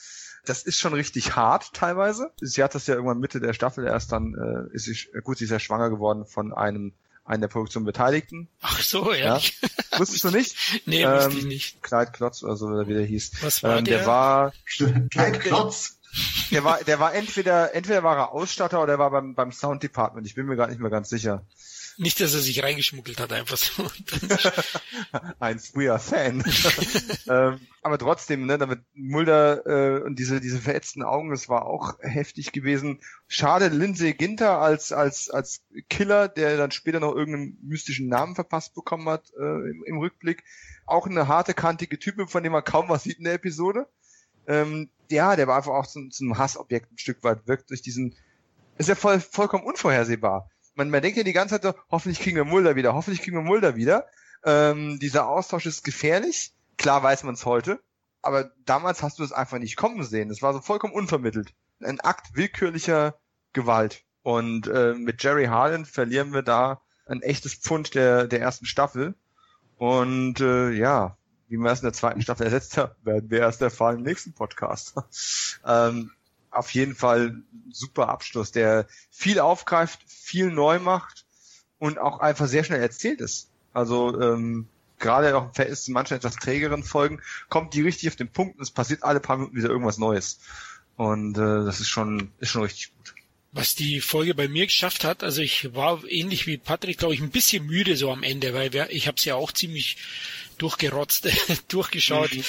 [0.44, 2.32] Das ist schon richtig hart teilweise.
[2.40, 5.44] Sie hat das ja irgendwann Mitte der Staffel erst dann, äh, ist sie, gut, sie
[5.44, 6.92] ist ja schwanger geworden von einem
[7.24, 8.48] einen der Produktion Beteiligten.
[8.60, 9.38] Ach so, ja.
[9.38, 9.98] ja.
[9.98, 10.56] Wusstest du nicht?
[10.86, 11.82] nee, ähm, wusste ich nicht.
[11.82, 13.42] Clyde Klotz oder so, wie der hieß.
[13.42, 13.98] Was war ähm, der?
[13.98, 14.52] Der war...
[14.66, 15.98] Clyde Klotz?
[16.50, 19.82] Der war, der war entweder, entweder war er Ausstatter oder er war beim, beim Sound
[19.82, 20.26] Department.
[20.26, 21.46] Ich bin mir gar nicht mehr ganz sicher.
[21.98, 23.90] Nicht, dass er sich reingeschmuggelt hat, einfach so.
[25.40, 26.42] Ein früher Fan.
[27.28, 31.98] ähm, aber trotzdem, ne, damit Mulder äh, und diese diese verätzten Augen, das war auch
[32.00, 33.00] heftig gewesen.
[33.28, 38.74] Schade, Lindsay Ginter als als als Killer, der dann später noch irgendeinen mystischen Namen verpasst
[38.74, 40.44] bekommen hat äh, im, im Rückblick.
[40.86, 43.86] Auch eine harte, kantige Type, von dem man kaum was sieht in der Episode.
[44.46, 47.82] Ähm, ja, der war einfach auch zu, zu einem Hassobjekt ein Stück weit, wirkt durch
[47.82, 48.16] diesen,
[48.78, 52.36] ist ja voll, vollkommen unvorhersehbar man, man denkt ja die ganze Zeit so, hoffentlich kriegen
[52.36, 54.06] wir Mulder wieder, hoffentlich kriegen wir Mulder wieder.
[54.44, 56.52] Ähm, dieser Austausch ist gefährlich.
[56.78, 57.80] Klar weiß man es heute.
[58.22, 60.30] Aber damals hast du es einfach nicht kommen sehen.
[60.30, 61.54] Es war so vollkommen unvermittelt.
[61.80, 63.18] Ein Akt willkürlicher
[63.52, 64.04] Gewalt.
[64.22, 69.14] Und äh, mit Jerry Harlan verlieren wir da ein echtes Pfund der, der ersten Staffel.
[69.76, 71.16] Und äh, ja,
[71.48, 74.32] wie man es in der zweiten Staffel ersetzt hat, werden wir erst erfahren im nächsten
[74.32, 74.94] Podcast.
[75.66, 76.12] ähm,
[76.52, 81.24] auf jeden Fall super Abschluss, der viel aufgreift, viel neu macht
[81.78, 83.48] und auch einfach sehr schnell erzählt ist.
[83.72, 88.16] Also ähm, gerade auch im Verhältnis zu manchen etwas trägeren Folgen kommt die richtig auf
[88.16, 90.38] den Punkt und es passiert alle paar Minuten wieder irgendwas Neues.
[90.96, 93.14] Und äh, das ist schon, ist schon richtig gut.
[93.54, 97.20] Was die Folge bei mir geschafft hat, also ich war ähnlich wie Patrick, glaube ich,
[97.20, 99.98] ein bisschen müde so am Ende, weil wir, ich habe es ja auch ziemlich
[100.58, 101.28] durchgerotzt,
[101.68, 102.32] durchgeschaut.
[102.34, 102.44] Mhm.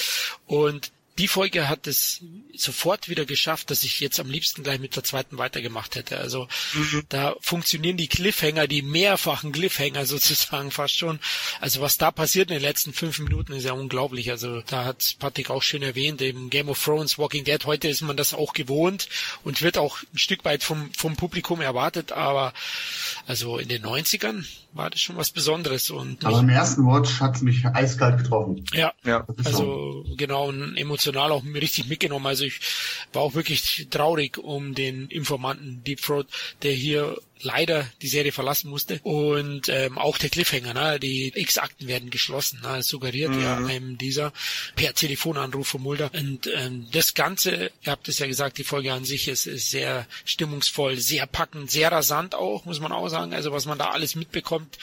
[0.46, 2.22] Und die Folge hat es
[2.54, 6.18] sofort wieder geschafft, dass ich jetzt am liebsten gleich mit der zweiten weitergemacht hätte.
[6.18, 7.04] Also mhm.
[7.08, 11.20] da funktionieren die Cliffhanger, die mehrfachen Cliffhanger sozusagen fast schon.
[11.60, 14.30] Also was da passiert in den letzten fünf Minuten ist ja unglaublich.
[14.30, 18.02] Also da hat Patrick auch schön erwähnt, eben Game of Thrones, Walking Dead, heute ist
[18.02, 19.08] man das auch gewohnt
[19.44, 22.52] und wird auch ein Stück weit vom, vom Publikum erwartet, aber
[23.26, 24.44] also in den 90ern
[24.74, 25.90] war das schon was Besonderes.
[25.90, 28.64] Und Aber im ersten Watch hat es mich eiskalt getroffen.
[28.72, 29.26] Ja, ja.
[29.44, 32.26] also genau, emotional auch richtig mitgenommen.
[32.26, 32.60] Also ich
[33.12, 36.26] war auch wirklich traurig um den Informanten Deep Throat,
[36.62, 39.00] der hier leider die Serie verlassen musste.
[39.02, 41.00] Und ähm, auch der Cliffhanger, ne?
[41.00, 42.76] die X-Akten werden geschlossen, ne?
[42.76, 43.42] Das suggeriert mhm.
[43.42, 44.32] ja einem dieser
[44.76, 46.10] per Telefonanruf von Mulder.
[46.14, 49.70] Und ähm, das Ganze, ihr habt es ja gesagt, die Folge an sich ist, ist
[49.70, 53.34] sehr stimmungsvoll, sehr packend, sehr rasant auch, muss man auch sagen.
[53.34, 54.78] Also was man da alles mitbekommt,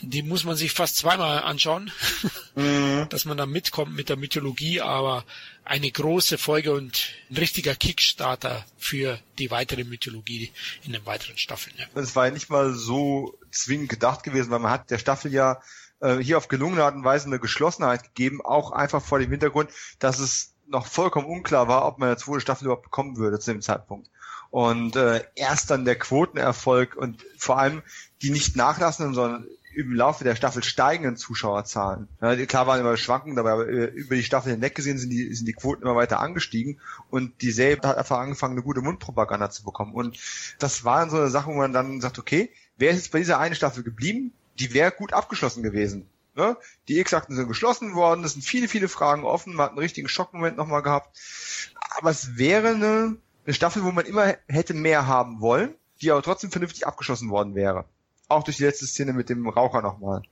[0.00, 1.90] die muss man sich fast zweimal anschauen,
[2.54, 3.06] mhm.
[3.08, 5.24] dass man da mitkommt mit der Mythologie, aber
[5.66, 10.52] eine große Folge und ein richtiger Kickstarter für die weitere Mythologie
[10.84, 11.74] in den weiteren Staffeln.
[11.76, 11.86] Ja.
[12.00, 15.60] Es war ja nicht mal so zwingend gedacht gewesen, weil man hat der Staffel ja
[16.00, 19.70] äh, hier auf gelungene Art und Weise eine Geschlossenheit gegeben, auch einfach vor dem Hintergrund,
[19.98, 23.52] dass es noch vollkommen unklar war, ob man eine zweite Staffel überhaupt bekommen würde zu
[23.52, 24.08] dem Zeitpunkt.
[24.50, 27.82] Und äh, erst dann der Quotenerfolg und vor allem
[28.22, 32.08] die nicht nachlassenden, sondern im Laufe der Staffel steigenden Zuschauerzahlen.
[32.22, 35.46] Ja, klar waren immer Schwankungen, aber äh, über die Staffel hinweg gesehen sind die, sind
[35.46, 36.80] die Quoten immer weiter angestiegen
[37.10, 39.92] und die Serie hat einfach angefangen, eine gute Mundpropaganda zu bekommen.
[39.92, 40.18] Und
[40.58, 43.38] das waren so eine Sache, wo man dann sagt, okay, wer ist jetzt bei dieser
[43.38, 44.32] einen Staffel geblieben?
[44.58, 46.08] Die wäre gut abgeschlossen gewesen.
[46.34, 46.56] Ne?
[46.88, 50.08] Die X-Akten sind geschlossen worden, es sind viele, viele Fragen offen, man hat einen richtigen
[50.08, 51.18] Schockmoment nochmal gehabt.
[51.98, 56.22] Aber es wäre eine, eine Staffel, wo man immer hätte mehr haben wollen, die aber
[56.22, 57.84] trotzdem vernünftig abgeschlossen worden wäre.
[58.28, 60.22] Auch durch die letzte Szene mit dem Raucher nochmal.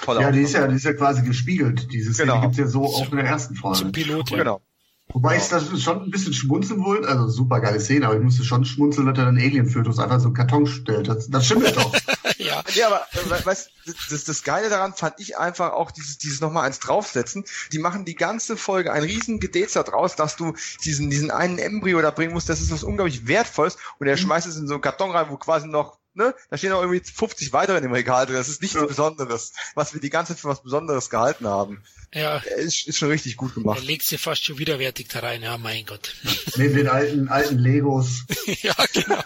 [0.00, 1.92] Tolle ja, die ist ja, die ist ja quasi gespiegelt.
[1.92, 2.42] Diese Szene genau.
[2.42, 3.78] gibt's ja so auch in der ersten Folge.
[3.78, 4.38] Zum Pilot, ja.
[4.38, 4.62] Genau.
[5.08, 8.44] Wobei ich das schon ein bisschen schmunzeln wollte, also super geile Szene, aber ich musste
[8.44, 11.08] schon schmunzeln, dass er dann Alien-Fötus einfach so einen Karton stellt.
[11.08, 11.92] Das, das stimmt doch.
[12.38, 12.62] ja.
[12.72, 13.70] ja, aber weißt,
[14.10, 17.44] das, das Geile daran fand ich einfach auch dieses, dieses nochmal eins draufsetzen.
[17.72, 22.00] Die machen die ganze Folge ein riesen Gedäzer draus, dass du diesen, diesen einen Embryo
[22.00, 24.20] da bringen musst, das ist was unglaublich Wertvolles und er mhm.
[24.20, 27.00] schmeißt es in so einen Karton rein, wo quasi noch ne, da stehen auch irgendwie
[27.00, 28.36] 50 weitere in dem Regal drin.
[28.36, 28.84] Das ist nichts ja.
[28.84, 31.82] Besonderes, was wir die ganze Zeit für was Besonderes gehalten haben.
[32.14, 32.38] Ja.
[32.38, 33.78] Ist, ist schon richtig gut gemacht.
[33.78, 36.14] Er legt sie fast schon widerwärtig da rein, ja, mein Gott.
[36.56, 38.24] Neben den alten, alten Legos.
[38.62, 39.22] ja, genau.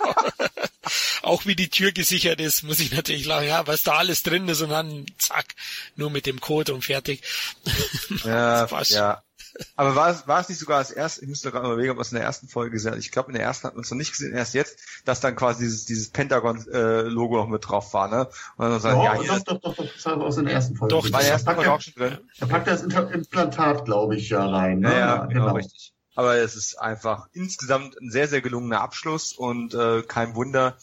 [1.23, 4.49] auch wie die Tür gesichert ist, muss ich natürlich lachen, ja, was da alles drin
[4.49, 5.55] ist und dann zack,
[5.97, 7.23] nur mit dem Code und fertig.
[8.25, 9.23] ja, ja.
[9.77, 12.13] Aber war es, war es nicht sogar das erste, ich müsste gerade überlegen, ob es
[12.13, 12.99] in der ersten Folge gesehen hat.
[12.99, 15.37] Ich glaube, in der ersten hat man es noch nicht gesehen, erst jetzt, dass dann
[15.37, 18.29] quasi dieses, dieses Pentagon-Logo äh, noch mit drauf war, ne?
[18.57, 20.77] Und dann sagen, oh, ja, hier, doch, doch, doch, doch, das war aus der ersten
[20.77, 20.95] Folge.
[20.95, 22.19] Doch, war der erste Folge auch schon drin.
[22.39, 24.81] Da packt er das Implantat, glaube ich, ja rein.
[24.81, 24.93] Ne?
[24.93, 25.93] Ja, ja, genau, genau, richtig.
[26.15, 30.79] Aber es ist einfach insgesamt ein sehr, sehr gelungener Abschluss und äh, kein Wunder,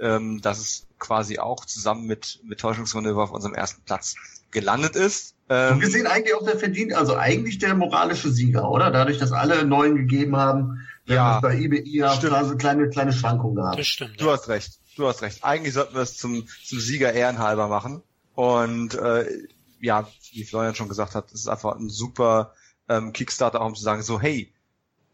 [0.00, 4.16] ähm, dass es quasi auch zusammen mit, mit Täuschungsmanöver auf unserem ersten Platz
[4.50, 5.34] gelandet ist.
[5.48, 8.90] Ähm, so gesehen eigentlich auch der verdient, also eigentlich der moralische Sieger, oder?
[8.90, 13.12] Dadurch, dass alle neun gegeben haben, wir ja, haben bei IBI ja so kleine, kleine
[13.12, 13.78] Schwankungen gehabt.
[13.78, 14.20] Das stimmt.
[14.20, 14.78] Du hast recht.
[14.96, 15.42] Du hast recht.
[15.42, 18.02] Eigentlich sollten wir es zum, zum Sieger ehrenhalber machen.
[18.34, 19.26] Und äh,
[19.80, 22.54] ja, wie Florian schon gesagt hat, es ist einfach ein super
[22.88, 24.52] ähm, Kickstarter, auch um zu sagen, so, hey,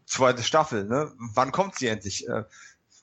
[0.05, 1.11] zweite Staffel, ne?
[1.17, 2.27] Wann kommt sie endlich?
[2.27, 2.43] Äh,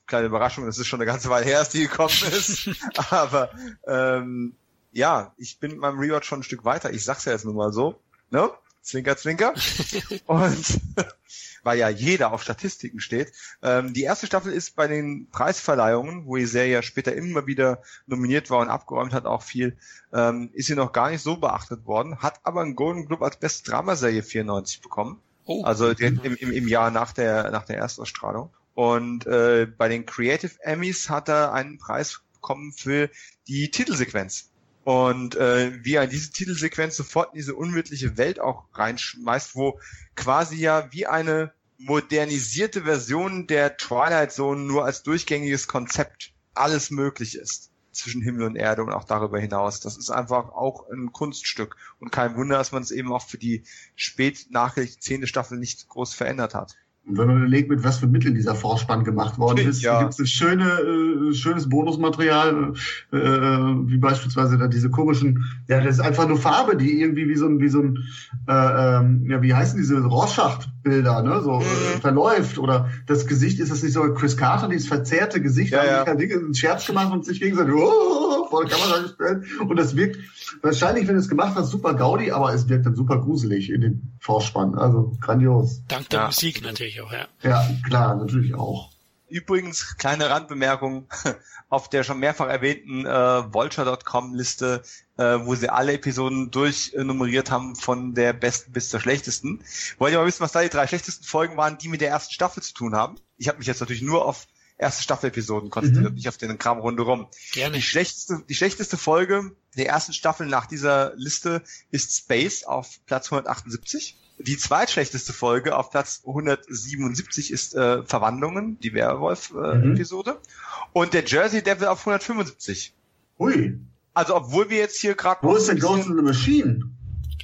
[0.05, 2.69] kleine Überraschung, das ist schon eine ganze Weile her, dass die gekommen ist.
[3.11, 3.49] Aber
[3.85, 4.55] ähm,
[4.97, 6.91] ja, ich bin mit meinem Rewatch schon ein Stück weiter.
[6.91, 7.99] Ich sag's ja jetzt nur mal so.
[8.31, 8.49] Ne?
[8.81, 9.53] Zwinker, zwinker.
[10.25, 10.81] Und
[11.63, 13.31] weil ja jeder auf Statistiken steht.
[13.61, 17.83] Ähm, die erste Staffel ist bei den Preisverleihungen, wo die Serie ja später immer wieder
[18.07, 19.77] nominiert war und abgeräumt hat, auch viel,
[20.13, 23.37] ähm, ist sie noch gar nicht so beachtet worden, hat aber einen Golden Globe als
[23.37, 25.21] beste Dramaserie 94 bekommen.
[25.45, 25.63] Oh.
[25.63, 28.49] Also im, im, im Jahr nach der, nach der Erstausstrahlung.
[28.73, 33.09] Und äh, bei den Creative Emmys hat er einen Preis bekommen für
[33.47, 34.49] die Titelsequenz
[34.87, 39.81] und äh, wie er in diese Titelsequenz sofort in diese unwirtliche Welt auch reinschmeißt, wo
[40.15, 47.35] quasi ja wie eine modernisierte Version der Twilight Zone nur als durchgängiges Konzept alles möglich
[47.35, 49.81] ist zwischen Himmel und Erde und auch darüber hinaus.
[49.81, 53.37] Das ist einfach auch ein Kunststück und kein Wunder, dass man es eben auch für
[53.37, 53.63] die
[53.97, 56.77] spät nachgelegte zehnte Staffel nicht groß verändert hat.
[57.07, 59.99] Und wenn man überlegt, mit was für Mitteln dieser Vorspann gemacht worden ist, ja.
[59.99, 62.73] gibt es ein schöne, äh, schönes Bonusmaterial,
[63.11, 67.35] äh, wie beispielsweise da diese komischen, ja, das ist einfach nur Farbe, die irgendwie wie
[67.35, 67.99] so ein, wie so ein,
[68.47, 72.01] äh, ähm, ja, wie heißen diese Rorschach-Bilder, ne, so äh, mhm.
[72.01, 76.03] verläuft oder das Gesicht ist das nicht so Chris Carter, dieses verzerrte Gesicht, ja, ja.
[76.03, 79.95] kein Ding, ein Scherz gemacht und sich gegenseitig oh, vor der Kamera gestellt und das
[79.95, 80.17] wirkt
[80.61, 84.17] wahrscheinlich, wenn es gemacht hat, super Gaudi, aber es wirkt dann super gruselig in den
[84.19, 84.75] Vorspann.
[84.75, 85.83] Also grandios.
[85.87, 86.25] Dank der ja.
[86.27, 87.27] Musik natürlich auch, ja.
[87.41, 88.91] Ja, klar, natürlich auch.
[89.29, 91.07] Übrigens, kleine Randbemerkung,
[91.69, 94.83] auf der schon mehrfach erwähnten äh, Vulture.com-Liste,
[95.17, 99.61] äh, wo sie alle Episoden durchnummeriert haben von der besten bis zur schlechtesten.
[99.97, 102.33] Wollt ihr mal wissen, was da die drei schlechtesten Folgen waren, die mit der ersten
[102.33, 103.15] Staffel zu tun haben?
[103.35, 106.15] Ich habe mich jetzt natürlich nur auf erste Staffel-Episoden konzentriert, mhm.
[106.15, 107.27] nicht auf den Kram rundherum.
[107.53, 107.77] Gerne.
[107.77, 113.31] Die schlechteste, die schlechteste Folge der ersten Staffel nach dieser Liste ist Space auf Platz
[113.31, 114.17] 178.
[114.39, 120.31] Die zweitschlechteste Folge auf Platz 177 ist äh, Verwandlungen, die Werwolf-Episode.
[120.31, 120.91] Äh, mhm.
[120.93, 122.93] Und der Jersey Devil auf 175.
[123.39, 123.79] Ui.
[124.13, 125.41] Also obwohl wir jetzt hier gerade...
[125.41, 126.91] Wo ist der Ghost in the Machine?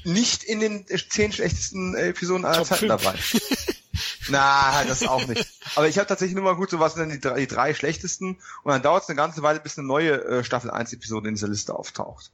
[0.03, 3.15] Nicht in den zehn schlechtesten Episoden aller Zeiten dabei.
[4.29, 5.47] Na, das auch nicht.
[5.75, 7.73] Aber ich habe tatsächlich nur mal gut, so was sind denn die drei, die drei
[7.73, 11.29] schlechtesten und dann dauert es eine ganze Weile, bis eine neue äh, Staffel 1 Episode
[11.29, 12.31] in dieser Liste auftaucht.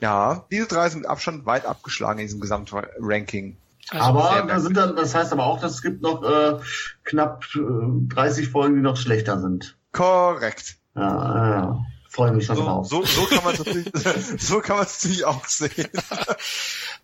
[0.00, 3.56] Ja, diese drei sind mit Abstand weit abgeschlagen in diesem Gesamtranking.
[3.90, 6.58] Also aber da sind dann, das heißt aber auch, dass es gibt noch äh,
[7.04, 9.76] knapp äh, 30 Folgen, die noch schlechter sind.
[9.92, 10.76] Korrekt.
[10.94, 11.86] Ja, ja.
[12.12, 12.86] Freue mich schon so, drauf.
[12.86, 13.90] So, so kann man natürlich,
[14.38, 15.88] so kann man es natürlich auch sehen.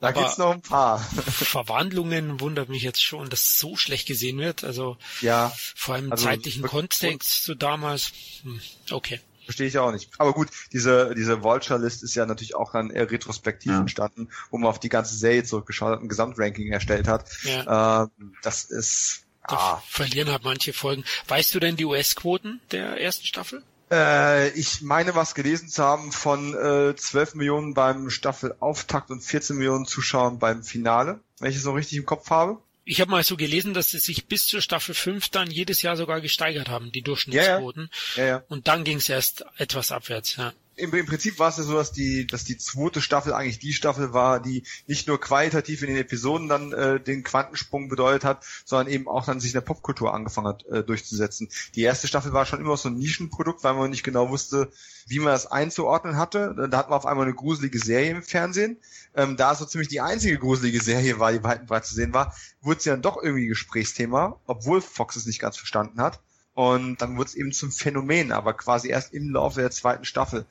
[0.01, 0.99] Da Aber gibt's noch ein paar.
[0.99, 4.65] Verwandlungen wundert mich jetzt schon, dass so schlecht gesehen wird.
[4.65, 8.13] Also ja, vor allem also, zeitlichen Kontext zu damals.
[8.43, 9.21] Hm, okay.
[9.45, 10.11] Verstehe ich auch nicht.
[10.19, 13.81] Aber gut, diese, diese Vulture-List ist ja natürlich auch dann eher retrospektiv ja.
[13.81, 17.31] entstanden, wo man auf die ganze Serie zurückgeschaut hat, ein Gesamtranking erstellt hat.
[17.45, 18.05] Ja.
[18.05, 18.09] Äh,
[18.43, 19.83] das ist, da ah.
[19.89, 21.03] verlieren halt manche Folgen.
[21.29, 23.63] Weißt du denn die US-Quoten der ersten Staffel?
[23.91, 29.57] Äh, ich meine, was gelesen zu haben von äh, 12 Millionen beim Staffelauftakt und 14
[29.57, 32.59] Millionen Zuschauern beim Finale, wenn ich es noch richtig im Kopf habe.
[32.85, 35.97] Ich habe mal so gelesen, dass sie sich bis zur Staffel 5 dann jedes Jahr
[35.97, 37.91] sogar gesteigert haben, die Durchschnittsquoten.
[38.17, 38.29] Ja, ja.
[38.29, 40.37] Ja, und dann ging es erst etwas abwärts.
[40.37, 43.59] Ja im, im Prinzip war es ja so, dass die, dass die zweite Staffel eigentlich
[43.59, 48.25] die Staffel war, die nicht nur qualitativ in den Episoden dann äh, den Quantensprung bedeutet
[48.25, 51.49] hat, sondern eben auch dann sich in der Popkultur angefangen hat äh, durchzusetzen.
[51.75, 54.71] Die erste Staffel war schon immer so ein Nischenprodukt, weil man nicht genau wusste,
[55.07, 56.69] wie man das einzuordnen hatte.
[56.71, 58.79] Da hatten wir auf einmal eine gruselige Serie im Fernsehen.
[59.15, 62.35] Ähm, da es so ziemlich die einzige gruselige Serie war, die weit zu sehen war,
[62.61, 66.21] wurde sie dann doch irgendwie Gesprächsthema, obwohl Fox es nicht ganz verstanden hat.
[66.59, 70.45] Und dann wurde es eben zum Phänomen, aber quasi erst im Laufe der zweiten Staffel.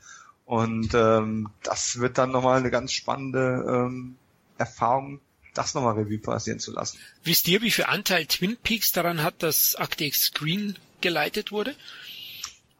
[0.48, 4.16] Und ähm, das wird dann nochmal eine ganz spannende ähm,
[4.58, 5.20] Erfahrung,
[5.54, 7.00] das nochmal Revue passieren zu lassen.
[7.26, 11.76] Wisst ihr, wie viel Anteil Twin Peaks daran hat, dass Akte X Screen geleitet wurde?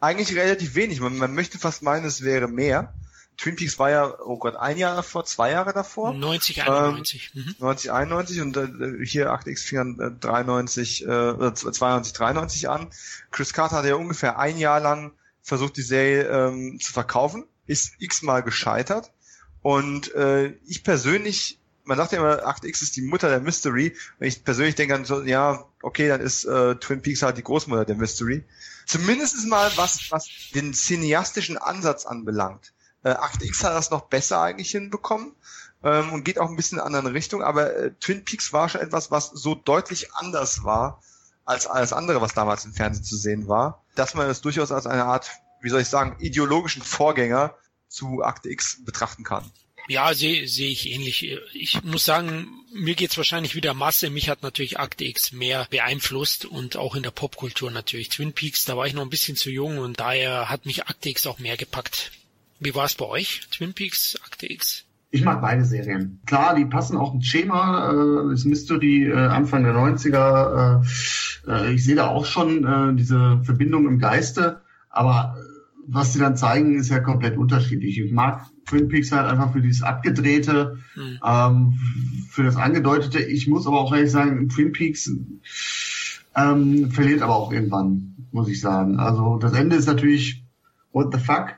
[0.00, 1.00] Eigentlich relativ wenig.
[1.00, 2.94] Man, man möchte fast meinen, es wäre mehr.
[3.36, 6.14] Twin Peaks war ja, oh Gott, ein Jahr davor, zwei Jahre davor.
[6.14, 7.32] 90, 91.
[7.34, 7.54] Ähm, mhm.
[7.58, 12.88] 90, 91 und äh, hier Akte X fing äh, 93, äh, 92, 93 an.
[13.30, 17.92] Chris Carter hatte ja ungefähr ein Jahr lang versucht, die Serie ähm, zu verkaufen ist
[18.00, 19.12] x-mal gescheitert.
[19.62, 23.94] Und äh, ich persönlich, man sagt ja immer, 8X ist die Mutter der Mystery.
[24.18, 27.44] Und ich persönlich denke dann so, ja, okay, dann ist äh, Twin Peaks halt die
[27.44, 28.44] Großmutter der Mystery.
[28.86, 32.72] Zumindest mal was, was den cineastischen Ansatz anbelangt.
[33.04, 35.34] Äh, 8X hat das noch besser eigentlich hinbekommen
[35.82, 38.68] ähm, und geht auch ein bisschen in eine andere Richtung, aber äh, Twin Peaks war
[38.68, 41.00] schon etwas, was so deutlich anders war
[41.44, 44.86] als alles andere, was damals im Fernsehen zu sehen war, dass man es durchaus als
[44.86, 45.30] eine Art
[45.60, 47.54] wie soll ich sagen, ideologischen Vorgänger
[47.88, 49.50] zu Akte X betrachten kann.
[49.88, 51.38] Ja, sehe seh ich ähnlich.
[51.54, 54.10] Ich muss sagen, mir geht's wahrscheinlich wieder Masse.
[54.10, 58.10] Mich hat natürlich Akte X mehr beeinflusst und auch in der Popkultur natürlich.
[58.10, 61.08] Twin Peaks, da war ich noch ein bisschen zu jung und daher hat mich Akte
[61.08, 62.12] X auch mehr gepackt.
[62.60, 64.84] Wie war es bei euch, Twin Peaks, Akte X?
[65.10, 66.20] Ich mag beide Serien.
[66.26, 67.90] Klar, die passen auch ins Schema.
[67.90, 70.82] Äh, das Mystery äh, Anfang der 90er.
[71.46, 74.60] Äh, äh, ich sehe da auch schon äh, diese Verbindung im Geiste.
[74.98, 75.36] Aber
[75.86, 78.00] was sie dann zeigen, ist ja komplett unterschiedlich.
[78.00, 81.18] Ich mag Twin Peaks halt einfach für dieses Abgedrehte, mhm.
[81.24, 81.78] ähm,
[82.28, 83.20] für das Angedeutete.
[83.20, 85.08] Ich muss aber auch ehrlich sagen, Twin Peaks
[86.34, 88.98] ähm, verliert aber auch irgendwann, muss ich sagen.
[88.98, 90.44] Also das Ende ist natürlich
[90.92, 91.54] what the fuck.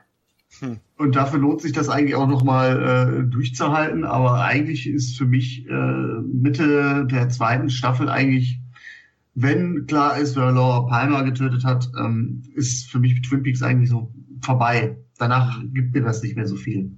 [0.59, 0.77] Hm.
[0.97, 4.03] Und dafür lohnt sich das eigentlich auch nochmal äh, durchzuhalten.
[4.03, 8.60] Aber eigentlich ist für mich äh, Mitte der zweiten Staffel eigentlich
[9.33, 13.89] wenn klar ist, wer Laura Palmer getötet hat, ähm, ist für mich Twin Peaks eigentlich
[13.89, 14.97] so vorbei.
[15.17, 16.91] Danach gibt mir das nicht mehr so viel.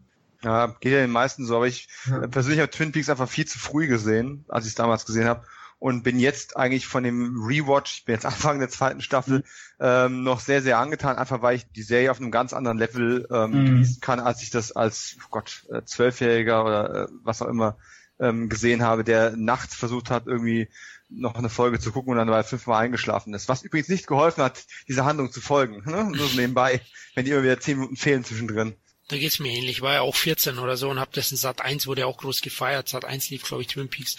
[0.44, 2.28] Ja, geht ja den meisten so, aber ich ja.
[2.28, 5.45] persönlich habe Twin Peaks einfach viel zu früh gesehen, als ich es damals gesehen habe
[5.84, 9.44] und bin jetzt eigentlich von dem Rewatch, ich bin jetzt Anfang der zweiten Staffel, mhm.
[9.82, 13.28] ähm, noch sehr, sehr angetan, einfach weil ich die Serie auf einem ganz anderen Level
[13.30, 13.66] ähm, mhm.
[13.66, 17.78] genießen kann, als ich das als, oh Gott, äh, Zwölfjähriger oder äh, was auch immer
[18.18, 20.70] ähm, gesehen habe, der nachts versucht hat, irgendwie
[21.16, 23.48] noch eine Folge zu gucken und dann weil fünfmal eingeschlafen ist.
[23.50, 25.83] Was übrigens nicht geholfen hat, diese Handlung zu folgen.
[25.85, 26.11] Ne?
[26.16, 26.82] Nur so nebenbei,
[27.16, 28.75] wenn die immer wieder zehn Minuten fehlen zwischendrin.
[29.09, 29.82] Da geht's mir ähnlich.
[29.82, 32.17] War ja auch 14 oder so und hab das in Sat 1 wurde ja auch
[32.17, 32.88] groß gefeiert.
[32.88, 34.16] Sat 1 lief, glaube ich, Twin Peaks.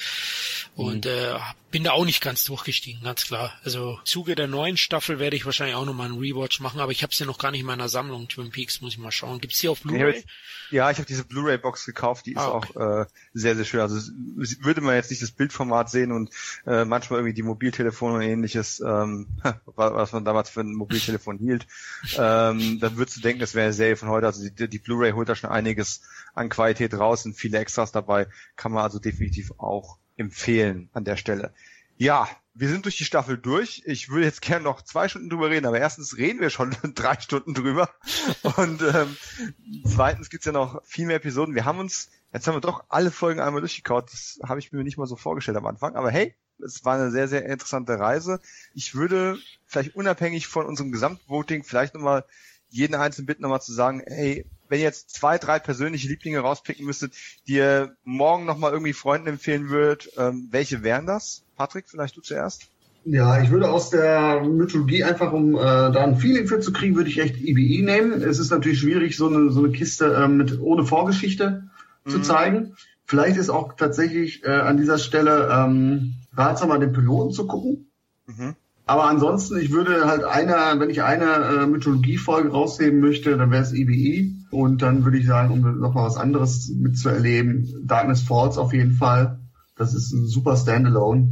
[0.75, 1.11] Und mhm.
[1.11, 1.39] äh,
[1.71, 3.59] bin da auch nicht ganz durchgestiegen, ganz klar.
[3.65, 7.03] Also Zuge der neuen Staffel werde ich wahrscheinlich auch nochmal einen Rewatch machen, aber ich
[7.03, 9.41] habe sie ja noch gar nicht in meiner Sammlung, Twin Peaks, muss ich mal schauen.
[9.41, 10.23] Gibt's die auf Blu-ray?
[10.75, 12.77] Ja, ich habe diese Blu-ray-Box gekauft, die ist ah, okay.
[12.77, 13.79] auch äh, sehr, sehr schön.
[13.79, 14.11] Also
[14.61, 16.31] würde man jetzt nicht das Bildformat sehen und
[16.67, 19.29] äh, manchmal irgendwie die Mobiltelefone und ähnliches, ähm,
[19.77, 21.69] was man damals für ein Mobiltelefon hielt,
[22.19, 24.27] ähm, dann würdest du denken, das wäre eine Serie von heute.
[24.27, 26.03] Also die, die Blu-ray holt da schon einiges
[26.35, 31.17] an Qualität raus, sind viele Extras dabei, kann man also definitiv auch empfehlen an der
[31.17, 31.55] Stelle.
[31.99, 33.83] Ja, wir sind durch die Staffel durch.
[33.85, 37.19] Ich würde jetzt gerne noch zwei Stunden drüber reden, aber erstens reden wir schon drei
[37.21, 37.91] Stunden drüber.
[38.57, 39.17] Und ähm,
[39.85, 41.57] zweitens gibt's ja noch viel mehr Episoden.
[41.57, 44.13] Wir haben uns, jetzt haben wir doch alle Folgen einmal durchgekaut.
[44.13, 45.97] Das habe ich mir nicht mal so vorgestellt am Anfang.
[45.97, 46.35] Aber hey,
[46.65, 48.41] es war eine sehr, sehr interessante Reise.
[48.73, 52.25] Ich würde vielleicht unabhängig von unserem Gesamtvoting vielleicht nochmal
[52.69, 56.87] jeden Einzelnen bitten, nochmal zu sagen, hey, wenn ihr jetzt zwei, drei persönliche Lieblinge rauspicken
[56.87, 57.15] müsstet,
[57.47, 61.44] die ihr morgen nochmal irgendwie Freunden empfehlen würdet, ähm, welche wären das?
[61.57, 62.69] Patrick, vielleicht du zuerst?
[63.07, 66.97] Ja, ich würde aus der Mythologie einfach, um äh, da ein Feeling für zu kriegen,
[66.97, 68.23] würde ich echt IBI nehmen.
[68.23, 71.65] Es ist natürlich schwierig, so eine, so eine Kiste äh, mit ohne Vorgeschichte
[72.05, 72.11] mhm.
[72.11, 72.77] zu zeigen.
[73.05, 77.91] Vielleicht ist auch tatsächlich äh, an dieser Stelle ähm, ratsamer, den Piloten zu gucken.
[78.27, 78.55] Mhm.
[78.87, 83.63] Aber ansonsten, ich würde halt eine, wenn ich eine äh, Mythologie-Folge rausheben möchte, dann wäre
[83.63, 84.33] es EBE.
[84.51, 89.41] Und dann würde ich sagen, um nochmal was anderes mitzuerleben, Darkness Falls auf jeden Fall.
[89.77, 91.31] Das ist ein super Standalone.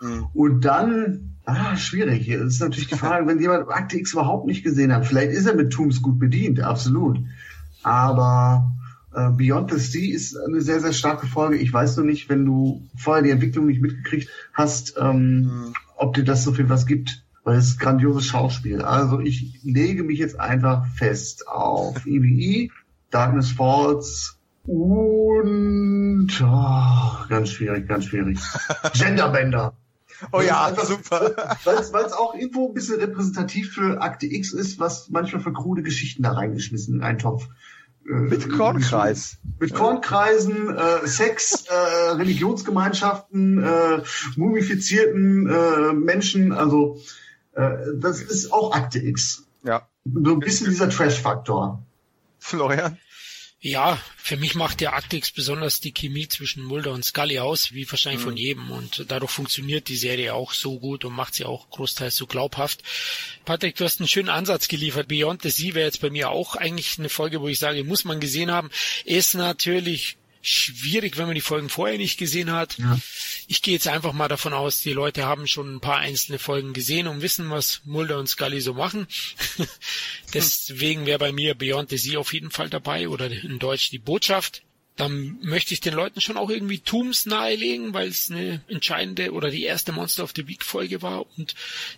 [0.00, 0.26] Mhm.
[0.34, 2.28] Und dann, ah, schwierig.
[2.28, 5.46] Es ist natürlich die Frage, wenn jemand Akte X überhaupt nicht gesehen hat, vielleicht ist
[5.46, 7.18] er mit Tooms gut bedient, absolut.
[7.82, 8.72] Aber
[9.14, 11.56] äh, Beyond the Sea ist eine sehr, sehr starke Folge.
[11.56, 16.14] Ich weiß nur nicht, wenn du vorher die Entwicklung nicht mitgekriegt hast, ähm, mhm ob
[16.14, 18.82] dir das so viel was gibt, weil es ist grandioses Schauspiel.
[18.82, 22.72] Also ich lege mich jetzt einfach fest auf EBE,
[23.10, 28.38] Darkness Falls und oh, ganz schwierig, ganz schwierig.
[28.94, 29.74] Genderbender.
[30.32, 31.34] Oh ja, einfach, super.
[31.64, 35.82] Weil es auch irgendwo ein bisschen repräsentativ für Akte X ist, was manchmal für krude
[35.82, 37.48] Geschichten da reingeschmissen in einen Topf.
[38.06, 39.38] Äh, mit Kornkreis.
[39.58, 44.02] Mit Kornkreisen, äh, Sex, äh, Religionsgemeinschaften, äh,
[44.36, 46.52] mumifizierten äh, Menschen.
[46.52, 47.00] Also
[47.52, 49.44] äh, das ist auch Akte X.
[49.62, 49.88] Ja.
[50.04, 51.82] So ein bisschen dieser Trash-Faktor.
[52.38, 52.98] Florian?
[53.62, 57.90] Ja, für mich macht der Actix besonders die Chemie zwischen Mulder und Scully aus, wie
[57.90, 58.24] wahrscheinlich mhm.
[58.24, 58.70] von jedem.
[58.70, 62.82] Und dadurch funktioniert die Serie auch so gut und macht sie auch großteils so glaubhaft.
[63.44, 65.08] Patrick, du hast einen schönen Ansatz geliefert.
[65.08, 68.04] Beyond the Sea wäre jetzt bei mir auch eigentlich eine Folge, wo ich sage, muss
[68.04, 68.70] man gesehen haben.
[69.04, 72.78] Ist natürlich schwierig, wenn man die Folgen vorher nicht gesehen hat.
[72.78, 72.98] Ja.
[73.46, 76.72] Ich gehe jetzt einfach mal davon aus, die Leute haben schon ein paar einzelne Folgen
[76.72, 79.06] gesehen und wissen, was Mulder und Scully so machen.
[80.34, 83.98] Deswegen wäre bei mir Beyond the Sea auf jeden Fall dabei oder in Deutsch die
[83.98, 84.62] Botschaft.
[84.96, 89.50] Dann möchte ich den Leuten schon auch irgendwie Tooms nahelegen, weil es eine entscheidende oder
[89.50, 91.54] die erste Monster of the Week Folge war und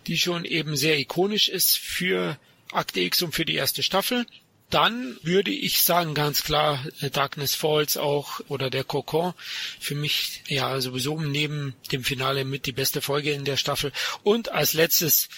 [0.06, 2.38] die schon eben sehr ikonisch ist für
[2.70, 4.26] Akte X und für die erste Staffel
[4.72, 9.34] dann würde ich sagen, ganz klar, äh, Darkness Falls auch oder der Cocon.
[9.78, 13.92] Für mich ja sowieso neben dem Finale mit die beste Folge in der Staffel.
[14.22, 15.28] Und als letztes,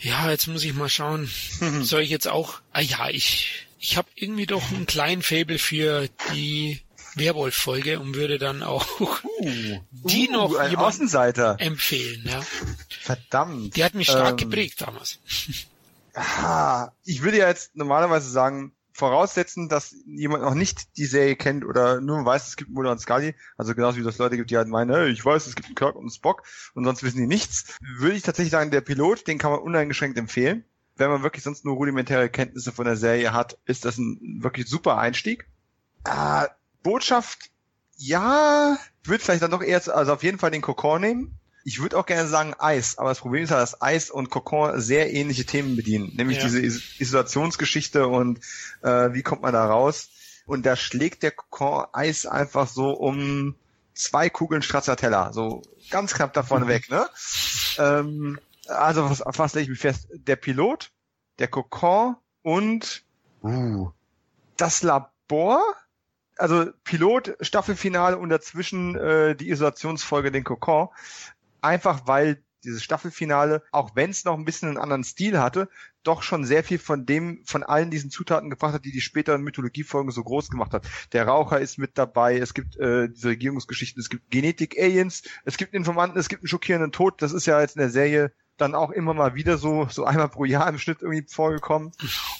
[0.00, 1.30] ja, jetzt muss ich mal schauen,
[1.82, 6.08] soll ich jetzt auch, ah ja, ich, ich habe irgendwie doch einen kleinen Fable für
[6.34, 6.80] die
[7.14, 9.08] Werwolf-Folge und würde dann auch uh,
[9.92, 11.56] die uh, noch ein Außenseiter.
[11.60, 12.24] empfehlen.
[12.26, 12.42] Ja.
[13.02, 13.76] Verdammt.
[13.76, 15.20] Die hat mich stark ähm, geprägt damals.
[17.04, 22.00] Ich würde ja jetzt normalerweise sagen, voraussetzen, dass jemand noch nicht die Serie kennt oder
[22.00, 24.68] nur weiß, es gibt Mulder und Scully, also genauso wie das Leute gibt, die halt
[24.68, 26.44] meinen, hey, ich weiß, es gibt einen Kirk und einen Spock
[26.74, 30.16] und sonst wissen die nichts, würde ich tatsächlich sagen, der Pilot, den kann man uneingeschränkt
[30.16, 30.64] empfehlen.
[30.96, 34.68] Wenn man wirklich sonst nur rudimentäre Kenntnisse von der Serie hat, ist das ein wirklich
[34.68, 35.48] super Einstieg.
[36.04, 36.46] Äh,
[36.84, 37.50] Botschaft,
[37.96, 41.98] ja, würde vielleicht dann doch eher, also auf jeden Fall den Kokon nehmen ich würde
[41.98, 45.46] auch gerne sagen Eis, aber das Problem ist ja, dass Eis und Kokon sehr ähnliche
[45.46, 46.44] Themen bedienen, nämlich ja.
[46.44, 48.38] diese Is Isolationsgeschichte und
[48.82, 50.10] äh, wie kommt man da raus.
[50.46, 53.54] Und da schlägt der Kokon Eis einfach so um
[53.94, 56.68] zwei Kugeln Stracciatella, so ganz knapp davon mhm.
[56.68, 57.08] weg, ne?
[57.78, 60.08] Ähm, also was, was lege ich mich fest?
[60.12, 60.90] Der Pilot,
[61.38, 63.04] der Kokon und
[63.42, 63.90] uh,
[64.58, 65.62] das Labor,
[66.36, 70.88] also Pilot, Staffelfinale und dazwischen äh, die Isolationsfolge, den Kokon
[71.64, 75.68] einfach weil dieses Staffelfinale, auch wenn es noch ein bisschen einen anderen Stil hatte,
[76.02, 79.42] doch schon sehr viel von dem, von allen diesen Zutaten gebracht hat, die die späteren
[79.42, 80.86] Mythologiefolgen so groß gemacht hat.
[81.12, 85.74] Der Raucher ist mit dabei, es gibt äh, diese Regierungsgeschichten, es gibt Genetik-Aliens, es gibt
[85.74, 87.20] Informanten, es gibt einen schockierenden Tod.
[87.22, 90.28] Das ist ja jetzt in der Serie dann auch immer mal wieder so, so einmal
[90.28, 91.92] pro Jahr im Schnitt irgendwie vorgekommen.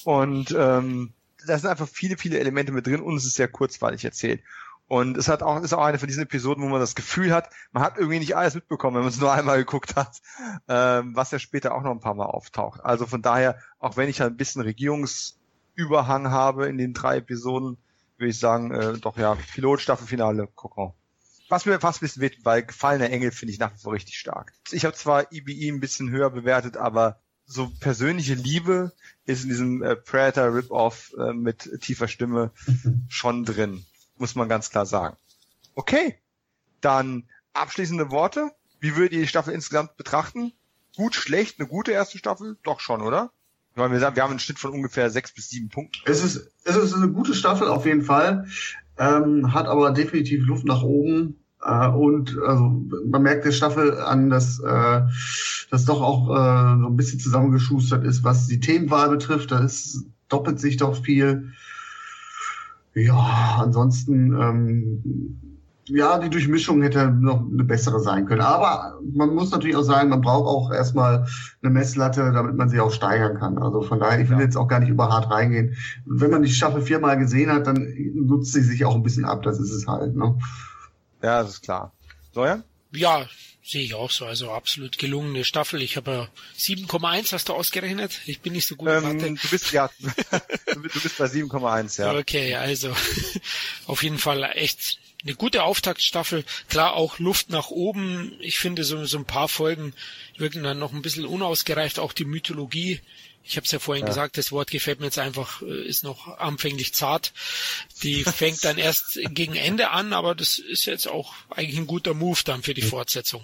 [0.05, 1.12] Und ähm,
[1.47, 4.43] da sind einfach viele, viele Elemente mit drin und es ist sehr kurzweilig erzählt.
[4.87, 7.49] Und es hat auch, ist auch eine von diesen Episoden, wo man das Gefühl hat,
[7.73, 10.21] man hat irgendwie nicht alles mitbekommen, wenn man es nur einmal geguckt hat,
[10.69, 12.85] ähm, was ja später auch noch ein paar Mal auftaucht.
[12.85, 17.79] Also von daher, auch wenn ich halt ein bisschen Regierungsüberhang habe in den drei Episoden,
[18.19, 20.93] würde ich sagen, äh, doch ja, Pilot, Staffelfinale, Kokon.
[21.49, 24.19] Was mir fast ein bisschen weht, weil Gefallener Engel finde ich nach wie vor richtig
[24.19, 24.53] stark.
[24.71, 28.93] Ich habe zwar EBE ein bisschen höher bewertet, aber so persönliche Liebe
[29.25, 32.51] ist in diesem äh, Predator Rip-Off äh, mit tiefer Stimme
[33.09, 33.85] schon drin
[34.18, 35.17] muss man ganz klar sagen.
[35.75, 36.18] Okay,
[36.81, 38.51] dann abschließende Worte.
[38.81, 40.52] Wie würdet ihr die Staffel insgesamt betrachten?
[40.97, 42.57] Gut, schlecht, eine gute erste Staffel?
[42.62, 43.33] Doch schon, oder?
[43.75, 45.99] Weil wir sagen, wir haben einen Schnitt von ungefähr sechs bis sieben Punkten.
[46.05, 48.47] Es ist, es ist eine gute Staffel auf jeden Fall,
[48.99, 51.41] ähm, hat aber definitiv Luft nach oben.
[51.65, 55.02] Äh, und also man merkt der Staffel an, dass äh,
[55.70, 59.51] das doch auch äh, so ein bisschen zusammengeschustert ist, was die Themenwahl betrifft.
[59.51, 61.52] Da ist doppelt sich doch viel.
[62.95, 65.41] Ja, ansonsten, ähm,
[65.87, 68.41] ja, die Durchmischung hätte noch eine bessere sein können.
[68.41, 71.27] Aber man muss natürlich auch sagen, man braucht auch erstmal
[71.63, 73.59] eine Messlatte, damit man sie auch steigern kann.
[73.59, 74.45] Also von daher, ich will ja.
[74.45, 75.77] jetzt auch gar nicht über hart reingehen.
[76.07, 79.43] Wenn man die Staffel viermal gesehen hat, dann nutzt sie sich auch ein bisschen ab.
[79.43, 80.17] Das ist es halt.
[80.17, 80.39] Ne?
[81.23, 81.93] Ja, das ist klar.
[82.33, 82.63] Soja?
[82.93, 83.27] Ja,
[83.65, 84.26] sehe ich auch so.
[84.26, 85.81] Also absolut gelungene Staffel.
[85.83, 86.28] Ich habe ja
[86.59, 88.20] 7,1 hast du ausgerechnet.
[88.26, 89.34] Ich bin nicht so gut ähm, Mathe.
[89.34, 92.15] Du bist ja, du bist bei 7,1, ja.
[92.15, 92.94] Okay, also
[93.86, 96.44] auf jeden Fall echt eine gute Auftaktstaffel.
[96.68, 98.36] Klar auch Luft nach oben.
[98.41, 99.94] Ich finde so, so ein paar Folgen
[100.36, 101.99] wirken dann noch ein bisschen unausgereift.
[101.99, 103.01] Auch die Mythologie
[103.45, 104.09] ich habe es ja vorhin ja.
[104.09, 107.33] gesagt, das Wort gefällt mir jetzt einfach, äh, ist noch anfänglich zart.
[108.03, 112.15] Die fängt dann erst gegen Ende an, aber das ist jetzt auch eigentlich ein guter
[112.15, 113.43] Move dann für die Fortsetzung.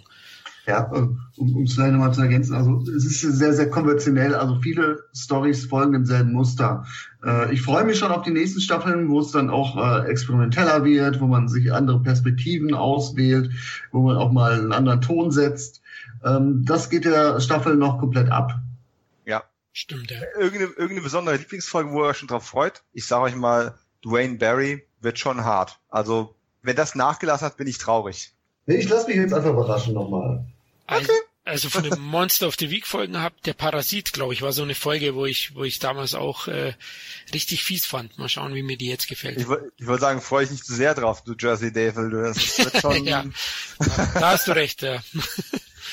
[0.67, 4.61] Ja, um, um es vielleicht nochmal zu ergänzen, also es ist sehr, sehr konventionell, also
[4.61, 6.87] viele Stories folgen demselben Muster.
[7.25, 10.85] Äh, ich freue mich schon auf die nächsten Staffeln, wo es dann auch äh, experimenteller
[10.85, 13.51] wird, wo man sich andere Perspektiven auswählt,
[13.91, 15.83] wo man auch mal einen anderen Ton setzt.
[16.25, 18.61] Ähm, das geht der Staffel noch komplett ab.
[19.73, 20.20] Stimmt, ja.
[20.36, 22.82] Irgendeine, irgendeine besondere Lieblingsfolge, wo ihr euch schon drauf freut?
[22.92, 25.78] Ich sage euch mal, Dwayne Barry wird schon hart.
[25.89, 28.32] Also, wenn das nachgelassen hat, bin ich traurig.
[28.66, 30.44] Nee, ich lasse mich jetzt einfach überraschen nochmal.
[30.86, 30.97] Okay.
[30.97, 31.12] Also,
[31.44, 34.62] also von den Monster of the Week Folgen habt, der Parasit, glaube ich, war so
[34.62, 36.74] eine Folge, wo ich, wo ich damals auch äh,
[37.32, 38.18] richtig fies fand.
[38.18, 39.39] Mal schauen, wie mir die jetzt gefällt.
[39.39, 39.47] Ich,
[39.78, 42.10] ich wollte sagen, freue ich nicht zu sehr drauf, du Jersey Devil.
[42.10, 43.05] Du, das wird schon...
[43.05, 43.24] ja,
[43.78, 45.02] da hast du recht, ja.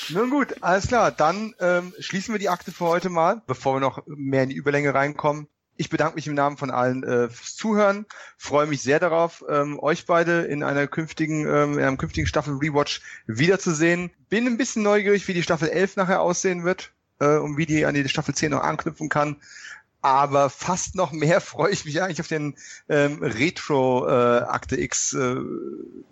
[0.10, 1.11] Nun gut, alles klar.
[1.11, 4.56] Dann ähm, schließen wir die Akte für heute mal, bevor wir noch mehr in die
[4.56, 5.48] Überlänge reinkommen.
[5.76, 8.06] Ich bedanke mich im Namen von allen äh, fürs Zuhören.
[8.38, 12.56] Freue mich sehr darauf, ähm, euch beide in einer künftigen, ähm, in einem künftigen Staffel
[12.56, 14.10] Rewatch wiederzusehen.
[14.30, 17.86] Bin ein bisschen neugierig, wie die Staffel 11 nachher aussehen wird äh, und wie die
[17.86, 19.36] an die Staffel 10 noch anknüpfen kann.
[20.02, 22.56] Aber fast noch mehr freue ich mich eigentlich auf den
[22.88, 25.36] ähm, Retro äh, Akte X äh,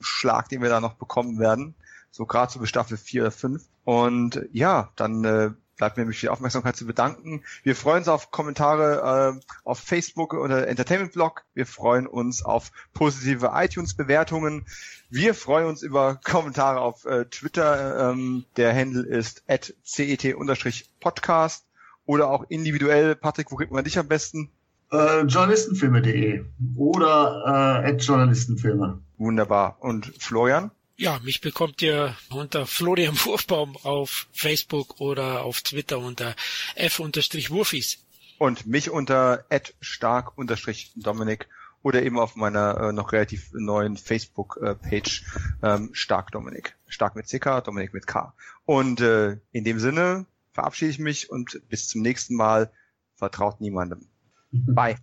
[0.02, 1.76] Schlag, den wir da noch bekommen werden
[2.16, 3.62] so gerade so bis Staffel 4 oder 5.
[3.84, 7.44] Und ja, dann äh, bleibt mir nämlich für die Aufmerksamkeit zu bedanken.
[7.64, 11.44] Wir freuen uns auf Kommentare äh, auf Facebook oder Entertainment Blog.
[11.54, 14.66] Wir freuen uns auf positive iTunes-Bewertungen.
[15.10, 18.12] Wir freuen uns über Kommentare auf äh, Twitter.
[18.12, 21.66] Ähm, der Handle ist at cet-podcast
[22.06, 23.18] oder auch individuell.
[23.18, 24.52] Patrick, wo kriegt man dich am besten?
[24.90, 26.46] Äh, journalistenfilme.de
[26.78, 29.02] oder äh, at journalistenfilme.
[29.18, 29.76] Wunderbar.
[29.82, 30.72] Und Florian?
[30.98, 36.36] Ja, mich bekommt ihr unter Florian Wurfbaum auf Facebook oder auf Twitter unter
[36.76, 37.98] f-wurfis.
[38.38, 39.46] Und mich unter
[39.82, 41.50] stark-dominik
[41.84, 45.24] oder eben auf meiner äh, noch relativ neuen Facebook-Page
[45.62, 46.76] ähm, stark Dominik.
[46.88, 48.34] Stark mit CK, Dominik mit K.
[48.66, 52.72] Und äh, in dem Sinne verabschiede ich mich und bis zum nächsten Mal.
[53.18, 54.08] Vertraut niemandem.
[54.52, 54.98] Bye.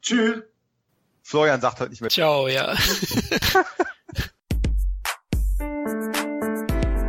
[0.00, 0.42] Tschüss.
[1.22, 2.10] Florian sagt heute nicht mehr.
[2.10, 2.74] Ciao, ja.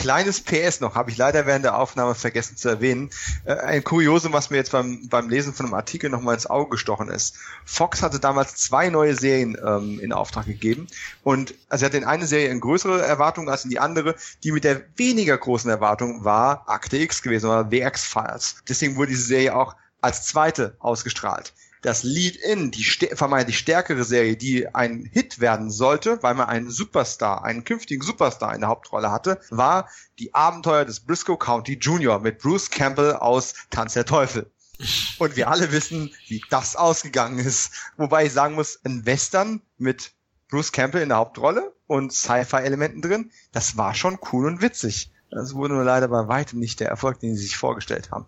[0.00, 3.10] Kleines PS noch, habe ich leider während der Aufnahme vergessen zu erwähnen.
[3.44, 6.70] Äh, ein Kuriosum, was mir jetzt beim, beim Lesen von einem Artikel nochmal ins Auge
[6.70, 7.36] gestochen ist.
[7.66, 10.86] Fox hatte damals zwei neue Serien ähm, in Auftrag gegeben.
[11.22, 14.14] Und also er hatte in eine Serie in größere Erwartungen als in die andere.
[14.42, 18.62] Die mit der weniger großen Erwartung war Akte X gewesen, oder The X-Files.
[18.66, 24.72] Deswegen wurde diese Serie auch als zweite ausgestrahlt das Lead-In, die vermeintlich stärkere Serie, die
[24.74, 29.40] ein Hit werden sollte, weil man einen Superstar, einen künftigen Superstar in der Hauptrolle hatte,
[29.50, 34.50] war die Abenteuer des Briscoe County Junior mit Bruce Campbell aus Tanz der Teufel.
[35.18, 37.72] Und wir alle wissen, wie das ausgegangen ist.
[37.96, 40.12] Wobei ich sagen muss, ein Western mit
[40.48, 45.12] Bruce Campbell in der Hauptrolle und Sci-Fi-Elementen drin, das war schon cool und witzig.
[45.30, 48.26] Das wurde nur leider bei weitem nicht der Erfolg, den sie sich vorgestellt haben.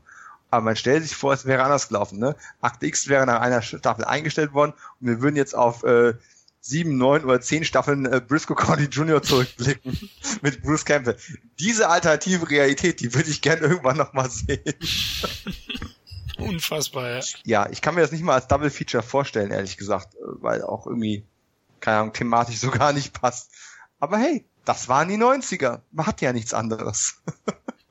[0.53, 2.19] Aber man stellt sich vor, es wäre anders gelaufen.
[2.19, 2.37] Ne?
[2.61, 6.13] Akt X wäre nach einer Staffel eingestellt worden und wir würden jetzt auf äh,
[6.61, 9.23] sieben, neun oder zehn Staffeln äh, Briscoe County Jr.
[9.23, 10.11] zurückblicken
[10.43, 11.17] mit Bruce Campbell.
[11.59, 14.63] Diese alternative Realität, die würde ich gerne irgendwann nochmal sehen.
[16.37, 17.21] Unfassbar, ja.
[17.45, 20.87] Ja, ich kann mir das nicht mal als Double Feature vorstellen, ehrlich gesagt, weil auch
[20.87, 21.25] irgendwie,
[21.81, 23.53] keine Ahnung, thematisch so gar nicht passt.
[24.01, 25.81] Aber hey, das waren die 90er.
[25.93, 27.23] Man hat ja nichts anderes.